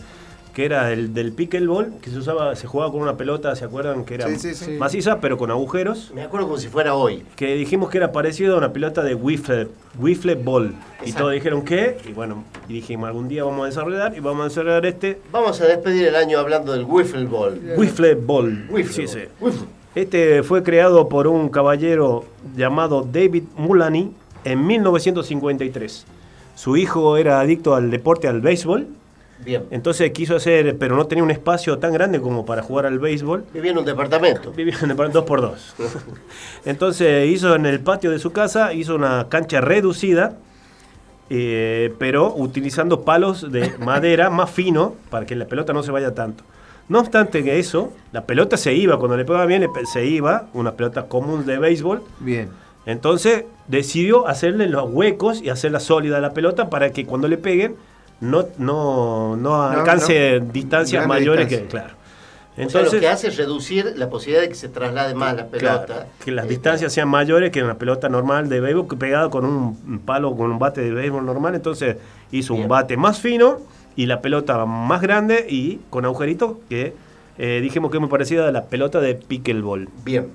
que 0.54 0.64
era 0.64 0.93
el 0.93 1.14
del 1.14 1.34
pickleball, 1.34 1.95
que 2.02 2.10
se 2.10 2.18
usaba, 2.20 2.56
se 2.56 2.66
jugaba 2.66 2.93
con 2.93 3.02
una 3.02 3.18
pelota, 3.18 3.54
¿se 3.58 3.66
acuerdan? 3.66 4.06
Que 4.06 4.14
era 4.14 4.30
Sí, 4.30 4.39
sí, 4.39 4.56
sí. 4.56 4.72
maciza, 4.80 5.20
pero 5.20 5.38
con 5.38 5.52
agujeros. 5.52 6.14
Me 6.16 6.22
acuerdo 6.22 6.47
como 6.47 6.58
si 6.60 6.70
fuera 6.70 6.95
hoy. 6.95 7.26
Que 7.36 7.56
dijimos 7.56 7.89
que 7.89 7.97
era 7.97 8.14
parecido 8.14 8.56
a 8.56 8.60
una 8.60 8.72
pelota 8.72 9.04
de 9.04 9.16
wiffle, 9.16 9.68
wiffle 10.00 10.36
ball. 10.36 10.74
Y 11.06 11.12
todos 11.12 11.34
dijeron 11.34 11.66
que, 11.66 11.97
y 12.08 12.14
bueno, 12.14 12.45
y 12.70 12.76
dijimos 12.76 13.06
algún 13.10 13.28
día 13.28 13.43
vamos 13.43 13.64
a 13.64 13.66
desarrollar, 13.66 14.16
y 14.16 14.22
vamos 14.22 14.43
a 14.43 14.47
desarrollar 14.47 14.86
este 14.86 15.20
Vamos 15.34 15.60
a 15.60 15.66
despedir 15.66 16.08
el 16.08 16.16
año 16.16 16.39
hablando 16.39 16.72
del 16.72 16.86
wiffle 16.86 17.26
ball. 17.26 17.60
wiffle 17.76 18.16
ball. 18.16 18.66
Wiffle 18.70 18.93
Sí, 18.93 19.02
ball. 19.02 19.10
sí. 19.10 19.28
Wiffle. 19.41 19.68
Este 19.95 20.43
fue 20.43 20.61
creado 20.63 21.09
por 21.09 21.27
un 21.27 21.49
caballero 21.49 22.25
llamado 22.55 23.07
David 23.11 23.43
Mullaney 23.55 24.11
en 24.43 24.65
1953. 24.67 26.05
Su 26.55 26.77
hijo 26.77 27.17
era 27.17 27.39
adicto 27.39 27.73
al 27.73 27.89
deporte, 27.89 28.27
al 28.27 28.41
béisbol, 28.41 28.87
Bien. 29.43 29.63
entonces 29.71 30.11
quiso 30.11 30.35
hacer, 30.35 30.77
pero 30.77 30.95
no 30.95 31.07
tenía 31.07 31.23
un 31.23 31.31
espacio 31.31 31.79
tan 31.79 31.93
grande 31.93 32.21
como 32.21 32.45
para 32.45 32.61
jugar 32.61 32.85
al 32.85 32.99
béisbol. 32.99 33.45
Vivía 33.53 33.71
en 33.71 33.77
un 33.79 33.85
departamento. 33.85 34.51
Vivía 34.51 34.75
en 34.81 34.91
el 34.91 35.11
dos 35.11 35.23
por 35.23 35.41
dos. 35.41 35.75
Entonces 36.65 37.27
hizo 37.29 37.55
en 37.55 37.65
el 37.65 37.79
patio 37.79 38.11
de 38.11 38.19
su 38.19 38.31
casa, 38.31 38.73
hizo 38.73 38.95
una 38.95 39.27
cancha 39.29 39.61
reducida, 39.61 40.37
eh, 41.31 41.93
pero 41.97 42.33
utilizando 42.35 43.01
palos 43.01 43.51
de 43.51 43.73
madera 43.79 44.29
más 44.29 44.51
fino 44.51 44.95
para 45.09 45.25
que 45.25 45.35
la 45.35 45.45
pelota 45.45 45.73
no 45.73 45.81
se 45.81 45.91
vaya 45.91 46.13
tanto. 46.13 46.43
No 46.89 46.99
obstante 46.99 47.43
que 47.43 47.59
eso, 47.59 47.93
la 48.11 48.25
pelota 48.25 48.57
se 48.57 48.73
iba, 48.73 48.97
cuando 48.97 49.15
le 49.15 49.23
pegaba 49.23 49.45
bien, 49.45 49.65
se 49.93 50.05
iba, 50.05 50.47
una 50.53 50.73
pelota 50.73 51.03
común 51.07 51.45
de 51.45 51.57
béisbol. 51.59 52.03
Bien. 52.19 52.49
Entonces 52.85 53.45
decidió 53.67 54.27
hacerle 54.27 54.67
los 54.67 54.89
huecos 54.91 55.41
y 55.41 55.49
hacerla 55.49 55.79
sólida 55.79 56.19
la 56.19 56.33
pelota 56.33 56.69
para 56.69 56.91
que 56.91 57.05
cuando 57.05 57.27
le 57.27 57.37
peguen 57.37 57.75
no, 58.19 58.47
no, 58.57 59.37
no 59.37 59.61
alcance 59.63 60.41
distancias 60.51 61.03
grande 61.05 61.19
mayores 61.19 61.47
distancia. 61.47 61.67
que, 61.67 61.71
claro. 61.71 61.93
o 61.93 62.55
sea, 62.55 62.63
Entonces, 62.63 62.93
lo 62.95 62.99
que 62.99 63.07
hace 63.07 63.27
es 63.27 63.37
reducir 63.37 63.93
la 63.95 64.09
posibilidad 64.09 64.41
de 64.41 64.49
que 64.49 64.55
se 64.55 64.69
traslade 64.69 65.13
más 65.13 65.35
la 65.35 65.45
pelota. 65.47 65.85
Claro, 65.85 66.05
que 66.25 66.31
las 66.31 66.45
Eh, 66.45 66.49
distancias 66.49 66.91
sean 66.91 67.07
mayores 67.07 67.51
que 67.51 67.61
una 67.63 67.77
pelota 67.77 68.09
normal 68.09 68.49
de 68.49 68.59
béisbol 68.59 68.87
que 68.87 68.95
pegada 68.95 69.29
con 69.29 69.45
un 69.45 69.77
un 69.87 69.99
palo, 69.99 70.35
con 70.35 70.51
un 70.51 70.57
bate 70.59 70.81
de 70.81 70.91
béisbol 70.91 71.23
normal. 71.25 71.53
Entonces 71.55 71.97
hizo 72.31 72.53
Bien. 72.53 72.63
un 72.63 72.69
bate 72.69 72.97
más 72.97 73.19
fino 73.19 73.59
y 74.00 74.06
la 74.06 74.22
pelota 74.22 74.66
más 74.66 75.02
grande 75.02 75.45
y 75.50 75.80
con 75.89 76.06
agujeritos 76.06 76.58
que 76.70 76.93
eh, 77.38 77.60
dijimos 77.62 77.91
que 77.91 77.97
es 77.97 78.02
muy 78.02 78.10
parecida 78.10 78.47
a 78.47 78.52
la 78.52 78.66
pelota 78.66 79.02
de 79.02 79.16
pickleball. 79.16 79.89
Bien. 80.06 80.30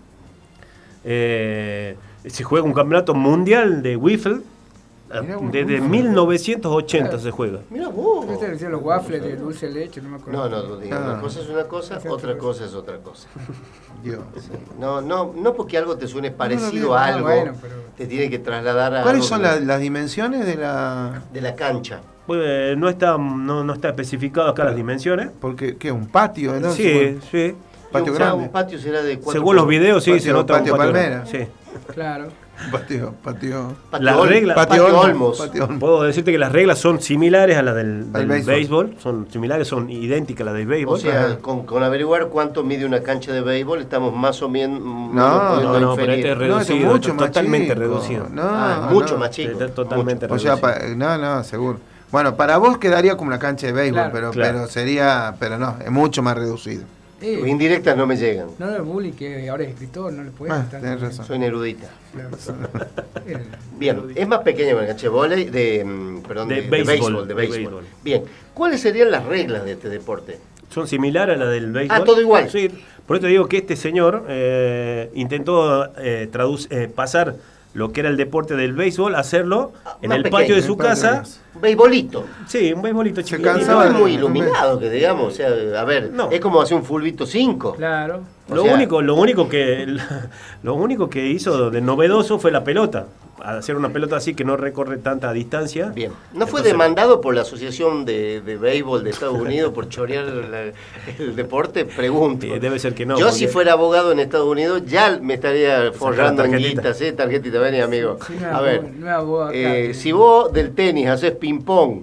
Eh, 1.05 1.97
se 2.27 2.45
juega 2.45 2.67
un 2.67 2.73
campeonato 2.75 3.15
mundial 3.15 3.83
de 3.83 3.97
wiffle. 3.97 4.35
vos, 4.35 5.53
Desde 5.53 5.75
wiffle. 5.81 5.89
1980 5.89 7.19
se 7.19 7.31
juega. 7.31 7.61
Mira 7.71 7.89
vos. 7.89 8.27
Este 8.31 8.51
decía 8.51 8.69
los 8.69 8.83
waffles 8.83 9.23
de 9.23 9.37
dulce 9.37 9.69
de 9.69 9.75
leche, 9.75 10.01
no 10.03 10.09
me 10.11 10.17
acuerdo. 10.17 10.49
No, 10.49 10.63
no, 10.63 10.77
no 10.77 10.95
Ah. 10.97 11.11
una 11.13 11.21
cosa 11.21 11.41
es 11.41 11.49
una 11.49 11.65
cosa, 11.65 12.01
otra 12.09 12.37
cosa 12.39 12.65
es 12.65 12.75
otra 12.75 12.99
cosa. 12.99 13.29
Dios. 14.03 14.21
Sí. 14.39 14.51
No, 14.79 15.01
no, 15.01 15.33
no 15.35 15.55
porque 15.55 15.79
algo 15.79 15.97
te 15.97 16.07
suene 16.07 16.31
parecido 16.31 16.95
a 16.95 17.07
algo, 17.07 17.29
bueno, 17.29 17.53
pero- 17.63 17.77
te 17.97 18.07
tiene 18.07 18.29
que 18.29 18.39
trasladar 18.39 18.95
a 18.97 19.03
¿Cuáles 19.03 19.23
algo 19.23 19.29
son 19.29 19.39
que- 19.43 19.47
la- 19.47 19.61
las 19.75 19.81
dimensiones 19.81 20.45
de 20.47 20.57
la...? 20.57 21.23
de 21.33 21.41
la 21.41 21.55
cancha. 21.55 22.01
Pues, 22.27 22.77
no, 22.79 22.89
está, 22.89 23.19
no, 23.19 23.65
no 23.65 23.73
está 23.75 23.89
especificado 23.89 24.49
acá 24.49 24.65
las 24.65 24.77
dimensiones. 24.77 25.29
Porque, 25.41 25.77
¿qué? 25.77 25.93
¿Un 25.93 26.07
patio? 26.07 26.59
¿no? 26.59 26.71
Sí, 26.73 27.19
sí. 27.31 27.55
Patio 27.93 28.13
grande. 28.15 28.45
un 28.45 28.49
patio 28.51 28.79
será 28.79 29.03
de 29.03 29.17
cuatro 29.19 29.33
Según 29.41 29.57
los 29.57 29.69
videos, 29.69 30.03
sí, 30.03 30.11
patio- 30.13 30.21
se 30.23 30.33
nota 30.33 30.55
patio 30.55 30.73
un 30.73 30.79
patio 30.79 30.93
palmera. 30.93 31.17
grande. 31.25 31.47
Sí. 31.47 31.93
Claro. 31.93 32.29
Patio, 32.73 33.15
patio... 33.23 33.75
patio 33.91 34.05
Las 34.05 34.17
reglas- 34.29 34.55
patio, 34.57 34.85
Patio 34.85 35.01
Olmos. 35.01 35.39
Patio 35.39 35.65
Olmos. 35.65 35.79
Puedo 35.81 36.03
decirte 36.03 36.33
que 36.33 36.39
las 36.39 36.51
reglas 36.51 36.79
son 36.79 37.01
similares 37.01 37.57
a 37.57 37.63
las 37.63 37.75
del, 37.77 38.05
béisbol. 38.05 38.45
béisbol. 38.55 38.95
son 39.01 39.27
similares, 39.31 39.69
son 39.69 39.91
idénticas 39.91 40.43
a 40.43 40.45
las 40.47 40.55
del 40.55 40.67
béisbol. 40.67 40.95
O 40.95 40.99
sea, 40.99 41.37
con, 41.41 41.67
con 41.67 41.83
averiguar 41.85 42.29
cuánto 42.29 42.65
mide 42.65 42.85
una 42.87 43.01
cancha 43.01 43.33
de 43.33 43.43
béisbol, 43.43 43.81
estamos 43.81 44.15
más 44.15 44.41
o 44.43 44.49
menos 44.49 44.81
No, 44.81 45.61
no, 45.61 45.79
no, 45.81 45.95
pero 45.97 46.13
este 46.15 46.33
es 46.33 46.37
No, 46.39 46.45
eso 46.61 46.73
reducido, 46.73 46.91
mucho 46.91 47.13
totalmente 47.15 47.69
chico. 47.69 47.81
reducido. 47.81 48.29
No, 48.33 48.43
Ah, 48.45 48.87
no. 48.89 48.91
mucho 48.95 49.19
más 49.19 49.31
chico. 49.31 49.53
Está 49.53 49.69
totalmente 49.69 50.27
O 50.27 50.39
sea, 50.39 50.55
reducido. 50.57 50.61
pa- 50.61 50.95
no, 50.97 51.19
no, 51.19 51.45
seguro. 51.45 51.79
Bueno, 52.15 52.37
para 52.37 52.59
vos 52.59 52.79
quedaría 52.79 53.17
como 53.17 53.27
una 53.27 53.41
cancha 53.41 53.67
de 53.67 53.73
béisbol, 53.73 53.95
Claro. 54.03 54.13
pero, 54.13 54.31
Claro. 54.31 54.53
pero 54.59 54.67
sería, 54.69 55.35
pero 55.41 55.59
no, 55.59 55.77
es 55.85 55.91
mucho 55.91 56.23
más 56.23 56.37
reducido. 56.39 56.85
Eh, 57.21 57.39
Tus 57.41 57.49
indirectas 57.49 57.97
no 57.97 58.07
me 58.07 58.17
llegan. 58.17 58.51
no 58.57 58.71
el 58.73 58.83
bully 58.83 59.11
que 59.11 59.49
ahora 59.51 59.65
es 59.65 59.71
escritor, 59.71 60.13
no 60.13 60.23
le 60.23 60.31
puede 60.31 60.53
Ah, 60.53 60.61
estar- 60.65 60.81
tenés 60.81 61.01
razón. 61.01 61.27
Soy 61.27 61.43
erudita. 61.43 61.89
Claro. 62.13 62.31
Era- 63.27 63.41
Bien, 63.77 64.01
es 64.15 64.29
más 64.29 64.39
pequeña 64.43 64.79
que 64.79 64.87
cancha 64.87 65.09
de 65.11 65.51
de, 65.51 65.85
mm, 65.85 66.23
perdón, 66.23 66.47
De 66.51 66.55
de, 66.55 66.63
de 66.63 66.69
béisbol, 66.85 67.27
de 67.27 67.35
béisbol. 67.35 67.57
béisbol. 67.59 67.85
Bien, 68.05 68.23
¿cuáles 68.55 68.81
serían 68.81 69.11
las 69.11 69.25
reglas 69.27 69.65
de 69.65 69.73
este 69.73 69.89
deporte? 69.89 70.39
Son 70.71 70.87
similares 70.87 71.35
a 71.35 71.39
la 71.45 71.51
del 71.51 71.73
béisbol. 71.73 71.97
Ah, 72.01 72.05
todo 72.05 72.21
igual. 72.21 72.49
Sí, 72.49 72.71
por 73.09 73.17
eso 73.17 73.27
digo 73.27 73.49
que 73.49 73.57
este 73.57 73.75
señor 73.75 74.25
eh, 74.29 75.11
intentó 75.15 75.87
eh, 75.99 76.29
traduc- 76.33 76.69
eh, 76.71 76.87
pasar 76.95 77.35
lo 77.75 77.93
que 77.93 78.01
era 78.01 78.09
el 78.09 78.17
deporte 78.17 78.55
del 78.57 78.73
béisbol, 78.73 79.15
hacerlo 79.17 79.73
en 80.01 80.09
más 80.09 80.17
el 80.19 80.23
pequeño, 80.25 80.41
patio 80.41 80.55
de 80.57 80.63
su 80.63 80.77
casa. 80.77 81.19
casa. 81.21 81.41
Beisbolito. 81.61 82.25
Sí, 82.47 82.73
un 82.73 82.83
béisbolito 82.83 83.21
Se 83.21 83.25
chiquitito. 83.27 83.51
Y 83.51 83.55
cansaba 83.55 83.85
no 83.87 83.91
es 83.91 84.01
muy 84.01 84.15
iluminado, 84.15 84.79
que 84.79 84.89
digamos, 84.91 85.33
o 85.33 85.37
sea, 85.37 85.49
a 85.81 85.85
ver, 85.85 86.11
No. 86.13 86.31
es 86.31 86.41
como 86.41 86.61
hacer 86.63 86.77
un 86.77 86.85
fulbito 86.85 87.27
5. 87.27 87.75
Claro. 87.75 88.23
O 88.49 88.55
Lo 88.55 88.63
sea- 88.63 88.75
único, 88.75 89.03
lo 89.03 89.15
único 89.17 89.49
que 89.49 89.87
lo 90.63 90.75
único 90.75 91.09
que 91.11 91.27
hizo 91.27 91.71
de 91.71 91.81
novedoso 91.81 92.39
fue 92.39 92.51
la 92.51 92.63
pelota. 92.65 93.07
Hacer 93.43 93.77
una 93.77 93.89
pelota 93.91 94.17
así 94.17 94.35
que 94.35 94.45
no 94.45 94.57
recorre 94.57 94.97
tanta 94.99 95.33
distancia. 95.33 95.87
Bien, 95.95 96.13
¿no 96.33 96.47
fue 96.47 96.63
demandado 96.63 97.21
por 97.21 97.35
la 97.35 97.43
Asociación 97.43 98.05
de, 98.05 98.41
de 98.41 98.57
Béisbol 98.57 99.03
de 99.05 99.11
Estados 99.11 99.39
Unidos 99.39 99.73
por 99.75 99.89
chorear 99.89 100.25
la- 100.27 100.73
el 101.19 101.35
deporte? 101.37 101.85
Pregunto. 101.85 102.47
eh, 102.47 102.61
debe 102.61 102.79
ser 102.79 102.95
que 102.95 103.05
no. 103.07 103.19
Yo 103.19 103.27
porque- 103.27 103.39
si 103.39 103.47
fuera 103.49 103.73
abogado 103.73 104.13
en 104.13 104.21
Estados 104.21 104.47
Unidos 104.47 104.83
ya 104.87 105.19
me 105.21 105.35
estaría 105.35 105.93
forrando 105.93 106.45
en 106.45 106.53
tarjetita. 106.53 106.81
guitas, 106.83 107.01
¿eh? 107.01 107.13
Tarjetita, 107.13 107.59
vení 107.59 107.81
amigo. 107.81 108.19
Sí, 108.27 108.35
no, 108.41 108.57
A 108.57 108.61
ver, 108.61 108.83
no, 108.95 109.11
no, 109.11 109.27
vos 109.27 109.49
acá. 109.49 109.57
eh, 109.59 109.95
si 109.95 110.13
vos 110.13 110.53
del 110.53 110.75
tenis 110.75 111.09
haces 111.09 111.33
ping-pong 111.33 112.03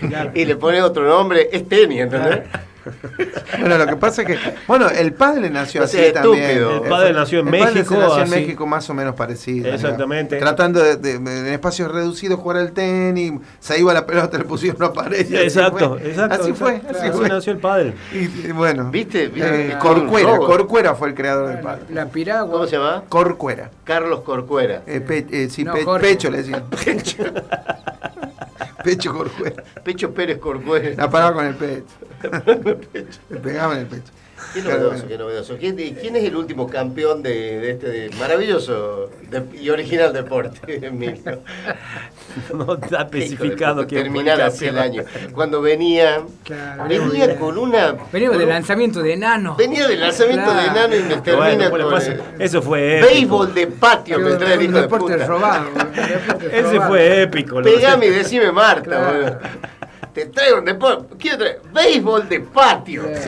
Claro. 0.00 0.30
y 0.34 0.44
le 0.44 0.56
pones 0.56 0.82
otro 0.82 1.06
nombre, 1.08 1.48
es 1.52 1.68
tenis, 1.68 2.00
¿entendés? 2.00 2.40
Bueno, 3.58 3.78
lo 3.78 3.86
que 3.86 3.96
pasa 3.96 4.22
es 4.22 4.28
que, 4.28 4.38
bueno, 4.66 4.88
el 4.88 5.12
padre 5.14 5.48
nació 5.50 5.82
así 5.84 5.98
también. 6.12 6.58
El 6.82 6.88
padre 6.88 7.12
nació 7.12 7.40
en 7.40 7.48
El 7.48 7.58
padre 7.60 7.74
México, 7.74 7.94
se 7.94 8.00
nació 8.00 8.16
en 8.18 8.22
así. 8.22 8.30
México 8.32 8.66
más 8.66 8.90
o 8.90 8.94
menos 8.94 9.14
parecido. 9.14 9.72
Exactamente. 9.72 10.38
Tratando 10.38 10.80
de, 10.82 10.96
de- 10.96 11.18
de- 11.18 11.38
en 11.38 11.46
espacios 11.46 11.90
reducidos 11.90 12.38
jugar 12.38 12.58
al 12.58 12.72
tenis, 12.72 13.32
se 13.60 13.78
iba 13.80 13.92
la 13.94 14.04
pelota, 14.06 14.36
le 14.38 14.44
pusieron 14.44 14.82
una 14.82 14.92
pared. 14.92 15.20
y 15.28 15.36
así 15.36 15.44
Exacto, 15.46 15.96
fue. 15.98 16.08
exacto. 16.10 16.42
Así 16.42 16.52
fue, 16.52 16.76
exacto. 16.76 16.98
así 17.00 17.10
fue. 17.12 17.28
nació 17.28 17.52
el 17.52 17.58
padre. 17.58 17.94
Y, 18.12 18.48
y 18.48 18.52
bueno, 18.52 18.90
¿Viste? 18.90 19.28
¿Viste? 19.28 19.68
eh, 19.72 19.78
Corcuera. 19.80 20.36
Corcuera 20.38 20.94
fue 20.94 21.08
el 21.08 21.14
creador 21.14 21.48
del 21.48 21.60
padre. 21.60 21.82
La 21.90 22.06
piragua. 22.06 22.52
¿Cómo 22.52 22.66
se 22.66 22.76
llama? 22.76 23.04
Corcuera. 23.08 23.70
Carlos 23.84 24.20
Corcuera. 24.20 24.82
Eh, 24.86 25.00
pe- 25.00 25.26
eh, 25.30 25.48
sí, 25.50 25.64
No, 25.64 25.72
pe- 25.72 25.84
pecho 26.00 26.30
le 26.30 26.38
decían. 26.38 26.64
Pecho. 26.84 27.24
pecho 28.84 29.12
Corcuera. 29.14 29.62
Pecho 29.84 30.12
Pérez 30.12 30.38
Corcuera. 30.38 30.90
La 30.96 31.10
paraba 31.10 31.34
con 31.34 31.46
el 31.46 31.54
pecho. 31.54 31.84
Le 33.30 33.36
pegaba 33.38 33.74
en 33.74 33.80
el 33.80 33.86
pecho. 33.86 34.12
Qué 34.52 34.60
novedoso, 34.60 35.08
qué 35.08 35.16
novedoso. 35.16 35.56
¿Quién, 35.58 35.78
es 35.80 36.24
el 36.24 36.36
último 36.36 36.68
campeón 36.68 37.22
de, 37.22 37.58
de 37.58 37.70
este 37.70 37.88
de- 37.88 38.10
maravilloso 38.18 39.08
de- 39.30 39.58
y 39.58 39.70
original 39.70 40.12
deporte, 40.12 40.60
Emilio? 40.86 41.40
No 42.52 42.74
está 42.74 43.02
especificado 43.02 43.86
fue 43.86 43.96
Terminar 43.96 44.38
así 44.42 44.66
el 44.66 44.78
año. 44.78 45.04
Cuando 45.32 45.62
venía, 45.62 46.20
Claro, 46.44 46.84
venía 46.86 47.38
con 47.38 47.56
una... 47.56 47.96
Con 47.96 48.10
del 48.36 48.48
lanzamiento 48.50 49.00
de 49.02 49.14
enano. 49.14 49.56
Venía 49.56 49.88
del 49.88 50.00
lanzamiento 50.00 50.44
Claro. 50.44 50.60
de 50.60 50.66
enano 50.66 50.96
y 50.96 51.02
me 51.14 51.16
termina 51.22 51.68
Bueno, 51.70 51.88
con 51.88 52.02
el- 52.02 52.20
eso 52.38 52.60
fue 52.60 52.98
épico. 52.98 53.12
béisbol 53.14 53.54
de 53.54 53.66
patio, 53.68 54.18
me 54.18 54.32
trae 54.34 54.54
el 54.54 54.62
hijo 54.64 54.72
de 54.74 54.80
deporte 54.82 55.12
puta. 55.14 55.26
robado. 55.26 55.66
Ese 56.52 56.62
robado. 56.62 56.88
fue 56.88 57.22
épico. 57.22 57.62
Pegame 57.62 58.06
y 58.06 58.10
decime 58.10 58.52
Marta. 58.52 59.40
Te 60.16 60.24
traigo 60.24 60.60
un 60.60 60.64
deporte. 60.64 61.14
Quiero 61.18 61.36
traer 61.36 61.60
béisbol 61.74 62.26
de 62.26 62.40
patio. 62.40 63.02
Claro. 63.02 63.20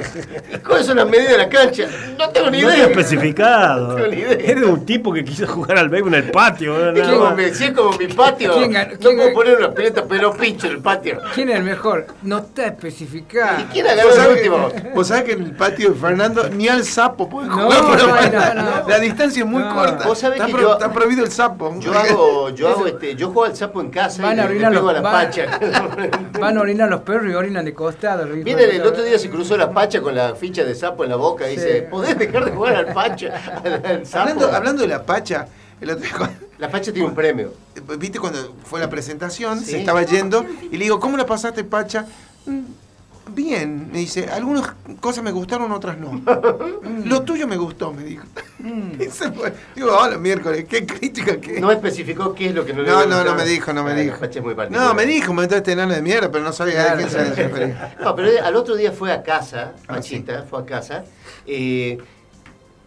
¿Y 0.55 0.57
cuáles 0.61 0.87
son 0.87 0.97
las 0.97 1.07
medidas 1.07 1.33
de 1.33 1.37
la 1.37 1.49
cancha? 1.51 1.85
No 2.19 2.31
tengo 2.31 2.51
ni 2.51 2.63
No 2.63 2.71
idea. 2.73 2.87
especificado. 2.87 3.89
No 3.89 3.95
tengo 3.97 4.09
ni 4.09 4.17
idea. 4.23 4.39
Era 4.41 4.67
un 4.67 4.87
tipo 4.87 5.13
que 5.13 5.23
quiso 5.23 5.47
jugar 5.47 5.77
al 5.77 5.91
béisbol 5.91 6.15
en 6.15 6.25
el 6.25 6.31
patio. 6.31 6.73
¿no? 6.79 6.91
Es 6.99 7.09
como, 7.09 7.31
mi- 7.33 7.51
si 7.53 7.65
es 7.65 7.73
como 7.73 7.93
mi 7.99 8.07
patio, 8.09 8.55
¿Quién 8.55 8.73
ganó? 8.73 8.93
no 8.93 8.99
¿Quién 9.01 9.17
puedo 9.19 9.33
poner 9.35 9.59
una 9.59 9.71
pelota 9.73 10.05
pero 10.09 10.33
pincho 10.33 10.67
en 10.67 10.73
el 10.73 10.79
patio. 10.81 11.19
¿Quién 11.35 11.51
es 11.51 11.57
el 11.57 11.65
mejor? 11.65 12.07
No 12.23 12.39
está 12.39 12.65
especificado. 12.69 13.61
¿Y 13.61 13.65
quién 13.65 13.87
ha 13.87 13.91
ganado 13.95 14.09
¿Vos 14.09 14.19
el 14.25 14.31
último? 14.33 14.73
vos 14.95 15.09
sabés 15.09 15.25
que 15.25 15.33
en 15.33 15.43
el 15.43 15.53
patio 15.57 15.91
de 15.91 15.95
Fernando 15.95 16.49
ni 16.49 16.69
al 16.69 16.85
sapo 16.85 17.29
pueden 17.29 17.51
No, 17.51 17.71
jugar 17.71 17.83
no, 18.33 18.55
no, 18.55 18.81
no. 18.83 18.89
La 18.89 18.99
distancia 18.99 19.43
es 19.43 19.47
muy 19.49 19.63
No. 19.63 19.75
corta. 19.75 20.07
Vos 20.07 20.19
sabés 20.19 20.37
está, 20.37 20.47
que 20.47 20.53
pro- 20.53 20.63
yo- 20.63 20.73
está 20.73 20.91
prohibido 20.91 21.23
el 21.23 21.31
sapo. 21.31 21.75
Yo 21.81 21.93
hago, 21.93 22.49
yo 22.49 22.69
hago 22.71 22.87
este, 22.87 23.15
yo 23.15 23.27
juego 23.27 23.45
al 23.45 23.55
sapo 23.57 23.83
en 23.83 23.91
casa 23.91 24.23
Van 24.23 24.39
y 24.39 24.41
a 24.41 24.49
le, 24.49 24.59
pego 24.71 24.89
a 24.89 24.93
la 24.95 25.01
van- 25.03 25.13
pacha. 25.13 25.59
Van 26.41 26.57
a 26.57 26.61
orinar 26.63 26.78
los 26.87 27.01
perros 27.01 27.31
y 27.31 27.35
orinan 27.35 27.65
de 27.65 27.75
costado. 27.75 28.25
de 28.27 28.41
el 28.77 28.83
otro 28.83 29.03
día 29.03 29.19
se 29.19 29.29
cruzó 29.29 29.57
la 29.57 29.73
pacha 29.73 30.01
con 30.01 30.15
la 30.15 30.35
ficha 30.35 30.65
de 30.65 30.75
sapo 30.75 31.03
en 31.05 31.11
la 31.11 31.17
boca 31.17 31.51
y 31.51 31.55
Sí. 31.57 31.61
dice, 31.61 31.83
¿podés 31.83 32.17
dejar 32.19 32.45
de 32.45 32.51
jugar 32.53 32.77
al 32.77 32.93
pacha? 32.93 33.35
Al 33.85 34.07
sapo? 34.07 34.21
Hablando, 34.23 34.53
hablando 34.53 34.83
de 34.83 34.89
la 34.89 35.03
pacha, 35.05 35.49
el 35.81 35.91
otro 35.91 36.05
día 36.05 36.15
cuando- 36.17 36.37
La 36.59 36.71
pacha 36.71 36.93
tiene 36.93 37.09
un 37.09 37.15
premio. 37.15 37.53
¿Viste 37.99 38.19
cuando 38.19 38.55
fue 38.65 38.81
la 38.81 38.91
presentación? 38.91 39.61
Sí. 39.61 39.71
Se 39.73 39.79
estaba 39.81 40.03
yendo 40.03 40.45
y 40.71 40.77
le 40.77 40.85
digo, 40.85 40.99
¿cómo 41.01 41.17
la 41.17 41.25
pasaste, 41.27 41.63
Pacha? 41.65 42.07
"Mm, 43.29 43.35
Bien, 43.35 43.89
me 43.93 43.99
dice, 43.99 44.29
algunas 44.31 44.73
cosas 45.01 45.23
me 45.25 45.31
gustaron, 45.31 45.71
otras 45.73 45.99
no. 45.99 46.21
Lo 47.05 47.23
tuyo 47.23 47.47
me 47.47 47.57
gustó, 47.57 47.93
me 47.93 48.03
dijo. 48.05 48.25
Se 49.11 49.31
fue. 49.33 49.53
Digo, 49.75 49.97
hola, 49.97 50.19
miércoles, 50.19 50.65
qué 50.69 50.85
crítica 50.85 51.41
que. 51.41 51.61
No 51.61 51.71
especificó 51.71 52.35
qué 52.35 52.49
es 52.49 52.55
lo 52.55 52.65
que 52.65 52.73
no 52.73 52.83
le 52.83 52.91
No, 52.91 53.07
no, 53.07 53.25
no 53.25 53.35
me 53.35 53.45
dijo, 53.45 53.73
no 53.73 53.85
me 53.85 53.93
Ah, 53.93 53.95
dijo. 53.95 54.17
No, 54.71 54.95
me 54.95 55.07
dijo, 55.07 55.33
me 55.33 55.43
entró 55.45 55.59
este 55.59 55.73
enano 55.73 55.95
de 55.95 56.03
mierda, 56.03 56.31
pero 56.31 56.43
no 56.45 56.53
sabía 56.53 56.95
de 56.97 57.05
qué 57.05 57.11
se 57.11 57.25
refería. 57.35 57.97
No, 58.01 58.15
pero 58.17 58.45
al 58.45 58.57
otro 58.57 58.75
día 58.77 58.93
fue 58.93 59.13
a 59.13 59.23
casa, 59.23 59.73
Ah, 59.87 59.95
Pachita, 59.95 60.45
fue 60.49 60.61
a 60.61 60.65
casa. 60.65 61.05
eh, 61.47 61.99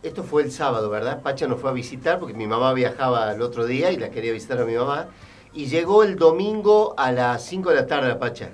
esto 0.03 0.23
fue 0.23 0.41
el 0.41 0.51
sábado, 0.51 0.89
¿verdad? 0.89 1.21
Pacha 1.21 1.45
nos 1.47 1.61
fue 1.61 1.69
a 1.69 1.73
visitar 1.73 2.17
porque 2.19 2.33
mi 2.33 2.47
mamá 2.47 2.73
viajaba 2.73 3.31
el 3.33 3.41
otro 3.43 3.65
día 3.67 3.91
y 3.91 3.97
la 3.97 4.09
quería 4.09 4.31
visitar 4.31 4.59
a 4.59 4.65
mi 4.65 4.73
mamá. 4.73 5.07
Y 5.53 5.65
llegó 5.65 6.03
el 6.03 6.15
domingo 6.15 6.93
a 6.97 7.11
las 7.11 7.43
5 7.45 7.69
de 7.71 7.75
la 7.75 7.87
tarde 7.87 8.07
la 8.07 8.19
Pacha. 8.19 8.49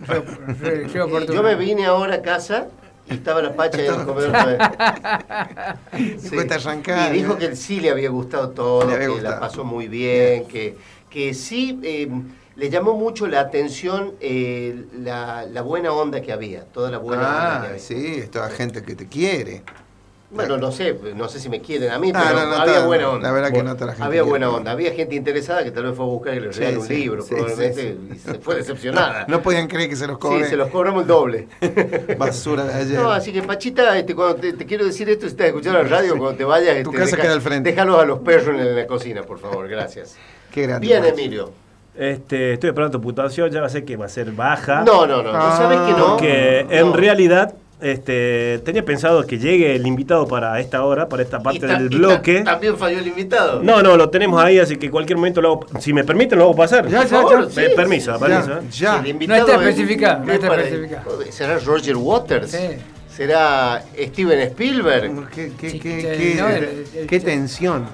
Yo 0.94 1.44
me 1.44 1.56
vine 1.56 1.86
ahora 1.86 2.16
a 2.16 2.22
casa 2.22 2.68
y 3.10 3.14
estaba 3.14 3.42
la 3.42 3.54
Pacha 3.56 3.84
en 3.86 3.94
el 3.94 4.06
comedor. 4.06 4.34
Sí. 6.20 6.38
Arrancar, 6.50 7.16
Y 7.16 7.20
dijo 7.20 7.38
que 7.38 7.56
sí 7.56 7.80
le 7.80 7.92
había 7.92 8.10
gustado 8.10 8.50
todo, 8.50 8.82
había 8.82 9.08
que 9.16 9.22
la 9.22 9.40
pasó 9.40 9.64
muy 9.64 9.88
bien, 9.88 10.46
que, 10.48 10.76
que 11.10 11.34
sí 11.34 11.80
eh, 11.84 12.10
le 12.56 12.70
llamó 12.70 12.94
mucho 12.96 13.28
la 13.28 13.42
atención 13.42 14.14
eh, 14.20 14.86
la, 14.94 15.46
la 15.46 15.62
buena 15.62 15.94
onda 15.94 16.22
que 16.22 16.32
había, 16.34 16.66
toda 16.66 16.90
la 16.90 16.98
buena 16.98 17.22
onda 17.28 17.40
que 17.62 17.68
Ah, 17.68 17.70
había. 17.70 17.80
sí, 17.80 18.16
es 18.18 18.32
toda 18.32 18.50
gente 18.50 18.82
que 18.84 18.96
te 18.96 19.08
quiere. 19.08 19.62
Bueno, 20.30 20.58
no 20.58 20.74
sé, 20.74 20.94
no 21.16 21.30
sé 21.30 21.40
si 21.40 21.48
me 21.48 21.62
quieren 21.62 21.90
a 21.90 22.00
mí, 22.00 22.12
pero 22.12 22.26
no, 22.34 22.46
no, 22.48 22.56
había 22.58 22.86
buena 22.86 23.10
onda. 23.12 23.28
la 23.30 23.34
verdad 23.34 23.52
que 23.52 23.64
no 23.64 23.74
la 23.74 23.80
gente 23.94 24.04
Había 24.04 24.24
buena 24.24 24.50
onda, 24.50 24.72
había 24.72 24.92
gente 24.92 25.16
interesada 25.16 25.64
que 25.64 25.72
tal 25.72 25.84
vez 25.84 25.96
fue 25.96 26.04
a 26.04 26.08
buscar 26.10 26.34
y 26.36 26.42
le 26.42 26.52
Sí, 26.52 26.60
regalan 26.60 26.82
un 26.82 26.88
sí, 26.88 26.96
libro, 26.96 27.22
sí, 27.22 27.34
probablemente, 27.34 27.98
y 28.14 28.18
se 28.18 28.34
fue 28.40 28.56
decepcionada. 28.56 29.26
No 29.30 29.42
podían 29.42 29.68
creer 29.70 29.90
que 29.90 29.96
se 29.96 30.06
los 30.06 30.18
cobre 30.18 30.44
sí, 30.44 30.50
se 30.50 30.58
los 30.58 30.68
cobramos 30.70 31.04
el 31.04 31.08
doble. 31.08 31.48
basura 32.18 32.66
de 32.66 32.74
ayer. 32.74 33.00
No, 33.00 33.10
así 33.10 33.32
que 33.32 33.42
Pachita, 33.42 33.98
este, 33.98 34.14
cuando 34.16 34.36
te, 34.36 34.52
te 34.52 34.66
quiero 34.66 34.86
decir 34.86 35.10
esto, 35.10 35.22
si 35.28 35.32
estás 35.32 35.48
escuchando 35.48 35.82
la 35.82 35.88
radio, 35.88 36.18
cuando 36.18 36.36
te 36.38 36.44
vayas, 36.44 36.84
Tu 36.84 36.90
este, 36.90 37.02
casa 37.04 37.16
queda 37.18 37.32
al 37.34 37.42
frente. 37.42 37.70
déjalos 37.70 37.98
a 37.98 38.06
los 38.06 38.20
perros 38.20 38.50
en 38.60 38.76
la 38.76 38.86
cocina, 38.86 39.24
por 39.24 39.40
favor, 39.40 39.68
gracias. 39.70 40.18
Qué 40.52 40.64
grande. 40.64 40.88
Bien. 40.88 41.06
Emilio. 41.06 41.52
Este, 41.96 42.54
estoy 42.54 42.70
esperando 42.70 42.98
tu 43.00 43.02
puntuación, 43.02 43.50
ya 43.50 43.68
sé 43.70 43.84
que 43.86 43.96
va 43.96 44.06
a 44.06 44.10
ser 44.10 44.32
baja. 44.32 44.84
No, 44.86 45.08
no, 45.08 45.24
no, 45.24 45.32
Ah, 45.34 45.52
¿tú 45.52 45.64
sabes 45.64 45.80
que 45.80 45.98
no? 45.98 46.08
Porque 46.10 46.66
No. 46.70 46.76
en 46.76 46.94
realidad 46.94 47.54
este, 47.80 48.60
tenía 48.66 48.84
pensado 48.84 49.26
que 49.26 49.38
llegue 49.38 49.76
el 49.76 49.86
invitado 49.86 50.28
para 50.28 50.60
esta 50.60 50.84
hora, 50.84 51.08
para 51.08 51.22
esta 51.24 51.42
parte 51.44 51.66
del 51.68 51.86
y 51.86 51.90
ta- 51.90 51.98
bloque. 51.98 52.42
También 52.42 52.76
falló 52.78 53.00
el 53.00 53.08
invitado. 53.08 53.62
No, 53.62 53.82
no, 53.84 53.96
lo 53.98 54.10
tenemos 54.10 54.44
ahí, 54.44 54.58
así 54.60 54.78
que 54.78 54.88
en 54.88 54.92
cualquier 54.92 55.18
momento 55.18 55.42
lo 55.42 55.50
hago, 55.50 55.66
si 55.80 55.94
me 55.94 56.04
permiten 56.04 56.40
lo 56.40 56.46
hago 56.46 56.56
pasar. 56.56 56.88
Ya, 56.88 57.04
ya, 57.06 57.22
ya. 57.22 57.50
sí, 57.50 57.62
permiso, 57.76 58.14
sí, 58.18 58.20
permiso. 58.24 58.62
Ya, 58.62 58.70
ya. 58.70 59.00
El 59.00 59.08
invitado 59.08 59.40
No 59.40 59.46
está 59.54 59.56
es- 59.64 59.70
especificado, 59.70 60.20
no 60.26 60.32
es 60.32 60.36
está 60.36 60.48
para- 60.48 60.64
especificado. 60.64 61.20
¿Será 61.30 61.60
Roger 61.60 61.96
Waters? 61.98 62.52
Sí. 62.52 62.68
¿Será 63.16 63.84
Steven 63.96 64.40
Spielberg? 64.42 65.30
Qué, 65.30 65.52
qué, 65.60 65.70
Sí, 65.72 65.80
qué, 65.80 65.98
que- 65.98 66.18
qué- 66.18 66.36
no, 66.40 66.48
el- 66.50 66.86
el- 66.96 67.08
qué 67.08 67.20
tensión. 67.20 67.86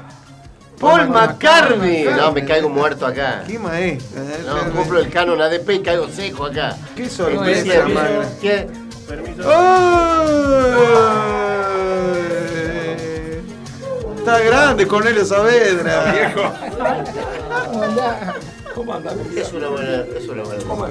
Paul 0.79 1.07
McCartney. 1.07 2.03
No, 2.17 2.33
me 2.33 2.43
caigo 2.43 2.67
muerto 2.67 3.05
acá. 3.05 3.43
Qué 3.47 3.57
maestro. 3.57 4.21
eh, 4.21 4.43
No, 4.45 4.69
cumplo 4.73 4.99
el 4.99 5.07
canon 5.09 5.41
ADP 5.41 5.75
y 5.75 5.79
caigo 5.79 6.09
seco 6.09 6.45
acá. 6.47 6.75
Qué 6.95 7.07
sorpresa. 7.07 7.85
Permiso. 9.07 9.41
Está 14.17 14.39
grande 14.39 14.87
Cornelio 14.87 15.25
Saavedra. 15.25 16.33
Es 19.35 19.53
una 19.53 19.67
buena, 19.69 20.03
es 20.17 20.27
una 20.27 20.43
buena, 20.43 20.57
es 20.57 20.65
una 20.65 20.85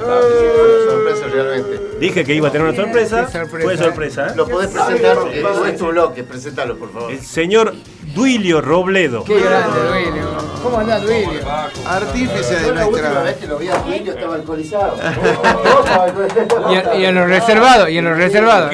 sorpresa 0.90 1.26
realmente. 1.32 1.80
Dije 1.98 2.24
que 2.24 2.34
iba 2.34 2.48
a 2.48 2.52
tener 2.52 2.68
una 2.68 2.76
sorpresa. 2.76 3.26
Fue 3.26 3.76
sorpresa. 3.76 4.28
¿eh? 4.28 4.32
Lo 4.36 4.46
podés 4.46 4.70
presentar 4.70 5.18
es 5.66 5.76
tu 5.76 5.86
bloque, 5.88 6.22
presentalo 6.22 6.76
por 6.78 6.92
favor. 6.92 7.10
El 7.10 7.20
señor 7.20 7.74
Duilio 8.14 8.60
Robledo. 8.60 9.24
Qué 9.24 9.40
grande, 9.40 9.80
Duilio. 9.88 10.28
¿Cómo 10.62 10.78
andás, 10.78 11.02
Duilio? 11.02 11.40
Artífice 11.86 12.54
de 12.60 12.66
Yo 12.68 12.74
la 12.74 12.86
última 12.86 13.20
vez 13.20 13.36
que 13.36 13.46
lo 13.46 13.58
vi 13.58 13.68
a 13.68 13.78
Duilio 13.78 14.12
estaba 14.12 14.34
alcoholizado. 14.34 14.96
Y, 16.98 17.04
en- 17.04 17.14
los 17.14 17.28
reservados, 17.28 17.88
y 17.90 17.98
en 17.98 18.04
los 18.04 18.16
reservados. 18.16 18.72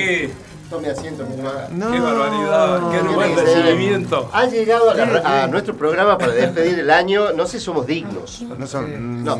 Tome 0.70 0.88
asiento, 0.90 1.24
mi. 1.24 1.36
No. 1.78 1.90
Qué 1.90 1.98
barbaridad, 1.98 2.80
qué 2.90 2.98
buen 3.14 3.34
recibimiento. 3.36 4.28
Ha 4.34 4.44
llegado 4.46 4.90
a, 4.90 4.94
la- 4.94 5.44
a 5.44 5.46
nuestro 5.46 5.74
programa 5.74 6.18
para 6.18 6.32
despedir 6.32 6.78
el 6.80 6.90
año, 6.90 7.32
no 7.32 7.46
sé, 7.46 7.58
somos 7.58 7.86
dignos. 7.86 8.42
No 8.42 8.66
son. 8.66 9.24
No, 9.24 9.38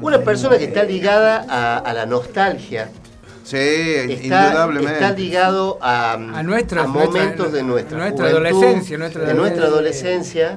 una 0.00 0.18
persona 0.18 0.56
que 0.56 0.64
está 0.64 0.84
ligada 0.84 1.44
a, 1.48 1.78
a 1.78 1.92
la 1.94 2.06
nostalgia, 2.06 2.90
Sí, 3.50 3.56
está, 3.56 4.48
indudablemente. 4.48 4.92
está 4.92 5.10
ligado 5.12 5.78
a, 5.80 6.12
A 6.12 6.42
nuestra- 6.42 6.86
momentos 6.86 7.14
nuestra- 7.14 7.48
de 7.48 7.62
nuestra, 7.62 7.98
nuestra 7.98 8.24
juventud, 8.30 8.46
adolescencia, 8.48 8.98
nuestra 8.98 9.24
de 9.24 9.34
nuestra 9.34 9.64
adolescencia. 9.66 10.56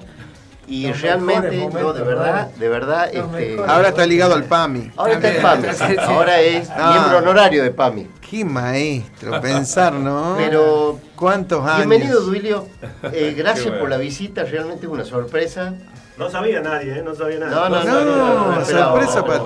Y 0.67 0.87
Los 0.87 1.01
realmente, 1.01 1.49
mejores 1.51 1.59
no, 1.59 1.67
momentos, 1.69 1.95
de 1.97 2.03
verdad, 2.03 2.47
de 2.51 2.69
verdad, 2.69 3.09
este. 3.13 3.57
Ahora 3.67 3.89
está 3.89 4.05
ligado 4.05 4.35
al 4.35 4.43
PAMI. 4.45 4.91
ahora 4.95 5.13
está 5.13 5.29
el. 5.29 5.41
PAMI, 5.41 5.67
ahora 6.07 6.39
es 6.41 6.69
Ah. 6.69 6.91
miembro 6.93 7.17
honorario 7.17 7.63
de 7.63 7.71
PAMI. 7.71 8.07
Qué 8.29 8.45
maestro, 8.45 9.41
pensar, 9.41 9.91
¿no? 9.93 10.35
Pero 10.37 10.97
¿Cuántos 11.17 11.65
años? 11.65 11.87
bienvenido, 11.87 12.21
Duilio. 12.21 12.67
Eh, 13.11 13.33
gracias 13.37 13.65
bueno. 13.65 13.81
por 13.81 13.89
la 13.89 13.97
visita, 13.97 14.43
realmente 14.43 14.85
es 14.85 14.91
una 14.91 15.03
sorpresa. 15.03 15.73
No 16.17 16.29
sabía 16.29 16.59
nadie, 16.61 16.99
¿eh? 16.99 17.01
No 17.03 17.15
sabía 17.15 17.39
nadie. 17.39 17.55
No, 17.55 17.69
no, 17.69 17.83
No, 17.83 18.05
no, 18.05 18.55
no, 18.59 18.65
sorpresa 18.65 19.19
no, 19.21 19.25
para 19.25 19.39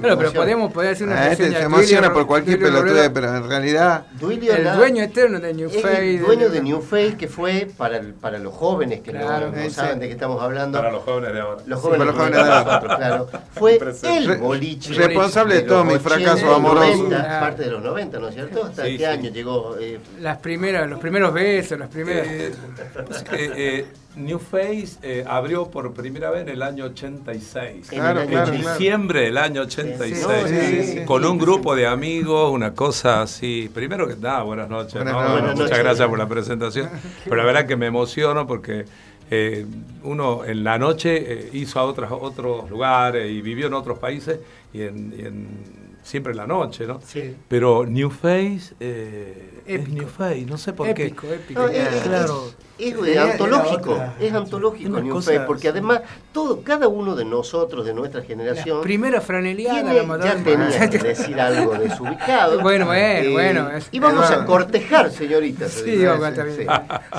Bueno, 0.00 0.18
pero 0.18 0.32
podemos 0.32 0.72
poder 0.72 0.92
hacer 0.92 1.06
una 1.06 1.20
Ah, 1.20 1.32
este 1.32 1.50
se 1.50 1.60
emociona 1.62 2.06
Duilio- 2.08 2.12
por 2.14 2.26
cualquier 2.26 2.58
pelotude, 2.60 3.10
pero 3.10 3.36
en 3.36 3.48
realidad. 3.48 4.06
Duilio 4.18 4.54
El 4.54 4.64
nada- 4.64 4.76
dueño 4.76 5.02
eterno 5.02 5.40
de 5.40 5.52
New 5.52 5.68
Face. 5.68 6.14
el 6.14 6.20
dueño 6.20 6.48
de 6.48 6.62
New 6.62 6.80
Face, 6.80 7.16
que 7.18 7.28
fue 7.28 7.68
para, 7.76 7.96
el- 7.98 8.14
para 8.14 8.38
los 8.38 8.54
jóvenes 8.54 9.00
que 9.00 9.12
no- 9.12 9.20
Claro. 9.20 9.52
saben 9.70 9.98
de 9.98 10.06
qué 10.06 10.12
estamos 10.14 10.40
hablando. 10.40 10.78
Para 10.78 10.92
los 10.92 11.02
jóvenes 11.02 11.32
de 11.34 11.40
ahora. 11.40 11.62
Los 11.66 11.80
jóvenes, 11.80 11.98
para 11.98 12.10
los 12.10 12.16
jóvenes 12.20 12.44
de 12.46 12.52
ahora. 12.52 12.96
claro. 12.96 13.28
Fue 13.54 13.78
el 14.04 14.38
boliche. 14.38 14.94
responsable 14.94 15.54
de 15.56 15.62
todo 15.62 15.84
mi 15.84 15.94
80, 15.94 16.08
fracaso 16.08 16.54
amoroso. 16.54 16.86
90, 16.86 17.16
Claro. 17.24 17.40
parte 17.46 17.62
de 17.64 17.70
los 17.70 17.82
90, 17.82 18.18
¿no 18.18 18.28
es 18.28 18.34
cierto? 18.34 18.64
¿Hasta 18.64 18.84
qué 18.84 18.96
sí. 18.98 19.04
año 19.04 19.30
llegó? 19.30 19.76
eh, 19.78 19.98
Las 20.20 20.38
primeras, 20.38 20.88
los 20.88 21.00
primeros 21.00 21.34
besos, 21.34 21.78
las 21.78 21.88
primeras. 21.88 22.26
New 24.24 24.38
Face 24.38 24.96
eh, 25.02 25.24
abrió 25.26 25.70
por 25.70 25.92
primera 25.92 26.30
vez 26.30 26.42
en 26.42 26.48
el 26.50 26.62
año 26.62 26.84
86. 26.86 27.92
En 27.92 27.98
Claro, 27.98 28.20
en 28.22 28.28
86. 28.36 28.68
diciembre 28.78 29.20
del 29.22 29.38
año 29.38 29.62
86. 29.62 30.26
Sí, 30.46 30.54
sí, 30.56 30.82
sí. 30.98 31.04
Con 31.04 31.24
un 31.24 31.38
grupo 31.38 31.74
de 31.74 31.86
amigos, 31.86 32.52
una 32.52 32.74
cosa 32.74 33.22
así. 33.22 33.70
Primero 33.72 34.06
que 34.06 34.16
nada, 34.16 34.42
buenas 34.42 34.68
noches. 34.68 34.94
Buenas 34.94 35.12
¿no? 35.14 35.20
Buenas 35.20 35.42
Muchas 35.54 35.58
noches. 35.70 35.78
gracias 35.78 36.08
por 36.08 36.18
la 36.18 36.28
presentación. 36.28 36.88
Pero 37.24 37.36
la 37.36 37.44
verdad 37.44 37.66
que 37.66 37.76
me 37.76 37.86
emociono 37.86 38.46
porque 38.46 38.84
eh, 39.30 39.64
uno 40.02 40.44
en 40.44 40.64
la 40.64 40.78
noche 40.78 41.16
eh, 41.32 41.50
hizo 41.52 41.78
a 41.80 41.84
otras, 41.84 42.10
otros 42.12 42.68
lugares 42.70 43.30
y 43.30 43.40
vivió 43.42 43.66
en 43.68 43.74
otros 43.74 43.98
países 43.98 44.38
y 44.72 44.82
en, 44.82 45.14
y 45.16 45.20
en- 45.26 45.80
siempre 46.02 46.32
en 46.32 46.38
la 46.38 46.46
noche, 46.46 46.86
¿no? 46.86 46.98
Sí. 47.06 47.36
Pero 47.46 47.84
New 47.86 48.08
Face 48.10 48.74
eh, 48.80 49.60
es 49.66 49.80
Épico. 49.82 49.96
New 49.98 50.08
Face, 50.08 50.46
no 50.46 50.56
sé 50.58 50.72
por 50.72 50.88
épico, 50.88 51.28
qué. 51.28 51.34
épico. 51.34 51.60
No, 51.60 51.68
es, 51.68 51.94
es- 51.94 52.02
Claro. 52.02 52.46
es- 52.48 52.56
es 52.88 53.18
antológico, 53.18 53.94
era 53.94 54.04
otra- 54.06 54.14
es 54.20 54.32
antológico 54.34 55.00
New 55.00 55.14
cosa- 55.14 55.32
Face, 55.32 55.44
porque 55.46 55.68
además 55.68 56.00
todo, 56.32 56.62
cada 56.62 56.88
uno 56.88 57.14
de 57.14 57.24
nosotros, 57.24 57.84
de 57.84 57.92
nuestra 57.94 58.20
La 58.20 58.26
generación, 58.26 58.80
primera 58.82 59.20
franeliana, 59.20 59.90
tiene- 59.92 60.06
la 60.06 60.24
ya 60.24 60.36
tenía 60.42 60.90
que 60.90 60.98
decir 60.98 61.40
algo 61.40 61.74
desubicado. 61.74 62.58
Eh, 62.58 62.62
Bueno, 62.62 62.86
bueno, 62.86 63.30
bueno, 63.32 63.70
es- 63.70 63.88
Y 63.92 63.98
vamos 64.00 64.30
a 64.30 64.44
cortejar, 64.44 65.10
señoritas. 65.10 65.72
Sí, 65.72 65.96
Sí, 65.98 66.04
vamos 66.04 66.24
a 66.24 66.28
estar 66.30 66.46
bien. 66.46 66.68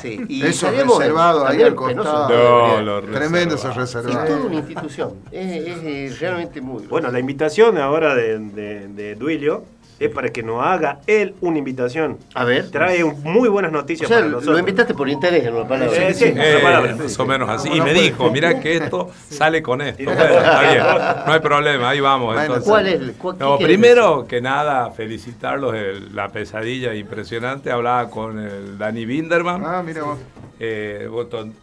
sí. 0.02 0.26
Y 0.28 0.46
Eso 0.46 0.70
reservado 0.72 1.46
ahí 1.46 1.62
al 1.62 1.76
costado. 1.76 2.30
No, 2.30 2.82
lo 2.82 3.02
Tremendo 3.04 3.56
ese 3.56 3.72
reservado. 3.72 4.24
Es 4.24 4.28
toda 4.28 4.46
una 4.46 4.56
institución. 4.56 5.14
Es, 5.32 5.52
es, 5.68 5.78
eh, 5.84 6.16
realmente 6.20 6.62
muy. 6.62 6.88
Bueno, 6.88 7.12
la 7.12 7.20
invitación 7.20 7.78
ahora 7.78 8.16
de, 8.16 8.40
de, 8.40 8.88
de 8.88 9.16
Duilio 9.16 9.64
es 10.06 10.12
para 10.12 10.30
que 10.30 10.44
nos 10.44 10.64
haga 10.66 11.00
él 11.08 11.36
una 11.42 11.58
invitación. 11.58 12.18
A 12.34 12.44
ver. 12.44 12.70
Trae 12.72 13.04
muy 13.04 13.50
buenas 13.50 13.72
O 13.72 13.76
noticias 13.76 14.08
sea, 14.08 14.18
para 14.20 14.30
nosotros. 14.30 14.54
lo 14.54 14.60
invitaste 14.60 14.94
por 14.94 15.10
interés, 15.10 15.46
en 15.46 15.54
una 15.56 15.68
palabra. 15.68 16.14
Sí, 16.14 16.26
sí. 16.26 16.34
Eh, 16.36 16.60
palabra. 16.62 16.96
más 16.96 17.20
o 17.20 17.26
menos 17.26 17.50
así. 17.50 17.70
¿Cómo 17.70 17.76
Y 17.78 17.86
me 17.86 17.92
puede? 17.94 18.02
dijo, 18.06 18.32
mira 18.32 18.60
que 18.60 18.78
esto 18.78 19.10
sale 19.30 19.62
con 19.62 19.82
esto. 19.82 20.04
Bueno, 20.04 20.20
no- 20.20 20.26
está 20.40 20.62
bien, 20.72 20.84
no 21.28 21.34
hay 21.34 21.40
problema, 21.40 21.90
ahí 21.90 22.00
vamos. 22.00 22.28
Bueno, 22.34 22.42
entonces. 22.42 22.68
¿Cuál 22.70 22.88
es 22.88 23.12
cuál- 23.18 23.36
No, 23.40 23.58
primero 23.58 24.26
que 24.28 24.42
nada, 24.42 24.92
felicitarlos, 24.92 25.74
el- 25.76 26.16
la 26.16 26.30
pesadilla 26.30 26.94
impresionante. 26.94 27.72
Hablaba 27.72 28.10
con 28.10 28.40
el 28.40 28.78
Dani 28.78 29.06
Binderman. 29.06 29.64
Ah, 29.66 29.84
mira 29.86 30.04
vos. 30.04 30.18
Eh, 30.64 31.10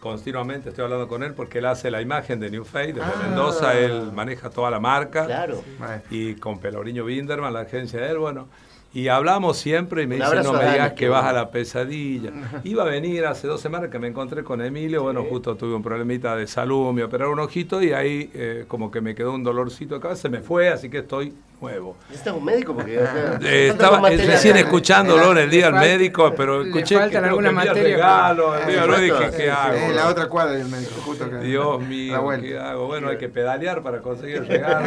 continuamente 0.01 0.69
estoy 0.69 0.83
hablando 0.83 1.07
con 1.07 1.23
él 1.23 1.33
porque 1.33 1.59
él 1.59 1.67
hace 1.67 1.89
la 1.89 2.01
imagen 2.01 2.37
de 2.37 2.51
New 2.51 2.65
Face 2.65 2.87
desde 2.91 3.01
Ah. 3.01 3.23
Mendoza, 3.27 3.79
él 3.79 4.11
maneja 4.13 4.49
toda 4.49 4.69
la 4.69 4.81
marca. 4.81 5.25
Claro. 5.25 5.63
Y 6.11 6.33
con 6.33 6.59
Peloriño 6.59 7.05
Binderman, 7.05 7.53
la 7.53 7.61
agencia 7.61 8.01
de 8.01 8.09
él, 8.09 8.17
bueno. 8.17 8.49
Y 8.93 9.07
hablamos 9.07 9.55
siempre 9.57 10.03
y 10.03 10.07
me 10.07 10.15
dice, 10.15 10.43
no 10.43 10.51
me 10.51 10.69
digas 10.69 10.93
que 10.93 11.07
vas 11.07 11.23
a 11.23 11.31
la 11.31 11.49
pesadilla. 11.49 12.31
Iba 12.65 12.83
a 12.83 12.87
venir 12.87 13.25
hace 13.25 13.47
dos 13.47 13.61
semanas 13.61 13.89
que 13.89 13.99
me 13.99 14.07
encontré 14.07 14.43
con 14.43 14.61
Emilio, 14.61 15.03
bueno, 15.03 15.23
justo 15.23 15.55
tuve 15.55 15.75
un 15.75 15.83
problemita 15.83 16.35
de 16.35 16.45
salud, 16.45 16.91
me 16.91 17.03
operaron 17.03 17.33
un 17.33 17.39
ojito 17.39 17.81
y 17.81 17.93
ahí 17.93 18.29
eh, 18.33 18.65
como 18.67 18.91
que 18.91 18.99
me 18.99 19.15
quedó 19.15 19.33
un 19.33 19.43
dolorcito 19.45 19.95
acá, 19.95 20.13
se 20.17 20.27
me 20.27 20.41
fue, 20.41 20.67
así 20.67 20.89
que 20.89 20.97
estoy 20.97 21.33
nuevo. 21.61 21.95
¿Necesitas 22.09 22.33
un 22.35 22.45
médico? 22.45 22.73
Porque 22.73 22.95
Eh, 23.41 23.67
estaba 23.69 23.99
material. 23.99 24.27
recién 24.27 24.57
escuchándolo 24.57 25.31
en 25.31 25.37
el 25.39 25.49
día 25.49 25.65
del 25.65 25.75
Le 25.75 25.79
médico, 25.81 26.33
pero 26.35 26.63
le 26.63 26.69
escuché 26.69 26.95
que 26.95 27.01
faltan 27.01 27.23
que 27.23 27.27
algunas 27.29 27.49
envía 27.51 27.65
materias, 27.73 27.91
regalo, 27.95 28.53
no 28.87 28.95
Eh, 28.95 29.01
dije, 29.01 29.17
sí, 29.31 29.31
¿qué 29.37 29.43
sí, 29.43 29.47
hago? 29.49 29.75
En 29.77 29.95
la 29.95 30.07
otra 30.07 30.27
cuadra 30.29 30.53
del 30.53 30.67
médico, 30.67 30.91
justo 31.05 31.25
acá. 31.25 31.39
Dios 31.41 31.81
mío. 31.81 32.29
¿qué 32.41 32.57
hago? 32.57 32.87
Bueno, 32.87 33.09
hay 33.09 33.17
que 33.17 33.29
pedalear 33.29 33.81
para 33.83 33.99
conseguir 34.01 34.37
el 34.37 34.47
regalo. 34.47 34.85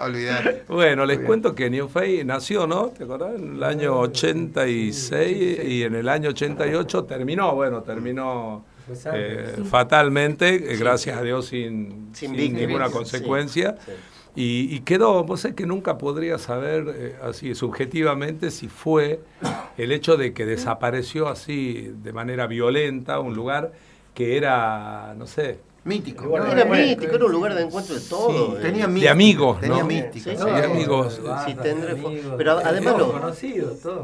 Olvidar. 0.00 0.62
Bueno, 0.68 1.04
les 1.06 1.18
cuento 1.20 1.54
que 1.54 1.70
New 1.70 1.88
Face 1.88 2.24
nació, 2.24 2.66
¿no? 2.66 2.88
¿Te 2.88 3.04
acordás? 3.04 3.34
En 3.36 3.56
el 3.56 3.62
año 3.64 3.98
86 4.00 5.58
y 5.64 5.82
en 5.82 5.94
el 5.94 6.08
año 6.08 6.30
88 6.30 7.04
terminó, 7.04 7.54
bueno, 7.54 7.82
terminó 7.82 8.64
eh, 9.12 9.56
fatalmente, 9.70 10.72
eh, 10.72 10.76
gracias 10.76 11.18
a 11.18 11.22
Dios 11.22 11.46
sin, 11.46 12.10
Sin 12.12 12.34
sin 12.36 12.54
ninguna 12.54 12.86
sí, 12.88 12.92
consecuencia. 12.92 13.76
sí. 13.84 13.92
Y, 14.40 14.72
y 14.72 14.80
quedó, 14.82 15.24
vos 15.24 15.40
sabés 15.40 15.56
que 15.56 15.66
nunca 15.66 15.98
podría 15.98 16.38
saber 16.38 16.94
eh, 16.94 17.16
así 17.24 17.56
subjetivamente 17.56 18.52
si 18.52 18.68
fue 18.68 19.18
el 19.76 19.90
hecho 19.90 20.16
de 20.16 20.32
que 20.32 20.46
desapareció 20.46 21.26
así 21.26 21.92
de 22.04 22.12
manera 22.12 22.46
violenta 22.46 23.18
un 23.18 23.34
lugar 23.34 23.72
que 24.14 24.36
era, 24.36 25.16
no 25.18 25.26
sé, 25.26 25.58
Mítico. 25.88 26.36
Era 26.36 26.64
mítico, 26.66 27.14
era 27.16 27.24
un 27.24 27.32
lugar 27.32 27.54
de 27.54 27.62
encuentro 27.62 27.94
de 27.94 28.00
todo. 28.02 28.56
Sí, 28.60 28.62
de 29.00 29.08
amigos, 29.08 29.58
Tenía 29.60 29.78
¿no? 29.78 29.84
místico. 29.86 30.30
Sí, 30.30 30.36
Sí, 30.36 30.36
sí. 30.36 30.64
amigos. 30.64 31.20
Sí, 31.46 31.54
tendré 31.54 31.96
fo- 31.96 32.06
amigos, 32.08 32.34
pero 32.36 32.58
además. 32.58 32.94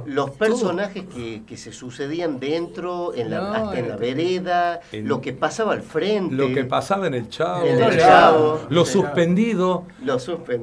Los 0.07 0.30
personajes 0.30 1.05
que, 1.14 1.43
que 1.47 1.57
se 1.57 1.72
sucedían 1.72 2.41
dentro, 2.41 3.14
en 3.14 3.30
la, 3.30 3.39
No, 3.41 3.55
hasta 3.55 3.78
en 3.78 3.89
la 3.89 3.97
vereda, 3.97 4.80
lo 4.93 5.20
que 5.20 5.32
pasaba 5.35 5.72
al 5.74 5.82
frente. 5.82 6.35
Lo 6.35 6.53
que 6.55 6.64
pasaba 6.64 7.07
en 7.07 7.14
el 7.14 7.28
Chavo, 7.28 7.66
En 7.66 7.82
el 7.82 7.99
Chavo. 7.99 8.61
lo 8.70 8.85
suspendido. 8.87 9.85
Lo 10.03 10.18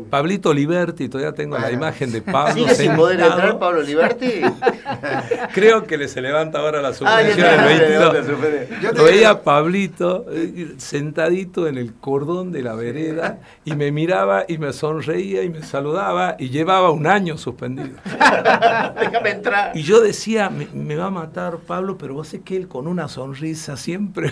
Pablito 0.10 0.54
Liberti, 0.54 1.08
todavía 1.08 1.34
tengo 1.34 1.58
la 1.58 1.72
imagen 1.72 2.12
de 2.12 2.22
Pablo. 2.22 2.54
¿Sigue 2.54 2.74
sin 2.76 2.96
poder 2.96 3.20
sentado. 3.20 3.40
entrar 3.42 3.60
Pablo 3.60 3.82
Liberti? 3.84 4.42
Creo 5.54 5.86
que 5.86 5.98
le 5.98 6.08
se 6.08 6.22
levanta 6.22 6.60
ahora 6.60 6.82
la 6.82 6.90
Ah, 6.90 6.92
ya 6.92 6.98
suspensión 6.98 7.38
del 7.38 7.78
ya 7.78 7.86
está, 7.86 8.10
22. 8.12 8.26
suspendido. 8.26 8.82
Yo 8.82 8.92
te 8.92 8.98
Lo 8.98 9.04
veía 9.04 9.42
Pablito 9.44 10.26
eh, 10.32 10.76
sentadito 11.12 11.68
en 11.68 11.78
el 11.78 11.94
cordón 11.94 12.54
de 12.54 12.62
la 12.62 12.74
vereda 12.74 13.40
y 13.66 13.76
me 13.76 13.92
miraba 13.92 14.46
y 14.48 14.58
me 14.58 14.72
sonreía 14.72 15.44
y 15.44 15.50
me 15.50 15.62
saludaba 15.62 16.38
y 16.40 16.50
llevaba 16.50 16.92
un 16.92 17.06
año 17.06 17.38
suspendido. 17.38 17.98
Déjame 18.06 19.32
entrar. 19.32 19.72
Y 19.76 19.84
yo 19.84 20.00
decía, 20.00 20.50
me, 20.50 20.68
me 20.74 20.96
va 20.96 21.08
a 21.08 21.10
matar 21.10 21.58
Pablo, 21.58 21.98
pero 21.98 22.14
vos 22.14 22.30
sé 22.30 22.42
que 22.42 22.56
él 22.56 22.70
con 22.70 22.88
una 22.88 23.10
sonrisa 23.10 23.76
siempre 23.76 24.32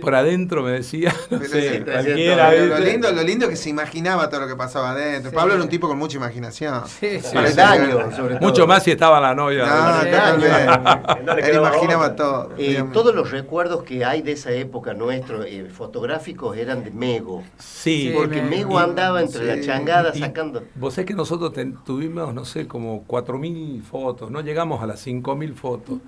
por 0.00 0.14
adentro 0.14 0.62
me 0.62 0.70
decía, 0.70 1.12
no 1.30 1.38
Pero 1.38 1.50
sé, 1.50 1.78
sí, 1.78 1.84
cualquiera. 1.84 2.50
Pero 2.50 2.66
lo 2.66 2.78
lindo, 2.78 3.12
lo 3.12 3.22
lindo 3.22 3.46
es 3.46 3.50
que 3.50 3.56
se 3.56 3.70
imaginaba 3.70 4.28
todo 4.28 4.42
lo 4.42 4.46
que 4.46 4.56
pasaba 4.56 4.92
adentro. 4.92 5.30
Sí. 5.30 5.36
Pablo 5.36 5.54
era 5.54 5.62
un 5.62 5.68
tipo 5.68 5.88
con 5.88 5.98
mucha 5.98 6.18
imaginación. 6.18 6.86
Sí, 6.86 7.20
sí. 7.20 7.34
Para 7.34 7.48
el 7.48 7.56
daño, 7.56 8.14
sobre 8.14 8.36
todo. 8.36 8.48
Mucho 8.48 8.66
más 8.68 8.84
si 8.84 8.92
estaba 8.92 9.20
la 9.20 9.34
novia. 9.34 9.66
No, 9.66 10.00
totalmente. 10.00 11.22
No 11.22 11.32
Él 11.32 11.56
imaginaba 11.56 12.14
todo. 12.14 12.50
Eh, 12.58 12.84
todos 12.92 13.14
los 13.14 13.30
recuerdos 13.30 13.82
que 13.82 14.04
hay 14.04 14.22
de 14.22 14.32
esa 14.32 14.50
época 14.52 14.94
nuestros, 14.94 15.46
eh, 15.46 15.66
fotográficos, 16.06 16.56
eran 16.56 16.82
de 16.84 16.90
Mego. 16.90 17.42
Sí, 17.58 18.08
Sí, 18.08 18.12
Porque 18.14 18.42
me- 18.42 18.50
Mego 18.50 18.78
andaba 18.78 19.20
entre 19.22 19.40
sí. 19.40 19.46
la 19.46 19.60
changada 19.60 20.10
Y- 20.14 20.18
sacando. 20.18 20.62
Vos 20.74 20.94
sabés 20.94 21.06
que 21.06 21.14
nosotros 21.14 21.52
ten- 21.52 21.76
tuvimos, 21.84 22.34
no 22.34 22.44
sé, 22.44 22.66
como 22.66 23.04
4.000 23.06 23.82
fotos, 23.82 24.30
no 24.30 24.40
llegamos 24.40 24.82
a 24.82 24.86
las 24.86 25.00
5.000 25.00 25.54
fotos. 25.54 25.98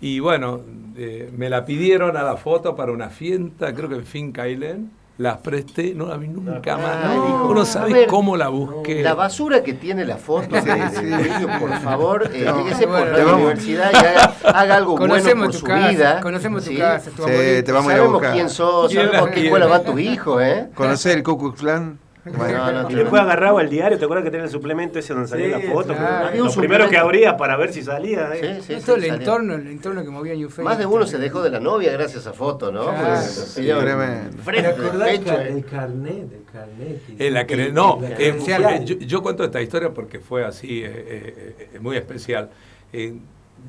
Y 0.00 0.18
bueno, 0.20 0.60
eh, 0.96 1.30
me 1.36 1.48
la 1.50 1.64
pidieron 1.64 2.16
a 2.16 2.22
la 2.22 2.36
foto 2.36 2.74
para 2.74 2.90
una 2.92 3.10
fiesta, 3.10 3.72
creo 3.74 3.88
que 3.88 3.96
en 3.96 4.06
Finca 4.06 4.48
Island. 4.48 4.90
Las 5.18 5.38
presté, 5.38 5.94
no 5.96 6.06
la 6.06 6.16
vi 6.16 6.28
nunca 6.28 6.76
más. 6.76 6.96
Ah, 7.04 7.12
dijo, 7.12 7.48
Uno 7.50 7.62
a 7.62 7.66
sabe 7.66 7.92
ver, 7.92 8.06
cómo 8.06 8.36
la 8.36 8.48
busqué. 8.50 9.02
La 9.02 9.14
basura 9.14 9.64
que 9.64 9.72
tiene 9.72 10.04
la 10.04 10.16
foto 10.16 10.54
de, 10.54 10.60
de 10.62 10.90
sí. 10.90 11.06
Duilio, 11.06 11.48
por 11.58 11.72
favor, 11.80 12.30
eh, 12.32 12.44
No, 12.46 12.62
fíjese 12.62 12.84
por 12.86 12.90
bueno, 12.98 13.06
la 13.10 13.16
te 13.16 13.24
vamos- 13.24 13.40
universidad 13.40 13.90
y 13.92 13.96
haga, 13.96 14.32
haga 14.44 14.76
algo 14.76 14.96
bueno 14.96 15.14
Conocemos 15.14 15.46
por 15.46 15.52
tu 15.54 15.58
su 15.58 15.66
casa, 15.66 15.88
vida. 15.88 16.20
conocemos 16.20 16.62
tu 16.64 16.70
¿sí? 16.70 16.76
casa, 16.76 17.10
tu 17.10 17.24
Sí, 17.24 17.62
te 17.64 17.72
vamos 17.72 17.90
a 17.90 17.94
ir 17.94 17.94
a 17.94 17.96
Sabemos 17.96 18.12
buscar. 18.12 18.32
quién 18.32 18.48
sos, 18.48 18.90
¿Quién 18.92 19.06
sabemos 19.06 19.28
la 19.28 19.34
qué 19.34 19.44
escuela 19.44 19.66
van 19.66 19.84
tus 19.84 20.00
hijos, 20.00 20.40
¿eh? 20.42 20.68
¿Conocés 20.76 21.14
el 21.16 21.22
Ku 21.24 21.36
Klux 21.36 21.60
Klan? 21.60 21.98
No, 22.32 22.82
no, 22.82 22.90
Y 22.90 22.94
después 22.94 23.22
agarraba 23.22 23.60
el 23.62 23.68
diario, 23.70 23.98
¿te 23.98 24.04
acuerdas 24.04 24.24
que 24.24 24.30
tenía 24.30 24.44
el 24.44 24.50
suplemento 24.50 24.98
ese 24.98 25.14
donde 25.14 25.28
salía 25.28 25.58
Sí, 25.58 25.66
la 25.66 25.72
foto? 25.72 25.94
claro. 25.94 26.44
Lo 26.44 26.52
primero 26.52 26.88
que 26.88 26.96
abría 26.98 27.36
para 27.36 27.56
ver 27.56 27.72
si 27.72 27.82
salía. 27.82 28.30
¿eh? 28.34 28.60
Sí, 28.60 28.74
sí, 28.74 28.80
sí, 28.80 28.86
todo 28.86 28.96
el 28.96 29.04
entorno, 29.04 29.54
el 29.54 29.66
entorno 29.68 30.02
que 30.02 30.10
movía 30.10 30.34
New 30.34 30.48
Face. 30.48 30.62
Más 30.62 30.78
de 30.78 30.86
uno 30.86 31.06
se 31.06 31.18
dejó 31.18 31.42
de 31.42 31.50
la 31.50 31.60
novia 31.60 31.92
gracias 31.92 32.26
a 32.26 32.32
foto, 32.32 32.70
¿no? 32.72 32.82
Claro. 32.84 32.98
Pues, 33.06 33.54
tremendo. 33.54 34.36
¿Te 34.36 34.42
frente, 34.42 34.68
acordás 34.68 35.08
pecho, 35.10 35.24
ca- 35.24 35.42
eh. 35.44 35.48
el 35.52 35.64
carnet? 35.64 36.32
El 36.32 36.44
carnet. 36.52 37.02
Eh, 37.18 37.30
la 37.30 37.46
cre- 37.46 37.72
no, 37.72 37.98
La 38.00 38.08
eh, 38.18 38.34
porque 38.38 38.84
yo, 38.84 38.96
yo 38.98 39.22
cuento 39.22 39.44
esta 39.44 39.60
historia 39.60 39.90
porque 39.94 40.18
fue 40.20 40.44
así, 40.44 40.82
eh, 40.82 40.90
eh, 40.94 41.68
eh, 41.74 41.78
muy 41.80 41.96
especial. 41.96 42.50
Eh, 42.92 43.14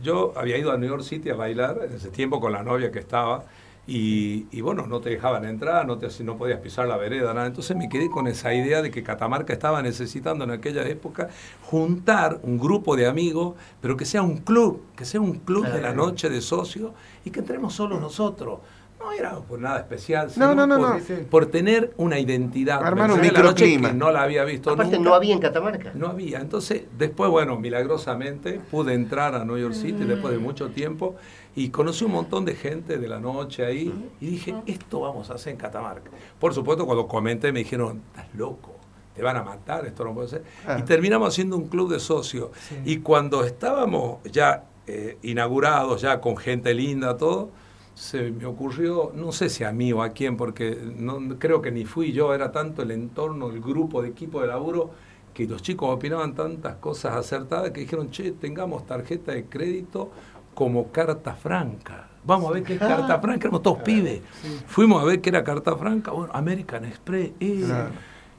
yo 0.04 0.34
había 0.36 0.58
ido 0.58 0.72
a 0.72 0.78
New 0.78 0.88
York 0.90 1.02
City 1.04 1.30
a 1.30 1.36
bailar 1.36 1.80
en 1.90 1.96
ese 1.96 2.10
tiempo 2.10 2.40
con 2.40 2.52
la 2.52 2.62
novia 2.64 2.92
que 2.92 3.00
estaba 3.00 3.44
y, 3.90 4.46
y 4.52 4.62
bueno, 4.62 4.86
no 4.86 5.02
te 5.02 5.10
dejaban 5.10 5.46
entrar, 5.46 5.88
no, 5.88 5.98
te, 5.98 6.08
no 6.24 6.38
podías 6.38 6.60
pisar 6.60 6.88
la 6.88 6.96
vereda, 6.96 7.34
nada. 7.34 7.48
Entonces 7.48 7.76
me 7.76 7.90
quedé 7.90 8.08
con 8.08 8.28
esa 8.28 8.54
idea 8.54 8.84
de 8.84 8.92
que 8.92 9.02
Catamarca 9.02 9.52
estaba 9.52 9.82
necesitando 9.82 10.44
en 10.44 10.52
aquella 10.52 10.88
época 10.88 11.30
juntar 11.64 12.40
un 12.44 12.60
grupo 12.60 12.96
de 12.96 13.08
amigos, 13.08 13.56
pero 13.82 13.98
que 13.98 14.06
sea 14.06 14.22
un 14.22 14.38
club, 14.38 14.84
que 14.96 15.06
sea 15.06 15.20
un 15.20 15.40
club 15.40 15.66
de 15.68 15.82
la 15.82 15.92
noche 15.92 16.30
de 16.30 16.40
socios 16.40 16.92
y 17.26 17.32
que 17.32 17.40
entremos 17.40 17.74
solo 17.74 18.00
nosotros. 18.00 18.60
No 19.00 19.14
era 19.14 19.32
por 19.38 19.58
nada 19.60 19.80
especial, 19.80 20.30
sino 20.30 20.54
No, 20.54 20.68
no, 20.68 20.78
no, 20.78 21.00
por, 21.32 21.46
tener 21.46 21.94
una 21.96 22.20
identidad. 22.20 22.84
Armar 22.84 23.10
un 23.12 23.22
microclima. 23.22 23.90
que 23.90 23.96
no 23.96 24.12
la 24.12 24.24
había 24.24 24.44
visto 24.44 24.72
Aparte 24.72 24.98
nunca. 24.98 25.10
no 25.10 25.16
había 25.16 25.34
en 25.34 25.40
Catamarca. 25.40 25.92
No 25.96 26.08
había. 26.08 26.42
Entonces, 26.42 26.84
después, 26.98 27.32
bueno, 27.32 27.58
milagrosamente 27.58 28.60
pude 28.70 28.94
entrar 28.94 29.36
a 29.36 29.46
New 29.46 29.58
York 29.58 29.74
City 29.74 30.04
después 30.04 30.34
de 30.34 30.40
mucho 30.40 30.72
tiempo 30.72 31.16
y 31.60 31.72
conocí 31.72 32.06
un 32.06 32.14
montón 32.14 32.46
de 32.46 32.56
gente 32.56 32.98
de 32.98 33.08
la 33.10 33.20
noche 33.20 33.66
ahí 33.66 33.94
y 34.22 34.28
dije, 34.28 34.56
esto 34.66 35.02
vamos 35.02 35.30
a 35.30 35.34
hacer 35.34 35.52
en 35.52 35.58
Catamarca. 35.58 36.10
Por 36.40 36.54
supuesto, 36.54 36.86
cuando 36.86 37.06
comenté 37.06 37.52
me 37.52 37.60
dijeron, 37.60 38.02
estás 38.16 38.34
loco, 38.34 38.76
te 39.14 39.22
van 39.22 39.36
a 39.36 39.44
matar, 39.44 39.86
esto 39.86 40.06
no 40.06 40.14
puede 40.14 40.30
ser. 40.30 40.44
Ah. 40.66 40.78
Y 40.80 40.84
terminamos 40.84 41.28
haciendo 41.28 41.58
un 41.58 41.68
club 41.68 41.92
de 41.92 42.00
socios. 42.00 42.52
Y 42.86 43.00
cuando 43.00 43.44
estábamos 43.44 44.24
ya 44.32 44.64
eh, 44.88 45.18
inaugurados, 45.22 46.02
ya 46.02 46.22
con 46.22 46.38
gente 46.38 46.74
linda, 46.74 47.18
todo, 47.18 47.50
se 47.94 48.32
me 48.32 48.46
ocurrió, 48.46 49.12
no 49.14 49.34
sé 49.34 49.50
si 49.50 49.66
a 49.66 49.74
mí 49.74 49.92
o 49.92 50.02
a 50.02 50.12
quién, 50.12 50.38
porque 50.38 50.78
no 50.96 51.38
creo 51.40 51.62
que 51.62 51.72
ni 51.74 51.84
fui 51.84 52.14
yo, 52.14 52.34
era 52.34 52.54
tanto 52.54 52.84
el 52.84 52.92
entorno, 52.92 53.50
el 53.50 53.60
grupo 53.60 54.02
de 54.02 54.08
equipo 54.08 54.40
de 54.40 54.48
laburo, 54.48 54.92
que 55.34 55.46
los 55.46 55.62
chicos 55.62 55.90
opinaban 55.90 56.36
tantas 56.36 56.76
cosas 56.76 57.18
acertadas 57.18 57.72
que 57.72 57.82
dijeron, 57.82 58.12
che, 58.12 58.32
tengamos 58.32 58.86
tarjeta 58.86 59.34
de 59.34 59.44
crédito 59.44 60.10
como 60.54 60.92
carta 60.92 61.34
franca. 61.36 62.08
Vamos 62.24 62.50
a 62.50 62.54
ver 62.54 62.64
qué 62.64 62.74
es 62.74 62.80
carta 62.80 63.20
franca, 63.20 63.48
éramos 63.48 63.64
todos 63.64 63.80
pibes. 63.80 64.22
Fuimos 64.68 65.02
a 65.02 65.06
ver 65.06 65.22
qué 65.22 65.30
era 65.30 65.44
carta 65.44 65.76
franca, 65.78 66.12
bueno, 66.12 66.32
American 66.34 66.86
Express. 66.86 67.32
eh. 67.40 67.64
Claro. 67.66 67.90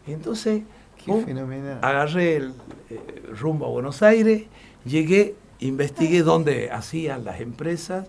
Entonces, 0.07 0.63
fenomenal. 1.25 1.79
agarré 1.83 2.37
el 2.37 2.55
eh, 2.91 3.23
rumbo 3.41 3.67
a 3.67 3.69
Buenos 3.71 4.03
Aires, 4.03 4.43
llegué, 4.85 5.35
investigué 5.61 6.23
dónde 6.23 6.71
hacían 6.71 7.25
las 7.25 7.41
empresas, 7.41 8.07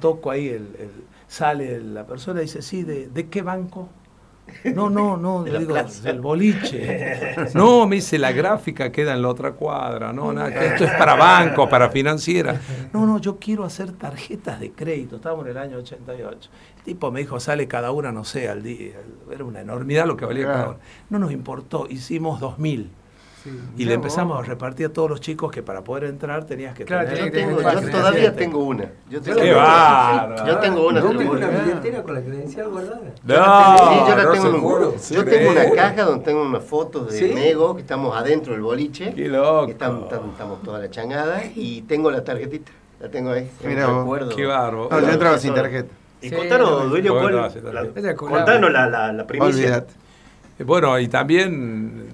toco 0.00 0.30
ahí, 0.30 0.48
el, 0.48 0.54
el- 0.78 1.04
sale 1.28 1.80
la 1.80 2.06
persona 2.06 2.40
y 2.40 2.44
dice, 2.44 2.60
sí, 2.60 2.82
¿de, 2.82 3.08
de 3.08 3.28
qué 3.28 3.40
banco? 3.42 3.88
No, 4.74 4.90
no, 4.90 5.16
no, 5.16 5.44
digo, 5.58 5.74
del 6.02 6.20
boliche. 6.20 7.26
No, 7.54 7.86
me 7.86 7.96
dice, 7.96 8.18
la 8.18 8.32
gráfica 8.32 8.90
queda 8.90 9.12
en 9.12 9.22
la 9.22 9.28
otra 9.28 9.52
cuadra, 9.52 10.12
no, 10.12 10.32
nada, 10.32 10.52
que 10.52 10.66
esto 10.66 10.84
es 10.84 10.92
para 10.92 11.14
banco, 11.14 11.68
para 11.68 11.90
financiera. 11.90 12.60
No, 12.92 13.06
no, 13.06 13.18
yo 13.18 13.38
quiero 13.38 13.64
hacer 13.64 13.92
tarjetas 13.92 14.60
de 14.60 14.72
crédito, 14.72 15.16
estábamos 15.16 15.44
en 15.46 15.52
el 15.52 15.58
año 15.58 15.78
88. 15.78 16.50
El 16.78 16.82
tipo 16.82 17.10
me 17.10 17.20
dijo, 17.20 17.40
sale 17.40 17.66
cada 17.68 17.90
una, 17.90 18.12
no 18.12 18.24
sé, 18.24 18.48
al 18.48 18.62
día, 18.62 18.94
era 19.30 19.44
una 19.44 19.60
enormidad 19.60 20.06
lo 20.06 20.16
que 20.16 20.24
valía 20.24 20.46
cada 20.46 20.68
una. 20.70 20.78
No 21.10 21.18
nos 21.18 21.32
importó, 21.32 21.86
hicimos 21.88 22.40
2000. 22.40 22.90
Sí. 23.42 23.50
Y 23.76 23.84
le 23.86 23.94
empezamos 23.94 24.36
vos. 24.36 24.46
a 24.46 24.48
repartir 24.48 24.86
a 24.86 24.88
todos 24.92 25.10
los 25.10 25.20
chicos 25.20 25.50
que 25.50 25.62
para 25.62 25.82
poder 25.82 26.04
entrar 26.04 26.44
tenías 26.44 26.74
que 26.74 26.84
Claro, 26.84 27.08
tener... 27.08 27.24
Yo, 27.26 27.32
tengo- 27.32 27.60
yo 27.62 27.90
todavía 27.90 28.36
tengo 28.36 28.58
una. 28.60 28.84
Yo 29.10 29.20
tengo 29.20 29.40
¡Qué 29.40 29.50
una. 29.52 29.62
bárbaro! 29.62 30.46
Yo 30.46 30.58
tengo 30.58 30.86
una. 30.88 31.00
Yo 31.00 31.06
tengo 31.08 31.18
tengo 31.18 31.32
una. 31.32 31.48
billetera 31.48 32.02
con 32.02 32.14
la 32.14 32.20
credencial 32.22 32.68
guardada. 32.68 33.00
No, 33.00 33.34
Sí, 33.34 33.94
yo 34.10 34.16
la 34.16 34.22
no 34.24 34.30
tengo 34.32 34.46
en 34.46 34.54
un- 34.54 34.60
seguro. 34.60 34.94
Yo 35.10 35.24
tengo 35.24 35.50
una 35.50 35.70
caja 35.72 36.02
donde 36.04 36.24
tengo 36.24 36.42
unas 36.42 36.64
fotos 36.64 37.10
de 37.12 37.18
¿Sí? 37.18 37.34
Nego, 37.34 37.74
que 37.74 37.80
estamos 37.80 38.16
adentro 38.16 38.52
del 38.52 38.62
boliche. 38.62 39.12
Qué 39.14 39.28
loco. 39.28 39.66
que 39.66 39.72
estamos, 39.72 40.04
estamos- 40.04 40.62
toda 40.62 40.78
la 40.78 40.90
changada. 40.90 41.42
Y 41.54 41.82
tengo 41.82 42.10
la 42.10 42.22
tarjetita. 42.22 42.70
La 43.00 43.08
tengo 43.08 43.30
ahí. 43.32 43.50
Recuerdo. 43.62 44.36
Qué 44.36 44.46
bárbaro. 44.46 44.88
No, 44.90 45.00
yo 45.00 45.08
entraba 45.08 45.38
sin 45.38 45.52
tarjeta. 45.54 45.92
Y 46.20 46.28
Sí, 46.28 46.36
contanos, 46.36 46.70
no, 46.84 46.88
Duilio, 46.88 47.14
bueno, 47.14 47.48
la- 47.72 48.14
contanos 48.14 48.70
la, 48.72 48.88
la, 48.88 49.12
la 49.12 49.26
primicia. 49.26 49.64
Olvídate. 49.64 49.94
Bueno, 50.64 50.96
y 51.00 51.08
también, 51.08 52.04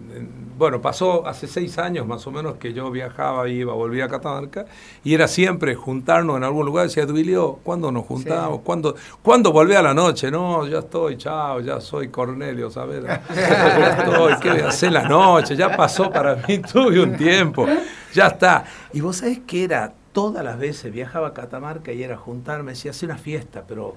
bueno, 0.59 0.81
pasó 0.81 1.25
hace 1.27 1.47
seis 1.47 1.79
años 1.79 2.05
más 2.05 2.27
o 2.27 2.33
menos 2.33 2.57
que 2.57 2.73
yo 2.73 2.91
viajaba, 2.91 3.49
iba, 3.49 3.73
volvía 3.75 4.07
a 4.07 4.09
Catamarca, 4.09 4.67
y 5.05 5.15
era 5.15 5.29
siempre 5.29 5.77
juntarnos 5.77 6.37
en 6.37 6.43
algún 6.43 6.67
lugar. 6.67 6.89
Decía, 6.89 7.07
Duilio, 7.07 7.61
¿cuándo 7.63 7.93
nos 7.93 8.05
juntamos? 8.05 8.61
¿Cuándo, 8.65 8.97
¿Cuándo 9.23 9.53
volvé 9.53 9.77
a 9.77 9.83
la 9.83 9.95
noche? 9.95 10.31
No, 10.31 10.67
ya 10.67 10.81
estoy, 10.81 11.17
chao, 11.17 11.61
ya 11.61 11.81
soy 11.81 12.09
Cornelio, 12.09 12.71
¿sabes? 12.71 13.05
Ya 13.05 13.97
estoy, 13.99 14.35
¿qué 14.43 14.51
voy 14.51 14.61
a 14.61 14.69
hacer 14.69 14.93
la 14.93 15.09
noche? 15.09 15.55
Ya 15.55 15.77
pasó 15.77 16.11
para 16.11 16.35
mí, 16.35 16.59
tuve 16.73 17.01
un 17.01 17.17
tiempo, 17.17 17.67
ya 18.13 18.27
está. 18.27 18.65
Y 18.93 19.01
vos 19.01 19.19
sabés 19.19 19.39
que 19.47 19.63
era, 19.63 19.93
todas 20.13 20.45
las 20.45 20.59
veces 20.59 20.93
viajaba 20.93 21.29
a 21.29 21.35
Catamarca 21.35 21.93
y 21.93 22.03
era 22.03 22.17
juntarme, 22.17 22.73
decía, 22.73 22.91
hacer 22.91 23.09
una 23.09 23.19
fiesta, 23.19 23.63
pero 23.67 23.95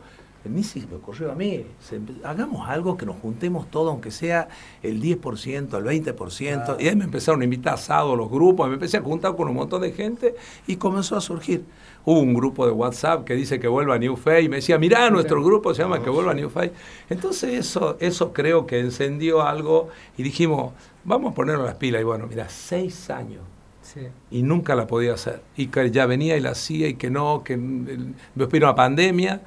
ni 0.50 0.64
si 0.64 0.86
me 0.88 0.96
ocurrió 0.96 1.32
a 1.32 1.36
mí. 1.36 1.66
Se 1.80 2.00
hagamos 2.24 2.68
algo 2.68 2.98
que 2.98 3.06
nos 3.06 3.18
juntemos 3.18 3.70
todos, 3.70 3.90
aunque 3.92 4.12
sea 4.12 4.48
el 4.82 5.02
10%, 5.02 5.78
el 5.78 6.06
20%. 6.16 6.78
Y 6.80 6.88
ahí 6.88 6.96
me 6.96 7.06
empezaron 7.06 7.42
a 7.42 7.44
invitar 7.44 7.74
a 7.74 7.76
asado 7.76 8.16
los 8.16 8.30
grupos, 8.30 8.68
me 8.68 8.76
empecé 8.76 8.98
a 8.98 9.02
juntar 9.02 9.36
con 9.36 9.48
un 9.48 9.56
montón 9.56 9.82
de 9.82 9.92
gente 9.92 10.36
y 10.68 10.78
comenzó 10.78 11.16
a 11.16 11.22
surgir. 11.22 11.64
Hubo 12.04 12.20
un 12.20 12.34
grupo 12.34 12.66
de 12.66 12.72
WhatsApp 12.72 13.24
que 13.26 13.36
dice 13.36 13.60
que 13.60 13.68
vuelva 13.68 13.96
a 13.96 14.00
New 14.00 14.16
Face 14.16 14.42
y 14.42 14.50
me 14.50 14.56
decía, 14.58 14.80
mirá, 14.80 15.10
nuestro 15.12 15.44
grupo 15.44 15.74
se 15.74 15.84
llama 15.84 16.02
que 16.02 16.10
vuelva 16.10 16.32
a 16.32 16.36
New 16.36 16.50
Face. 16.50 16.74
Entonces 17.10 17.54
eso, 17.54 17.98
eso 18.00 18.34
creo 18.34 18.66
que 18.66 18.80
encendió 18.80 19.44
algo 19.44 19.90
y 20.18 20.24
dijimos, 20.24 20.74
vamos 21.04 21.32
a 21.32 21.36
ponernos 21.36 21.66
las 21.66 21.76
pilas. 21.76 22.02
Y 22.02 22.06
bueno, 22.06 22.26
mira, 22.28 22.50
seis 22.50 23.10
años 23.10 23.42
Sí. 23.84 24.02
y 24.30 24.44
nunca 24.44 24.74
la 24.76 24.88
podía 24.88 25.14
hacer. 25.16 25.42
Y 25.58 25.68
que 25.68 25.92
ya 25.92 26.06
venía 26.06 26.38
y 26.38 26.40
la 26.40 26.52
hacía 26.52 26.88
y 26.88 26.94
que 26.94 27.10
no, 27.10 27.44
que 27.44 27.58
me 27.58 28.46
vino 28.46 28.66
una 28.68 28.76
pandemia. 28.76 29.42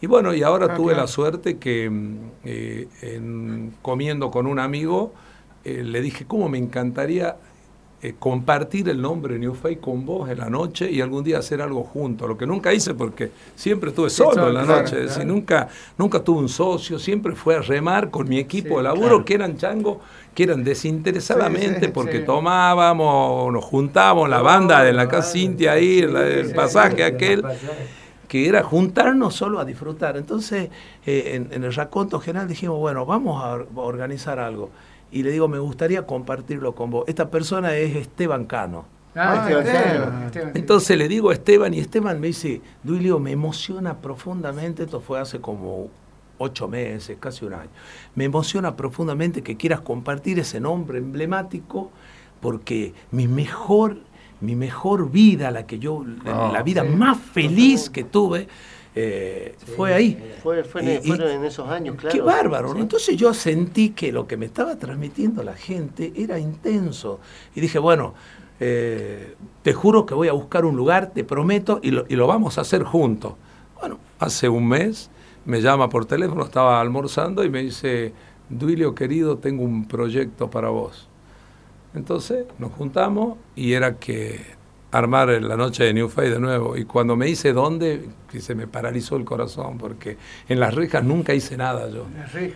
Y 0.00 0.06
bueno, 0.06 0.32
y 0.34 0.42
ahora 0.42 0.68
Ah, 0.70 0.76
tuve 0.76 0.92
claro. 0.92 1.00
la 1.02 1.06
suerte 1.08 1.58
que 1.58 1.90
mm, 1.90 2.16
eh, 2.44 2.88
en- 3.02 3.74
comiendo 3.82 4.30
con 4.30 4.46
un 4.46 4.58
amigo 4.58 5.12
eh, 5.64 5.82
le 5.84 6.00
dije, 6.00 6.24
¿cómo 6.26 6.48
me 6.48 6.56
encantaría 6.58 7.36
eh, 8.00 8.14
compartir 8.16 8.88
el 8.88 9.02
nombre 9.02 9.40
New 9.40 9.54
Face 9.54 9.78
con 9.78 10.06
vos 10.06 10.30
en 10.30 10.38
la 10.38 10.48
noche 10.48 10.88
y 10.88 11.00
algún 11.00 11.24
día 11.24 11.38
hacer 11.40 11.60
algo 11.60 11.82
juntos? 11.82 12.28
Lo 12.28 12.38
que 12.38 12.46
nunca 12.46 12.72
hice 12.72 12.94
porque 12.94 13.32
siempre 13.56 13.90
estuve 13.90 14.08
Sí, 14.08 14.18
solo 14.18 14.48
en 14.48 14.54
la 14.54 14.62
claro, 14.62 14.82
noche. 14.82 14.96
es 14.98 15.02
decir, 15.02 15.14
claro. 15.24 15.28
nunca, 15.34 15.68
nunca 15.98 16.22
tuve 16.22 16.38
un 16.38 16.48
socio, 16.48 16.96
siempre 17.00 17.34
fue 17.34 17.56
a 17.56 17.60
remar 17.60 18.08
con 18.10 18.28
mi 18.28 18.38
equipo 18.38 18.68
Sí, 18.68 18.76
de 18.76 18.82
laburo, 18.84 19.08
claro. 19.08 19.24
que 19.24 19.34
eran 19.34 19.56
changos, 19.56 19.96
que 20.32 20.44
eran 20.44 20.62
desinteresadamente 20.62 21.86
Sí, 21.86 21.90
porque 21.92 22.20
tomábamos, 22.20 23.52
nos 23.52 23.64
juntábamos, 23.64 24.28
la 24.28 24.42
banda 24.42 24.84
de 24.84 24.92
la 24.92 25.08
casa 25.08 25.32
Cintia 25.32 25.72
ahí, 25.72 25.98
el 25.98 26.52
pasaje 26.54 27.02
aquel. 27.02 27.42
Que 28.28 28.48
era 28.48 28.62
juntarnos 28.62 29.34
solo 29.34 29.58
a 29.58 29.64
disfrutar. 29.64 30.16
Entonces, 30.16 30.70
eh, 31.06 31.32
en, 31.34 31.48
en 31.52 31.64
el 31.64 31.74
raconto 31.74 32.20
general 32.20 32.46
dijimos, 32.46 32.78
bueno, 32.78 33.04
vamos 33.06 33.42
a, 33.42 33.52
or- 33.54 33.68
a 33.74 33.80
organizar 33.80 34.38
algo. 34.38 34.70
Y 35.10 35.22
le 35.22 35.30
digo, 35.30 35.48
me 35.48 35.58
gustaría 35.58 36.06
compartirlo 36.06 36.74
con 36.74 36.90
vos. 36.90 37.04
Esta 37.08 37.30
persona 37.30 37.74
es 37.74 37.96
Esteban 37.96 38.44
Cano. 38.44 38.84
Ah, 39.16 39.48
Esteban 39.48 39.66
Esteban. 39.66 40.22
Esteban. 40.26 40.52
Entonces 40.54 40.98
le 40.98 41.08
digo 41.08 41.30
a 41.30 41.32
Esteban 41.32 41.72
y 41.74 41.78
Esteban 41.80 42.20
me 42.20 42.26
dice, 42.28 42.60
Duilio, 42.84 43.18
me 43.18 43.32
emociona 43.32 43.96
profundamente, 43.96 44.82
esto 44.84 45.00
fue 45.00 45.18
hace 45.18 45.40
como 45.40 45.88
ocho 46.36 46.68
meses, 46.68 47.16
casi 47.18 47.44
un 47.46 47.54
año, 47.54 47.70
me 48.14 48.24
emociona 48.24 48.76
profundamente 48.76 49.42
que 49.42 49.56
quieras 49.56 49.80
compartir 49.80 50.38
ese 50.38 50.60
nombre 50.60 50.98
emblemático 50.98 51.90
porque 52.40 52.92
mi 53.10 53.26
mejor, 53.26 53.96
mi 54.40 54.54
mejor 54.56 55.10
vida, 55.10 55.50
la 55.50 55.66
que 55.66 55.78
yo, 55.78 56.04
la- 56.24 56.52
la 56.52 56.62
vida 56.62 56.82
sí. 56.82 56.88
más 56.88 57.18
feliz 57.18 57.90
que 57.90 58.04
tuve, 58.04 58.46
eh, 58.94 59.54
fue 59.76 59.94
ahí. 59.94 60.32
Fue, 60.42 60.64
fue 60.64 60.80
en, 60.82 60.88
Y- 60.88 60.92
y- 61.06 61.08
fueron 61.08 61.30
en 61.30 61.44
esos 61.44 61.68
años, 61.68 61.96
claro. 61.96 62.12
Qué 62.14 62.20
bárbaro, 62.20 62.68
¿no? 62.68 62.74
Sí. 62.74 62.80
Entonces 62.80 63.16
yo 63.16 63.32
sentí 63.34 63.90
que 63.90 64.10
lo 64.12 64.26
que 64.26 64.36
me 64.36 64.46
estaba 64.46 64.76
transmitiendo 64.76 65.42
la 65.42 65.54
gente 65.54 66.12
era 66.16 66.38
intenso. 66.38 67.20
Y 67.54 67.60
dije, 67.60 67.78
bueno, 67.78 68.14
eh, 68.60 69.34
te 69.62 69.72
juro 69.72 70.04
que 70.06 70.14
voy 70.14 70.28
a 70.28 70.32
buscar 70.32 70.64
un 70.64 70.76
lugar, 70.76 71.12
te 71.12 71.22
prometo, 71.24 71.78
y 71.82 71.90
lo, 71.92 72.04
y 72.08 72.16
lo 72.16 72.26
vamos 72.26 72.58
a 72.58 72.62
hacer 72.62 72.82
juntos. 72.82 73.34
Bueno, 73.78 73.98
hace 74.18 74.48
un 74.48 74.66
mes 74.66 75.10
me 75.44 75.60
llama 75.60 75.88
por 75.88 76.04
teléfono, 76.06 76.44
estaba 76.44 76.80
almorzando 76.80 77.44
y 77.44 77.50
me 77.50 77.62
dice, 77.62 78.12
Duilio 78.48 78.94
querido, 78.94 79.38
tengo 79.38 79.62
un 79.62 79.86
proyecto 79.86 80.50
para 80.50 80.70
vos. 80.70 81.07
Entonces 81.94 82.46
nos 82.58 82.72
juntamos 82.72 83.38
y 83.56 83.72
era 83.72 83.98
que 83.98 84.57
armar 84.90 85.28
la 85.28 85.56
noche 85.56 85.84
de 85.84 85.92
New 85.94 86.08
Face 86.08 86.30
de 86.30 86.40
nuevo. 86.40 86.76
Y 86.76 86.84
cuando 86.84 87.14
me 87.16 87.28
hice 87.28 87.52
dónde, 87.52 88.08
se 88.38 88.54
me 88.54 88.66
paralizó 88.66 89.16
el 89.16 89.24
corazón, 89.24 89.78
porque 89.78 90.16
en 90.48 90.60
las 90.60 90.74
rejas 90.74 91.02
nunca 91.04 91.34
hice 91.34 91.56
nada 91.56 91.88
yo. 91.90 92.06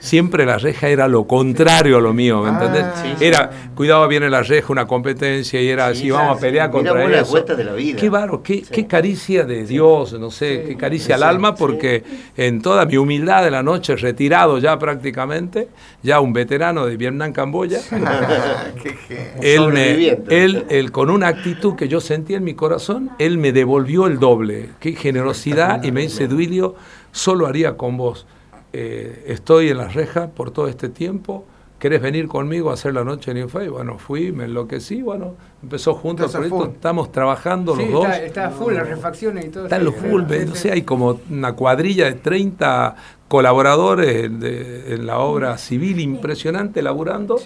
Siempre 0.01 0.45
la 0.47 0.59
reja 0.59 0.89
era 0.89 1.09
lo 1.09 1.27
contrario 1.27 1.97
a 1.99 2.01
lo 2.01 2.13
mío, 2.13 2.43
¿me 2.43 2.51
entendés? 2.51 2.85
Ah, 2.85 3.03
sí, 3.03 3.15
sí. 3.19 3.25
Era, 3.25 3.51
cuidado, 3.75 4.07
viene 4.09 4.29
la 4.31 4.43
reja, 4.43 4.71
una 4.73 4.87
competencia, 4.87 5.61
y 5.61 5.69
era 5.69 5.87
Sí, 5.95 6.01
así, 6.01 6.11
vamos 6.11 6.37
a 6.37 6.41
sí. 6.41 6.47
pelear 6.47 6.71
contra 6.71 6.93
vueltas 7.25 7.57
de 7.57 7.65
la 7.65 7.73
vida. 7.73 7.99
Qué 7.99 8.09
bárbaro, 8.11 8.43
qué, 8.43 8.57
Sí. 8.65 8.67
qué 8.71 8.87
caricia 8.87 9.45
de 9.45 9.65
Dios, 9.65 10.13
no 10.19 10.31
sé, 10.31 10.65
qué 10.67 10.77
caricia 10.77 11.15
al 11.17 11.23
alma, 11.23 11.55
porque 11.55 12.03
en 12.37 12.61
toda 12.63 12.85
mi 12.87 12.97
humildad 12.97 13.43
de 13.45 13.51
la 13.51 13.63
noche, 13.63 13.97
retirado 13.97 14.59
ya 14.59 14.79
prácticamente, 14.79 15.69
ya 16.03 16.21
un 16.21 16.33
veterano 16.33 16.87
de 16.87 16.97
Vietnam, 16.97 17.33
Camboya, 17.33 17.81
él, 19.43 19.69
me, 19.73 20.09
él, 20.29 20.65
él 20.69 20.93
con 20.93 21.11
una 21.11 21.29
actitud 21.29 21.75
que 21.77 21.89
yo 21.89 22.01
sentía 22.23 22.37
en 22.37 22.45
mi 22.45 22.55
corazón, 22.55 23.11
él 23.19 23.37
me 23.39 23.51
devolvió 23.53 24.07
el 24.07 24.19
doble. 24.21 24.71
Qué 24.79 24.93
generosidad 24.93 25.83
y 25.83 25.91
me 25.91 26.03
dice, 26.03 26.29
Duilio, 26.29 26.77
solo 27.11 27.47
haría 27.49 27.77
con 27.77 27.97
vos. 27.97 28.27
Eh, 28.73 29.25
estoy 29.27 29.71
en 29.71 29.79
las 29.79 29.95
rejas 29.95 30.31
por 30.31 30.53
todo 30.53 30.69
este 30.69 30.89
tiempo. 30.89 31.45
¿Querés 31.81 32.01
venir 32.01 32.29
conmigo 32.29 32.71
a 32.71 32.75
hacer 32.75 32.95
la 32.95 33.03
noche 33.03 33.33
en 33.33 33.39
New 33.39 33.49
Face? 33.49 33.69
Bueno, 33.69 33.99
fui, 33.99 34.31
me 34.31 34.45
enloquecí, 34.45 35.03
bueno, 35.03 35.35
empezó 35.65 35.95
junto 35.95 36.25
el 36.25 36.31
proyecto, 36.31 36.57
full. 36.61 36.69
estamos 36.69 37.11
trabajando 37.11 37.75
Sí, 37.75 37.83
los 37.83 37.91
dos. 37.93 38.05
está, 38.05 38.23
está 38.25 38.51
full 38.51 38.75
las 38.75 38.89
refacciones 38.89 39.47
y 39.47 39.49
todo. 39.49 39.65
Está 39.65 39.77
en 39.77 39.83
sí, 39.83 39.87
los 39.87 39.97
full, 39.97 40.23
sí, 40.31 40.37
no 40.47 40.55
sé, 40.55 40.71
hay 40.71 40.83
como 40.83 41.19
una 41.29 41.55
cuadrilla 41.55 42.05
de 42.05 42.13
30 42.13 42.95
colaboradores 43.27 44.39
de- 44.39 44.95
en 44.95 45.07
la 45.07 45.19
obra 45.19 45.59
civil 45.59 45.99
impresionante 45.99 46.83
laburando 46.83 47.41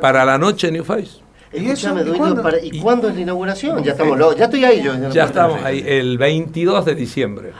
para 0.00 0.24
la 0.24 0.38
noche 0.38 0.68
en 0.68 0.74
New 0.74 0.84
Face. 0.84 1.18
¿Y 1.52 1.66
eso? 1.70 1.88
Escúchame, 1.88 2.02
¿Y 2.10 2.18
cuándo? 2.18 2.42
para- 2.42 2.58
¿y 2.64 2.80
cuándo 2.80 3.08
es 3.08 3.14
la 3.14 3.20
inauguración? 3.20 3.82
Ya 3.84 3.92
estamos 3.92 4.18
locos. 4.18 4.36
Ya 4.36 4.44
estoy 4.44 4.64
ahí 4.64 4.82
yo. 4.82 4.92
Ya 5.10 5.24
estamos 5.24 5.62
ahí, 5.62 5.84
el 5.86 6.16
22 6.18 6.84
de 6.84 6.94
diciembre. 6.94 7.52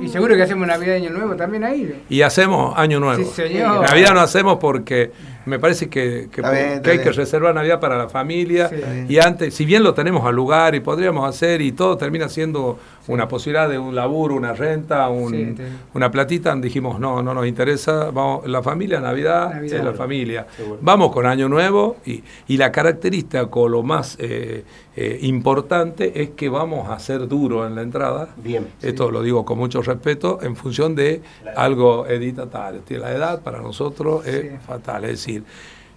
Y 0.00 0.08
seguro 0.08 0.36
que 0.36 0.42
hacemos 0.42 0.66
Navidad 0.68 0.94
y 0.94 1.06
Año 1.06 1.10
Nuevo 1.10 1.34
también 1.36 1.64
ahí. 1.64 2.02
Y 2.08 2.22
hacemos 2.22 2.72
Año 2.76 3.00
Nuevo. 3.00 3.24
Sí, 3.24 3.30
señor. 3.48 3.82
Navidad 3.88 4.14
no 4.14 4.20
hacemos 4.20 4.58
porque 4.60 5.10
me 5.46 5.58
parece 5.58 5.88
que, 5.88 6.28
que- 6.30 6.42
bien, 6.42 6.82
hay 6.84 6.98
que 6.98 7.12
reservar 7.12 7.54
Navidad 7.54 7.80
para 7.80 7.96
la 7.96 8.08
familia. 8.08 8.68
Sí. 8.68 8.76
Y 9.08 9.18
antes, 9.18 9.54
si 9.54 9.64
bien 9.64 9.82
lo 9.82 9.94
tenemos 9.94 10.24
al 10.26 10.34
lugar 10.34 10.74
y 10.74 10.80
podríamos 10.80 11.28
hacer 11.28 11.60
y 11.62 11.72
todo 11.72 11.96
termina 11.96 12.28
siendo 12.28 12.78
una 13.08 13.26
posibilidad 13.26 13.68
de 13.68 13.78
un 13.78 13.94
laburo, 13.94 14.34
una 14.36 14.52
renta, 14.52 15.08
un- 15.08 15.30
Sí, 15.30 15.54
una 15.94 16.10
platita, 16.10 16.54
dijimos 16.56 17.00
no, 17.00 17.22
no 17.22 17.34
nos 17.34 17.46
interesa, 17.46 18.10
vamos, 18.10 18.46
la 18.46 18.62
familia, 18.62 19.00
Navidad, 19.00 19.54
Navidad. 19.54 19.78
es 19.78 19.84
la 19.84 19.92
familia. 19.94 20.46
Vamos 20.80 21.12
con 21.12 21.26
Año 21.26 21.48
Nuevo 21.48 21.96
y, 22.06 22.22
y 22.48 22.56
la 22.56 22.70
característica 22.70 23.48
o 23.50 23.68
lo 23.68 23.82
más 23.82 24.16
eh, 24.20 24.64
eh, 24.96 25.18
importante 25.22 26.22
es 26.22 26.30
que 26.30 26.48
vamos 26.48 26.90
a 26.90 26.98
ser 26.98 27.28
duro 27.28 27.66
en 27.66 27.74
la 27.76 27.82
entrada. 27.82 28.28
Bien. 28.36 28.66
Esto 28.82 29.10
lo 29.10 29.22
digo 29.22 29.44
con 29.44 29.56
mucho 29.58 29.82
respeto 29.82 30.38
en 30.42 30.56
función 30.56 30.94
de 30.94 31.22
algo 31.56 32.06
editatario. 32.06 32.82
La 32.90 33.12
edad 33.12 33.40
para 33.42 33.60
nosotros 33.60 34.26
es 34.26 34.42
Sí. 34.42 34.48
fatal. 34.66 35.04
Es 35.04 35.10
decir, 35.12 35.44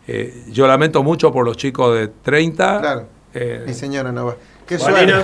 eh, 0.07 0.44
yo 0.52 0.68
lamento 0.68 1.02
mucho 1.03 1.32
por 1.32 1.44
los 1.45 1.57
chicos 1.57 1.95
de 1.98 2.07
30. 2.10 2.80
Claro. 2.82 3.06
eh, 3.34 3.64
Mi 3.65 3.74
señora 3.74 4.11
no 4.11 4.28
va. 4.28 4.36
Qué 4.68 4.78
Vanina, 4.78 5.24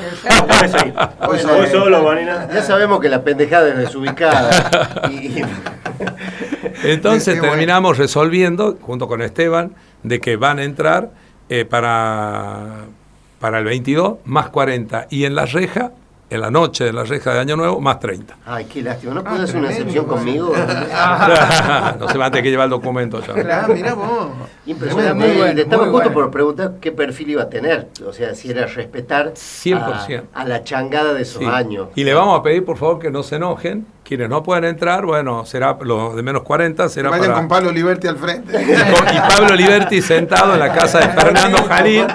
seguir. 0.67 0.93
Hoy 1.21 1.37
Vos 1.43 1.69
solo. 1.71 2.03
Vanina. 2.03 2.49
Ya 2.53 2.61
sabemos 2.61 2.99
que 2.99 3.07
la 3.07 3.23
pendejada 3.23 3.69
es 3.69 3.77
desubicada. 3.77 4.49
y, 5.11 5.41
Entonces 6.83 7.35
bueno. 7.39 7.51
terminamos 7.53 7.97
resolviendo, 7.97 8.77
junto 8.81 9.07
con 9.07 9.21
Esteban, 9.21 9.75
de 10.03 10.19
que 10.19 10.35
van 10.35 10.59
a 10.59 10.63
entrar 10.63 11.11
eh, 11.49 11.65
para, 11.65 12.85
para 13.39 13.59
el 13.59 13.65
22 13.65 14.17
más 14.25 14.49
40 14.49 15.07
y 15.09 15.25
en 15.25 15.35
la 15.35 15.45
reja, 15.45 15.91
en 16.29 16.41
la 16.41 16.51
noche 16.51 16.83
de 16.83 16.93
la 16.93 17.03
reja 17.05 17.33
de 17.33 17.39
Año 17.39 17.55
Nuevo, 17.55 17.79
más 17.81 17.99
30. 17.99 18.37
Ay, 18.45 18.65
qué 18.65 18.81
lástima. 18.83 19.13
¿No 19.15 19.21
Ah, 19.21 19.29
puedes 19.29 19.43
hacer 19.45 19.57
una 19.57 19.69
excepción 19.71 20.05
conmigo? 20.05 20.53
no 21.99 22.07
se 22.09 22.17
va 22.17 22.25
a 22.25 22.31
tener 22.31 22.43
que 22.43 22.51
llevar 22.51 22.65
el 22.65 22.69
documento 22.71 23.21
ya. 23.21 23.63
Ah, 23.63 23.67
mirá 23.67 23.93
vos. 23.95 24.27
Impresionante. 24.65 25.27
Muy 25.27 25.37
bueno, 25.37 25.53
Le 25.53 25.61
estaba 25.63 25.83
muy 25.85 25.91
justo 25.93 26.09
bueno. 26.09 26.21
por 26.25 26.31
preguntar 26.31 26.73
qué 26.79 26.91
perfil 26.91 27.31
iba 27.31 27.43
a 27.43 27.49
tener. 27.49 27.87
O 28.05 28.13
sea, 28.13 28.35
si 28.35 28.51
era 28.51 28.65
respetar 28.67 29.33
100%. 29.33 30.23
A, 30.33 30.41
a 30.41 30.45
la 30.45 30.63
changada 30.63 31.13
de 31.13 31.23
esos 31.23 31.39
Sí. 31.41 31.45
años. 31.45 31.87
Y 31.95 32.03
le 32.03 32.13
vamos 32.13 32.39
a 32.39 32.43
pedir, 32.43 32.63
por 32.65 32.77
favor, 32.77 32.99
que 32.99 33.09
no 33.09 33.23
se 33.23 33.37
enojen. 33.37 33.87
Quienes 34.09 34.27
no 34.27 34.41
puedan 34.41 34.63
entrar, 34.63 35.05
bueno, 35.05 35.45
será 35.45 35.77
lo 35.81 36.15
de 36.15 36.23
menos 36.23 36.41
40, 36.41 36.89
será 36.89 37.11
Vayan 37.11 37.25
para... 37.27 37.35
con 37.41 37.47
Pablo 37.47 37.71
Liberty 37.71 38.07
al 38.07 38.17
frente. 38.17 38.59
y 39.13 39.19
Pablo 39.19 39.53
Liberti 39.55 40.01
sentado 40.01 40.55
en 40.55 40.59
la 40.59 40.73
casa 40.73 40.97
de 40.97 41.09
Fernando 41.09 41.63
Jalín, 41.65 42.07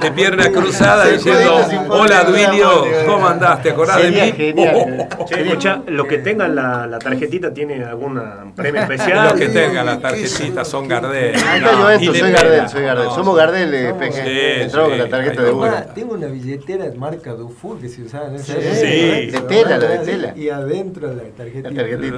de 0.00 0.12
pierna 0.12 0.50
cruzada, 0.50 1.04
Sí, 1.04 1.12
diciendo, 1.12 1.60
hola 1.90 2.24
Duilio, 2.24 2.70
amor". 2.70 2.88
¿cómo 3.06 3.26
andás? 3.28 3.62
¿Te 3.62 3.68
acordás 3.72 4.00
de 4.02 4.10
mí? 4.12 4.32
genial. 4.34 5.08
Che, 5.26 5.42
escuchá, 5.46 5.82
los 5.88 6.06
que 6.06 6.18
tengan 6.18 6.54
la, 6.54 6.86
la 6.86 6.98
tarjetita 6.98 7.52
tiene 7.52 7.84
algún 7.84 8.18
premio 8.56 8.80
especial. 8.84 9.24
Los 9.28 9.34
que 9.34 9.48
tengan 9.50 9.84
las 9.84 10.00
tarjetitas 10.00 10.66
son 10.66 10.88
Gardel. 10.88 11.36
Acá 11.36 11.58
No, 11.60 11.92
y 12.00 12.06
soy 12.06 12.30
Gardel, 12.32 12.68
soy 12.70 12.82
Gardel. 12.84 13.04
No, 13.08 13.14
Somos 13.14 13.36
Gardel, 13.36 13.74
eh, 13.74 13.92
PG. 13.92 14.62
Entramos 14.62 14.88
con 14.88 14.96
Sí, 14.96 15.02
la 15.04 15.08
tarjeta 15.10 15.42
de. 15.42 15.50
Ah, 15.64 15.84
tengo 15.94 16.14
una 16.14 16.28
billetera 16.28 16.86
de 16.86 16.96
marca 16.96 17.32
Dufour 17.34 17.78
que 17.78 17.90
se 17.90 18.00
usaba 18.02 18.28
en 18.28 18.36
esa 18.36 18.54
Sí, 18.54 18.58
época. 18.58 18.74
Sí. 18.74 18.86
de 19.30 19.40
tela, 19.48 19.76
la 19.78 19.86
de 19.88 19.98
tela. 19.98 20.32
Y 20.34 20.48
adentro 20.48 21.12
la 21.12 21.22
tarjetita. 21.44 21.70
La 21.70 21.76
tarjetita. 21.76 22.08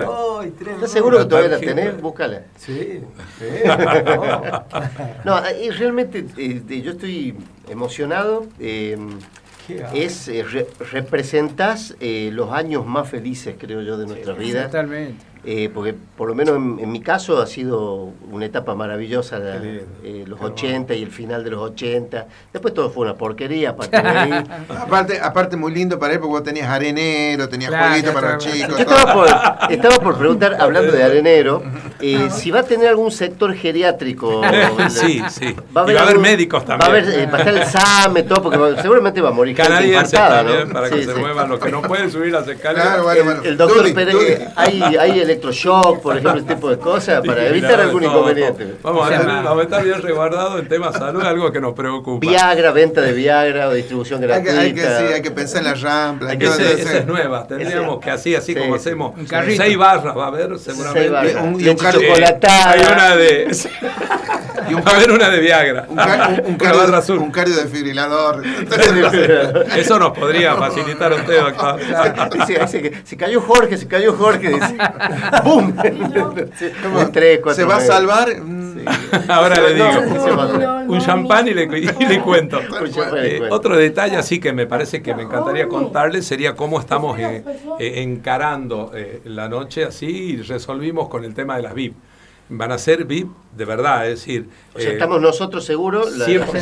Tremendo. 0.59 0.71
¿Estás 0.75 0.91
seguro 0.91 1.19
que 1.19 1.25
todavía 1.27 1.51
la 1.51 1.59
tenés? 1.61 2.01
Búscala. 2.01 2.43
Sí, 2.59 3.01
sí. 3.39 3.45
no. 5.25 5.41
Y 5.63 5.71
realmente 5.71 6.25
eh, 6.37 6.81
yo 6.83 6.93
estoy 6.93 7.35
emocionado. 7.69 8.47
eh, 8.61 8.97
es 9.95 10.29
eh, 10.29 10.43
re- 10.45 10.67
representás 10.93 11.97
eh, 11.99 12.29
los 12.33 12.51
años 12.53 12.85
más 12.87 13.09
felices, 13.09 13.55
creo 13.59 13.81
yo, 13.81 13.97
de 13.97 14.07
nuestra 14.07 14.35
vida. 14.35 14.67
Totalmente. 14.67 15.25
Eh, 15.47 15.69
porque 15.75 15.95
por 16.16 16.29
lo 16.29 16.35
menos 16.35 16.57
en, 16.57 16.79
en 16.81 16.91
mi 16.91 17.01
caso 17.03 17.39
ha 17.43 17.47
sido 17.47 18.11
una 18.33 18.47
etapa 18.47 18.75
maravillosa, 18.75 19.39
la- 19.39 19.57
eh, 19.57 20.25
los 20.27 20.39
Qué 20.41 20.47
80 20.47 20.95
y 20.95 21.03
el 21.03 21.11
final 21.11 21.45
de 21.45 21.51
los 21.51 21.61
80. 21.61 22.27
Después 22.53 22.73
todo 22.73 22.89
fue 22.89 23.05
una 23.05 23.15
porquería, 23.15 23.71
aparte 23.71 24.01
de 24.01 24.09
ahí. 24.09 24.45
aparte, 24.71 25.21
aparte, 25.21 25.57
muy 25.57 25.73
lindo 25.75 25.99
para 25.99 26.15
él 26.15 26.19
porque 26.21 26.31
vos 26.33 26.43
tenías 26.43 26.69
arenero, 26.69 27.47
tenías 27.49 27.69
Claro, 27.71 27.87
jueguitos 27.89 28.15
ya 28.15 28.21
para 28.21 28.35
los 28.35 28.45
chicos. 28.45 28.81
Estaba 28.81 29.12
por, 29.12 29.71
estaba 29.73 29.97
por 29.99 30.19
preguntar, 30.19 30.57
hablando 30.59 30.93
de 30.93 31.03
arenero, 31.03 31.62
eh, 32.01 32.29
si 32.35 32.51
va 32.51 32.61
a 32.61 32.65
tener 32.65 32.89
algún 32.89 33.11
sector 33.11 33.53
geriátrico. 33.55 34.41
Sí, 34.89 35.23
sí. 35.29 35.55
Va 35.77 35.83
a 35.83 35.85
y 35.85 35.89
haber, 35.91 35.97
va 35.97 36.01
a 36.01 36.03
haber 36.05 36.09
algún- 36.09 36.23
médicos 36.23 36.62
Va 36.69 36.75
a 36.75 36.79
también. 36.79 37.05
haber, 37.05 37.21
eh, 37.21 37.27
va 37.27 37.37
a 37.37 37.41
estar 37.43 37.55
el 37.55 37.65
SAME, 37.66 38.23
todo, 38.23 38.43
porque 38.45 38.57
va- 38.59 38.81
seguramente 38.81 39.21
va 39.21 39.29
a 39.29 39.33
morir 39.33 39.55
gente 39.57 39.87
infartada, 39.89 40.37
también, 40.43 40.69
¿no? 40.69 40.73
para 40.75 40.89
que 40.89 40.97
Sí, 41.01 41.05
se 41.05 41.12
sí. 41.15 41.21
muevan 41.21 41.49
los 41.51 41.61
que 41.61 41.71
no 41.71 41.83
pueden 41.83 42.11
subir 42.11 42.33
las 42.33 42.49
escaleras. 42.49 42.87
Claro, 42.89 43.03
bueno, 43.05 43.21
El, 43.21 43.25
bueno. 43.27 43.43
el 43.45 43.57
doctor 43.59 43.79
Duli, 43.79 43.93
Pérez, 43.93 44.15
eh, 44.15 44.49
hay, 44.57 44.83
hay 44.83 45.21
electroshock, 45.35 46.01
por 46.01 46.16
ejemplo, 46.16 46.40
ese 46.40 46.55
tipo 46.55 46.70
de 46.70 46.78
cosas, 46.78 47.24
para 47.27 47.43
Sí, 47.43 47.47
evitar 47.48 47.70
claro, 47.70 47.82
algún 47.85 48.02
todo, 48.02 48.12
inconveniente. 48.12 48.74
Vamos 48.82 49.06
a, 49.06 49.11
tener- 49.11 49.27
vamos 49.43 49.59
a 49.59 49.62
estar 49.62 49.85
bien 49.85 50.02
resguardados 50.02 50.61
en 50.61 50.69
tema 50.69 50.93
salud, 50.93 51.23
algo 51.23 51.52
que 51.52 51.61
nos 51.61 51.74
preocupa. 51.74 52.27
Viagra, 52.27 52.70
venta 52.73 53.01
de 53.01 53.12
Viagra 53.12 53.69
o 53.69 53.73
distribución 53.73 54.23
Hay 54.23 54.28
que, 54.28 54.35
gratuita. 54.52 54.61
hay, 54.61 54.74
que, 54.74 54.81
sí, 54.82 55.12
hay 55.15 55.23
que 55.23 55.31
pensar 55.31 55.59
en 55.59 55.65
la 55.65 55.74
rampla. 55.74 56.28
Hay 56.31 56.32
hay 56.32 56.39
que 56.39 56.44
que 56.47 56.51
Ese- 56.52 56.62
hacer- 56.65 56.81
esa 56.81 56.98
es 56.98 57.06
nueva, 57.06 57.47
tendríamos 57.47 57.98
que 58.01 58.11
así, 58.11 58.35
así 58.35 58.55
Sí, 58.55 58.59
como 58.61 58.74
hacemos. 58.77 59.15
Un. 59.19 59.27
Seis 59.56 59.77
barras 59.77 60.16
va 60.16 60.24
a 60.24 60.28
haber, 60.28 60.59
seguramente. 60.59 61.01
Seis 61.01 61.12
barras. 61.12 61.35
Un- 61.44 61.61
y 61.61 61.69
un 61.69 61.77
chocolatada. 61.77 62.70
Hay 62.70 62.81
una 62.93 63.16
de. 63.16 63.56
Y 64.66 64.73
un 64.73 64.81
va 64.82 64.93
a 64.93 64.97
haber 64.97 65.11
una 65.12 65.28
de 65.28 65.40
Viagra. 65.40 65.85
un, 65.90 65.94
car- 65.97 66.31
un, 66.31 66.47
un 66.47 66.47
Una 66.55 66.56
cardio, 66.56 66.78
barra 66.81 66.98
azul. 66.98 67.19
un 67.19 67.31
cardio 67.31 67.55
desfibrilador. 67.55 68.43
Eso 69.77 69.98
nos 69.98 70.16
podría 70.16 70.55
facilitar 70.56 71.12
a 71.12 71.16
usted, 71.16 71.39
doctor. 71.39 71.81
Dice, 72.32 72.59
dice 72.61 72.81
que 72.82 73.02
se 73.05 73.15
cayó 73.16 73.43
Jorge, 73.43 73.77
se 73.77 73.86
cayó 73.86 74.15
Jorge, 74.15 74.48
dice. 74.48 74.77
¡Bum! 75.45 75.73
Tres, 77.13 77.41
cuatro 77.43 77.55
¿Se 77.55 77.65
va 77.65 77.77
a 77.77 77.81
salvar? 77.81 78.41
Mm, 78.41 78.65
Ahora 79.29 79.61
le 79.61 79.75
digo. 79.75 79.89
Un 80.89 81.01
champán 81.01 81.49
y 81.49 81.55
le, 81.55 81.67
cu- 81.69 81.77
y 81.77 82.07
le 82.07 82.21
cuento. 82.21 82.61
Eh, 83.17 83.41
otro 83.51 83.77
detalle 83.77 84.17
así 84.17 84.39
que 84.41 84.53
me 84.53 84.67
parece 84.67 85.03
que 85.03 85.15
me 85.15 85.23
encantaría 85.23 85.69
contarles 85.69 86.27
sería 86.27 86.55
cómo 86.55 86.79
estamos 86.81 87.19
eh, 87.19 87.43
eh, 87.79 88.03
encarando 88.03 88.91
eh, 88.95 89.21
la 89.25 89.49
noche 89.49 89.85
así 89.85 90.07
y 90.07 90.43
resolvimos 90.43 91.09
con 91.09 91.25
el 91.25 91.35
tema 91.35 91.57
de 91.57 91.63
las 91.63 91.75
VIP. 91.75 91.95
Van 92.51 92.73
a 92.73 92.79
ser 92.79 93.07
VIP 93.07 93.29
de 93.57 93.65
verdad, 93.65 94.07
es 94.07 94.19
decir, 94.21 94.49
O 94.75 94.79
sea, 94.79 94.91
eh, 94.91 94.93
estamos 94.95 95.19
nosotros 95.23 95.65
seguros, 95.65 96.13
la, 96.13 96.19
la 96.19 96.25
siempre. 96.27 96.61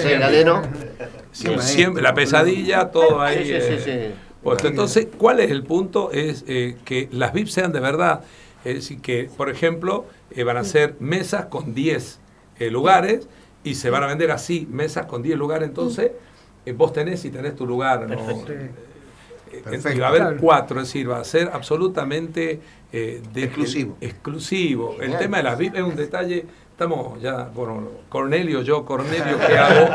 Siempre, 1.32 1.62
siempre 1.62 2.02
la 2.02 2.14
pesadilla, 2.14 2.90
todo 2.90 3.20
ahí. 3.20 3.39
Sí, 3.44 3.52
sí, 3.55 3.60
sí, 3.82 3.90
eh, 3.90 4.10
sí. 4.10 4.14
puesto. 4.44 4.68
Entonces, 4.68 5.09
¿cuál 5.18 5.40
es 5.40 5.51
el 5.51 5.64
punto? 5.64 6.12
Es 6.12 6.44
eh, 6.47 6.76
que 6.84 7.09
las 7.10 7.32
VIP 7.32 7.48
sean 7.48 7.72
de 7.72 7.80
verdad. 7.80 8.20
Es 8.64 8.74
decir, 8.76 9.01
que, 9.01 9.28
por 9.36 9.48
ejemplo, 9.51 10.06
eh, 10.30 10.44
van 10.44 10.56
a 10.56 10.64
ser 10.64 10.97
mesas 11.01 11.47
con 11.47 11.74
10 11.74 12.18
eh, 12.59 12.70
lugares 12.70 13.28
y 13.64 13.74
se 13.74 13.90
van 13.90 14.02
a 14.02 14.06
vender 14.06 14.30
así, 14.30 14.66
mesas 14.70 15.06
con 15.06 15.22
10 15.22 15.36
lugares. 15.39 15.68
Entonces, 15.68 16.12
eh, 16.66 16.72
vos 16.72 16.93
tenés 16.93 17.24
y 17.24 17.30
tenés 17.30 17.56
tu 17.56 17.66
lugar. 17.66 18.09
¿no? 18.09 18.16
Perfecto. 18.16 18.52
Y 19.93 19.98
va 19.98 20.06
a 20.06 20.09
haber 20.09 20.20
Claro. 20.22 20.36
cuatro, 20.40 20.80
es 20.80 20.89
decir, 20.89 21.10
va 21.10 21.18
a 21.20 21.24
ser 21.24 21.51
absolutamente 21.52 22.60
eh, 22.94 23.22
de- 23.32 23.44
Exclusivo. 23.44 23.97
el- 24.01 24.09
exclusivo. 24.09 24.97
El 25.01 25.16
tema 25.18 25.39
de 25.39 25.43
las 25.44 25.59
VIP 25.59 25.76
es 25.76 25.82
un 25.82 25.97
detalle 25.97 26.44
estamos 26.72 27.20
ya, 27.20 27.48
bueno, 27.54 27.82
Cornelio, 28.08 28.62
yo, 28.62 28.84
Cornelio, 28.84 29.38
¿qué 29.46 29.56
hago? 29.58 29.88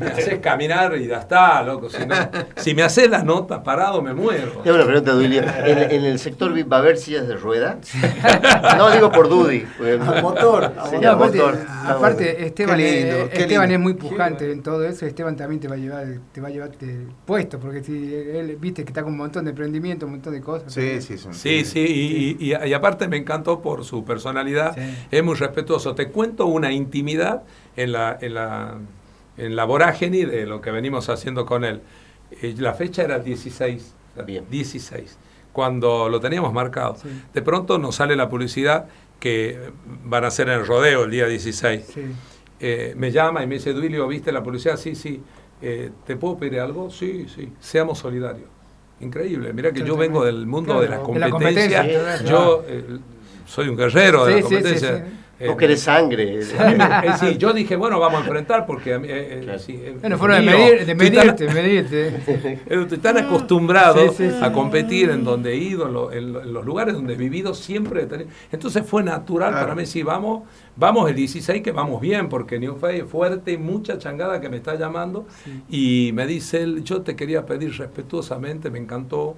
Me 0.00 0.06
haces 0.06 0.38
caminar 0.40 0.96
y 0.96 1.06
ya 1.06 1.18
está, 1.18 1.62
loco. 1.62 1.88
Si, 1.88 2.04
no, 2.04 2.14
si 2.56 2.74
me 2.74 2.82
haces 2.82 3.08
la 3.08 3.22
nota 3.22 3.62
parado, 3.62 4.02
me 4.02 4.12
muero. 4.14 4.52
Tengo 4.64 4.76
una 4.76 4.84
pregunta, 4.86 5.12
Duilio. 5.12 5.42
¿En, 5.64 5.78
en 5.90 6.04
el 6.04 6.18
sector 6.18 6.52
VIP 6.52 6.70
va 6.72 6.76
a 6.76 6.80
haber 6.80 6.96
sillas 6.98 7.28
de 7.28 7.36
rueda? 7.36 7.78
No, 8.76 8.90
digo 8.90 9.10
por 9.12 9.28
Dudi. 9.28 9.64
A 10.00 10.20
motor, 10.22 10.72
Sí, 10.90 11.04
a 11.04 11.12
aparte, 11.12 11.38
motor. 11.38 11.58
aparte, 11.86 12.44
Esteban, 12.46 12.76
Qué 12.78 12.82
lindo, 13.00 13.16
es, 13.16 13.28
qué 13.30 13.40
Esteban 13.42 13.70
es 13.70 13.78
muy 13.78 13.94
pujante 13.94 14.50
en 14.50 14.62
todo 14.62 14.84
eso. 14.84 15.06
Esteban 15.06 15.36
también 15.36 15.60
te 15.60 15.68
va 15.68 15.74
a 15.76 15.78
llevar, 15.78 16.06
te 16.32 16.40
va 16.40 16.48
a 16.48 16.50
llevar 16.50 16.70
te- 16.70 17.06
puesto, 17.24 17.58
porque 17.60 17.82
si 17.84 18.14
él 18.14 18.56
viste 18.60 18.84
que 18.84 18.90
está 18.90 19.02
con 19.02 19.12
un 19.12 19.18
montón 19.18 19.44
de 19.44 19.50
emprendimiento, 19.50 20.06
un 20.06 20.12
montón 20.12 20.32
de 20.34 20.40
cosas. 20.40 20.72
Sí, 20.72 21.00
sí, 21.00 21.16
son- 21.18 21.32
Sí, 21.34 21.64
sí, 21.64 21.80
y, 21.80 22.44
y- 22.46 22.52
y- 22.54 22.68
y 22.68 22.72
aparte 22.74 23.06
me 23.08 23.16
encantó 23.16 23.60
por 23.60 23.84
su 23.84 24.04
personalidad, 24.04 24.74
Sí. 24.74 24.80
es 25.10 25.22
muy 25.24 25.34
respetuoso. 25.34 25.94
Te 25.94 26.07
cuento 26.10 26.46
una 26.46 26.72
intimidad 26.72 27.42
en 27.76 27.92
la, 27.92 28.18
en 28.20 28.34
la, 28.34 28.74
en 29.36 29.56
la 29.56 29.64
vorágine 29.64 30.26
de 30.26 30.46
lo 30.46 30.60
que 30.60 30.70
venimos 30.70 31.08
haciendo 31.08 31.46
con 31.46 31.64
él. 31.64 31.80
Eh, 32.42 32.54
la 32.58 32.74
fecha 32.74 33.02
era 33.02 33.16
el 33.16 33.24
16, 33.24 33.94
Bien. 34.26 34.44
16, 34.50 35.16
cuando 35.52 36.08
lo 36.08 36.20
teníamos 36.20 36.52
marcado. 36.52 36.96
Sí. 37.02 37.08
De 37.32 37.42
pronto 37.42 37.78
nos 37.78 37.96
sale 37.96 38.16
la 38.16 38.28
publicidad 38.28 38.86
que 39.20 39.70
van 40.04 40.24
a 40.24 40.28
hacer 40.28 40.48
en 40.48 40.60
el 40.60 40.66
rodeo 40.66 41.04
el 41.04 41.10
día 41.10 41.26
16. 41.26 41.84
Sí. 41.92 42.02
Eh, 42.60 42.94
me 42.96 43.10
llama 43.12 43.42
y 43.42 43.46
me 43.46 43.54
dice, 43.56 43.72
Duilio, 43.72 44.06
¿viste 44.08 44.32
la 44.32 44.42
publicidad? 44.42 44.76
Sí, 44.76 44.94
sí. 44.94 45.20
Eh, 45.62 45.90
¿Te 46.06 46.16
puedo 46.16 46.36
pedir 46.38 46.60
algo? 46.60 46.90
Sí, 46.90 47.26
sí. 47.34 47.52
Seamos 47.60 47.98
solidarios. 47.98 48.48
Increíble. 49.00 49.52
Mira 49.52 49.70
que 49.72 49.84
yo 49.84 49.96
vengo 49.96 50.24
del 50.24 50.46
mundo 50.46 50.74
Claro, 50.78 50.80
de 50.82 50.88
la 50.88 50.96
de 51.14 51.18
la 51.20 51.30
competencia. 51.30 52.22
yo 52.24 52.64
eh, 52.66 52.84
soy 53.46 53.68
un 53.68 53.76
guerrero 53.76 54.24
de 54.26 54.34
Sí, 54.34 54.42
la 54.42 54.48
sí, 54.48 54.48
sí, 54.48 54.54
competencia. 54.62 55.06
Sí. 55.38 55.44
Eh, 55.44 55.48
Vos 55.48 55.56
querés 55.56 55.80
sangre. 55.80 56.40
eh, 56.40 57.12
sí, 57.18 57.36
yo 57.38 57.52
dije, 57.52 57.76
bueno, 57.76 57.98
vamos 58.00 58.20
a 58.22 58.24
enfrentar 58.24 58.66
porque 58.66 58.94
a 58.94 58.98
mí, 58.98 59.08
eh, 59.08 59.38
eh, 59.38 59.40
Claro. 59.44 59.58
sí, 59.58 59.74
eh, 59.74 59.96
Bueno, 60.00 60.18
fueron 60.18 60.44
de, 60.44 60.52
medir, 60.52 60.84
de 60.86 60.92
estoy 60.92 61.10
tan- 61.10 61.26
medirte, 61.26 61.48
medirte. 61.54 62.08
eh, 62.08 62.58
Estoy 62.82 62.98
tan 62.98 63.18
acostumbrado 63.18 64.08
Sí, 64.10 64.14
sí, 64.16 64.30
sí. 64.30 64.36
a 64.42 64.52
competir 64.52 65.10
en 65.10 65.22
donde 65.24 65.52
he 65.52 65.56
ido, 65.56 65.86
en, 65.86 65.92
lo- 65.92 66.12
en 66.12 66.32
lo- 66.32 66.42
en 66.42 66.52
los 66.52 66.64
lugares 66.66 66.94
donde 66.94 67.14
he 67.14 67.16
vivido, 67.16 67.54
siempre. 67.54 68.02
he 68.02 68.06
tenido- 68.06 68.30
Entonces 68.52 68.84
fue 68.84 69.02
natural 69.04 69.50
Claro. 69.50 69.64
para 69.66 69.74
mí 69.76 69.82
decir, 69.82 70.04
vamos, 70.04 70.42
vamos 70.76 71.08
el 71.08 71.14
16, 71.16 71.62
que 71.62 71.72
vamos 71.72 72.00
bien, 72.00 72.28
porque 72.28 72.58
New 72.58 72.76
Face 72.76 72.98
es 72.98 73.04
fuerte 73.08 73.52
y 73.52 73.58
mucha 73.58 73.98
changada 73.98 74.40
que 74.40 74.48
me 74.48 74.56
está 74.56 74.74
llamando. 74.76 75.26
Y 75.70 76.10
me 76.14 76.26
dice 76.26 76.62
él, 76.62 76.82
yo 76.84 77.02
te 77.02 77.14
quería 77.16 77.46
pedir 77.46 77.76
respetuosamente, 77.78 78.70
me 78.70 78.78
encantó 78.78 79.36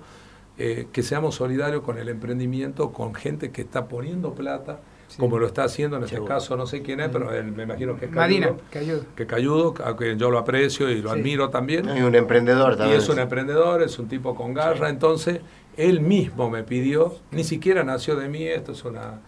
eh, 0.58 0.88
que 0.92 1.02
seamos 1.02 1.36
solidarios 1.36 1.82
con 1.82 1.96
el 1.98 2.08
emprendimiento, 2.10 2.92
con 2.92 3.14
gente 3.14 3.50
que 3.50 3.62
está 3.62 3.86
poniendo 3.88 4.34
plata, 4.34 4.80
como 5.18 5.38
lo 5.38 5.46
está 5.46 5.64
haciendo 5.64 5.96
en 5.96 6.04
este 6.04 6.16
Seguro. 6.16 6.34
caso, 6.34 6.56
no 6.56 6.66
sé 6.66 6.82
quién 6.82 7.00
es, 7.00 7.08
pero 7.08 7.32
él, 7.32 7.52
me 7.52 7.64
imagino 7.64 7.96
que 7.98 8.06
es 8.06 8.12
Madina, 8.12 8.52
Cayudo, 8.70 9.04
que 9.16 9.26
Cayudo, 9.26 9.74
a 9.84 9.96
quien 9.96 10.18
yo 10.18 10.30
lo 10.30 10.38
aprecio 10.38 10.88
y 10.90 11.02
lo 11.02 11.12
Sí. 11.12 11.18
admiro 11.20 11.50
también. 11.50 11.88
Y 11.96 12.02
un 12.02 12.14
emprendedor 12.14 12.74
Y 12.74 12.76
también. 12.76 12.98
es 12.98 13.08
un 13.08 13.18
emprendedor, 13.18 13.82
es 13.82 13.98
un 13.98 14.08
tipo 14.08 14.34
con 14.34 14.54
garra, 14.54 14.88
entonces 14.88 15.40
él 15.76 16.00
mismo 16.00 16.50
me 16.50 16.62
pidió, 16.62 17.16
ni 17.30 17.44
siquiera 17.44 17.82
nació 17.84 18.16
de 18.16 18.28
mí, 18.28 18.44
esto 18.44 18.72
es 18.72 18.84
una, 18.84 19.20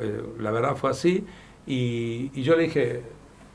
eh, 0.00 0.22
la 0.38 0.50
verdad 0.50 0.76
fue 0.76 0.90
así, 0.90 1.24
y, 1.66 2.30
y 2.34 2.42
yo 2.42 2.56
le 2.56 2.64
dije, 2.64 3.02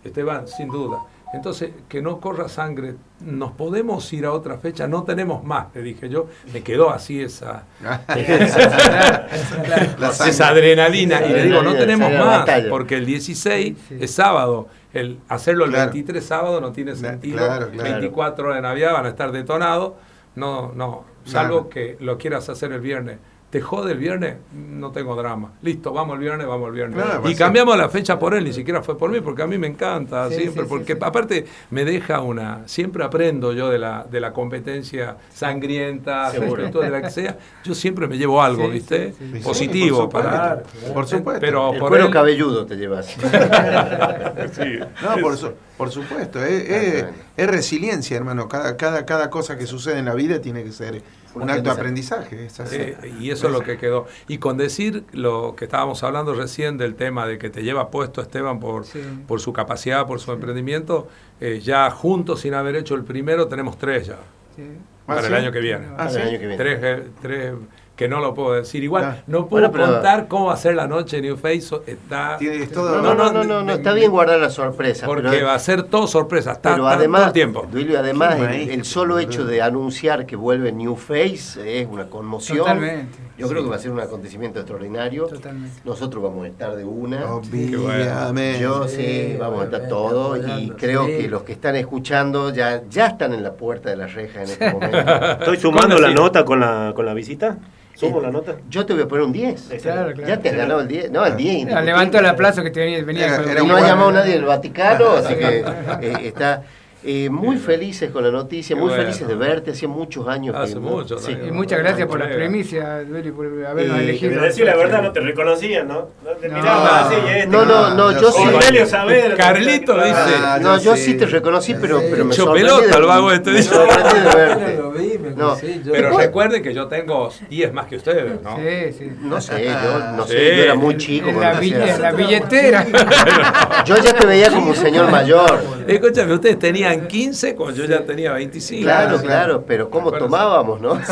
Esteban, 0.04 0.48
sin 0.48 0.68
duda, 0.68 1.00
entonces 1.34 1.72
que 1.90 2.02
no 2.02 2.20
corra 2.20 2.48
sangre, 2.48 2.96
nos 3.22 3.52
podemos 3.54 4.12
ir 4.14 4.26
a 4.26 4.32
otra 4.32 4.58
fecha, 4.58 4.88
no 4.88 5.04
tenemos 5.04 5.44
más, 5.44 5.68
le 5.74 5.82
dije 5.82 6.10
yo, 6.10 6.28
me 6.54 6.62
quedó 6.62 6.92
así 6.92 7.22
esa, 7.22 7.64
esa 10.28 10.48
adrenalina, 10.50 11.26
y 11.26 11.30
le 11.34 11.44
digo, 11.44 11.62
no 11.62 11.74
tenemos 11.74 12.12
más, 12.12 12.48
porque 12.70 12.96
el 12.96 13.06
16 13.06 13.78
Sí. 13.88 13.98
es 14.00 14.12
sábado, 14.12 14.68
el 14.94 15.20
hacerlo 15.30 15.66
el 15.66 15.72
Claro. 15.72 15.92
23 15.92 16.26
sábado 16.26 16.62
no 16.62 16.72
tiene 16.72 16.96
sentido, 16.96 17.38
claro, 17.38 17.70
claro. 17.72 17.90
24 17.92 18.46
horas 18.46 18.58
de 18.58 18.62
Navidad 18.62 18.94
van 18.94 19.06
a 19.06 19.10
estar 19.10 19.32
detonados, 19.32 19.94
no, 20.36 20.72
no, 20.74 21.04
salvo 21.26 21.68
Claro. 21.68 21.70
que 21.70 21.98
lo 22.00 22.18
quieras 22.18 22.50
hacer 22.50 22.72
el 22.72 22.82
viernes. 22.82 23.18
¿Te 23.54 23.62
jode 23.62 23.92
el 23.92 24.00
viernes? 24.00 24.38
No 24.52 24.92
tengo 24.92 25.16
drama. 25.16 25.52
Listo, 25.62 25.94
vamos 25.94 26.16
el 26.16 26.22
viernes, 26.22 26.48
vamos 26.48 26.70
el 26.70 26.74
viernes. 26.74 26.96
Claro, 27.00 27.20
y 27.20 27.22
pues 27.22 27.34
sí. 27.34 27.38
cambiamos 27.44 27.78
la 27.78 27.88
fecha 27.88 28.18
por 28.18 28.34
él, 28.34 28.44
ni 28.46 28.52
siquiera 28.52 28.82
fue 28.82 28.98
por 28.98 29.12
mí, 29.12 29.22
porque 29.22 29.44
a 29.44 29.48
mí 29.48 29.60
me 29.60 29.68
encanta 29.68 30.28
Sí, 30.30 30.38
siempre, 30.38 30.64
sí, 30.64 30.70
porque 30.70 30.94
sí. 30.94 31.00
aparte 31.00 31.46
me 31.70 31.86
deja 31.86 32.20
una, 32.22 32.64
siempre 32.68 33.04
aprendo 33.04 33.54
yo 33.54 33.70
de 33.70 33.78
la, 33.78 34.08
de 34.10 34.20
la 34.20 34.34
competencia 34.34 35.18
sangrienta, 35.32 36.32
Seguro. 36.32 36.56
respetuosa, 36.64 36.86
de 36.88 36.92
la 36.92 37.02
que 37.04 37.12
sea, 37.12 37.38
yo 37.64 37.76
siempre 37.76 38.08
me 38.08 38.18
llevo 38.18 38.42
algo, 38.42 38.66
Sí, 38.66 38.72
¿viste? 38.72 39.14
sí, 39.20 39.30
sí. 39.36 39.40
Positivo 39.42 39.98
Sí, 40.02 40.08
por 40.12 40.24
para 40.24 40.56
supuesto. 40.64 40.94
Por 40.96 41.08
supuesto. 41.08 41.42
Pero 41.42 41.74
El 41.74 41.80
por 41.80 41.90
cuero 41.90 42.06
él- 42.08 42.12
cabelludo 42.12 42.66
te 42.66 42.76
llevas. 42.76 43.16
No, 45.04 45.22
por, 45.22 45.38
su- 45.38 45.52
por 45.78 45.92
supuesto, 45.92 46.44
es, 46.44 46.70
es- 46.70 47.06
es 47.38 47.48
resiliencia, 47.48 48.18
hermano. 48.18 48.48
Cada, 48.48 48.78
cada, 48.78 49.06
cada 49.06 49.30
cosa 49.30 49.58
que 49.58 49.66
sucede 49.68 50.00
en 50.00 50.06
la 50.06 50.14
vida 50.16 50.40
tiene 50.42 50.64
que 50.64 50.72
ser 50.72 51.02
un 51.36 51.50
acto 51.50 51.64
de 51.64 51.70
aprendizaje. 51.72 52.46
es 52.46 52.60
así. 52.60 52.76
Eh, 52.78 53.16
y 53.20 53.32
eso 53.32 53.48
es 53.48 53.54
lo 53.54 53.62
que 53.62 53.78
quedó. 53.78 54.08
Y 54.28 54.38
con 54.38 54.58
decir 54.58 55.04
lo 55.12 55.56
que 55.56 55.66
estábamos 55.66 56.04
hablando 56.04 56.34
recién 56.34 56.78
del 56.78 56.96
tema 56.96 57.26
de 57.26 57.38
que 57.38 57.50
te 57.50 57.64
lleva 57.64 57.90
puesto 57.90 58.22
Esteban 58.22 58.60
por, 58.60 58.86
Sí. 58.86 59.02
por 59.28 59.40
su 59.42 59.54
capacidad, 59.54 60.06
por 60.06 60.20
su 60.20 60.32
emprendimiento, 60.32 61.08
eh, 61.42 61.60
ya 61.64 61.90
juntos, 61.92 62.42
sin 62.42 62.54
haber 62.54 62.76
hecho 62.76 62.96
el 62.96 63.04
primero, 63.04 63.48
tenemos 63.48 63.78
tres 63.78 64.08
ya, 64.08 64.18
Sí. 64.56 64.64
¿Ah, 65.04 65.06
para 65.08 65.22
sí? 65.22 65.28
el 65.28 65.34
año 65.34 65.52
que 65.52 65.60
viene. 65.60 65.86
Ah, 65.92 65.98
Para 65.98 66.10
¿sí? 66.12 66.16
el 66.18 66.22
año 66.28 66.32
que 66.40 66.48
viene. 66.48 66.58
Tres, 66.58 66.80
eh, 66.82 67.04
tres 67.22 67.54
que 67.96 68.08
no 68.08 68.20
lo 68.20 68.34
puedo 68.34 68.54
decir. 68.54 68.84
Igual, 68.84 69.04
Ah. 69.04 69.18
no 69.28 69.48
puedo 69.48 69.70
Bueno, 69.70 69.86
contar 69.94 70.28
cómo 70.28 70.48
va 70.48 70.54
a 70.56 70.58
ser 70.58 70.74
la 70.76 70.88
noche 70.88 71.22
New 71.22 71.38
Face. 71.38 71.76
Está, 71.86 72.40
todo- 72.74 73.02
No, 73.02 73.14
no, 73.14 73.32
no, 73.32 73.44
no, 73.44 73.62
no, 73.64 73.74
está 73.74 73.94
bien 73.94 74.10
guardar 74.10 74.40
la 74.40 74.50
sorpresa. 74.50 75.06
porque 75.06 75.30
pero- 75.30 75.46
va 75.48 75.54
a 75.54 75.60
ser 75.60 75.84
todo 75.84 76.08
sorpresa. 76.08 76.54
Está, 76.54 76.72
Pero 76.72 76.88
además, 76.88 77.22
todo 77.22 77.28
el 77.28 77.34
tiempo. 77.34 77.68
Duilio, 77.72 78.00
además 78.00 78.36
Qué 78.36 78.42
el, 78.42 78.48
maestro, 78.48 78.74
el 78.74 78.86
solo 78.86 79.20
hecho 79.20 79.46
de 79.46 79.62
anunciar 79.62 80.26
que 80.26 80.36
vuelve 80.36 80.72
New 80.72 80.96
Face 80.96 81.82
es 81.82 81.88
una 81.88 82.08
conmoción. 82.10 82.58
Totalmente. 82.60 83.20
Yo 83.38 83.48
creo 83.48 83.64
que 83.64 83.70
va 83.70 83.76
a 83.76 83.80
ser 83.80 83.92
un 83.92 84.00
acontecimiento 84.00 84.60
extraordinario. 84.60 85.26
Totalmente. 85.28 85.82
Nosotros 85.86 86.24
vamos 86.24 86.46
a 86.46 86.48
estar 86.48 86.76
de 86.76 86.86
una. 86.86 87.26
Obviamente. 87.36 88.60
Yo 88.60 88.88
sí, 88.88 88.96
Sí, 89.04 89.36
vamos 89.40 89.62
a 89.62 89.64
estar 89.66 89.88
todos 89.88 90.40
y 90.60 90.70
creo 90.72 91.06
sí. 91.06 91.12
que 91.18 91.28
los 91.28 91.44
que 91.44 91.52
están 91.54 91.76
escuchando 91.76 92.52
ya, 92.54 92.82
ya 92.90 93.08
están 93.08 93.34
en 93.34 93.44
la 93.44 93.54
puerta 93.54 93.90
de 93.90 93.98
la 93.98 94.08
reja 94.08 94.44
en 94.44 94.50
este 94.50 94.72
momento. 94.74 94.98
Estoy 95.40 95.58
sumando 95.58 96.00
la 96.00 96.10
nota 96.12 96.44
con 96.46 96.60
la, 96.60 96.94
con 96.96 97.06
la 97.06 97.14
visita. 97.14 97.58
¿Sumo 97.96 98.20
la 98.20 98.32
nota? 98.32 98.56
Yo 98.70 98.86
te 98.86 98.94
voy 98.94 99.04
a 99.04 99.08
poner 99.08 99.26
un 99.26 99.34
10. 99.34 99.70
Claro, 99.82 100.14
claro. 100.14 100.28
Ya 100.28 100.40
te 100.40 100.50
has 100.50 100.56
ganado 100.56 100.82
el 100.82 100.88
10. 100.88 101.12
No, 101.12 101.26
el 101.26 101.36
10. 101.38 101.74
Ah, 101.74 101.82
Levantó 101.82 102.20
el 102.20 102.26
aplauso 102.26 102.64
que 102.64 102.72
te 102.72 102.80
venía, 102.80 103.04
venía 103.04 103.38
no 103.66 103.76
ha 103.76 103.82
llamado 103.82 104.12
nadie 104.12 104.34
del 104.34 104.46
Vaticano, 104.46 105.12
así 105.12 105.36
que 105.36 105.60
eh, 106.02 106.14
está 106.24 106.64
eh, 107.06 107.30
muy 107.30 107.58
felices 107.58 108.12
con 108.12 108.24
la 108.24 108.32
noticia, 108.32 108.76
Qué 108.76 108.80
muy 108.80 108.90
bueno. 108.90 109.04
felices 109.04 109.28
de 109.28 109.36
verte. 109.36 109.72
Hacía 109.72 109.88
muchos 109.90 110.28
años 110.28 110.56
Hace 110.56 110.74
que. 110.76 110.80
mucho, 110.80 111.18
sí. 111.20 111.32
también. 111.32 111.48
Y 111.50 111.52
muchas 111.52 111.80
gracias 111.80 112.08
por 112.08 112.20
la 112.20 112.26
Colega. 112.26 112.46
primicia, 112.46 113.04
Dueli, 113.04 113.32
por 113.32 113.46
habernos 113.66 113.98
Y- 114.00 114.04
elegido. 114.04 114.34
Te 114.34 114.40
decir 114.46 114.66
la 114.66 114.76
verdad, 114.76 115.02
no 115.02 115.12
te 115.12 115.20
reconocía, 115.20 115.84
¿no? 115.84 116.10
No 116.24 116.32
te 116.40 116.48
No. 116.50 116.56
miraba 116.56 117.08
así, 117.08 117.16
este. 117.28 117.48
No, 117.48 117.66
no, 117.66 117.94
no, 117.94 118.12
yo 118.20 118.32
sí. 118.32 118.44
Cornelio 118.44 118.86
Saavedra. 118.86 119.36
Carlito 119.36 119.96
dice. 119.96 120.14
Ah, 120.16 120.60
No, 120.62 120.78
yo 120.80 120.96
sí. 120.96 121.04
sí 121.04 121.14
te 121.18 121.26
reconocí, 121.26 121.76
pero, 121.80 122.02
pero 122.10 122.26
me 122.26 122.34
sorprendí. 122.34 122.70
pelota 122.70 122.98
el 122.98 123.06
vago 123.06 123.32
este, 123.32 123.52
Me 123.52 123.58
dice. 123.58 123.70
sorprendí 123.74 124.14
de 124.20 124.24
Yo 124.32 124.36
verte. 124.38 124.78
lo 124.78 124.92
vi, 124.92 125.18
me 125.18 125.30
No, 125.32 125.56
sí, 125.56 125.82
yo- 125.84 125.92
Pero 125.92 126.18
recuerden 126.18 126.64
que 126.64 126.74
yo 126.74 126.88
tengo 126.88 127.30
10 127.50 127.74
más 127.74 127.88
que 127.88 127.98
ustedes, 127.98 128.42
¿no? 128.42 128.56
Sí, 128.56 128.94
sí. 128.98 129.12
No 129.22 129.42
sé, 129.42 129.66
yo 129.66 130.00
no 130.16 130.26
sé, 130.28 130.56
yo 130.58 130.64
era 130.64 130.76
muy 130.76 130.96
chico. 130.98 131.32
La 131.32 132.12
billetera. 132.12 132.86
Yo 133.86 133.98
ya 133.98 134.14
te 134.14 134.26
veía 134.26 134.50
como 134.50 134.68
un 134.70 134.76
señor 134.76 135.10
mayor. 135.12 135.62
Escúchame, 135.88 136.34
ustedes 136.34 136.58
tenían 136.60 136.93
15 137.02 137.56
cuando 137.56 137.76
yo 137.76 137.86
ya 137.86 138.04
tenía 138.06 138.32
25. 138.34 138.84
Claro, 138.84 139.22
claro, 139.22 139.64
pero 139.68 139.90
¿cómo 139.90 140.12
tomábamos, 140.12 140.80
no? 140.82 140.94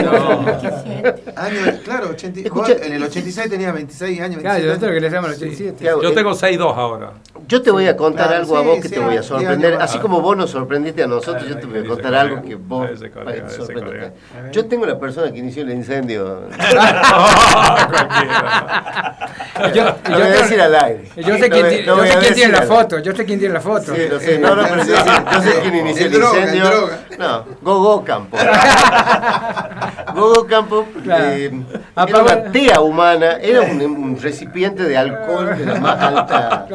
No. 0.00 0.46
Año, 1.36 1.58
claro, 1.84 2.08
80 2.10 2.40
Escucha- 2.40 2.76
en 2.84 2.92
el 2.94 3.02
86 3.02 3.48
tenía 3.50 3.72
26 3.72 4.20
años. 4.20 4.40
Claro, 4.40 4.64
27 4.64 4.66
nosotros 4.66 4.90
que 4.90 4.96
años. 4.96 5.02
le 5.02 5.10
Sí. 5.36 5.44
87. 5.44 5.76
¿Qué 5.80 5.88
hago? 5.88 6.02
Yo 6.02 6.10
Eh, 6.10 6.14
tengo 6.14 6.34
6'2 6.34 6.76
ahora. 6.76 7.12
Yo 7.48 7.62
te 7.62 7.70
voy 7.70 7.86
a 7.88 7.96
contar 7.96 8.28
Claro, 8.28 8.42
algo 8.42 8.56
a 8.56 8.60
sí, 8.60 8.66
vos 8.66 8.76
que 8.80 8.88
sí, 8.88 8.94
te 8.94 9.00
voy 9.00 9.16
a 9.16 9.22
sorprender. 9.22 9.74
Así 9.80 9.98
como 9.98 10.20
vos 10.20 10.36
nos 10.36 10.50
sorprendiste 10.50 11.02
a 11.02 11.06
nosotros, 11.06 11.48
yo 11.48 11.56
te 11.58 11.66
voy 11.66 11.78
a 11.78 11.84
contar 11.84 12.02
colega. 12.04 12.20
algo 12.20 12.42
que 12.42 12.54
vos 12.54 12.90
Ese 12.90 13.10
colega, 13.10 13.24
para 13.24 13.34
que 13.36 13.40
te 13.42 13.46
ese 13.48 13.56
sorprenda. 13.56 13.86
colega. 13.86 14.12
Yo 14.52 14.66
tengo 14.66 14.86
la 14.86 14.98
persona 14.98 15.32
que 15.32 15.38
inició 15.38 15.62
el 15.62 15.70
incendio. 15.70 16.42
Yo, 19.74 19.84
Lo 19.84 20.10
yo 20.10 20.18
voy 20.18 20.22
a 20.22 20.30
decir 20.30 20.60
al 20.60 20.74
aire. 20.74 21.04
yo 21.16 21.36
sé 21.36 21.50
quién, 21.50 21.84
yo 21.84 21.94
a 22.00 22.20
tiene 22.34 22.52
la 22.52 22.62
foto, 22.62 22.98
yo 22.98 23.14
sé 23.14 23.24
quién 23.26 23.38
tiene 23.38 23.54
la 23.54 23.60
foto. 23.60 23.94
Sí, 23.94 24.02
lo 24.10 24.18
sé. 24.18 24.38
No, 24.38 24.54
no, 24.56 24.62
pero 24.66 24.82
yo 25.32 25.40
sé, 25.42 25.60
quién 25.62 25.74
inició 25.76 26.06
el 26.06 26.12
droga, 26.12 26.36
en 26.36 26.42
incendio. 26.42 26.70
droga. 26.70 26.98
No, 27.18 27.44
Gogo 27.62 28.04
Campo. 28.04 28.36
Gogo 30.14 30.46
Campo 30.46 30.86
Claro. 31.02 31.24
eh, 31.26 31.62
era 32.08 32.22
una 32.22 32.52
tea 32.52 32.80
humana, 32.80 33.32
era 33.40 33.62
un, 33.62 33.80
un 33.82 34.20
recipiente 34.20 34.82
de 34.84 34.96
alcohol 34.96 35.56
de 35.56 35.66
la 35.66 35.74
más 35.80 36.00
alta 36.00 36.66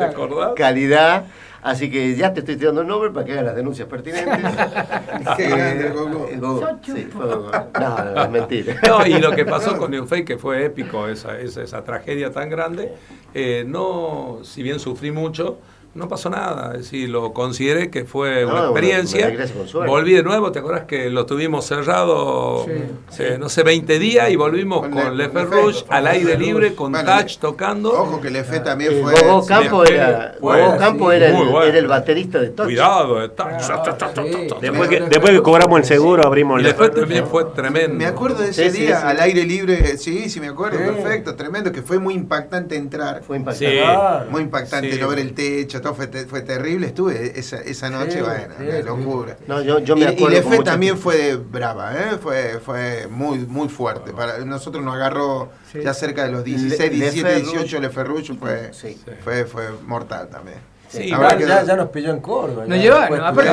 calidad. 0.56 1.26
Así 1.62 1.90
que 1.90 2.16
ya 2.16 2.32
te 2.32 2.42
estoy 2.42 2.58
tirando 2.58 2.82
el 2.82 2.88
nombre 2.88 3.10
para 3.10 3.26
que 3.26 3.32
hagas 3.32 3.46
las 3.46 3.56
denuncias 3.56 3.88
pertinentes. 3.88 4.38
Qué 5.36 5.46
Eh, 5.46 5.50
grande, 5.50 5.90
Gogo. 6.38 6.78
sí. 6.84 7.10
No, 7.16 7.98
no, 8.14 8.24
es 8.24 8.30
mentira. 8.30 8.76
No, 8.88 9.04
y 9.04 9.18
lo 9.20 9.32
que 9.32 9.46
pasó 9.46 9.76
con 9.76 9.90
New 9.90 10.06
Fake, 10.06 10.28
que 10.28 10.38
fue 10.38 10.64
épico, 10.66 11.08
esa, 11.08 11.40
esa, 11.40 11.64
esa 11.64 11.84
tragedia 11.84 12.32
tan 12.32 12.52
grande, 12.52 12.94
eh, 13.34 13.64
no, 13.66 14.42
si 14.44 14.62
bien 14.62 14.80
sufrí 14.80 15.10
mucho, 15.10 15.58
no 15.96 16.08
pasó 16.10 16.30
nada. 16.30 16.72
Es 16.74 16.80
decir, 16.80 17.10
lo 17.10 17.32
consideré 17.34 17.90
que 17.90 18.04
fue 18.06 18.44
No, 18.46 18.52
una 18.52 18.60
experiencia. 18.66 19.32
una. 19.74 19.86
Volví 19.88 20.14
de 20.14 20.24
nuevo, 20.24 20.52
¿te 20.52 20.60
acuerdas 20.60 20.84
que 20.86 21.10
lo 21.10 21.26
tuvimos 21.26 21.66
cerrado, 21.66 22.66
Sí. 22.66 23.24
eh, 23.24 23.38
no 23.40 23.48
sé, 23.50 23.64
20 23.64 23.98
días 23.98 24.30
y 24.30 24.36
volvimos 24.36 24.82
Con 24.82 24.92
con, 24.92 25.18
Le- 25.18 25.30
Le 25.30 25.46
Rouge 25.46 25.86
al 25.90 26.08
aire 26.08 26.38
libre, 26.38 26.76
con 26.76 26.92
Bueno, 26.92 27.10
Touch 27.18 27.32
Le- 27.36 27.40
tocando. 27.40 27.94
Ojo 27.94 28.20
que 28.22 28.28
el 28.28 28.36
Efe 28.36 28.60
también 28.60 28.92
Eh, 28.94 29.02
fue. 29.02 29.14
Gogo 29.22 29.46
Campo 29.46 29.86
era, 29.86 30.36
bueno, 30.42 30.66
Gogo 30.66 30.78
Campo 30.78 31.10
sí, 31.12 31.16
era, 31.16 31.28
el, 31.28 31.34
muy 31.34 31.46
bueno. 31.48 31.64
era 31.66 31.78
el 31.78 31.88
baterista 31.88 32.40
de 32.40 32.50
Touch. 32.50 32.66
Cuidado, 32.68 33.24
eh, 33.24 33.30
Touch. 33.30 33.62
Sí. 33.62 34.48
Después 34.62 34.90
que, 34.90 35.00
después 35.02 35.32
que 35.32 35.42
cobramos 35.42 35.80
el 35.80 35.86
seguro, 35.86 36.26
abrimos 36.26 36.60
Y 36.60 36.64
la- 36.64 36.70
después 36.70 36.92
también 36.94 37.26
fue 37.26 37.46
tremendo. 37.56 37.96
Me 37.96 38.06
acuerdo 38.06 38.40
de 38.44 38.50
ese 38.50 38.70
día 38.70 39.00
sí. 39.00 39.08
al 39.08 39.20
aire 39.22 39.44
libre, 39.46 39.98
sí, 39.98 40.30
sí 40.30 40.40
me 40.42 40.48
acuerdo, 40.50 40.78
perfecto, 40.80 41.36
tremendo, 41.36 41.72
que 41.72 41.82
fue 41.82 42.00
muy 42.00 42.14
impactante 42.16 42.76
entrar. 42.76 43.24
Fue 43.24 43.38
impactante. 43.38 43.82
Muy 44.30 44.42
impactante 44.42 44.98
no 45.00 45.08
ver 45.08 45.20
el 45.20 45.34
techo, 45.34 45.82
fue, 45.94 46.08
te- 46.08 46.26
fue 46.26 46.42
terrible. 46.42 46.88
Estuve 46.88 47.38
esa, 47.40 47.58
esa 47.58 47.90
noche, 47.90 48.14
Sí, 48.14 48.20
bueno, 48.22 48.54
sí, 48.58 48.64
una 48.66 48.78
sí. 48.78 48.84
locura. 48.84 49.38
No, 49.48 49.62
yo, 49.62 49.80
yo 49.80 49.96
me 49.96 50.02
y, 50.02 50.06
acuerdo. 50.06 50.32
y 50.32 50.36
la 50.38 50.42
con 50.44 50.52
fe 50.52 50.58
mucha- 50.58 50.72
también 50.72 50.98
fue 50.98 51.36
brava, 51.36 51.94
¿eh? 51.96 52.18
fue, 52.22 52.60
fue 52.64 53.08
muy, 53.10 53.40
muy 53.40 53.70
fuerte. 53.70 54.12
Para 54.14 54.40
nosotros 54.40 54.84
nos 54.84 54.96
agarró 54.96 55.52
Sí. 55.72 55.80
ya 55.84 55.94
cerca 55.94 56.26
de 56.26 56.32
los 56.32 56.44
16, 56.44 56.80
Le- 56.80 56.90
17, 56.90 57.24
Leferruch. 57.30 57.52
18, 57.54 57.80
Le 57.82 57.90
Ferruccio 57.90 58.36
fue, 58.36 58.74
Sí. 58.74 58.98
fue, 59.24 59.46
fue 59.46 59.70
mortal 59.86 60.30
también. 60.30 60.58
Sí, 60.96 61.04
Igual 61.10 61.38
que- 61.38 61.46
ya, 61.48 61.64
ya 61.64 61.76
nos 61.76 61.90
pilló 61.90 62.12
en 62.12 62.20
Córdoba. 62.22 62.66
Nos 62.68 62.78
llevaba, 62.80 63.10
no, 63.10 63.26
aparte 63.26 63.52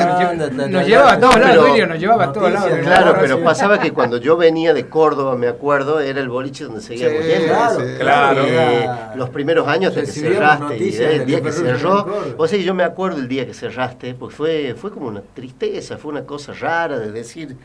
nos, 0.69 0.85
llevaba 0.87 1.11
a 1.13 1.19
todos 1.19 1.33
No, 1.35 1.39
lados, 1.45 1.67
Duilio 1.67 1.87
nos 1.87 1.99
llevaba 1.99 2.23
a 2.25 2.31
todos 2.33 2.51
lados. 2.51 2.71
Claro, 2.81 3.15
pero 3.19 3.43
pasaba 3.43 3.79
que 3.79 3.91
cuando 3.91 4.17
yo 4.17 4.37
venía 4.37 4.73
de 4.73 4.87
Córdoba, 4.87 5.35
me 5.35 5.47
acuerdo, 5.47 5.99
era 5.99 6.19
el 6.19 6.29
boliche 6.29 6.63
donde 6.65 6.81
seguía 6.81 7.09
Sí, 7.09 7.15
yendo. 7.27 7.53
Claro, 7.53 7.79
sí. 7.79 7.85
Claro. 7.99 8.41
Eh, 8.45 8.89
los 9.15 9.29
primeros 9.29 9.67
años 9.67 9.89
hasta 9.89 10.01
que 10.01 10.07
cerraste 10.07 10.77
y 10.77 10.89
eh, 10.95 11.15
el 11.17 11.25
día 11.25 11.41
que 11.41 11.51
cerró, 11.51 12.05
o 12.37 12.47
sea 12.47 12.59
yo 12.59 12.73
me 12.73 12.83
acuerdo 12.83 13.17
el 13.19 13.27
día 13.27 13.45
que 13.45 13.53
cerraste, 13.53 14.13
porque 14.13 14.35
fue, 14.35 14.75
fue 14.77 14.91
como 14.91 15.07
una 15.07 15.21
tristeza, 15.33 15.97
fue 15.97 16.11
una 16.11 16.23
cosa 16.25 16.53
rara 16.53 16.97
de 16.99 17.11
decir, 17.11 17.55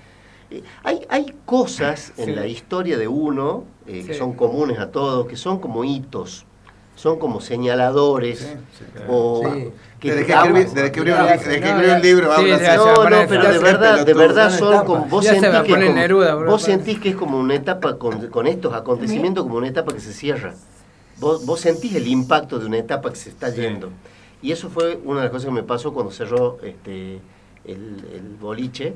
eh, 0.51 0.63
hay, 0.83 1.07
hay 1.09 1.35
cosas 1.45 2.13
en 2.17 2.25
Sí. 2.27 2.33
la 2.35 2.47
historia 2.47 2.97
de 2.99 3.07
uno 3.07 3.65
eh, 3.87 4.03
que 4.07 4.15
son 4.15 4.33
comunes 4.33 4.79
a 4.79 4.91
todos, 4.91 5.27
que 5.27 5.37
son 5.37 5.59
como 5.61 5.85
hitos, 5.85 6.47
son 6.99 7.19
como 7.21 7.41
señaladores, 7.41 8.41
Sí, 8.41 8.47
sí, 8.77 8.85
o 9.09 9.41
Sí. 9.45 9.71
que 10.01 10.09
Desde 10.15 10.21
te 10.23 10.27
que 10.27 10.33
escribí, 10.33 10.59
desde 10.65 10.75
que 10.75 11.01
escribí 11.01 11.91
un, 11.91 12.03
libro, 12.03 12.27
No, 12.29 13.09
no, 13.09 13.27
pero 13.29 13.53
de 13.53 13.59
verdad, 13.61 14.05
de 14.05 14.15
verdad 14.15 14.51
Son 14.51 14.85
como 14.85 15.05
vos 15.07 15.25
sentís 15.25 15.49
que 15.49 15.71
poner 15.71 15.87
como- 15.87 15.95
Neruda, 16.01 16.35
bro. 16.35 16.51
vos 16.51 16.63
sentís 16.63 16.99
que 16.99 17.11
es 17.11 17.17
como 17.17 17.39
una 17.39 17.55
etapa 17.55 17.99
con, 17.99 18.27
con 18.29 18.49
estos 18.49 18.75
acontecimientos 18.75 19.45
como 19.45 19.59
una 19.59 19.69
etapa 19.69 19.93
que 19.93 20.01
se 20.01 20.13
cierra. 20.13 20.55
Vos, 21.21 21.47
vos 21.47 21.61
sentís 21.61 21.95
el 21.95 22.09
impacto 22.09 22.59
de 22.59 22.67
una 22.67 22.79
etapa 22.79 23.11
que 23.11 23.17
se 23.17 23.31
está 23.31 23.49
yendo. 23.51 23.91
Y 24.43 24.51
eso 24.51 24.69
fue 24.69 24.99
una 25.05 25.21
de 25.21 25.27
las 25.27 25.31
cosas 25.33 25.47
que 25.47 25.53
me 25.53 25.63
pasó 25.63 25.93
cuando 25.93 26.11
cerró 26.13 26.59
este 26.65 27.21
el, 27.65 28.05
el 28.13 28.37
boliche. 28.41 28.95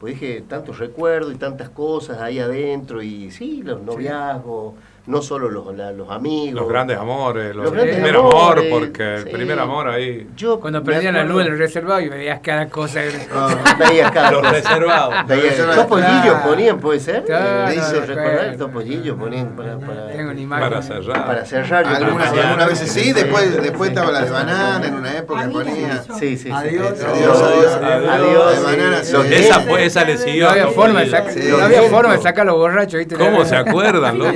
Pues 0.00 0.14
dije, 0.14 0.44
tantos 0.46 0.78
recuerdos 0.78 1.34
y 1.34 1.38
tantas 1.38 1.70
cosas 1.70 2.20
ahí 2.20 2.38
adentro, 2.38 3.02
y 3.02 3.30
sí, 3.32 3.62
los 3.64 3.82
noviazgos, 3.82 4.74
no 5.08 5.22
solo 5.22 5.48
los, 5.50 5.74
la- 5.74 5.90
los 5.90 6.10
amigos. 6.10 6.54
Los 6.60 6.68
grandes 6.68 6.98
amores, 6.98 7.56
los, 7.56 7.64
Los 7.64 7.72
el 7.72 7.72
grandes 7.78 7.94
primer 7.96 8.16
amores, 8.16 8.66
amor, 8.66 8.80
porque 8.80 9.14
el 9.14 9.24
sí. 9.24 9.30
primer 9.30 9.58
amor 9.58 9.88
ahí. 9.88 10.28
Yo 10.36 10.60
Cuando 10.60 10.80
me 10.80 10.84
prendían 10.86 11.14
la 11.14 11.24
luz 11.24 11.44
del 11.44 11.58
reservado 11.58 12.00
y 12.00 12.08
veías 12.08 12.40
cada 12.40 12.68
cosa. 12.68 13.00
Ah, 13.34 13.48
veías 13.78 14.10
cada 14.12 14.30
Los 14.32 14.40
cosa. 14.42 14.52
reservados. 14.52 15.14
Veía- 15.26 15.54
Claro. 15.58 15.74
Topollillo 15.82 16.42
ponían, 16.44 16.78
puede 16.78 17.00
ser. 17.00 17.24
Claro, 17.24 17.66
Me 17.68 17.74
hizo 17.74 17.92
no, 17.94 18.00
recordar, 18.06 18.38
claro. 18.38 18.58
Topollillo 18.58 19.16
ponían 19.16 19.48
para, 19.56 19.78
para, 19.78 20.08
Tengo 20.08 20.30
una 20.30 20.40
imagen. 20.40 20.68
Para 20.68 20.82
cerrar. 20.82 21.26
para 21.26 21.44
cerrar. 21.44 21.84
yo 21.84 21.90
creo 21.94 22.06
Algunas, 22.06 22.30
sí. 22.32 22.38
algunas 22.38 22.68
veces 22.68 22.92
sí, 22.92 23.12
después, 23.12 23.62
después 23.62 23.88
estaba 23.90 24.12
la 24.12 24.20
de 24.24 24.30
banana 24.30 24.86
en 24.86 24.94
una 24.94 25.16
época 25.18 25.44
que 25.46 25.50
ponía. 25.52 26.02
Sí, 26.02 26.12
sí, 26.18 26.36
sí. 26.36 26.50
Adiós. 26.52 26.92
Adiós, 27.02 27.42
adiós. 27.42 28.08
Adiós. 28.08 28.56
De 28.56 28.62
banana, 28.76 29.02
sí. 29.02 29.16
Esa 29.30 29.60
fue, 29.60 29.84
esa 29.86 30.04
le 30.04 30.18
siguió. 30.18 30.44
No 30.44 30.50
había 30.50 30.66
forma 30.68 31.00
de 31.00 31.10
sacar, 31.10 31.32
Sí. 31.32 31.48
no 31.48 31.64
había 31.64 31.82
forma 31.84 32.12
de 32.16 32.22
sacar 32.22 32.46
los 32.46 32.56
borrachos, 32.56 32.98
¿viste? 32.98 33.16
¿Cómo 33.16 33.44
se 33.44 33.56
acuerdan, 33.56 34.18
loco? 34.18 34.30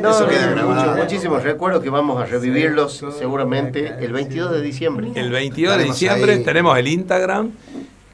No, 0.00 0.10
Eso 0.10 0.28
queda 0.28 0.50
grabado. 0.50 0.96
muchísimos 0.96 1.42
recuerdos 1.42 1.82
que 1.82 1.90
vamos 1.90 2.20
a 2.20 2.26
revivirlos 2.26 3.04
seguramente 3.18 3.94
el 4.00 4.12
22 4.12 4.52
de 4.52 4.60
diciembre. 4.62 5.08
El 5.14 5.30
22 5.30 5.78
de 5.78 5.84
diciembre 5.84 6.32
ahí. 6.34 6.44
tenemos 6.44 6.76
el 6.78 6.88
Instagram, 6.88 7.52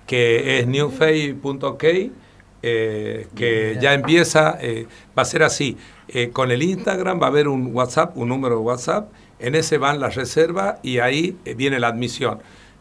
que 0.07 0.59
es 0.61 0.67
newfay.k, 0.67 1.89
eh, 2.63 3.27
que 3.35 3.79
ya 3.81 3.95
empieza, 3.95 4.59
eh, 4.61 4.87
va 5.19 5.23
a 5.23 5.25
ser 5.25 5.43
así. 5.43 5.77
eh, 6.13 6.31
con 6.31 6.51
el 6.51 6.63
Instagram 6.63 7.21
va 7.21 7.27
a 7.27 7.29
haber 7.29 7.47
un 7.49 7.71
WhatsApp, 7.75 8.17
un 8.17 8.29
número 8.29 8.57
de 8.57 8.61
WhatsApp, 8.63 9.11
en 9.39 9.55
ese 9.55 9.79
van 9.79 10.01
las 10.01 10.17
reservas 10.17 10.77
y 10.83 10.99
ahí 10.99 11.37
eh, 11.45 11.55
viene 11.55 11.79
la 11.79 11.87
admisión. 11.89 12.41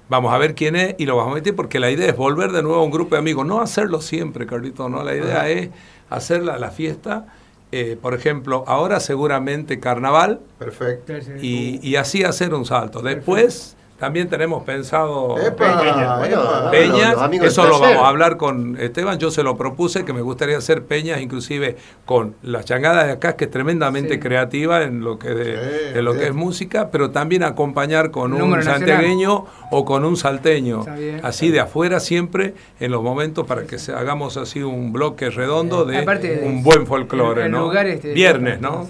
Vamos 0.10 0.34
a 0.34 0.38
ver 0.40 0.56
quién 0.56 0.76
es 0.76 0.96
y 0.98 1.06
lo 1.06 1.16
vamos 1.16 1.34
a 1.34 1.36
meter 1.36 1.56
porque 1.56 1.80
la 1.80 1.92
idea 1.92 2.08
es 2.10 2.18
volver 2.18 2.52
de 2.52 2.64
nuevo 2.64 2.80
a 2.80 2.84
un 2.84 2.90
grupo 2.90 3.14
de 3.16 3.20
amigos, 3.20 3.46
no 3.46 3.62
hacerlo 3.62 4.02
siempre, 4.02 4.48
Carlito, 4.48 4.90
no, 4.90 5.04
la 5.04 5.16
idea 5.16 5.48
es 5.50 5.70
hacer 6.10 6.44
la, 6.44 6.58
la 6.58 6.72
fiesta, 6.72 7.26
eh, 7.72 7.98
por 8.02 8.14
ejemplo, 8.14 8.64
ahora 8.68 9.00
seguramente 9.00 9.80
carnaval, 9.80 10.40
Perfecto. 10.58 11.14
y, 11.42 11.80
y 11.88 11.96
así 11.98 12.24
hacer 12.24 12.54
un 12.54 12.66
salto. 12.66 13.02
Después 13.02 13.76
también 14.00 14.30
tenemos 14.30 14.64
pensado 14.64 15.36
Epa, 15.38 15.80
Peña, 15.82 16.26
epa. 16.26 16.72
peñas, 16.72 17.18
eso 17.44 17.68
lo 17.68 17.80
vamos 17.80 18.04
a 18.04 18.08
hablar 18.08 18.38
con 18.38 18.78
Esteban, 18.80 19.20
yo 19.20 19.30
se 19.32 19.44
lo 19.44 19.58
propuse 19.58 20.06
que 20.06 20.14
me 20.14 20.22
gustaría 20.22 20.58
hacer 20.58 20.84
peñas 20.86 21.22
inclusive 21.22 21.76
con 22.06 22.36
la 22.42 22.64
changada 22.64 23.04
de 23.04 23.12
acá 23.12 23.36
que 23.36 23.46
es 23.46 23.52
tremendamente 23.52 24.14
Sí. 24.16 24.20
creativa 24.20 24.84
en 24.84 25.02
lo 25.02 25.20
que 25.20 25.30
de, 25.30 25.46
Sí, 25.90 25.94
de 25.94 26.02
lo 26.02 26.14
que 26.14 26.28
es 26.28 26.34
música, 26.34 26.90
pero 26.92 27.12
también 27.12 27.44
acompañar 27.44 28.12
con 28.12 28.34
un 28.34 28.40
Número 28.40 28.64
santiagueño 28.64 29.46
o 29.72 29.86
con 29.86 30.06
un 30.06 30.16
salteño, 30.18 30.86
bien. 30.98 31.20
así 31.24 31.50
de 31.50 31.60
afuera 31.60 32.00
siempre 32.00 32.54
en 32.80 32.92
los 32.92 33.04
momentos 33.04 33.46
para 33.46 33.64
que 33.64 33.78
se, 33.80 33.92
hagamos 33.94 34.38
así 34.38 34.64
un 34.64 34.94
bloque 34.94 35.30
redondo 35.30 35.84
de 35.86 35.98
Aparte, 36.00 36.42
un 36.46 36.64
buen 36.64 36.88
folclore, 36.88 37.42
en- 37.42 37.46
en 37.48 37.52
¿no? 37.52 37.60
lugares 37.64 38.02
Viernes, 38.02 38.62
¿no? 38.62 38.88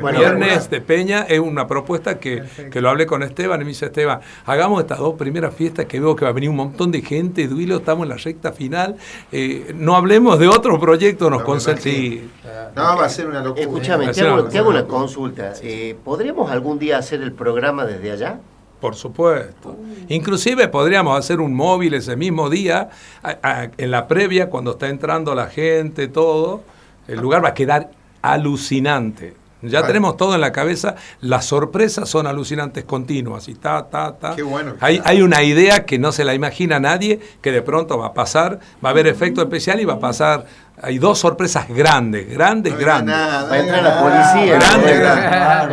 Bueno, 0.00 0.18
Viernes 0.20 0.70
de 0.70 0.80
Peña 0.80 1.22
es 1.28 1.38
una 1.40 1.66
propuesta 1.66 2.18
que, 2.18 2.38
Perfecto. 2.38 2.70
que 2.70 2.80
lo 2.80 2.88
hablé 2.90 3.06
con 3.06 3.22
Esteban 3.22 3.60
y 3.60 3.64
me 3.64 3.68
dice 3.70 3.86
Esteban, 3.86 4.20
hagamos 4.46 4.80
estas 4.80 4.98
dos 4.98 5.14
primeras 5.14 5.54
fiestas 5.54 5.86
que 5.86 5.98
veo 6.00 6.14
que 6.14 6.24
va 6.24 6.30
a 6.30 6.34
venir 6.34 6.50
un 6.50 6.56
montón 6.56 6.90
de 6.92 7.02
gente, 7.02 7.48
Duilo, 7.48 7.76
estamos 7.78 8.04
en 8.04 8.10
la 8.10 8.16
recta 8.16 8.52
final, 8.52 8.96
eh, 9.32 9.72
no 9.74 9.96
hablemos 9.96 10.38
de 10.38 10.48
otro 10.48 10.78
proyecto, 10.78 11.28
nos 11.30 11.42
No, 11.46 11.58
sí. 11.60 12.30
No, 12.76 12.82
va 12.96 13.04
a 13.04 13.08
ser 13.08 13.26
una 13.26 13.40
locura. 13.42 13.62
Escúchame, 13.62 14.08
te 14.08 14.20
hago, 14.20 14.36
algo. 14.36 14.48
te 14.48 14.58
hago 14.58 14.70
una 14.70 14.84
consulta. 14.84 15.52
Eh, 15.62 15.96
¿Podríamos 16.04 16.50
algún 16.50 16.78
día 16.78 16.98
hacer 16.98 17.20
el 17.22 17.32
programa 17.32 17.84
desde 17.84 18.10
allá? 18.12 18.38
Por 18.80 18.94
supuesto. 18.94 19.76
Inclusive 20.08 20.68
podríamos 20.68 21.18
hacer 21.18 21.40
un 21.40 21.52
móvil 21.52 21.94
ese 21.94 22.14
mismo 22.14 22.48
día, 22.48 22.90
a- 23.24 23.36
a- 23.42 23.70
en 23.76 23.90
la 23.90 24.06
previa, 24.06 24.48
cuando 24.48 24.70
está 24.72 24.88
entrando 24.88 25.34
la 25.34 25.48
gente, 25.48 26.06
todo. 26.06 26.62
El 27.08 27.18
lugar 27.20 27.42
va 27.44 27.48
a 27.48 27.54
quedar 27.54 27.90
alucinante. 28.22 29.34
Ya 29.60 29.80
Vale. 29.80 29.88
tenemos 29.88 30.16
todo 30.16 30.34
en 30.36 30.40
la 30.40 30.52
cabeza, 30.52 30.94
las 31.20 31.44
sorpresas 31.46 32.08
son 32.08 32.26
alucinantes 32.28 32.84
continuas 32.84 33.48
y 33.48 33.54
ta, 33.54 33.86
ta, 33.90 34.12
ta. 34.16 34.36
Qué 34.36 34.42
bueno 34.44 34.74
Hay, 34.80 35.00
hay 35.04 35.20
una 35.20 35.42
idea 35.42 35.84
que 35.84 35.98
no 35.98 36.12
se 36.12 36.24
la 36.24 36.32
imagina 36.34 36.78
nadie, 36.78 37.18
que 37.42 37.50
de 37.50 37.60
pronto 37.62 37.98
va 37.98 38.06
a 38.08 38.12
pasar, 38.14 38.60
va 38.84 38.90
a 38.90 38.92
haber 38.92 39.08
efecto 39.08 39.42
especial 39.42 39.80
y 39.80 39.84
va 39.84 39.94
a 39.94 39.98
pasar. 39.98 40.46
Hay 40.80 40.98
dos 41.00 41.18
sorpresas 41.18 41.66
grandes, 41.68 42.28
grandes, 42.30 42.72
No 42.74 42.78
grandes. 42.78 43.12
nada, 43.16 43.40
no 43.42 43.48
Va 43.48 43.54
a 43.54 43.58
entrar 43.58 43.82
la 43.82 44.00
policía. 44.00 44.58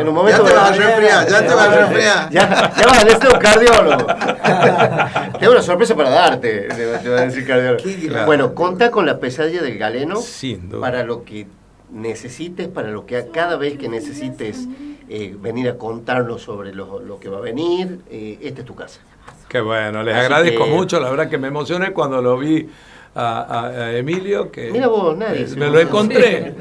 un 0.00 0.06
Ya 0.06 0.10
momento 0.10 0.42
te 0.42 0.52
vas 0.52 0.70
a 0.70 0.74
resfriar, 0.74 1.28
ya 1.28 1.46
te 1.46 1.54
vas 1.54 1.68
a 1.68 1.76
resfriar. 1.76 2.30
Ya, 2.30 2.72
ya 2.76 2.86
vas 2.86 2.98
a 2.98 3.04
necesitar 3.04 3.32
un 3.34 3.38
cardiólogo. 3.38 4.06
Tengo 5.38 5.52
una 5.52 5.62
sorpresa 5.62 5.94
para 5.94 6.10
darte, 6.10 6.68
te 7.02 7.08
va- 7.08 7.18
a 7.18 7.24
decir 7.24 7.46
cardiólogo. 7.46 8.26
Bueno, 8.26 8.52
contá 8.54 8.90
con 8.90 9.06
la 9.06 9.18
pesadilla 9.20 9.62
del 9.62 9.78
galeno 9.78 10.16
Sin 10.16 10.68
duda. 10.68 10.80
para 10.80 11.04
lo 11.04 11.22
que 11.24 11.46
necesites, 11.92 12.68
para 12.68 12.90
lo 12.90 13.06
que 13.06 13.26
cada 13.32 13.56
vez 13.56 13.78
que 13.78 13.88
necesites 13.88 14.66
eh, 15.08 15.36
venir 15.40 15.68
a 15.68 15.76
contarnos 15.78 16.42
sobre 16.42 16.74
lo, 16.74 17.00
lo 17.00 17.18
que 17.20 17.28
va 17.28 17.38
a 17.38 17.40
venir, 17.42 18.00
eh, 18.10 18.38
esta 18.42 18.60
es 18.60 18.66
tu 18.66 18.74
casa. 18.74 19.00
Qué 19.48 19.60
bueno, 19.60 20.02
les 20.02 20.14
Así 20.14 20.24
agradezco 20.24 20.64
que- 20.64 20.70
mucho, 20.70 21.00
la 21.00 21.10
verdad 21.10 21.28
que 21.28 21.38
me 21.38 21.48
emocioné 21.48 21.92
cuando 21.92 22.20
lo 22.20 22.36
vi 22.38 22.68
a, 23.14 23.40
a- 23.40 23.66
a 23.68 23.92
Emilio, 23.96 24.50
que 24.50 24.70
Mira 24.70 24.88
vos, 24.88 25.16
nadie 25.16 25.42
eh, 25.44 25.48
me 25.56 25.70
lo 25.70 25.80
encontré, 25.80 26.52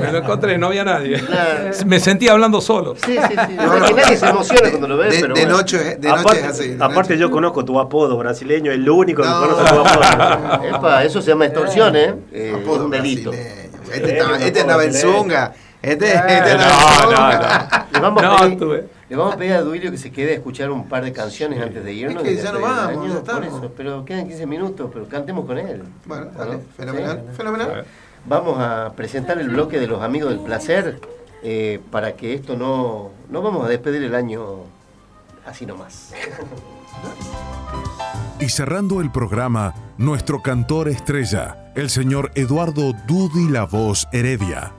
me 0.00 0.10
lo 0.10 0.18
encontré, 0.18 0.58
no 0.58 0.66
había 0.68 0.82
nadie. 0.82 1.20
Claro. 1.20 1.70
Me 1.86 2.00
sentía 2.00 2.32
hablando 2.32 2.60
solo. 2.60 2.96
Sí, 2.96 3.16
sí, 3.16 3.34
sí. 3.48 3.54
No, 3.56 3.84
que 3.86 3.92
nadie 3.94 4.16
se 4.16 4.26
emociona 4.28 4.70
cuando 4.70 4.88
lo 4.88 4.96
ve, 4.96 5.04
De, 5.10 5.20
pero 5.20 5.34
de 5.34 5.40
bueno. 5.42 5.56
noche, 5.58 5.78
de 5.78 6.08
noche 6.08 6.20
Aparte, 6.20 6.40
es 6.40 6.46
así. 6.46 6.68
de 6.70 6.74
aparte 6.84 7.12
noche. 7.12 7.18
yo 7.18 7.30
conozco 7.30 7.64
tu 7.64 7.78
apodo 7.78 8.16
brasileño, 8.16 8.72
el 8.72 8.88
único 8.88 9.22
que 9.22 9.28
No. 9.28 9.38
conoce 9.40 9.62
tu 9.72 9.78
apodo. 9.80 10.76
Epa, 10.76 11.04
eso 11.04 11.22
se 11.22 11.28
llama 11.30 11.44
extorsión, 11.44 11.94
¿eh? 11.94 12.14
Eh, 12.32 12.56
Apodo 12.60 12.86
un 12.86 12.90
delito. 12.90 13.30
brasileño. 13.30 13.59
Este 13.92 14.18
estaba, 14.18 14.84
este 14.84 14.86
en. 14.86 14.94
Zunga. 14.94 15.52
Este, 15.82 16.12
Ah, 16.16 16.26
este 16.28 16.54
No, 16.54 16.60
estaba 16.60 16.94
en 16.94 17.10
no, 17.10 17.16
Zunga. 17.16 17.86
Le 17.92 18.00
vamos 18.00 18.22
a 18.22 18.26
no. 18.26 18.36
pedir- 18.38 18.50
No, 18.50 18.56
tuve. 18.58 18.84
Le 19.08 19.16
vamos 19.16 19.34
a 19.34 19.36
pedir 19.38 19.52
a 19.54 19.60
Duilio 19.62 19.90
que 19.90 19.98
se 19.98 20.12
quede 20.12 20.30
a 20.32 20.34
escuchar 20.34 20.70
un 20.70 20.88
par 20.88 21.02
de 21.04 21.12
canciones 21.12 21.60
antes 21.60 21.82
de 21.84 21.92
irnos. 21.92 22.22
Es 22.24 22.36
que 22.36 22.42
ya 22.42 22.50
el 22.50 22.58
vamos, 22.58 23.08
ya 23.08 23.14
por 23.14 23.18
estamos. 23.44 23.46
eso, 23.46 23.72
pero 23.76 24.04
quedan 24.04 24.28
15 24.28 24.46
minutos, 24.46 24.90
pero 24.92 25.08
cantemos 25.08 25.46
con 25.46 25.58
él. 25.58 25.82
Bueno, 26.04 26.26
dale, 26.36 26.52
¿No? 26.54 26.60
fenomenal, 26.76 27.24
Sí. 27.30 27.36
fenomenal. 27.36 27.84
Vamos 28.26 28.56
a 28.60 28.92
presentar 28.94 29.38
el 29.40 29.48
bloque 29.48 29.80
de 29.80 29.86
los 29.86 30.02
amigos 30.02 30.30
del 30.30 30.40
placer 30.40 31.00
eh, 31.42 31.80
para 31.90 32.12
que 32.12 32.34
esto 32.34 32.54
no... 32.56 33.10
No 33.30 33.40
vamos 33.42 33.64
a 33.64 33.68
despedir 33.68 34.02
el 34.04 34.14
año 34.14 34.58
así 35.46 35.64
nomás. 35.66 36.12
Y 38.40 38.48
cerrando 38.48 39.00
el 39.00 39.10
programa, 39.10 39.74
nuestro 39.98 40.40
cantor 40.40 40.88
estrella, 40.88 41.72
el 41.74 41.90
señor 41.90 42.30
Eduardo 42.34 42.94
Dudi 43.06 43.48
La 43.48 43.64
Voz 43.64 44.08
Heredia, 44.12 44.72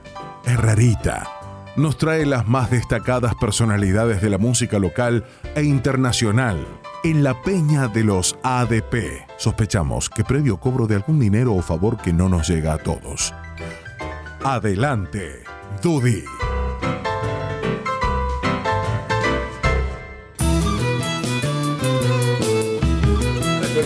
Herrerita, 0.44 1.28
nos 1.76 1.96
trae 1.96 2.26
las 2.26 2.46
más 2.46 2.70
destacadas 2.70 3.34
personalidades 3.36 4.20
de 4.20 4.30
la 4.30 4.38
música 4.38 4.78
local 4.78 5.24
e 5.54 5.62
internacional 5.62 6.66
en 7.04 7.22
la 7.22 7.40
peña 7.42 7.88
de 7.88 8.04
los 8.04 8.36
ADP. 8.42 9.26
Sospechamos 9.38 10.10
que 10.10 10.24
previo 10.24 10.58
cobro 10.58 10.86
de 10.86 10.96
algún 10.96 11.18
dinero 11.18 11.54
o 11.54 11.62
favor 11.62 11.96
que 11.96 12.12
no 12.12 12.28
nos 12.28 12.48
llega 12.48 12.74
a 12.74 12.78
todos. 12.78 13.32
Adelante, 14.44 15.44
Dudi. 15.82 16.24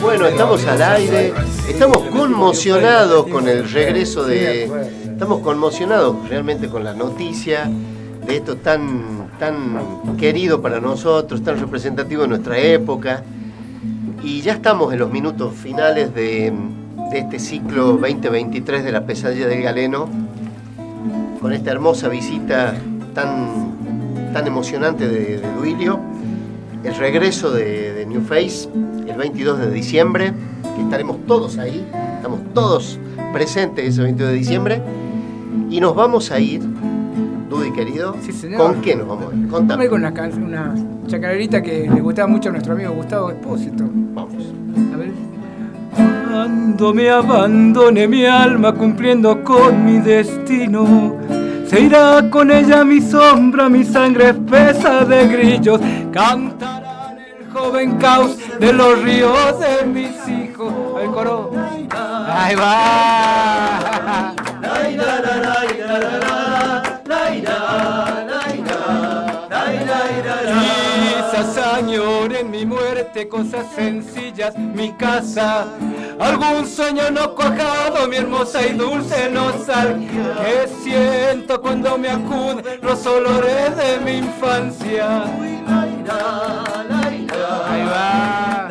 Bueno, 0.06 0.26
estamos 0.26 0.64
al 0.66 0.80
aire, 0.82 1.32
estamos 1.68 1.98
conmocionados 1.98 3.26
con 3.26 3.48
el 3.48 3.68
regreso 3.68 4.22
de... 4.22 4.70
Estamos 5.04 5.40
conmocionados 5.40 6.28
realmente 6.28 6.68
con 6.68 6.84
la 6.84 6.94
noticia 6.94 7.68
de 8.24 8.36
esto 8.36 8.56
tan, 8.56 9.32
tan 9.40 10.16
querido 10.16 10.62
para 10.62 10.78
nosotros, 10.78 11.42
tan 11.42 11.58
representativo 11.58 12.22
de 12.22 12.28
nuestra 12.28 12.56
época. 12.56 13.24
Y 14.22 14.42
ya 14.42 14.52
estamos 14.52 14.92
en 14.92 15.00
los 15.00 15.10
minutos 15.10 15.54
finales 15.54 16.14
de, 16.14 16.52
de 17.10 17.18
este 17.18 17.40
ciclo 17.40 17.86
2023 17.96 18.84
de 18.84 18.92
la 18.92 19.04
pesadilla 19.06 19.48
del 19.48 19.62
galeno, 19.62 20.08
con 21.40 21.52
esta 21.52 21.72
hermosa 21.72 22.08
visita 22.08 22.76
tan, 23.12 24.30
tan 24.32 24.46
emocionante 24.46 25.08
de, 25.08 25.42
Duilio, 25.58 25.98
el 26.84 26.94
regreso 26.94 27.50
de, 27.50 27.92
de 27.92 28.06
New 28.06 28.22
Face 28.22 28.68
el 29.16 29.22
22 29.22 29.59
de 29.59 29.70
diciembre, 29.70 30.32
que 30.76 30.82
estaremos 30.82 31.16
todos 31.26 31.56
ahí, 31.56 31.86
estamos 32.16 32.40
todos 32.52 33.01
presentes 33.32 33.88
ese 33.88 34.02
22 34.02 34.30
de 34.30 34.36
diciembre, 34.36 34.82
y 35.70 35.80
nos 35.80 35.94
vamos 35.94 36.30
a 36.30 36.38
ir, 36.38 36.60
Dudy 37.48 37.72
querido, 37.72 38.14
Sí, 38.20 38.32
señor. 38.32 38.59
¿con 38.60 38.82
qué 38.82 38.94
nos 38.94 39.09
vamos 39.09 39.32
a 39.32 39.36
ir? 39.36 39.48
Contame. 39.48 39.88
con 39.88 40.05
una, 40.05 40.10
una 40.10 40.74
chacarerita 41.06 41.62
que 41.62 41.88
le 41.88 42.01
gustaba 42.02 42.28
mucho 42.28 42.51
a 42.51 42.52
nuestro 42.52 42.74
amigo 42.74 42.93
Gustavo 42.93 43.30
Espósito. 43.30 43.84
Vamos. 44.12 44.52
A 44.93 44.97
ver. 44.98 45.10
Cuando 46.30 46.93
me 46.93 47.09
abandone 47.09 48.06
mi 48.06 48.26
alma 48.26 48.74
cumpliendo 48.74 49.43
con 49.43 49.82
mi 49.86 49.98
destino, 49.98 51.16
se 51.66 51.80
irá 51.80 52.28
con 52.28 52.51
ella 52.51 52.84
mi 52.84 53.01
sombra, 53.01 53.70
mi 53.70 53.82
sangre 53.82 54.30
espesa 54.30 55.06
de 55.06 55.26
grillos, 55.28 55.80
cantarán 56.12 56.82
el 56.82 56.85
joven 57.56 57.96
caos 57.98 58.36
de 58.60 58.72
los 58.72 59.02
ríos 59.02 59.58
de 59.58 59.86
mis 59.86 60.28
hijos. 60.28 60.72
El 61.02 61.10
coro. 61.10 61.50
Ahí 62.28 62.54
va. 62.54 64.34
Quizás 70.96 71.56
añoren 71.58 72.50
mi 72.50 72.66
muerte, 72.66 73.28
cosas 73.28 73.66
sencillas, 73.74 74.56
mi 74.56 74.92
casa, 74.92 75.66
algún 76.18 76.66
sueño 76.66 77.10
no 77.10 77.34
cuajado, 77.34 78.08
mi 78.08 78.16
hermosa 78.16 78.66
y 78.66 78.72
dulce 78.72 79.30
nostalgia, 79.30 80.34
que 80.42 80.68
siento 80.82 81.60
cuando 81.60 81.98
me 81.98 82.08
acude 82.10 82.78
los 82.82 83.06
olores 83.06 83.76
de 83.76 83.98
mi 84.04 84.18
infancia. 84.18 85.24
Ahí 87.32 87.82
va. 87.85 88.66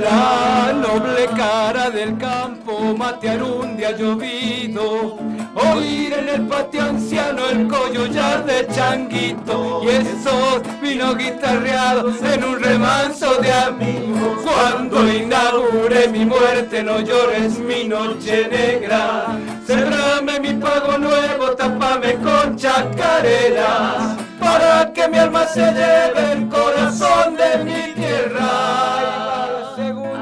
La 0.00 0.72
noble 0.72 1.26
cara 1.36 1.90
del 1.90 2.18
campo 2.18 2.94
matear 2.96 3.42
un 3.42 3.76
día 3.76 3.92
llovido. 3.92 5.18
Oír 5.54 6.12
en 6.12 6.28
el 6.28 6.46
patio 6.46 6.82
anciano 6.82 7.48
el 7.48 7.68
coyollar 7.68 8.44
de 8.44 8.66
changuito. 8.68 9.82
Y 9.84 9.88
esos 9.88 10.62
vino 10.82 11.14
guitarreados 11.14 12.20
en 12.22 12.44
un 12.44 12.60
remanso 12.60 13.34
de 13.40 13.52
amigos. 13.52 14.40
Cuando 14.42 15.10
inaugure 15.12 16.08
mi 16.08 16.24
muerte 16.24 16.82
no 16.82 17.00
llores 17.00 17.58
mi 17.58 17.84
noche 17.84 18.48
negra. 18.50 19.38
Cerrame 19.66 20.40
mi 20.40 20.54
pago 20.54 20.98
nuevo, 20.98 21.52
tapame 21.56 22.14
con 22.14 22.33
chacareras 22.56 24.16
Para 24.38 24.92
que 24.92 25.08
mi 25.08 25.18
alma 25.18 25.46
se 25.46 25.60
lleve 25.60 26.32
el 26.32 26.48
corazón 26.48 27.36
de 27.36 27.64
mi 27.64 27.92
tierra 27.94 28.84
Segunda. 29.76 30.14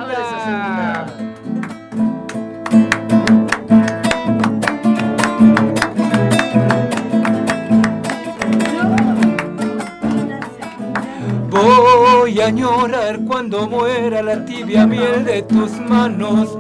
Voy 11.51 12.41
a 12.41 12.47
añorar 12.47 13.21
cuando 13.27 13.69
muera 13.69 14.23
la 14.23 14.45
tibia 14.45 14.87
miel 14.87 15.25
de 15.25 15.43
tus 15.43 15.73
manos, 15.73 16.59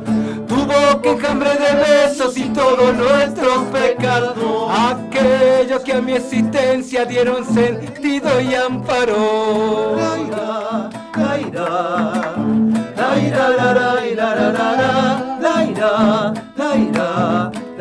boca 0.72 1.10
enjambre 1.10 1.50
de 1.50 1.74
besos 1.74 2.36
y 2.36 2.44
todos 2.50 2.94
nuestros 2.94 3.64
pecados, 3.66 4.36
aquellos 4.70 5.82
que 5.82 5.92
a 5.92 6.00
mi 6.00 6.12
existencia 6.12 7.04
dieron 7.04 7.44
sentido 7.44 8.40
y 8.40 8.54
amparo. 8.54 9.96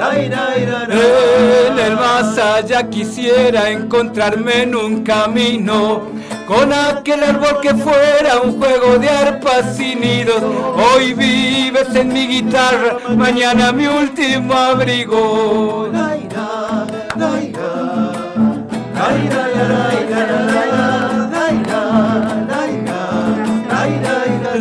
En 0.02 1.78
el 1.78 1.96
más 1.96 2.36
allá 2.38 2.90
quisiera 2.90 3.70
encontrarme 3.70 4.64
en 4.64 4.76
un 4.76 5.04
camino 5.04 6.08
con 6.48 6.74
aquel 6.74 7.24
árbol 7.24 7.60
que 7.62 7.76
fuera 7.76 8.42
un 8.44 8.60
juego 8.60 8.98
de 8.98 9.08
arpas 9.08 9.80
y 9.80 9.96
nidos. 9.96 10.42
Hoy 10.42 11.14
vives 11.14 11.94
en 11.94 12.12
mi 12.12 12.28
guitarra, 12.28 12.98
mañana 13.16 13.72
mi 13.72 13.86
último 13.86 14.54
abrigo. 14.56 15.92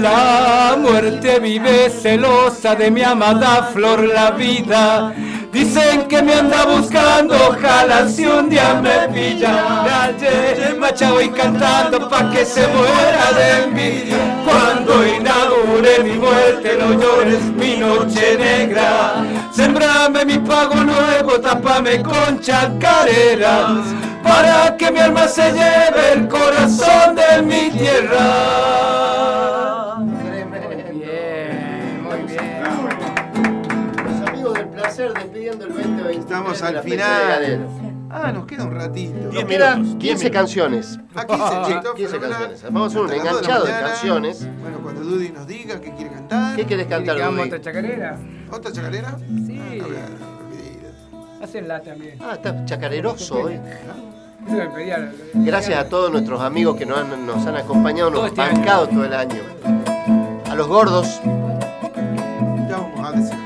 La 0.00 0.76
muerte 0.78 1.38
vive 1.40 1.90
celosa 1.90 2.74
de 2.74 2.90
mi 2.90 3.02
amada 3.02 3.68
flor 3.74 4.02
la 4.02 4.30
vida. 4.30 5.12
Dicen 5.52 6.08
que 6.08 6.22
me 6.22 6.32
anda 6.32 6.64
buscando, 6.64 7.34
ojalá 7.48 8.08
si 8.08 8.24
un 8.24 8.48
día 8.48 8.80
me 8.82 9.12
pilla. 9.12 9.84
Hallé 9.84 10.74
machado 10.78 11.20
y 11.20 11.28
cantando 11.28 12.08
pa' 12.08 12.30
que 12.30 12.46
se 12.46 12.66
muera 12.68 13.32
de 13.36 13.64
envidia. 13.64 14.16
Cuando 14.46 15.06
inaugure 15.06 16.02
mi 16.02 16.12
muerte, 16.12 16.78
no 16.78 16.98
llores 16.98 17.42
mi 17.54 17.76
noche 17.76 18.38
negra. 18.38 19.22
Sembrame 19.52 20.24
mi 20.24 20.38
pago 20.38 20.76
nuevo, 20.76 21.38
tapame 21.40 22.00
con 22.02 22.40
chacareras. 22.40 23.84
Para 24.22 24.74
que 24.78 24.90
mi 24.90 25.00
alma 25.00 25.28
se 25.28 25.52
lleve 25.52 26.12
el 26.14 26.26
corazón 26.26 27.16
de 27.16 27.42
mi 27.42 27.70
tierra. 27.70 29.49
2023 36.50 36.60
Estamos 36.60 36.72
de 36.72 36.78
al 36.78 36.82
final. 36.82 37.90
Ah, 38.12 38.32
nos 38.32 38.46
queda 38.46 38.64
un 38.64 38.74
ratito. 38.74 39.32
Nos 39.32 39.44
quedan 39.44 39.98
15 39.98 40.30
canciones. 40.30 40.98
A 41.14 41.26
15, 41.26 41.44
chicos, 41.66 41.94
15 41.94 42.10
fenomenal. 42.12 42.38
canciones. 42.48 42.62
Vamos 42.64 42.82
a 42.82 42.86
hacer 42.86 43.00
un 43.02 43.12
enganchado 43.12 43.64
de 43.64 43.72
canciones. 43.72 44.48
Bueno, 44.60 44.78
cuando 44.82 45.00
Dudy 45.02 45.28
nos 45.30 45.46
diga 45.46 45.80
qué 45.80 45.92
quiere 45.92 46.10
cantar. 46.10 46.56
¿Qué 46.56 46.66
querés 46.66 46.86
cantar, 46.86 47.04
¿Quiere 47.04 47.18
que 47.18 47.22
hagamos 47.22 47.38
Dudy? 47.38 47.48
otra 47.48 47.60
chacarera? 47.60 48.16
¿Otra 48.50 48.72
chacarera? 48.72 49.16
Sí. 49.46 49.60
A 49.60 49.64
ver, 49.70 49.82
olvidate. 49.84 51.44
Hacenla 51.44 51.80
también. 51.82 52.18
Ah, 52.20 52.32
está 52.34 52.64
chacareroso 52.64 53.48
pedía. 54.74 55.12
Gracias 55.34 55.78
a 55.78 55.88
todos 55.88 56.10
nuestros 56.10 56.40
amigos 56.40 56.76
que 56.76 56.86
nos 56.86 56.98
han, 56.98 57.26
nos 57.26 57.46
han 57.46 57.56
acompañado, 57.56 58.10
nos 58.10 58.26
este 58.26 58.40
han 58.40 58.54
bancado 58.54 58.88
todo 58.88 59.04
el 59.04 59.14
año. 59.14 59.40
A 60.50 60.54
los 60.54 60.66
gordos, 60.66 61.20
Ya 62.68 62.76
vamos 62.76 63.08
a 63.08 63.12
decir. 63.12 63.38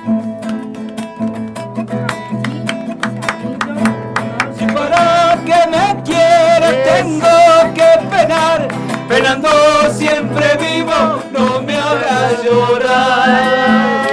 Tengo 6.84 7.74
que 7.74 8.06
penar, 8.10 8.68
penando 9.08 9.48
siempre 9.92 10.56
vivo, 10.56 11.22
no 11.32 11.62
me 11.62 11.76
hagas 11.76 12.42
llorar. 12.42 14.04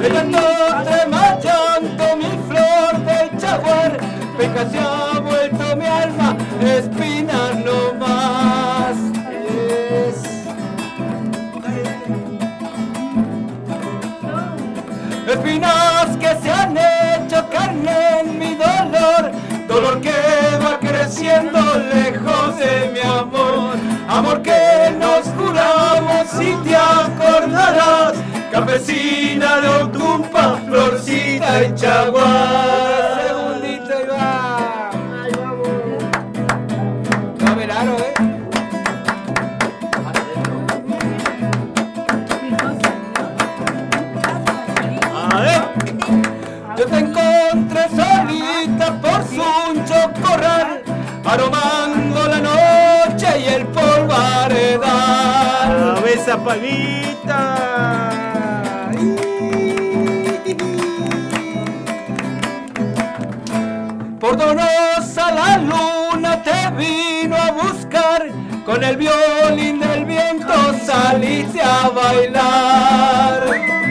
Pegándote 0.00 1.06
machando 1.08 2.16
mi 2.16 2.30
flor 2.48 2.98
del 3.04 3.40
jaguar, 3.40 3.98
venga 4.38 4.64
Espinas 15.60 16.16
que 16.16 16.42
se 16.42 16.50
han 16.50 16.76
hecho 16.76 17.46
carne 17.50 18.20
en 18.20 18.38
mi 18.38 18.54
dolor, 18.54 19.30
dolor 19.68 20.00
que 20.00 20.10
va 20.62 20.78
creciendo 20.78 21.60
lejos 21.92 22.56
de 22.56 22.90
mi 22.92 23.00
amor, 23.00 23.76
amor 24.08 24.40
que 24.42 24.94
nos 24.98 25.26
juramos 25.36 26.28
si 26.30 26.54
te 26.64 26.76
acordarás, 26.76 28.14
campesina 28.50 29.60
de 29.60 29.68
Otumpa, 29.68 30.60
florcita 30.66 31.64
y 31.64 31.74
chaguar. 31.74 33.49
Aromando 51.24 52.28
la 52.28 52.40
noche 52.40 53.40
y 53.40 53.44
el 53.54 53.66
polvaredal. 53.66 55.96
A 55.96 56.02
esa 56.12 56.36
palita. 56.42 57.56
Por 64.18 64.36
donosa 64.36 65.30
la 65.32 65.58
luna 65.58 66.42
te 66.42 66.70
vino 66.76 67.36
a 67.36 67.52
buscar, 67.52 68.26
con 68.66 68.82
el 68.84 68.96
violín 68.96 69.80
del 69.80 70.04
viento 70.04 70.52
saliste 70.84 71.62
a 71.62 71.88
bailar. 71.88 73.89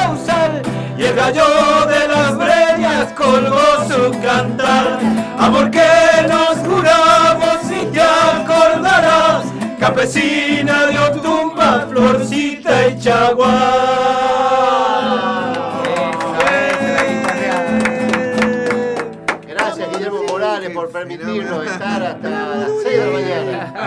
Sausal 0.00 0.62
y 0.96 1.04
el 1.04 1.14
gallo 1.14 1.46
de 1.86 2.08
las 2.08 2.36
breñas 2.36 3.12
colgó 3.12 3.84
su 3.88 4.10
cantar. 4.20 4.98
Amor 5.38 5.70
que 5.70 5.90
nos 6.28 6.58
juramos 6.68 7.58
y 7.70 7.86
te 7.86 8.00
acordarás, 8.00 9.44
campesina 9.78 10.86
de 10.86 10.98
Otumba, 10.98 11.86
florcita 11.90 12.88
y 12.88 12.98
chaguar. 12.98 14.19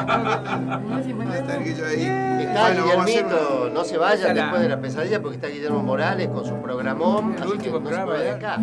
Está 0.04 1.56
el 1.58 1.64
Guillo 1.64 1.86
ahí. 1.86 2.02
Está 2.46 2.62
Bueno, 2.68 2.84
Guillermito, 3.04 3.70
no 3.74 3.84
se 3.84 3.98
vayan 3.98 4.26
Ojalá. 4.26 4.42
después 4.44 4.62
de 4.62 4.70
la 4.70 4.82
pesadilla 4.82 5.22
porque 5.22 5.36
está 5.36 5.48
Guillermo 5.48 5.84
Morales 5.84 6.28
con 6.30 6.46
su 6.46 6.56
programón. 6.62 7.36
El 7.42 7.48
último 7.48 7.78
que 7.80 7.84
no 7.84 7.90
se 7.90 7.96
programa, 7.96 8.18
de 8.18 8.26
ya. 8.26 8.36
acá. 8.36 8.60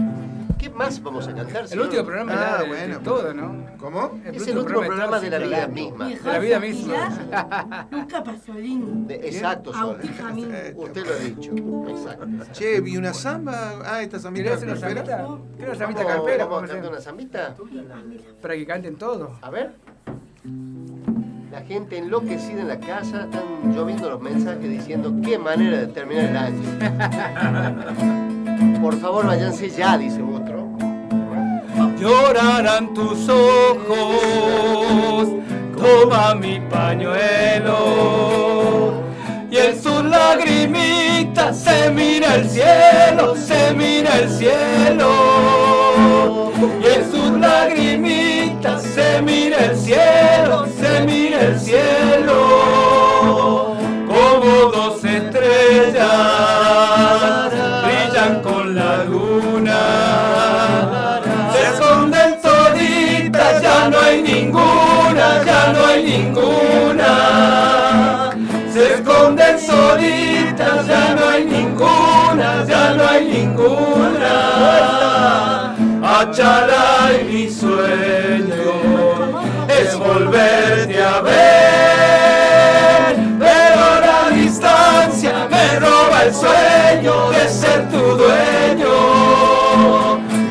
¿Qué 0.58 0.68
más 0.68 1.02
vamos 1.02 1.26
a 1.26 1.32
cantar? 1.34 1.62
El 1.62 1.68
señor? 1.68 1.84
último 1.86 2.04
programa 2.04 2.32
Ah, 2.36 2.62
de, 2.62 2.68
bueno, 2.68 2.98
de 2.98 3.00
todo, 3.02 3.32
¿no? 3.32 3.64
¿Cómo? 3.78 4.20
Es 4.26 4.46
el 4.46 4.58
último 4.58 4.80
programa 4.82 5.18
de 5.18 5.30
la 5.30 5.38
vida 5.38 5.66
misma. 5.68 6.08
De 6.08 6.20
la 6.22 6.38
vida 6.38 6.60
misma. 6.60 7.86
Nunca 7.90 8.22
pasó 8.22 8.52
lindo. 8.52 9.10
Exacto. 9.14 9.70
Usted 9.70 11.06
lo 11.06 11.12
ha 11.14 11.16
dicho. 11.16 11.52
Exacto. 11.88 12.26
Che, 12.52 12.80
vi 12.82 12.98
una 12.98 13.14
samba. 13.14 13.78
Ah, 13.86 14.02
esta 14.02 14.18
zambita 14.18 14.50
¿Querés 14.50 14.62
una 14.64 14.74
carpera. 14.78 15.04
zambita? 15.06 15.56
¿Querés 15.56 15.68
una 15.70 15.78
zambita 15.78 16.02
¿Vamos, 16.04 16.16
carpera? 16.26 16.44
vamos 16.44 16.64
a 16.64 16.72
cantar 16.74 16.90
una 16.90 17.00
zambita? 17.00 17.54
Para 18.42 18.54
que 18.54 18.66
canten 18.66 18.96
todos. 18.96 19.30
A 19.40 19.48
ver. 19.48 19.72
La 21.50 21.62
gente 21.62 21.96
enloquecida 21.98 22.60
en 22.60 22.68
la 22.68 22.78
casa, 22.78 23.24
están 23.24 23.74
lloviendo 23.74 24.08
los 24.08 24.20
mensajes 24.20 24.70
diciendo 24.70 25.12
qué 25.24 25.36
manera 25.36 25.78
de 25.78 25.88
terminar 25.88 26.26
el 26.26 26.36
año. 26.36 26.62
Por 28.80 28.96
favor, 29.00 29.26
váyanse 29.26 29.68
ya, 29.68 29.98
dice 29.98 30.22
otro. 30.22 30.68
Llorarán 31.98 32.94
tus 32.94 33.28
ojos, 33.28 35.28
toma 35.76 36.36
mi 36.36 36.60
pañuelo. 36.60 37.74
Y 39.50 39.56
en 39.56 39.82
sus 39.82 40.04
lagrimitas 40.04 41.58
se 41.58 41.90
mira 41.90 42.36
el 42.36 42.48
cielo, 42.48 43.34
se 43.34 43.74
mira 43.74 44.20
el 44.20 44.30
cielo. 44.30 45.10
Lagrimitas 47.40 48.82
se 48.82 49.22
mira 49.22 49.56
el 49.64 49.76
cielo, 49.76 50.66
se 50.78 51.00
mira 51.06 51.40
el 51.40 51.58
cielo. 51.58 52.36
Como 54.06 54.70
dos 54.70 55.04
estrellas 55.04 56.29
Y 76.50 77.24
mi 77.24 77.48
sueño 77.48 78.72
es 79.68 79.96
volverte 79.96 81.00
a 81.00 81.20
ver, 81.20 83.14
pero 83.38 84.00
la 84.00 84.30
distancia 84.34 85.46
me 85.48 85.78
roba 85.78 86.24
el 86.24 86.34
sueño 86.34 87.30
de 87.30 87.48
ser 87.48 87.88
tu 87.90 87.98
dueño. 88.16 88.94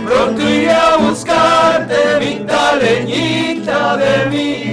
Pronto 0.06 0.42
iré 0.50 0.72
a 0.72 0.96
buscarte, 0.98 1.98
mi 2.22 2.46
taleñita 2.46 3.98
de 3.98 4.26
mi 4.28 4.69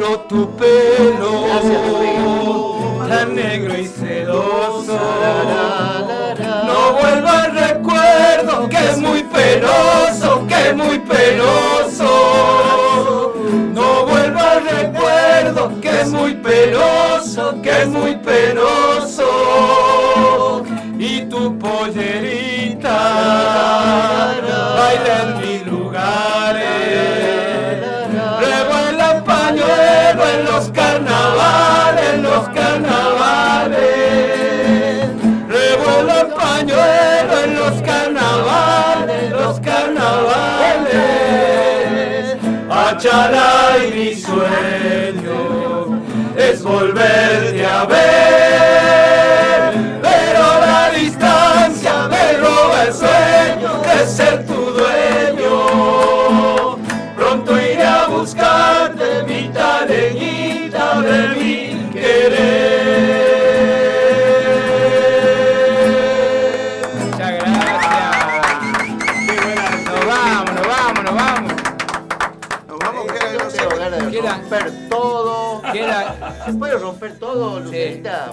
Añoro 0.00 0.20
tu 0.20 0.56
pelo, 0.56 1.44
Gracias, 1.44 1.82
tan 3.08 3.34
negro 3.34 3.76
y 3.78 3.86
sedoso. 3.86 4.98
No 6.66 6.92
vuelva 6.94 7.44
el 7.44 7.54
recuerdo 7.54 8.68
que 8.70 8.78
es 8.78 8.96
muy 8.96 9.22
penoso, 9.24 10.46
que 10.48 10.68
es 10.68 10.74
muy 10.74 10.98
penoso. 11.00 12.12
No 13.74 14.06
vuelva 14.06 14.54
el 14.54 14.64
recuerdo 14.68 15.78
que 15.82 16.00
es 16.00 16.08
muy 16.08 16.34
penoso, 16.34 17.60
que 17.60 17.82
es 17.82 17.88
muy 17.88 18.16
penoso. 18.16 18.89
Y 43.12 43.92
mi 43.92 44.14
sueño 44.14 45.30
es 46.36 46.62
volverte 46.62 47.66
a 47.66 47.84
ver. 47.86 48.29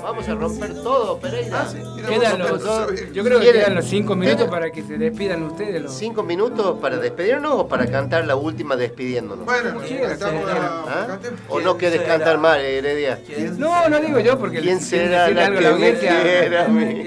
Vamos 0.08 0.30
a 0.30 0.36
romper 0.36 0.74
todo, 0.74 1.20
Pereira. 1.20 1.68
Quedan 2.08 2.40
los, 2.40 2.64
yo 3.12 3.24
creo 3.26 3.40
que 3.40 3.46
¿Quieren- 3.46 3.62
quedan 3.62 3.76
los 3.76 3.86
cinco 3.86 4.16
minutos 4.16 4.38
¿Tienen 4.38 4.52
para 4.52 4.72
que 4.72 4.82
se 4.84 4.98
despidan 4.98 5.44
ustedes. 5.44 5.82
Los... 5.82 5.94
¿Cinco 5.98 6.24
minutos 6.24 6.80
para 6.80 6.96
despedirnos 6.98 7.52
o 7.52 7.68
para 7.68 7.88
cantar 7.88 8.26
la 8.26 8.38
última 8.38 8.78
despidiéndonos? 8.78 9.44
Bueno, 9.46 9.82
cantamos 10.08 10.44
¿Ah? 10.50 11.20
¿O 11.50 11.60
no 11.60 11.76
quieres 11.78 12.04
cantar 12.04 12.38
más, 12.38 12.58
Heredia? 12.60 13.20
No, 13.58 13.90
no 13.90 14.00
digo 14.00 14.20
yo 14.22 14.40
porque 14.40 14.62
¿Quién 14.62 14.80
será 14.80 15.28
la 15.30 15.48
algo 15.48 15.60
que 15.60 15.92
me 15.92 15.94
quiera 16.00 16.66
a 16.66 16.68
mí? 16.70 17.06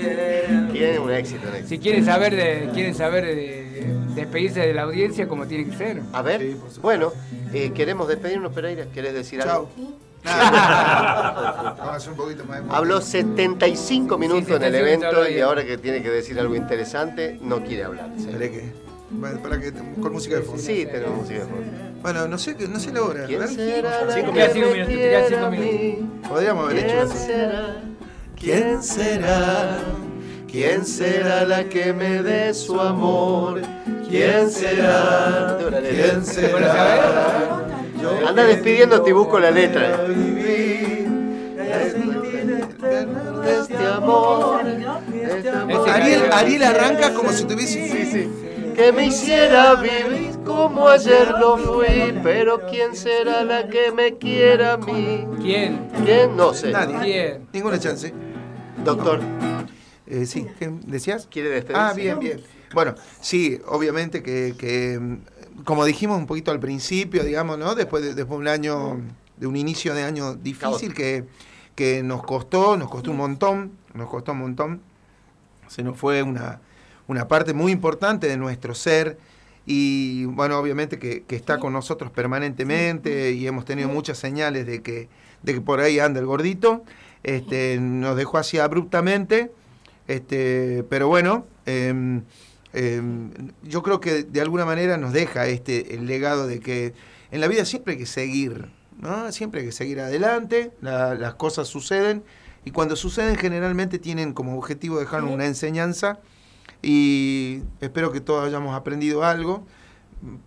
¿Quién? 0.71 0.99
Un 1.01 1.11
éxito, 1.11 1.49
un 1.49 1.55
éxito. 1.55 1.69
Si 1.69 1.79
quieren 1.79 2.05
saber 2.05 2.37
de, 2.37 2.69
quieren 2.75 2.95
saber 2.95 3.25
de 3.25 3.95
despedirse 4.15 4.61
de 4.61 4.75
la 4.75 4.83
audiencia 4.83 5.27
como 5.27 5.47
tiene 5.47 5.71
que 5.71 5.75
ser. 5.75 6.03
A 6.13 6.21
ver, 6.21 6.55
bueno, 6.83 7.15
eh, 7.55 7.73
queremos 7.75 8.09
despedirnos, 8.09 8.53
Pereira. 8.53 8.85
¿Querés 8.93 9.15
decir 9.15 9.41
Chao. 9.43 9.71
algo? 9.79 10.10
Vamos 10.25 11.81
a 11.81 11.95
hacer 11.95 12.11
un 12.11 12.17
poquito 12.17 12.45
más 12.45 12.65
de 12.65 12.75
Habló 12.75 13.01
75 13.01 14.19
minutos 14.19 14.45
Sí, 14.47 14.53
en 14.55 14.63
el 14.65 14.73
75 14.73 15.07
evento 15.17 15.31
y 15.31 15.41
ahora 15.41 15.65
que 15.65 15.79
tiene 15.79 16.03
que 16.03 16.11
decir 16.11 16.39
algo 16.39 16.55
interesante, 16.55 17.39
no 17.41 17.63
quiere 17.65 17.85
hablar. 17.85 18.11
Que. 18.17 18.73
Bueno, 19.11 19.41
para 19.41 19.59
que 19.61 19.73
con 19.73 20.13
música 20.13 20.37
de 20.37 20.43
fondo. 20.43 20.63
Sí, 20.63 20.87
tenemos 20.87 21.17
música 21.23 21.41
de 21.41 21.47
fondo. 21.47 21.65
Bueno, 22.03 22.29
no 22.29 22.39
sé, 22.39 22.55
no 22.69 22.79
sé 22.79 22.93
la 22.93 23.03
hora. 23.03 23.27
¿Quién 23.27 23.49
será 23.49 24.05
la 24.05 24.13
Cinco 24.15 24.33
que 24.33 24.49
minutos, 24.55 24.77
me 24.77 25.27
cinco 25.29 25.51
minutos. 25.51 26.29
Podríamos 26.29 26.65
haber 26.65 26.79
hecho 26.85 26.89
¿Quién 26.89 27.03
eso. 27.09 27.27
será? 27.27 27.83
¿Quién 28.37 28.83
será? 28.83 29.79
¿Quién 30.51 30.85
será 30.87 31.45
la 31.45 31.65
que 31.65 31.93
me 31.93 32.23
dé 32.23 32.55
su 32.55 32.81
amor? 32.81 33.61
¿Quién 34.09 34.51
será? 34.51 35.59
¿Quién 35.89 36.25
será? 36.25 37.67
Anda 38.27 38.45
despidiéndote 38.45 39.11
y 39.11 39.13
busco 39.13 39.39
la 39.39 39.51
letra. 39.51 40.07
Este 43.47 43.87
amor. 43.87 44.61
Ariel, 45.89 46.23
Ariel 46.33 46.63
arranca 46.63 47.15
como 47.15 47.31
si 47.33 47.45
tuviese. 47.45 47.89
Sí, 47.89 48.07
sí. 48.11 48.31
Que 48.75 48.93
me 48.93 49.07
hiciera 49.07 49.75
vivir 49.75 50.39
como 50.45 50.89
ayer 50.89 51.29
lo 51.39 51.59
fui, 51.59 52.19
pero 52.23 52.61
¿quién 52.71 52.95
será 52.97 53.45
la 53.45 53.69
que 53.69 53.93
me 53.93 54.17
quiera 54.17 54.75
a 54.75 54.77
mí? 54.79 55.27
¿Quién? 55.43 55.89
¿Quién? 56.05 56.37
No 56.37 56.55
sé. 56.55 56.71
Nadie. 56.71 56.99
¿Quién? 57.03 57.49
Ninguna 57.53 57.79
chance. 57.79 58.13
Doctor, 58.85 59.21
Eh, 60.07 60.27
sí, 60.27 60.47
¿qué 60.59 60.71
decías? 60.87 61.29
¿quiere 61.31 61.51
despedirse? 61.51 61.81
Ah, 61.81 61.93
bien, 61.95 62.19
bien. 62.19 62.41
Bueno, 62.73 62.95
sí, 63.21 63.61
obviamente 63.69 64.23
que, 64.25 64.55
que, 64.59 64.99
mm, 64.99 65.19
como 65.65 65.85
dijimos 65.85 66.19
un 66.19 66.27
poquito 66.27 66.51
al 66.51 66.61
principio, 66.61 67.25
digamos, 67.25 67.59
¿no? 67.59 67.75
Después 67.75 68.03
de, 68.03 68.15
después 68.15 68.39
de 68.39 68.43
un 68.43 68.49
año, 68.49 69.01
de 69.37 69.47
un 69.47 69.57
inicio 69.57 69.95
de 69.95 70.03
año 70.03 70.35
difícil 70.35 70.95
que, 70.95 71.25
que 71.75 72.03
nos 72.03 72.23
costó, 72.23 72.77
nos 72.77 72.91
costó 72.91 73.11
un 73.11 73.17
montón, 73.17 73.73
nos 73.95 74.09
costó 74.09 74.33
un 74.33 74.39
montón. 74.39 74.81
Se 75.69 75.83
nos 75.83 75.97
fue 75.97 76.23
una, 76.23 76.61
una 77.07 77.29
parte 77.29 77.55
muy 77.55 77.73
importante 77.73 78.27
de 78.27 78.37
nuestro 78.37 78.75
ser 78.75 79.19
y, 79.67 80.25
bueno, 80.25 80.59
obviamente 80.59 80.99
que, 80.99 81.23
que 81.25 81.37
está 81.37 81.59
con 81.59 81.73
nosotros 81.73 82.11
permanentemente 82.11 83.33
y 83.33 83.47
hemos 83.47 83.65
tenido 83.65 83.89
muchas 83.89 84.19
señales 84.19 84.67
de 84.67 84.83
que, 84.83 85.09
de 85.43 85.55
que 85.55 85.61
por 85.61 85.81
ahí 85.81 85.99
anda 85.99 86.21
el 86.21 86.27
gordito. 86.27 86.83
Este, 87.23 87.79
nos 87.81 88.17
dejó 88.17 88.39
así 88.39 88.59
abruptamente. 88.59 89.53
Este, 90.09 90.85
pero 90.89 91.07
bueno, 91.09 91.47
em, 91.67 92.23
em, 92.73 93.31
yo 93.63 93.83
creo 93.83 94.01
que 94.01 94.23
de 94.25 94.41
alguna 94.41 94.65
manera 94.65 94.97
nos 94.97 95.13
deja 95.13 95.47
este 95.47 95.95
el 95.95 96.07
legado 96.07 96.47
de 96.47 96.61
que 96.61 96.95
en 97.31 97.41
la 97.41 97.49
vida 97.49 97.65
siempre 97.65 97.93
hay 97.95 97.99
que 97.99 98.07
seguir, 98.07 98.69
¿no? 99.01 99.31
Siempre 99.33 99.61
hay 99.61 99.67
que 99.67 99.73
seguir 99.73 100.01
adelante, 100.01 100.73
la- 100.81 101.15
las 101.15 101.35
cosas 101.35 101.69
suceden 101.69 102.23
y 102.65 102.71
cuando 102.73 102.97
suceden 102.97 103.37
generalmente 103.37 103.99
tienen 103.99 104.33
como 104.35 104.57
objetivo 104.59 104.99
dejar 105.01 105.25
una 105.25 105.47
enseñanza 105.47 106.21
y 106.83 107.63
espero 107.81 108.13
que 108.13 108.21
todos 108.21 108.47
hayamos 108.47 108.75
aprendido 108.77 109.25
algo. 109.25 109.67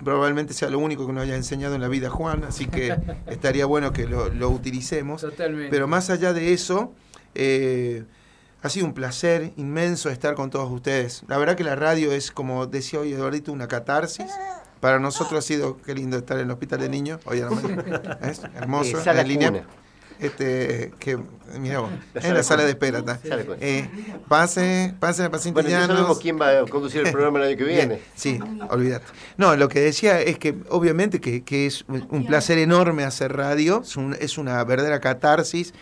Probablemente 0.04 0.54
sea 0.54 0.70
lo 0.70 0.78
único 0.78 1.08
que 1.08 1.14
nos 1.14 1.24
haya 1.24 1.36
enseñado 1.36 1.74
en 1.74 1.82
la 1.82 1.88
vida 1.88 2.10
Juan, 2.12 2.44
así 2.44 2.68
que 2.68 2.96
estaría 3.28 3.66
bueno 3.66 3.92
que 3.92 4.06
lo, 4.08 4.30
lo 4.30 4.50
utilicemos. 4.50 5.22
Totalmente. 5.22 5.70
Pero 5.72 5.88
más 5.88 6.12
allá 6.12 6.32
de 6.32 6.54
eso, 6.54 6.94
eh, 7.34 8.04
ha 8.64 8.70
sido 8.70 8.86
un 8.88 8.94
placer 8.94 9.52
inmenso 9.58 10.10
estar 10.10 10.34
con 10.36 10.50
todos 10.50 10.72
ustedes. 10.72 11.24
La 11.28 11.38
verdad 11.38 11.56
que 11.56 11.64
la 11.64 11.76
radio 11.76 12.12
es, 12.14 12.32
como 12.32 12.66
decía 12.66 13.00
hoy 13.02 13.14
Eduardito, 13.14 13.52
una 13.52 13.68
catarsis. 13.68 14.32
Para 14.80 15.00
nosotros 15.00 15.40
ha 15.40 15.42
sido, 15.48 15.78
qué 15.82 15.94
lindo 15.94 16.18
estar 16.18 16.38
en 16.38 16.46
el 16.46 16.52
hospital 16.52 16.80
de 16.80 16.90
niños, 16.90 17.20
hoy 17.26 17.42
a 17.42 17.46
la 17.46 17.52
mañana. 17.52 18.20
Es 18.30 18.42
hermoso, 18.56 18.98
Eh, 18.98 19.04
en 19.22 19.28
línea. 19.28 19.66
Este, 20.20 20.94
que, 21.00 21.18
mira 21.60 21.80
vos, 21.80 21.90
La 22.14 22.22
en 22.22 22.34
la 22.36 22.44
sala 22.44 22.64
de 22.64 22.70
espera 22.70 23.00
está. 23.00 23.20
Eh, 23.60 23.90
pase, 24.30 24.94
pase, 25.00 25.30
paciente 25.30 25.62
Bueno, 25.62 25.70
ya 25.70 25.88
sabemos 25.88 26.20
quién 26.20 26.40
va 26.40 26.60
a 26.60 26.66
conducir 26.66 27.06
el 27.06 27.12
programa 27.12 27.40
el 27.40 27.46
año 27.50 27.58
que 27.58 27.64
viene. 27.66 28.00
Sí, 28.16 28.40
olvídate. 28.70 29.06
No, 29.38 29.56
lo 29.56 29.68
que 29.68 29.82
decía 29.82 30.22
es 30.22 30.38
que 30.38 30.56
obviamente 30.70 31.20
que, 31.20 31.44
que 31.44 31.66
es 31.66 31.84
un 31.88 32.08
un 32.10 32.26
placer 32.26 32.58
enorme 32.60 33.04
hacer 33.04 33.36
radio, 33.36 33.82
es, 33.84 33.98
un- 33.98 34.16
es 34.20 34.38
una 34.38 34.64
verdadera 34.64 35.00
catarsis, 35.02 35.74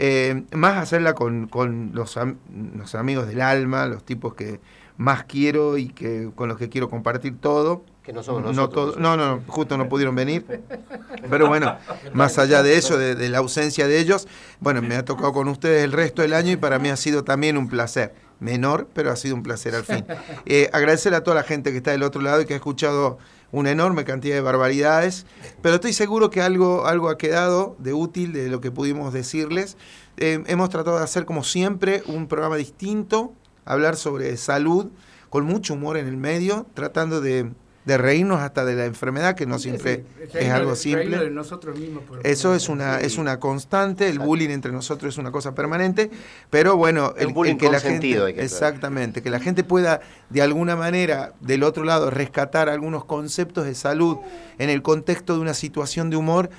eh, 0.00 0.44
más 0.52 0.76
hacerla 0.78 1.14
con, 1.14 1.48
con 1.48 1.90
los, 1.92 2.16
am- 2.16 2.36
los 2.76 2.94
amigos 2.94 3.26
del 3.26 3.40
alma, 3.42 3.86
los 3.86 4.04
tipos 4.04 4.34
que 4.34 4.60
más 4.96 5.24
quiero 5.24 5.76
y 5.76 5.88
que 5.88 6.30
con 6.34 6.48
los 6.48 6.56
que 6.56 6.68
quiero 6.68 6.88
compartir 6.88 7.36
todo. 7.40 7.84
Que 8.02 8.12
no 8.14 8.22
somos 8.22 8.42
No, 8.42 8.48
nosotros. 8.52 8.92
todo- 8.94 9.00
no, 9.00 9.16
no, 9.16 9.42
justo 9.48 9.76
no 9.76 9.88
pudieron 9.88 10.14
venir. 10.14 10.44
Pero 11.30 11.46
bueno, 11.48 11.76
más 12.14 12.38
allá 12.38 12.62
de 12.62 12.76
eso, 12.78 12.96
de, 12.96 13.14
de 13.14 13.28
la 13.28 13.38
ausencia 13.38 13.86
de 13.86 13.98
ellos, 13.98 14.26
bueno, 14.60 14.80
me 14.80 14.96
ha 14.96 15.04
tocado 15.04 15.32
con 15.32 15.48
ustedes 15.48 15.84
el 15.84 15.92
resto 15.92 16.22
del 16.22 16.32
año 16.32 16.52
y 16.52 16.56
para 16.56 16.78
mí 16.78 16.88
ha 16.88 16.96
sido 16.96 17.24
también 17.24 17.58
un 17.58 17.68
placer. 17.68 18.14
Menor, 18.40 18.86
pero 18.94 19.10
ha 19.10 19.16
sido 19.16 19.34
un 19.34 19.42
placer 19.42 19.74
al 19.74 19.82
fin. 19.84 20.04
Eh, 20.46 20.70
agradecer 20.72 21.12
a 21.14 21.22
toda 21.24 21.34
la 21.34 21.42
gente 21.42 21.72
que 21.72 21.78
está 21.78 21.90
del 21.90 22.04
otro 22.04 22.20
lado 22.22 22.40
y 22.40 22.46
que 22.46 22.54
ha 22.54 22.56
escuchado 22.56 23.18
una 23.52 23.70
enorme 23.70 24.04
cantidad 24.04 24.34
de 24.34 24.40
barbaridades, 24.40 25.26
pero 25.62 25.76
estoy 25.76 25.92
seguro 25.92 26.30
que 26.30 26.42
algo, 26.42 26.86
algo 26.86 27.08
ha 27.08 27.18
quedado 27.18 27.76
de 27.78 27.92
útil 27.92 28.32
de 28.32 28.48
lo 28.48 28.60
que 28.60 28.70
pudimos 28.70 29.12
decirles. 29.12 29.76
Eh, 30.16 30.42
hemos 30.46 30.68
tratado 30.70 30.98
de 30.98 31.04
hacer, 31.04 31.24
como 31.24 31.44
siempre, 31.44 32.02
un 32.06 32.26
programa 32.26 32.56
distinto, 32.56 33.32
hablar 33.64 33.96
sobre 33.96 34.36
salud, 34.36 34.88
con 35.30 35.44
mucho 35.44 35.74
humor 35.74 35.96
en 35.96 36.08
el 36.08 36.16
medio, 36.16 36.66
tratando 36.74 37.20
de, 37.20 37.50
de 37.88 37.96
reírnos 37.96 38.40
hasta 38.42 38.66
de 38.66 38.74
la 38.76 38.84
enfermedad, 38.84 39.34
que 39.34 39.46
no 39.46 39.58
siempre 39.58 40.04
Sí, 40.30 40.38
es 40.40 40.50
algo 40.50 40.76
simple. 40.76 41.18
de 41.18 41.30
nosotros 41.30 41.78
mismos. 41.78 42.04
por- 42.04 42.24
Eso 42.26 42.54
es 42.54 42.68
una, 42.68 43.00
es 43.00 43.16
una 43.16 43.40
constante, 43.40 44.08
el 44.10 44.18
bullying 44.18 44.50
entre 44.50 44.70
nosotros 44.72 45.14
es 45.14 45.18
una 45.18 45.32
cosa 45.32 45.54
permanente, 45.54 46.10
pero 46.50 46.76
bueno, 46.76 47.14
El 47.16 47.32
bullying 47.32 47.56
que 47.56 47.70
la 47.70 47.80
gente, 47.80 48.06
que 48.34 48.42
exactamente, 48.44 49.22
que 49.22 49.30
la 49.30 49.40
gente 49.40 49.64
pueda 49.64 50.00
de 50.28 50.42
alguna 50.42 50.76
manera 50.76 51.32
del 51.40 51.62
otro 51.62 51.82
lado 51.84 52.10
rescatar 52.10 52.68
algunos 52.68 53.06
conceptos 53.06 53.64
de 53.64 53.74
salud 53.74 54.18
en 54.58 54.68
el 54.68 54.82
contexto 54.82 55.34
de 55.34 55.40
una 55.40 55.54
situación 55.54 56.10
de 56.10 56.16
humor 56.16 56.50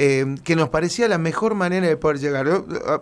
eh, 0.00 0.36
que 0.44 0.54
nos 0.54 0.68
parecía 0.68 1.08
la 1.08 1.18
mejor 1.18 1.56
manera 1.56 1.88
de 1.88 1.96
poder 1.96 2.20
llegar. 2.20 2.46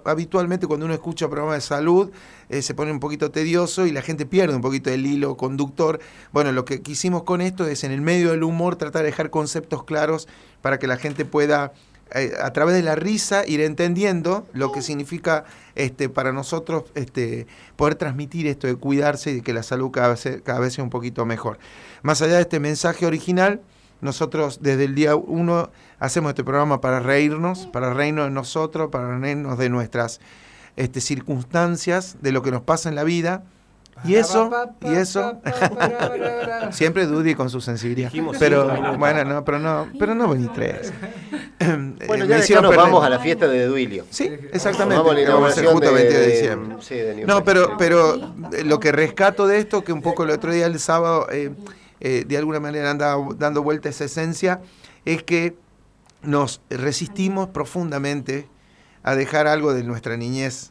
Habitualmente 0.07 0.67
cuando 0.67 0.87
uno 0.87 0.95
escucha 0.95 1.29
programas 1.29 1.57
de 1.57 1.61
salud 1.61 2.11
eh, 2.49 2.63
se 2.63 2.73
pone 2.73 2.91
un 2.91 3.01
poquito 3.01 3.31
tedioso 3.31 3.85
y 3.85 3.93
la 3.93 4.01
gente 4.01 4.25
pierde 4.25 4.57
un 4.57 4.63
poquito 4.63 4.89
el 4.89 5.05
hilo 5.05 5.37
conductor. 5.37 6.01
Bueno, 6.33 6.53
lo 6.53 6.65
que 6.65 6.81
quisimos 6.81 7.25
con 7.25 7.43
esto 7.43 7.67
es 7.67 7.85
en 7.85 7.93
el 7.93 8.01
medio 8.01 8.31
del 8.31 8.45
humor 8.45 8.77
tratar 8.77 9.03
de 9.03 9.09
dejar 9.09 9.29
conceptos 9.29 9.85
claros 9.85 10.27
para 10.63 10.79
que 10.79 10.87
la 10.87 10.97
gente 10.97 11.27
pueda 11.27 11.75
eh, 12.15 12.33
a 12.41 12.55
través 12.55 12.75
de 12.75 12.83
la 12.83 12.95
risa 12.95 13.47
ir 13.47 13.61
entendiendo 13.61 14.47
lo 14.55 14.73
que 14.73 14.81
significa 14.81 15.45
este 15.75 16.09
para 16.09 16.33
nosotros 16.33 16.85
este 16.95 17.47
poder 17.77 17.97
transmitir 17.97 18.47
esto 18.47 18.69
de 18.69 18.77
cuidarse 18.77 19.33
y 19.33 19.35
de 19.35 19.41
que 19.43 19.53
la 19.53 19.63
salud 19.63 19.91
cada 19.91 20.09
vez, 20.09 20.27
cada 20.43 20.61
vez 20.61 20.73
sea 20.73 20.83
un 20.83 20.89
poquito 20.89 21.27
mejor. 21.27 21.59
Más 22.01 22.23
allá 22.23 22.37
de 22.37 22.41
este 22.41 22.59
mensaje 22.59 23.05
original, 23.05 23.61
nosotros 24.01 24.59
desde 24.63 24.85
el 24.85 24.95
día 24.95 25.17
uno 25.17 25.71
hacemos 25.99 26.31
este 26.31 26.45
programa 26.45 26.81
para 26.81 27.01
reírnos, 27.01 27.67
para 27.67 27.93
reírnos 27.95 28.27
de 28.27 28.31
nosotros, 28.31 28.91
para 28.91 29.19
reírnos 29.19 29.59
de 29.59 29.69
nuestras 29.71 30.21
este, 30.77 31.01
circunstancias, 31.01 32.17
de 32.21 32.33
lo 32.33 32.43
que 32.43 32.51
nos 32.51 32.63
pasa 32.63 32.89
en 32.89 32.95
la 32.95 33.05
vida. 33.05 33.43
Y 34.05 34.17
eso, 34.17 34.51
y 34.83 34.93
eso, 34.95 35.41
siempre 36.71 37.07
Dudy 37.07 37.35
con 37.35 37.49
su 37.49 37.63
sensibilidad. 37.63 38.11
Dijimos 38.11 38.37
Pero 38.39 38.67
bueno, 38.99 39.25
no, 39.25 39.43
pero 39.45 39.59
no, 39.59 39.89
pero 39.99 40.15
no 40.15 40.29
vení 40.29 40.49
tres. 40.55 40.93
Bueno, 42.07 42.25
Eh, 42.25 42.29
ya 42.29 42.37
de 42.37 42.41
hicieron 42.45 42.67
acá 42.67 42.75
nos 42.77 42.85
perder. 42.85 42.93
vamos 42.93 43.05
a 43.07 43.09
la 43.09 43.19
fiesta 43.19 43.49
de 43.49 43.67
Duilio. 43.67 44.05
Sí, 44.11 44.25
exactamente. 44.53 44.99
Vamos 45.03 45.13
a 45.17 45.19
la 45.21 45.31
vamos 45.35 45.59
a 45.59 45.65
justo 45.65 45.89
el 45.89 45.95
20 45.95 46.15
de, 46.15 46.21
de- 46.21 46.27
diciembre. 46.33 46.77
sí, 46.81 46.95
de 46.95 47.25
no, 47.27 47.43
pero, 47.43 47.77
pero 47.79 48.35
lo 48.65 48.79
que 48.79 48.93
rescato 48.93 49.47
de 49.47 49.59
esto, 49.59 49.83
que 49.83 49.93
un 49.95 50.03
poco 50.03 50.25
el 50.25 50.31
otro 50.31 50.53
día, 50.53 50.67
el 50.67 50.79
sábado, 50.79 51.27
eh, 51.33 51.53
eh, 52.09 52.25
de 52.25 52.37
alguna 52.39 52.61
manera 52.61 52.89
andaba 52.89 53.35
dando 53.37 53.65
vuelta 53.65 53.89
esa 53.89 54.05
esencia, 54.05 54.61
es 55.05 55.25
que 55.25 55.57
nos 56.23 56.61
resistimos 56.71 57.49
profundamente 57.49 58.47
a 59.03 59.17
dejar 59.17 59.49
algo 59.49 59.75
de 59.75 59.83
nuestra 59.83 60.17
niñez. 60.17 60.71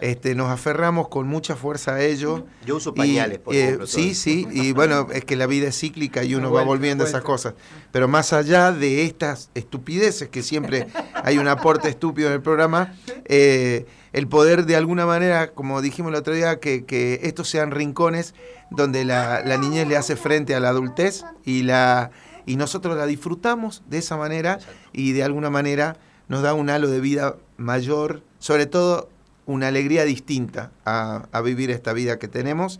Este, 0.00 0.34
nos 0.34 0.50
aferramos 0.50 1.08
con 1.08 1.26
mucha 1.26 1.56
fuerza 1.56 1.94
a 1.94 2.02
ello. 2.02 2.46
Yo 2.64 2.76
uso 2.76 2.90
Y, 2.94 2.98
pañales, 2.98 3.38
por 3.38 3.54
eh, 3.54 3.64
ejemplo. 3.64 3.86
Sí, 3.86 4.14
sí, 4.14 4.46
y 4.50 4.72
bueno, 4.74 5.08
es 5.12 5.24
que 5.24 5.36
la 5.36 5.46
vida 5.46 5.68
es 5.68 5.78
cíclica 5.78 6.24
y 6.24 6.34
uno 6.34 6.52
va 6.52 6.62
volviendo 6.62 7.04
a 7.04 7.06
esas 7.06 7.22
cosas. 7.22 7.54
Pero 7.92 8.08
más 8.08 8.32
allá 8.32 8.72
de 8.72 9.04
estas 9.04 9.50
estupideces, 9.54 10.28
que 10.28 10.42
siempre 10.42 10.88
hay 11.14 11.38
un 11.38 11.48
aporte 11.48 11.88
estúpido 11.88 12.28
en 12.28 12.34
el 12.34 12.42
programa, 12.42 12.94
eh, 13.24 13.86
el 14.12 14.26
poder 14.28 14.64
de 14.66 14.76
alguna 14.76 15.06
manera, 15.06 15.52
como 15.52 15.80
dijimos 15.82 16.10
el 16.12 16.18
otro 16.18 16.34
día, 16.34 16.60
que, 16.60 16.84
que 16.84 17.20
estos 17.22 17.48
sean 17.48 17.70
rincones 17.70 18.34
donde 18.70 19.04
la, 19.04 19.42
la 19.44 19.56
niñez 19.56 19.86
le 19.88 19.96
hace 19.96 20.16
frente 20.16 20.54
a 20.54 20.60
la 20.60 20.70
adultez 20.70 21.24
y, 21.44 21.62
la, 21.62 22.10
y 22.46 22.56
nosotros 22.56 22.96
la 22.96 23.06
disfrutamos 23.06 23.82
de 23.88 23.98
esa 23.98 24.16
manera 24.16 24.58
y 24.92 25.12
de 25.12 25.24
alguna 25.24 25.50
manera 25.50 25.96
nos 26.28 26.42
da 26.42 26.54
un 26.54 26.70
halo 26.70 26.88
de 26.88 27.00
vida 27.00 27.36
mayor, 27.56 28.22
sobre 28.38 28.66
todo 28.66 29.08
una 29.48 29.66
alegría 29.68 30.04
distinta 30.04 30.70
a, 30.84 31.26
a 31.32 31.40
vivir 31.40 31.70
esta 31.72 31.92
vida 31.92 32.18
que 32.20 32.28
tenemos. 32.28 32.78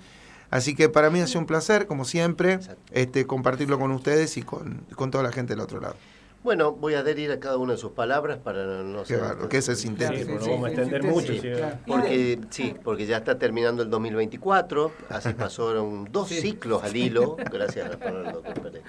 Así 0.51 0.75
que 0.75 0.89
para 0.89 1.11
mí 1.11 1.21
ha 1.21 1.27
sido 1.27 1.41
un 1.41 1.47
placer, 1.47 1.87
como 1.87 2.05
siempre, 2.05 2.53
Exacto. 2.55 2.81
este, 2.93 3.27
compartirlo 3.27 3.79
con 3.79 3.91
ustedes 3.91 4.37
y 4.37 4.43
con, 4.43 4.83
con 4.95 5.11
toda 5.11 5.25
la 5.25 5.33
gente 5.33 5.55
del 5.55 5.61
otro 5.61 5.81
lado. 5.81 5.97
Bueno, 6.45 6.73
voy 6.73 6.95
a 6.95 7.01
adherir 7.01 7.33
a 7.33 7.41
cada 7.41 7.57
una 7.59 7.73
de 7.73 7.79
sus 7.79 7.91
palabras 7.93 8.39
para 8.39 8.65
no, 8.65 8.83
no 8.85 9.01
Qué 9.03 9.09
ser- 9.09 9.21
bárbaro, 9.21 9.49
que 9.49 9.59
es 9.59 9.65
Sí, 9.67 9.75
sintético. 9.75 10.25
pero 10.27 10.41
sí, 10.41 10.47
no 10.47 10.53
vamos 10.53 10.67
a 10.67 10.69
sí, 10.69 10.75
extender 10.75 11.03
sí, 11.03 11.09
mucho. 11.09 11.33
sí, 11.33 11.41
sí. 11.41 11.49
claro. 11.51 11.77
Porque, 11.87 12.39
sí, 12.51 12.75
porque 12.85 13.07
ya 13.07 13.17
está 13.19 13.39
terminando 13.39 13.83
el 13.83 13.91
2024, 13.91 14.93
así 15.09 15.33
pasaron 15.35 16.09
dos 16.13 16.29
Sí. 16.29 16.41
ciclos 16.41 16.83
al 16.85 16.97
hilo, 16.97 17.37
gracias 17.51 17.87
a 17.87 17.89
la 17.91 17.99
palabra 17.99 18.23
del 18.23 18.33
doctor 18.35 18.61
Pérez. 18.63 18.83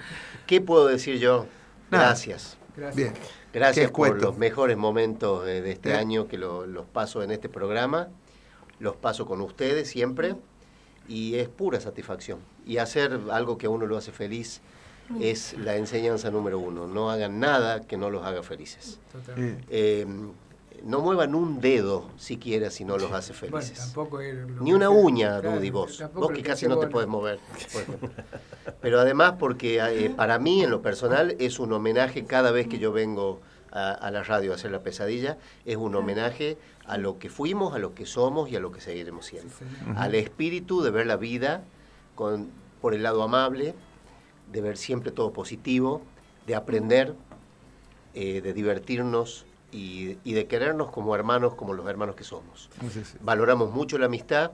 ¿Qué 0.46 0.60
puedo 0.60 0.86
decir 0.86 1.18
yo? 1.18 1.46
Nada. 1.90 2.04
Gracias. 2.06 2.56
Gracias. 2.76 2.96
Bien. 2.96 3.12
Gracias 3.52 3.90
por 3.90 4.20
los 4.22 4.36
mejores 4.38 4.76
momentos 4.76 5.46
eh, 5.48 5.60
de 5.62 5.72
este 5.72 5.90
Eh. 5.90 5.94
año 5.96 6.28
que 6.28 6.38
lo- 6.38 6.66
los 6.66 6.86
paso 6.86 7.22
en 7.22 7.30
este 7.30 7.48
programa, 7.48 8.08
los 8.78 8.96
paso 8.96 9.26
con 9.26 9.40
ustedes 9.40 9.88
siempre 9.88 10.36
y 11.08 11.34
es 11.36 11.48
pura 11.48 11.80
satisfacción. 11.80 12.38
Y 12.66 12.76
hacer 12.78 13.18
algo 13.30 13.58
que 13.58 13.66
a 13.66 13.70
uno 13.70 13.86
lo 13.86 13.96
hace 13.96 14.12
feliz 14.12 14.60
es 15.20 15.54
la 15.58 15.74
enseñanza 15.76 16.30
número 16.30 16.60
uno. 16.60 16.86
No 16.86 17.10
hagan 17.10 17.40
nada 17.40 17.80
que 17.80 17.96
no 17.96 18.10
los 18.10 18.24
haga 18.24 18.44
felices. 18.44 19.00
Totalmente. 19.10 19.64
Eh, 19.68 20.06
no 20.84 21.00
muevan 21.00 21.34
un 21.34 21.60
dedo 21.60 22.08
siquiera 22.16 22.70
si 22.70 22.84
no 22.84 22.96
los 22.98 23.12
hace 23.12 23.32
Bueno, 23.32 23.58
felices. 23.58 23.84
tampoco 23.84 24.20
es 24.20 24.34
lo 24.34 24.62
Ni 24.62 24.70
que 24.70 24.76
una 24.76 24.90
uña, 24.90 25.40
claro, 25.40 25.56
Dudy, 25.56 25.70
vos. 25.70 26.02
Vos 26.14 26.30
que 26.32 26.42
casi 26.42 26.66
no 26.66 26.78
te 26.78 26.86
podés 26.86 27.08
mover. 27.08 27.38
Pero 28.80 29.00
además 29.00 29.34
porque 29.38 29.78
eh, 29.78 30.10
para 30.10 30.38
mí, 30.38 30.62
en 30.62 30.70
lo 30.70 30.82
personal, 30.82 31.36
es 31.38 31.58
un 31.58 31.72
homenaje 31.72 32.24
cada 32.24 32.50
vez 32.50 32.66
que 32.68 32.78
yo 32.78 32.92
vengo 32.92 33.40
a, 33.72 33.90
a 33.92 34.10
la 34.10 34.22
radio 34.22 34.52
a 34.52 34.54
hacer 34.56 34.70
la 34.70 34.80
pesadilla, 34.80 35.38
es 35.64 35.76
un 35.76 35.94
homenaje 35.94 36.56
a 36.86 36.98
lo 36.98 37.18
que 37.18 37.28
fuimos, 37.30 37.74
a 37.74 37.78
lo 37.78 37.94
que 37.94 38.06
somos 38.06 38.50
y 38.50 38.56
a 38.56 38.60
lo 38.60 38.72
que 38.72 38.80
seguiremos 38.80 39.26
siendo. 39.26 39.52
Sí. 39.56 39.64
Al 39.96 40.14
espíritu 40.14 40.82
de 40.82 40.90
ver 40.90 41.06
la 41.06 41.16
vida 41.16 41.62
con, 42.14 42.48
por 42.80 42.94
el 42.94 43.02
lado 43.02 43.22
amable, 43.22 43.74
de 44.50 44.60
ver 44.60 44.76
siempre 44.76 45.12
todo 45.12 45.32
positivo, 45.32 46.02
de 46.46 46.54
aprender, 46.56 47.14
eh, 48.14 48.40
de 48.40 48.52
divertirnos 48.52 49.44
y, 49.72 50.16
y 50.24 50.32
de 50.32 50.46
querernos 50.46 50.90
como 50.90 51.14
hermanos, 51.14 51.54
como 51.54 51.72
los 51.74 51.86
hermanos 51.88 52.16
que 52.16 52.24
somos. 52.24 52.68
Sí, 52.92 53.04
sí. 53.04 53.18
Valoramos 53.20 53.72
mucho 53.72 53.98
la 53.98 54.06
amistad, 54.06 54.52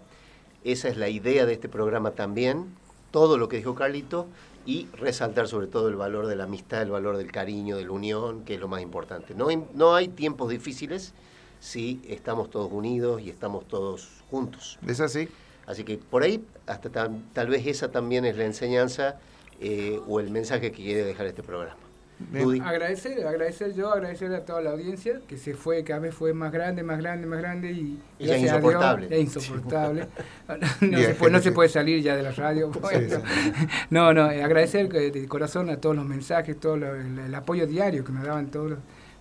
esa 0.64 0.88
es 0.88 0.96
la 0.96 1.08
idea 1.08 1.46
de 1.46 1.52
este 1.54 1.68
programa 1.68 2.10
también, 2.12 2.66
todo 3.10 3.38
lo 3.38 3.48
que 3.48 3.56
dijo 3.56 3.74
Carlito, 3.74 4.26
y 4.66 4.88
resaltar 4.94 5.46
sobre 5.46 5.68
todo 5.68 5.88
el 5.88 5.94
valor 5.96 6.26
de 6.26 6.34
la 6.36 6.44
amistad, 6.44 6.82
el 6.82 6.90
valor 6.90 7.16
del 7.16 7.30
cariño, 7.30 7.76
de 7.76 7.84
la 7.84 7.92
unión, 7.92 8.44
que 8.44 8.54
es 8.54 8.60
lo 8.60 8.66
más 8.68 8.82
importante. 8.82 9.32
No, 9.34 9.48
hay- 9.48 9.64
no 9.74 9.94
hay 9.94 10.08
tiempos 10.08 10.50
difíciles 10.50 11.14
si 11.60 12.00
estamos 12.08 12.50
todos 12.50 12.70
unidos 12.72 13.22
y 13.22 13.30
estamos 13.30 13.66
todos 13.68 14.08
juntos. 14.30 14.78
¿Es 14.86 15.00
así? 15.00 15.28
Así 15.66 15.84
que 15.84 15.98
por 15.98 16.22
ahí, 16.24 16.44
hasta 16.66 16.90
tal, 16.90 17.22
tal 17.32 17.48
vez 17.48 17.66
esa 17.66 17.90
también 17.90 18.24
es 18.24 18.36
la 18.36 18.44
enseñanza 18.44 19.18
eh, 19.60 20.00
o 20.06 20.20
el 20.20 20.30
mensaje 20.30 20.70
que 20.72 20.82
quiere 20.82 21.04
dejar 21.04 21.26
este 21.26 21.42
programa. 21.42 21.76
Bien. 22.18 22.62
Agradecer, 22.62 23.26
agradecer 23.26 23.74
yo, 23.74 23.92
agradecer 23.92 24.32
a 24.34 24.44
toda 24.44 24.62
la 24.62 24.70
audiencia 24.70 25.20
que 25.28 25.36
se 25.36 25.52
fue, 25.54 25.84
cada 25.84 26.00
vez 26.00 26.14
fue 26.14 26.32
más 26.32 26.50
grande, 26.50 26.82
más 26.82 26.98
grande, 26.98 27.26
más 27.26 27.38
grande 27.40 27.70
y, 27.72 27.98
Y 28.18 28.24
ya 28.26 28.32
gracias 28.38 28.52
a 28.52 28.56
insoportable. 28.56 29.06
Dios, 29.08 29.10
ya 29.10 29.18
insoportable. 29.40 30.06
no, 30.80 30.98
se 30.98 31.14
puede, 31.14 31.32
no 31.32 31.38
se 31.40 31.52
puede 31.52 31.68
salir 31.68 32.02
ya 32.02 32.16
de 32.16 32.22
la 32.22 32.30
radio. 32.32 32.70
bueno. 32.70 33.18
No, 33.90 34.14
no, 34.14 34.30
eh, 34.30 34.42
agradecer 34.42 34.88
que 34.88 35.10
de 35.10 35.28
corazón 35.28 35.68
a 35.68 35.76
todos 35.76 35.94
los 35.94 36.06
mensajes, 36.06 36.58
todo 36.58 36.76
lo- 36.78 36.94
el, 36.94 37.18
el 37.18 37.34
apoyo 37.34 37.66
diario 37.66 38.02
que 38.04 38.12
nos 38.12 38.24
daban 38.24 38.50
todos 38.50 38.78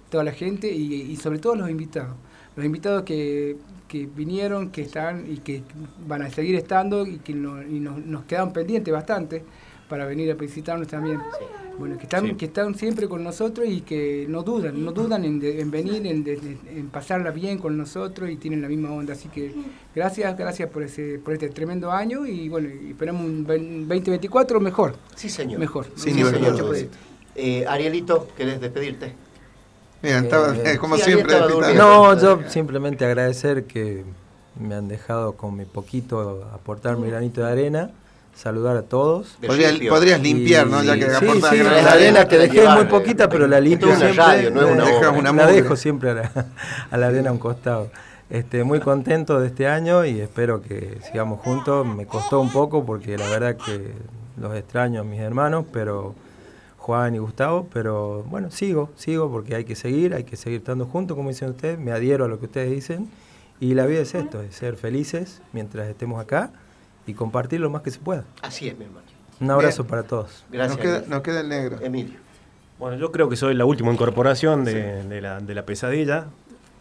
toda 0.10 0.24
la 0.24 0.32
gente 0.32 0.72
y, 0.72 0.94
y 1.02 1.16
sobre 1.18 1.40
todo 1.40 1.56
los 1.56 1.70
invitados. 1.70 2.16
Los 2.56 2.66
invitados 2.66 3.04
que, 3.04 3.58
que 3.90 4.06
vinieron, 4.06 4.70
que 4.72 4.84
están 4.84 5.26
y 5.30 5.40
que 5.40 5.64
van 6.08 6.22
a 6.22 6.30
seguir 6.30 6.56
estando 6.56 7.06
y 7.06 7.18
que 7.18 7.34
no- 7.34 7.62
y 7.62 7.82
nos, 7.82 7.98
nos 7.98 8.24
quedan 8.24 8.54
pendientes 8.54 8.94
bastante 8.94 9.44
para 9.90 10.06
venir 10.06 10.32
a 10.32 10.36
visitarnos 10.36 10.88
también. 10.88 11.20
Bueno, 11.78 11.98
que 11.98 12.04
están, 12.04 12.26
Sí. 12.26 12.34
que 12.36 12.46
están 12.46 12.76
siempre 12.76 13.10
con 13.10 13.24
nosotros 13.24 13.68
y 13.68 13.82
que 13.82 14.26
no 14.30 14.44
dudan, 14.44 14.84
no 14.86 14.92
dudan 14.94 15.26
en, 15.26 15.40
de- 15.40 15.60
en 15.60 15.72
venir, 15.72 16.06
en, 16.08 16.24
de- 16.24 16.58
en 16.74 16.88
pasarla 16.90 17.32
bien 17.32 17.58
con 17.58 17.78
nosotros 17.78 18.30
y 18.30 18.38
tienen 18.38 18.62
la 18.62 18.70
misma 18.70 18.92
onda. 18.94 19.14
Así 19.14 19.28
que 19.28 19.54
gracias, 19.94 20.38
gracias 20.38 20.70
por 20.70 20.84
ese, 20.84 21.20
por 21.20 21.34
este 21.34 21.50
tremendo 21.50 21.92
año 21.92 22.26
y 22.26 22.48
bueno, 22.48 22.70
y 22.70 22.92
esperamos 22.92 23.26
un 23.26 23.46
vein- 23.46 23.88
2024 23.88 24.60
mejor, 24.62 24.96
Sí, 25.16 25.30
señor. 25.30 25.60
mejor. 25.60 25.86
Sí, 25.96 26.12
Sí, 26.12 26.12
señor. 26.24 26.32
proyecto. 26.58 26.72
Eh, 27.36 27.66
Arielito, 27.68 28.30
¿querés 28.38 28.62
despedirte? 28.62 29.12
Mira, 30.02 30.20
estaba, 30.20 30.56
Eh, 30.56 30.78
como 30.78 30.96
sí, 30.98 31.04
siempre. 31.04 31.36
No, 31.76 32.18
yo 32.22 32.40
simplemente 32.50 33.04
agradecer 33.06 33.66
que 33.66 34.04
me 34.58 34.76
han 34.76 34.88
dejado 34.88 35.34
con 35.34 35.58
mi 35.58 35.66
poquito 35.66 36.48
aportar 36.54 36.96
mi 36.98 37.10
granito 37.10 37.42
de 37.42 37.52
arena, 37.52 37.92
saludar 38.36 38.78
a 38.78 38.84
todos. 38.84 39.38
Podría- 39.46 39.90
podrías 39.90 40.22
limpiar, 40.22 40.68
¿no? 40.68 40.84
Y- 40.84 40.88
Ya 40.88 40.96
que 40.96 41.10
sí, 41.10 41.16
aportas 41.26 41.50
sí, 41.52 41.58
granito 41.58 41.76
de 41.76 41.82
la 41.84 41.92
arena 41.92 41.92
arena 41.92 42.28
que 42.28 42.38
dejé 42.38 42.64
es 42.64 42.70
muy 42.70 42.86
poquita, 42.86 43.30
pero 43.30 43.48
la 43.48 43.60
limpio 43.60 43.88
una 43.88 43.98
siempre. 43.98 44.18
radio, 44.18 44.52
no 44.52 44.62
es 44.62 44.72
una 44.72 44.86
Dejas 44.86 45.18
una 45.18 45.32
la 45.34 45.48
dejo 45.48 45.76
siempre 45.76 46.10
a 46.12 46.14
la, 46.16 46.32
a 46.92 46.98
la 46.98 47.08
arena 47.08 47.30
a 47.30 47.34
un 47.34 47.40
costado. 47.40 47.90
Este, 48.30 48.64
muy 48.64 48.80
contento 48.80 49.40
de 49.40 49.48
este 49.48 49.68
año 49.68 50.04
y 50.06 50.20
espero 50.20 50.62
que 50.62 50.98
sigamos 51.08 51.40
juntos. 51.42 51.86
Me 51.86 52.06
costó 52.08 52.40
un 52.42 52.52
poco 52.52 52.86
porque 52.86 53.18
la 53.18 53.30
verdad 53.30 53.56
que 53.56 53.92
los 54.42 54.56
extraño 54.56 55.02
a 55.02 55.04
mis 55.04 55.20
hermanos, 55.22 55.66
pero 55.72 56.16
Juan 56.78 57.16
y 57.16 57.20
Gustavo, 57.20 57.68
pero 57.74 58.24
bueno, 58.24 58.52
sigo, 58.52 58.90
sigo 58.96 59.32
porque 59.32 59.56
hay 59.56 59.64
que 59.64 59.76
seguir, 59.76 60.14
hay 60.14 60.24
que 60.24 60.36
seguir 60.36 60.60
estando 60.60 60.86
juntos, 60.86 61.16
como 61.16 61.30
dicen 61.30 61.50
ustedes, 61.52 61.80
me 61.80 61.92
adhiero 61.92 62.26
a 62.26 62.28
lo 62.28 62.40
que 62.40 62.46
ustedes 62.46 62.70
dicen 62.70 63.10
y 63.60 63.74
la 63.76 63.86
vida 63.86 64.02
es 64.02 64.14
esto, 64.14 64.42
es 64.42 64.56
ser 64.56 64.76
felices 64.76 65.42
mientras 65.54 65.88
estemos 65.88 66.22
acá 66.22 66.52
y 67.08 67.14
compartir 67.14 67.60
lo 67.60 67.70
más 67.70 67.82
que 67.82 67.92
se 67.92 68.00
pueda. 68.00 68.24
Así 68.42 68.68
es, 68.68 68.78
mi 68.78 68.86
hermano. 68.86 69.06
Un 69.40 69.52
abrazo 69.52 69.84
Bien. 69.84 69.90
para 69.90 70.04
todos. 70.04 70.44
Gracias. 70.52 70.78
Nos 70.78 70.84
queda, 70.86 70.96
Emilio. 70.98 71.16
nos 71.16 71.24
queda 71.24 71.40
el 71.42 71.50
negro. 71.50 71.78
Emilio. 71.82 72.20
Bueno, 72.80 72.98
yo 72.98 73.12
creo 73.12 73.30
que 73.30 73.36
soy 73.36 73.54
la 73.54 73.66
última 73.66 73.92
incorporación 73.92 74.64
de, 74.66 75.04
de 75.04 75.22
la, 75.22 75.40
de 75.40 75.56
la 75.56 75.66
pesadilla. 75.66 76.26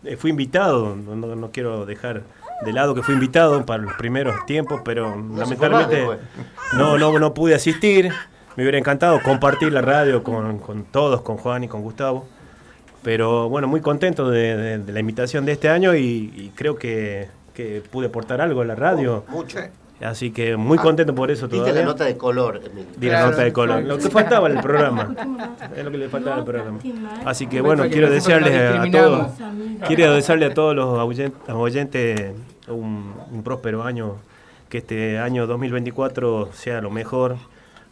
Eh, 0.05 0.17
fui 0.17 0.31
invitado, 0.31 0.95
no, 0.97 1.15
no- 1.35 1.51
quiero 1.51 1.87
dejar 1.87 2.23
de 2.65 2.73
lado 2.73 2.95
que 2.95 3.03
fui 3.03 3.15
invitado 3.15 3.65
para 3.67 3.83
los 3.83 3.95
primeros 3.95 4.45
tiempos, 4.47 4.83
pero 4.85 5.11
lamentablemente 5.37 5.97
después. 5.97 6.19
no, 6.75 6.99
no, 6.99 7.19
no 7.19 7.33
pude 7.35 7.55
asistir. 7.55 8.11
Me 8.57 8.63
hubiera 8.63 8.79
encantado 8.79 9.21
compartir 9.23 9.73
la 9.73 9.83
radio 9.83 10.23
con, 10.23 10.59
con 10.59 10.85
todos, 10.85 11.23
con 11.23 11.37
Juan 11.39 11.65
y 11.65 11.69
con 11.69 11.83
Gustavo. 11.83 12.27
Pero 13.03 13.49
bueno, 13.49 13.67
muy 13.69 13.81
contento 13.81 14.31
de, 14.31 14.57
de- 14.57 14.79
de 14.79 14.93
la 14.93 15.01
invitación 15.01 15.45
de 15.45 15.53
este 15.53 15.69
año 15.69 15.95
y, 15.95 16.33
y 16.37 16.53
creo 16.55 16.77
que, 16.77 17.29
que 17.53 17.83
pude 17.91 18.07
aportar 18.07 18.41
algo 18.41 18.61
a 18.63 18.65
la 18.65 18.75
radio. 18.75 19.25
Mucho. 19.29 19.59
Así 20.03 20.33
que 20.33 20.57
muy 20.57 20.77
contento 20.77 21.15
por 21.15 21.31
eso 21.31 21.47
Diste 21.47 21.59
todavía. 21.59 21.81
la 21.83 21.87
nota 21.87 22.05
de 22.05 22.17
color, 22.17 22.61
Emilio. 22.65 22.91
Di 22.97 23.09
la 23.09 23.27
nota 23.27 23.43
de 23.43 23.53
color. 23.53 23.83
Lo 23.85 23.97
que 23.97 24.11
faltaba 24.11 24.49
en 24.51 24.57
el 24.57 24.63
programa. 24.63 25.15
Es 25.77 25.85
lo 25.85 25.91
que 25.91 25.99
le 25.99 26.09
faltaba 26.09 26.37
al 26.37 26.45
programa. 26.45 26.79
Así 27.25 27.47
que 27.47 27.61
bueno, 27.61 27.85
quiero 27.89 28.11
desearles 28.11 28.55
a 28.55 28.91
todos, 28.91 29.27
quiero 29.87 30.13
desearle 30.15 30.47
a 30.47 30.55
todos 30.55 30.75
los 30.75 30.87
oyen- 30.99 31.33
oyentes 31.49 32.33
un, 32.69 33.15
un 33.33 33.43
próspero 33.43 33.83
año, 33.85 34.17
que 34.69 34.79
este 34.79 35.19
año 35.19 35.47
2024 35.47 36.51
sea 36.53 36.81
lo 36.81 36.91
mejor, 36.91 37.37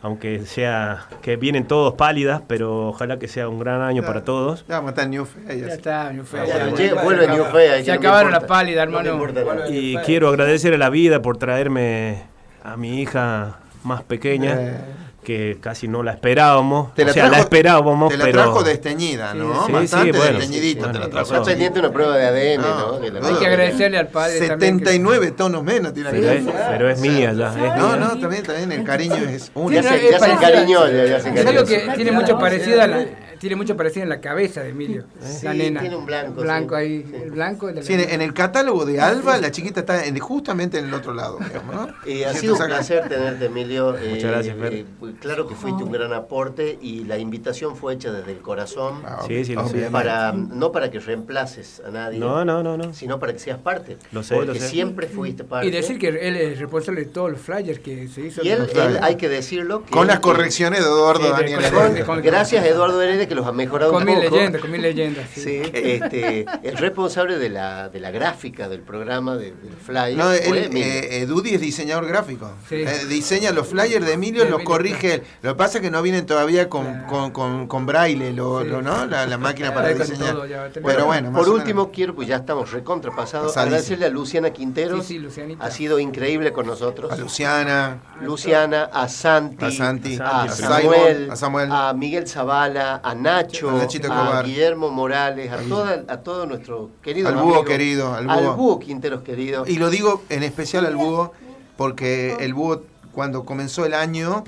aunque 0.03 0.45
sea 0.47 1.07
que 1.23 1.37
vienen 1.37 1.67
todos 1.67 1.95
pálidas, 1.95 2.43
pero 2.49 2.89
ojalá 2.89 3.19
que 3.19 3.29
sea 3.29 3.49
un 3.49 3.61
gran 3.61 3.81
año 3.83 4.03
para 4.03 4.25
todos. 4.25 4.65
Ya 4.69 4.81
estar 4.89 5.05
en 5.05 5.11
New 5.11 5.25
Fe, 5.25 5.61
ya 5.61 5.67
está, 5.69 6.13
New 6.13 6.25
Fe, 6.25 6.39
Ya, 6.47 6.69
ya, 6.71 7.03
vuelve 7.03 7.27
New 7.29 7.43
acabó. 7.43 7.57
Fe, 7.57 7.71
ahí 7.71 7.85
Se 7.85 7.93
no 7.93 7.99
acabaron 7.99 8.33
las 8.33 8.45
pálidas, 8.45 8.89
No 8.89 8.99
hermano. 8.99 9.15
importa. 9.25 9.69
Y 9.71 9.97
quiero 9.99 10.29
agradecer 10.29 10.75
a 10.75 10.79
la 10.79 10.91
vida 10.91 11.23
por 11.23 11.37
traerme 11.37 12.25
a 12.65 12.77
mi 12.77 13.01
hija 13.01 13.59
más 13.85 14.03
pequeña. 14.03 14.55
Eh. 14.61 14.81
Que 15.23 15.59
casi 15.61 15.87
no 15.89 16.03
la 16.03 16.13
esperábamos. 16.13 16.95
Te 16.95 17.05
la 17.05 17.11
o 17.13 17.15
sea, 17.15 17.25
la 17.25 17.29
trajo- 17.31 17.43
esperábamos, 17.45 18.11
te 18.11 18.17
la 18.19 18.25
pero... 18.25 18.43
trajo 18.43 18.63
desteñida, 18.65 19.35
¿no? 19.35 19.67
Sí, 19.67 19.73
Bastante 19.73 20.13
sí, 20.13 20.19
bueno. 20.19 20.39
desteñidita 20.39 20.93
te 20.93 20.99
la 20.99 21.09
trajo. 21.11 21.33
Está 21.35 21.45
pendiente 21.45 21.79
una 21.79 21.93
prueba 21.93 22.17
de 22.17 22.27
ADN, 22.27 22.63
¿no? 22.63 23.01
Que 23.01 23.11
la- 23.13 23.29
Hay 23.29 23.35
que 23.37 23.47
agradecerle 23.47 23.99
al 23.99 24.09
padre 24.09 24.49
también 24.49 24.79
que- 24.79 24.85
79 24.87 25.31
tonos 25.33 25.63
menos 25.63 25.95
tiene 25.95 26.11
Pero 26.11 26.23
que 26.23 26.37
es, 26.39 26.45
pero 26.71 26.91
es 26.91 27.01
mía 27.01 27.33
ya. 27.33 27.51
es 27.51 27.57
No, 27.57 27.89
mía. 27.89 27.97
no, 27.97 28.19
también, 28.19 28.43
también 28.43 28.73
el 28.73 28.85
cariño 28.85 29.15
es 29.15 29.45
Sí, 29.45 29.51
no, 29.55 29.71
es 29.71 29.83
ya 29.85 30.19
se 30.19 30.31
encariñó, 30.33 30.87
ya- 30.89 31.21
se 31.21 31.29
Es 31.31 31.47
algo 31.47 31.61
encariñó. 31.61 31.65
que 31.67 31.93
tiene 31.97 32.13
mucho 32.13 32.39
parecido 32.39 32.83
a 32.83 32.87
la, 32.89 33.07
tiene 33.39 33.57
mucho 33.57 33.77
parecido 33.77 34.05
en 34.05 34.09
la 34.09 34.21
cabeza 34.21 34.63
de 34.63 34.69
Emilio, 34.71 35.05
Sí, 35.21 35.45
la 35.45 35.53
nena. 35.55 35.81
tiene 35.81 35.97
un 35.97 36.07
blanco, 36.07 36.43
Blanco 36.43 36.77
sí. 36.77 36.81
ahí, 36.81 37.13
el 37.25 37.31
blanco. 37.33 37.67
de 37.67 37.75
la 37.75 37.83
Sí, 37.83 37.93
en, 37.95 38.21
el 38.23 38.33
catálogo 38.35 38.85
de 38.85 39.01
Alba, 39.01 39.37
la 39.39 39.51
chiquita 39.51 39.81
está 39.81 40.05
en- 40.05 40.17
justamente 40.21 40.79
en 40.79 40.87
el 40.87 40.95
otro 40.95 41.13
lado, 41.13 41.39
digamos, 41.41 41.75
¿no? 41.75 41.89
Eh, 42.07 42.25
ha 42.25 42.33
Si 42.35 42.41
sido 42.41 42.55
un 42.55 42.65
placer 42.67 43.09
tenerte, 43.09 43.47
Emilio. 43.47 43.97
Eh, 43.99 44.11
Muchas 44.15 44.31
gracias, 44.31 44.57
Fer. 44.57 44.73
eh, 44.75 44.87
claro 45.21 45.47
que 45.47 45.55
fuiste 45.55 45.83
un 45.83 45.93
gran 45.93 46.13
aporte 46.13 46.79
y 46.81 47.05
la 47.05 47.19
invitación 47.19 47.77
fue 47.77 47.95
hecha 47.95 48.13
desde 48.13 48.33
el 48.33 48.39
corazón. 48.39 49.03
Ah, 49.05 49.23
Sí, 49.27 49.45
sí, 49.45 49.55
lo 49.55 49.63
sé. 49.63 49.71
obviamente. 49.71 49.91
para, 49.93 50.33
no 50.33 50.73
para 50.73 50.91
que 50.91 50.99
reemplaces 51.01 51.83
a 51.87 51.91
nadie, 51.91 52.19
No, 52.19 52.45
no, 52.45 52.63
no, 52.63 52.77
no. 52.77 52.93
sino 52.95 53.19
para 53.19 53.33
que 53.33 53.39
seas 53.39 53.59
parte. 53.59 53.97
Lo 54.13 54.23
sé, 54.23 54.35
porque 54.35 54.49
lo 54.49 54.55
sé. 54.55 54.69
siempre 54.69 55.07
fuiste 55.09 55.45
parte. 55.45 55.67
Y 55.67 55.71
decir 55.71 55.99
que 55.99 56.09
él 56.09 56.37
es 56.37 56.59
responsable 56.59 57.03
de 57.03 57.07
todos 57.11 57.31
los 57.31 57.41
flyers 57.41 57.79
que 57.79 58.09
se 58.09 58.23
hizo. 58.27 58.43
Y 58.43 58.49
él, 58.51 58.67
él, 58.75 58.99
hay 59.03 59.17
que 59.17 59.29
decirlo. 59.29 59.85
que 59.85 59.91
Con 59.91 60.03
él- 60.03 60.09
las 60.09 60.21
correcciones 60.21 60.81
de 60.81 60.87
Eduardo 60.87 61.25
Sí, 61.25 61.31
Daniel. 61.31 62.05
con- 62.05 62.23
Gracias 62.23 62.65
a 62.65 62.69
Eduardo 62.69 63.01
Heredia 63.03 63.29
que 63.29 63.35
los 63.35 63.47
ha 63.47 63.53
mejorado 63.53 63.93
con 63.93 64.03
un 64.03 64.07
mil 64.09 64.23
poco. 64.25 64.37
leyendas, 64.37 64.61
con 64.61 64.71
mil 64.71 64.83
leyendas. 64.83 65.29
Sí. 65.35 65.41
Sí, 65.43 65.63
este, 65.73 66.47
el 66.63 66.77
responsable 66.77 67.39
de 67.39 67.49
la, 67.49 67.89
de 67.89 68.01
la 68.01 68.11
gráfica 68.11 68.69
del 68.69 68.81
programa 68.81 69.37
de- 69.37 69.53
del 69.53 69.75
Fly 69.85 70.17
No, 70.17 70.33
él, 70.33 70.71
eh, 70.77 71.19
Edudi 71.23 71.55
es 71.55 71.61
diseñador 71.61 72.07
gráfico. 72.07 72.51
Sí. 72.69 72.77
Eh, 72.77 73.07
diseña 73.09 73.51
los 73.53 73.67
flyers 73.69 74.05
de 74.07 74.13
Emilio, 74.13 74.45
De 74.45 74.51
los 74.51 74.61
Emilio, 74.61 74.65
corrige 74.71 75.02
Lo 75.43 75.53
que 75.53 75.57
pasa 75.57 75.79
es 75.79 75.83
que 75.83 75.91
no 75.91 76.01
vienen 76.03 76.27
todavía 76.27 76.69
con, 76.69 76.85
Claro. 76.85 77.07
con, 77.09 77.31
con, 77.33 77.67
con 77.67 77.87
braille, 77.87 78.33
lo, 78.33 78.63
Sí. 78.63 78.69
lo- 78.69 78.83
¿no? 78.83 79.07
La, 79.07 79.27
la 79.27 79.39
máquina 79.39 79.73
para 79.75 79.89
diseñar. 79.89 80.33
todo, 80.35 80.47
ya 80.47 80.69
tenemos- 80.69 80.93
Pero 80.93 81.07
bueno, 81.07 81.33
Por 81.33 81.49
último, 81.49 81.91
quiero, 81.91 82.15
pues 82.15 82.29
ya 82.29 82.37
estamos 82.37 82.71
recontrapasados, 82.73 83.57
agradecerle 83.57 84.07
a 84.07 84.11
Luciana 84.11 84.51
Quinteros. 84.51 85.07
Sí, 85.07 85.15
sí, 85.15 85.19
Lucianita. 85.19 85.65
Ha 85.65 85.71
sido 85.71 85.99
increíble 85.99 86.53
con 86.53 86.67
nosotros. 86.67 87.11
a 87.13 87.17
Luciana, 87.17 88.01
Luciana, 88.23 88.85
a 88.93 89.09
Santi, 89.09 89.65
a 89.65 89.71
Santi, 89.71 90.19
a 90.21 90.43
a 90.43 90.49
Samuel, 90.49 91.31
a 91.31 91.37
Samuel. 91.37 91.69
a 91.73 91.93
Miguel 91.95 92.27
Zavala, 92.29 93.01
a 93.03 93.15
Nacho, 93.15 93.71
A 93.71 93.75
Nachito 93.75 94.13
a 94.13 94.17
Escobar. 94.23 94.45
Guillermo 94.47 94.91
Morales, 94.91 95.51
a, 95.53 95.57
toda, 95.59 96.05
a 96.09 96.17
todo 96.19 96.47
nuestro 96.47 96.91
querido 97.03 97.29
Al 97.29 97.35
búho 97.35 97.45
amigo, 97.45 97.65
querido, 97.65 98.15
al 98.15 98.27
búho. 98.57 98.79
Quinteros 98.79 99.23
querido. 99.23 99.65
Y 99.67 99.77
lo 99.79 99.91
digo 99.91 100.23
en 100.29 100.43
especial 100.43 100.87
al 100.87 100.97
búho, 100.97 101.33
porque 101.77 102.37
el 102.41 102.55
búho, 102.55 102.83
cuando 103.13 103.45
comenzó 103.45 103.85
el 103.87 103.95
año, 103.95 104.45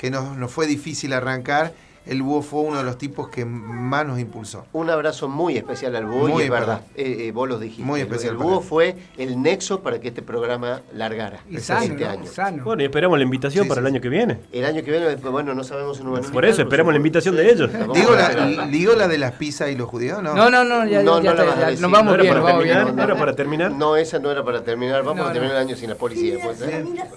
que 0.00 0.10
nos, 0.10 0.50
fue 0.50 0.66
difícil 0.66 1.12
arrancar, 1.12 1.74
el 2.06 2.22
búho 2.22 2.42
fue 2.42 2.60
uno 2.62 2.78
de 2.78 2.84
los 2.84 2.98
tipos 2.98 3.28
que 3.28 3.44
más 3.44 4.06
nos 4.06 4.18
impulsó. 4.18 4.64
Un 4.72 4.90
abrazo 4.90 5.28
muy 5.28 5.56
especial 5.56 5.94
al 5.96 6.06
búho, 6.06 6.28
Muy 6.28 6.42
y 6.42 6.44
es 6.46 6.50
verdad, 6.50 6.80
eh, 6.96 7.26
eh, 7.28 7.32
vos 7.32 7.48
lo 7.48 7.58
dijiste. 7.58 7.82
Muy 7.84 8.00
El- 8.00 8.06
especial 8.06 8.32
El 8.32 8.38
búho 8.38 8.58
él. 8.60 8.64
fue 8.66 8.96
el 9.18 9.40
nexo 9.42 9.80
para 9.80 10.00
que 10.00 10.08
este 10.08 10.22
programa 10.22 10.80
largara 10.94 11.40
Y 11.48 11.58
sano, 11.58 11.82
este 11.84 12.04
¿no? 12.04 12.10
año. 12.10 12.26
Sano. 12.26 12.64
Bueno, 12.64 12.82
y 12.82 12.86
esperamos 12.86 13.18
la 13.18 13.24
invitación 13.24 13.64
Sí, 13.64 13.68
para 13.68 13.80
sí, 13.80 13.86
el 13.86 13.92
año 13.94 14.00
que 14.00 14.08
viene. 14.08 14.38
El 14.52 14.64
año 14.64 14.82
que 14.82 14.90
viene, 14.90 15.14
bueno, 15.16 15.54
no 15.54 15.62
sabemos 15.64 15.98
si 15.98 16.02
nos 16.04 16.12
van 16.14 16.24
a 16.24 16.32
Por 16.32 16.44
eso, 16.44 16.62
esperamos 16.62 16.92
la 16.92 16.96
invitación 16.98 17.36
de 17.36 17.50
ellos. 17.50 17.70
Digo 17.94 18.14
la, 18.14 18.28
esperar. 18.28 18.70
digo 18.70 18.94
la 18.94 19.06
de 19.08 19.18
las 19.18 19.32
pizzas 19.32 19.70
y 19.70 19.76
los 19.76 19.88
judíos, 19.88 20.22
¿no? 20.22 20.34
No, 20.34 20.50
no, 20.50 20.64
no, 20.64 20.86
ya, 20.86 21.02
No, 21.02 21.20
ya 21.22 21.30
no 21.30 21.36
la 21.36 21.42
está, 21.42 21.44
vas 21.44 21.56
a 21.56 21.60
ya, 21.60 21.66
decir. 21.68 21.82
nos 21.82 21.90
¿No 21.90 21.96
vamos 21.96 22.14
era 22.14 22.22
bien, 22.22 22.34
vamos 22.34 22.64
bien. 22.64 22.76
terminar? 22.76 22.94
¿No 22.94 23.02
era 23.04 23.16
para 23.16 23.36
terminar? 23.36 23.70
No, 23.72 23.96
esa 23.96 24.18
no 24.18 24.30
era 24.30 24.42
para 24.44 24.62
terminar. 24.64 25.02
Vamos 25.04 25.26
a 25.28 25.32
terminar 25.32 25.56
el 25.56 25.62
año 25.62 25.76
sin 25.76 25.88
la 25.90 25.96
policía. 25.96 26.36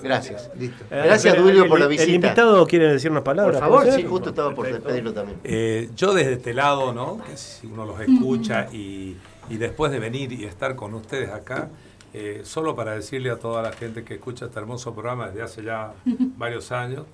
Gracias. 0.03 0.49
Listo. 0.57 0.83
Gracias, 0.89 1.33
el- 1.35 1.41
Duilio, 1.41 1.63
el- 1.63 1.69
por 1.69 1.79
la 1.79 1.85
El 1.85 1.91
visita. 1.91 2.11
invitado 2.11 2.65
quiere 2.67 2.91
decir 2.91 3.11
unas 3.11 3.23
palabras. 3.23 3.55
Por 3.59 3.69
favor, 3.69 3.83
¿puede 3.85 3.95
sí, 3.97 4.03
justo 4.07 4.29
estaba 4.29 4.53
por 4.53 4.67
despedirlo 4.73 5.13
también. 5.13 5.39
Eh, 5.43 5.89
yo 5.95 6.13
desde 6.13 6.33
este 6.33 6.53
lado, 6.53 6.93
¿no? 6.93 7.17
Que 7.23 7.37
si 7.37 7.67
uno 7.67 7.85
los 7.85 7.99
escucha 8.01 8.67
y, 8.71 9.15
y 9.49 9.57
después 9.57 9.91
de 9.91 9.99
venir 9.99 10.31
y 10.33 10.43
estar 10.45 10.75
con 10.75 10.93
ustedes 10.93 11.29
acá, 11.29 11.69
eh, 12.13 12.41
solo 12.43 12.75
para 12.75 12.93
decirle 12.95 13.31
a 13.31 13.37
toda 13.37 13.61
la 13.63 13.71
gente 13.71 14.03
que 14.03 14.15
escucha 14.15 14.45
este 14.45 14.59
hermoso 14.59 14.93
programa 14.93 15.27
desde 15.27 15.41
hace 15.41 15.63
ya 15.63 15.93
varios 16.37 16.71
años, 16.71 17.05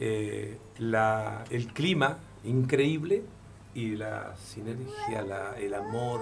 eh, 0.00 0.58
la- 0.78 1.44
el 1.50 1.68
clima 1.68 2.18
increíble 2.44 3.22
y 3.74 3.96
la 3.96 4.34
sinergia, 4.36 5.22
la- 5.26 5.58
el 5.58 5.74
amor, 5.74 6.20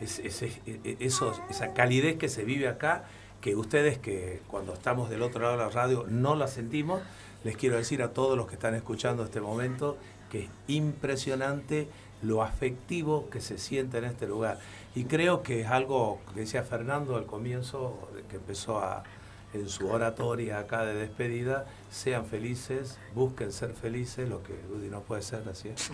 es- 0.00 0.18
ese- 0.20 0.52
e- 0.66 0.96
eso- 1.00 1.32
esa 1.50 1.72
calidez 1.74 2.16
que 2.16 2.28
se 2.28 2.44
vive 2.44 2.68
acá, 2.68 3.04
que 3.40 3.56
ustedes 3.56 3.98
que 3.98 4.40
cuando 4.46 4.72
estamos 4.72 5.10
del 5.10 5.22
otro 5.22 5.40
lado 5.42 5.58
de 5.58 5.64
la 5.64 5.70
radio 5.70 6.06
no 6.08 6.34
la 6.34 6.48
sentimos, 6.48 7.00
les 7.44 7.56
quiero 7.58 7.76
decir 7.76 8.02
a 8.02 8.08
todos 8.12 8.38
los 8.38 8.46
que 8.46 8.54
están 8.54 8.74
escuchando 8.74 9.22
este 9.24 9.40
momento 9.40 9.98
que 10.34 10.46
es 10.46 10.50
impresionante 10.66 11.86
lo 12.20 12.42
afectivo 12.42 13.30
que 13.30 13.40
se 13.40 13.56
siente 13.56 13.98
en 13.98 14.04
este 14.04 14.26
lugar. 14.26 14.58
Y 14.96 15.04
creo 15.04 15.44
que 15.44 15.60
es 15.60 15.68
algo 15.68 16.18
que 16.34 16.40
decía 16.40 16.64
Fernando 16.64 17.14
al 17.14 17.26
comienzo, 17.26 18.08
que 18.28 18.36
empezó 18.36 18.80
a, 18.80 19.04
en 19.52 19.68
su 19.68 19.88
oratoria 19.88 20.58
acá 20.58 20.84
de 20.84 20.94
despedida, 20.94 21.66
sean 21.88 22.26
felices, 22.26 22.98
busquen 23.14 23.52
ser 23.52 23.74
felices, 23.74 24.28
lo 24.28 24.42
que 24.42 24.54
Rudy 24.68 24.88
no 24.88 25.02
puede 25.02 25.22
ser 25.22 25.48
así. 25.48 25.68
es. 25.68 25.92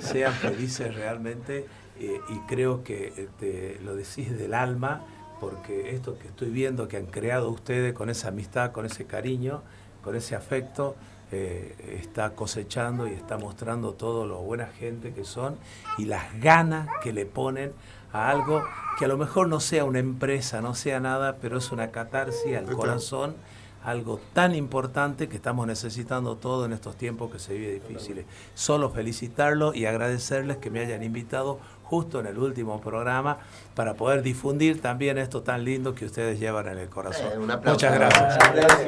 sean 0.00 0.32
felices 0.32 0.92
realmente 0.92 1.66
eh, 2.00 2.20
y 2.30 2.38
creo 2.48 2.82
que 2.82 3.12
este, 3.16 3.78
lo 3.84 3.94
decís 3.94 4.36
del 4.36 4.54
alma, 4.54 5.04
porque 5.38 5.94
esto 5.94 6.18
que 6.18 6.26
estoy 6.26 6.50
viendo 6.50 6.88
que 6.88 6.96
han 6.96 7.06
creado 7.06 7.48
ustedes 7.48 7.94
con 7.94 8.10
esa 8.10 8.28
amistad, 8.28 8.72
con 8.72 8.86
ese 8.86 9.04
cariño, 9.04 9.62
con 10.02 10.16
ese 10.16 10.34
afecto, 10.34 10.96
eh, 11.32 11.98
está 12.02 12.30
cosechando 12.30 13.06
y 13.06 13.12
está 13.12 13.38
mostrando 13.38 13.92
todo 13.92 14.26
lo 14.26 14.38
buena 14.38 14.66
gente 14.66 15.12
que 15.12 15.24
son 15.24 15.56
y 15.96 16.06
las 16.06 16.40
ganas 16.40 16.88
que 17.02 17.12
le 17.12 17.24
ponen 17.24 17.72
a 18.12 18.30
algo 18.30 18.64
que 18.98 19.04
a 19.04 19.08
lo 19.08 19.16
mejor 19.16 19.48
no 19.48 19.60
sea 19.60 19.84
una 19.84 20.00
empresa, 20.00 20.60
no 20.60 20.74
sea 20.74 21.00
nada, 21.00 21.36
pero 21.40 21.58
es 21.58 21.70
una 21.70 21.90
catarsis 21.90 22.56
al 22.56 22.66
corazón, 22.66 23.36
algo 23.84 24.20
tan 24.32 24.54
importante 24.54 25.28
que 25.28 25.36
estamos 25.36 25.66
necesitando 25.66 26.36
todo 26.36 26.66
en 26.66 26.72
estos 26.72 26.96
tiempos 26.96 27.30
que 27.30 27.38
se 27.38 27.54
vive 27.54 27.74
difíciles. 27.74 28.26
Solo 28.54 28.90
felicitarlos 28.90 29.76
y 29.76 29.86
agradecerles 29.86 30.58
que 30.58 30.70
me 30.70 30.80
hayan 30.80 31.02
invitado 31.02 31.60
justo 31.90 32.20
en 32.20 32.26
el 32.26 32.38
último 32.38 32.80
programa 32.80 33.38
para 33.74 33.94
poder 33.94 34.22
difundir 34.22 34.80
también 34.80 35.18
esto 35.18 35.42
tan 35.42 35.64
lindo 35.64 35.92
que 35.92 36.04
ustedes 36.04 36.38
llevan 36.38 36.68
en 36.68 36.78
el 36.78 36.88
corazón. 36.88 37.26
Eh, 37.34 37.38
un 37.38 37.50
aplauso. 37.50 37.74
Muchas 37.74 37.94
gracias. 37.94 38.38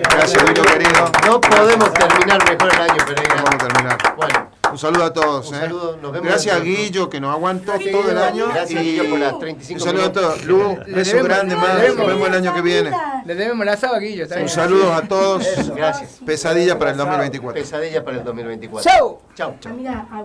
Gracias, 0.08 0.44
Duilio, 0.44 0.62
querido. 0.64 1.12
No 1.26 1.40
podemos 1.40 1.92
terminar 1.94 2.38
mejor 2.48 2.72
el 2.72 2.80
año, 2.80 3.04
Pereira. 3.04 3.34
Vamos 3.42 3.54
a 3.54 3.58
terminar. 3.58 3.98
Bueno, 4.16 4.50
Un 4.70 4.78
saludo 4.78 5.04
a 5.04 5.12
todos. 5.12 5.48
Un 5.50 5.54
¿eh? 5.56 5.58
saludo, 5.58 5.96
nos 6.00 6.12
vemos 6.12 6.28
Gracias 6.28 6.56
a. 6.56 6.60
Guillo, 6.60 7.10
que 7.10 7.20
nos 7.20 7.34
aguantó 7.34 7.72
todo 7.72 8.10
el 8.10 8.18
año. 8.18 8.46
Gracias, 8.54 8.80
y 8.80 8.84
Guillo, 8.84 9.10
por 9.10 9.18
las 9.18 9.38
35 9.38 9.78
Un 9.82 9.84
saludo 9.84 10.02
a 10.04 10.08
minutos. 10.08 10.22
todos. 10.22 10.44
Lu, 10.44 10.78
Le 10.86 10.94
beso 10.94 11.10
debemos- 11.16 11.28
grande 11.28 11.56
más. 11.56 11.96
Nos 11.96 12.06
vemos 12.06 12.28
el 12.28 12.34
año 12.34 12.54
que 12.54 12.62
viene. 12.62 12.90
Le 13.26 13.34
debemos 13.34 13.66
la 13.66 13.72
asado 13.72 13.96
a 13.96 13.98
Guillo, 13.98 14.26
Un 14.40 14.48
saludo 14.48 14.94
a 14.94 15.02
todos. 15.02 15.44
Gracias. 15.74 16.20
Pesadilla 16.24 16.78
para 16.78 16.92
el 16.92 16.96
2024. 16.98 17.60
Pesadilla 17.60 18.04
para 18.04 18.18
el 18.18 18.24
2024. 18.24 18.90
¡Chau! 19.34 19.56
Chau. 19.60 19.74
Mira, 19.74 20.06
ah, 20.10 20.24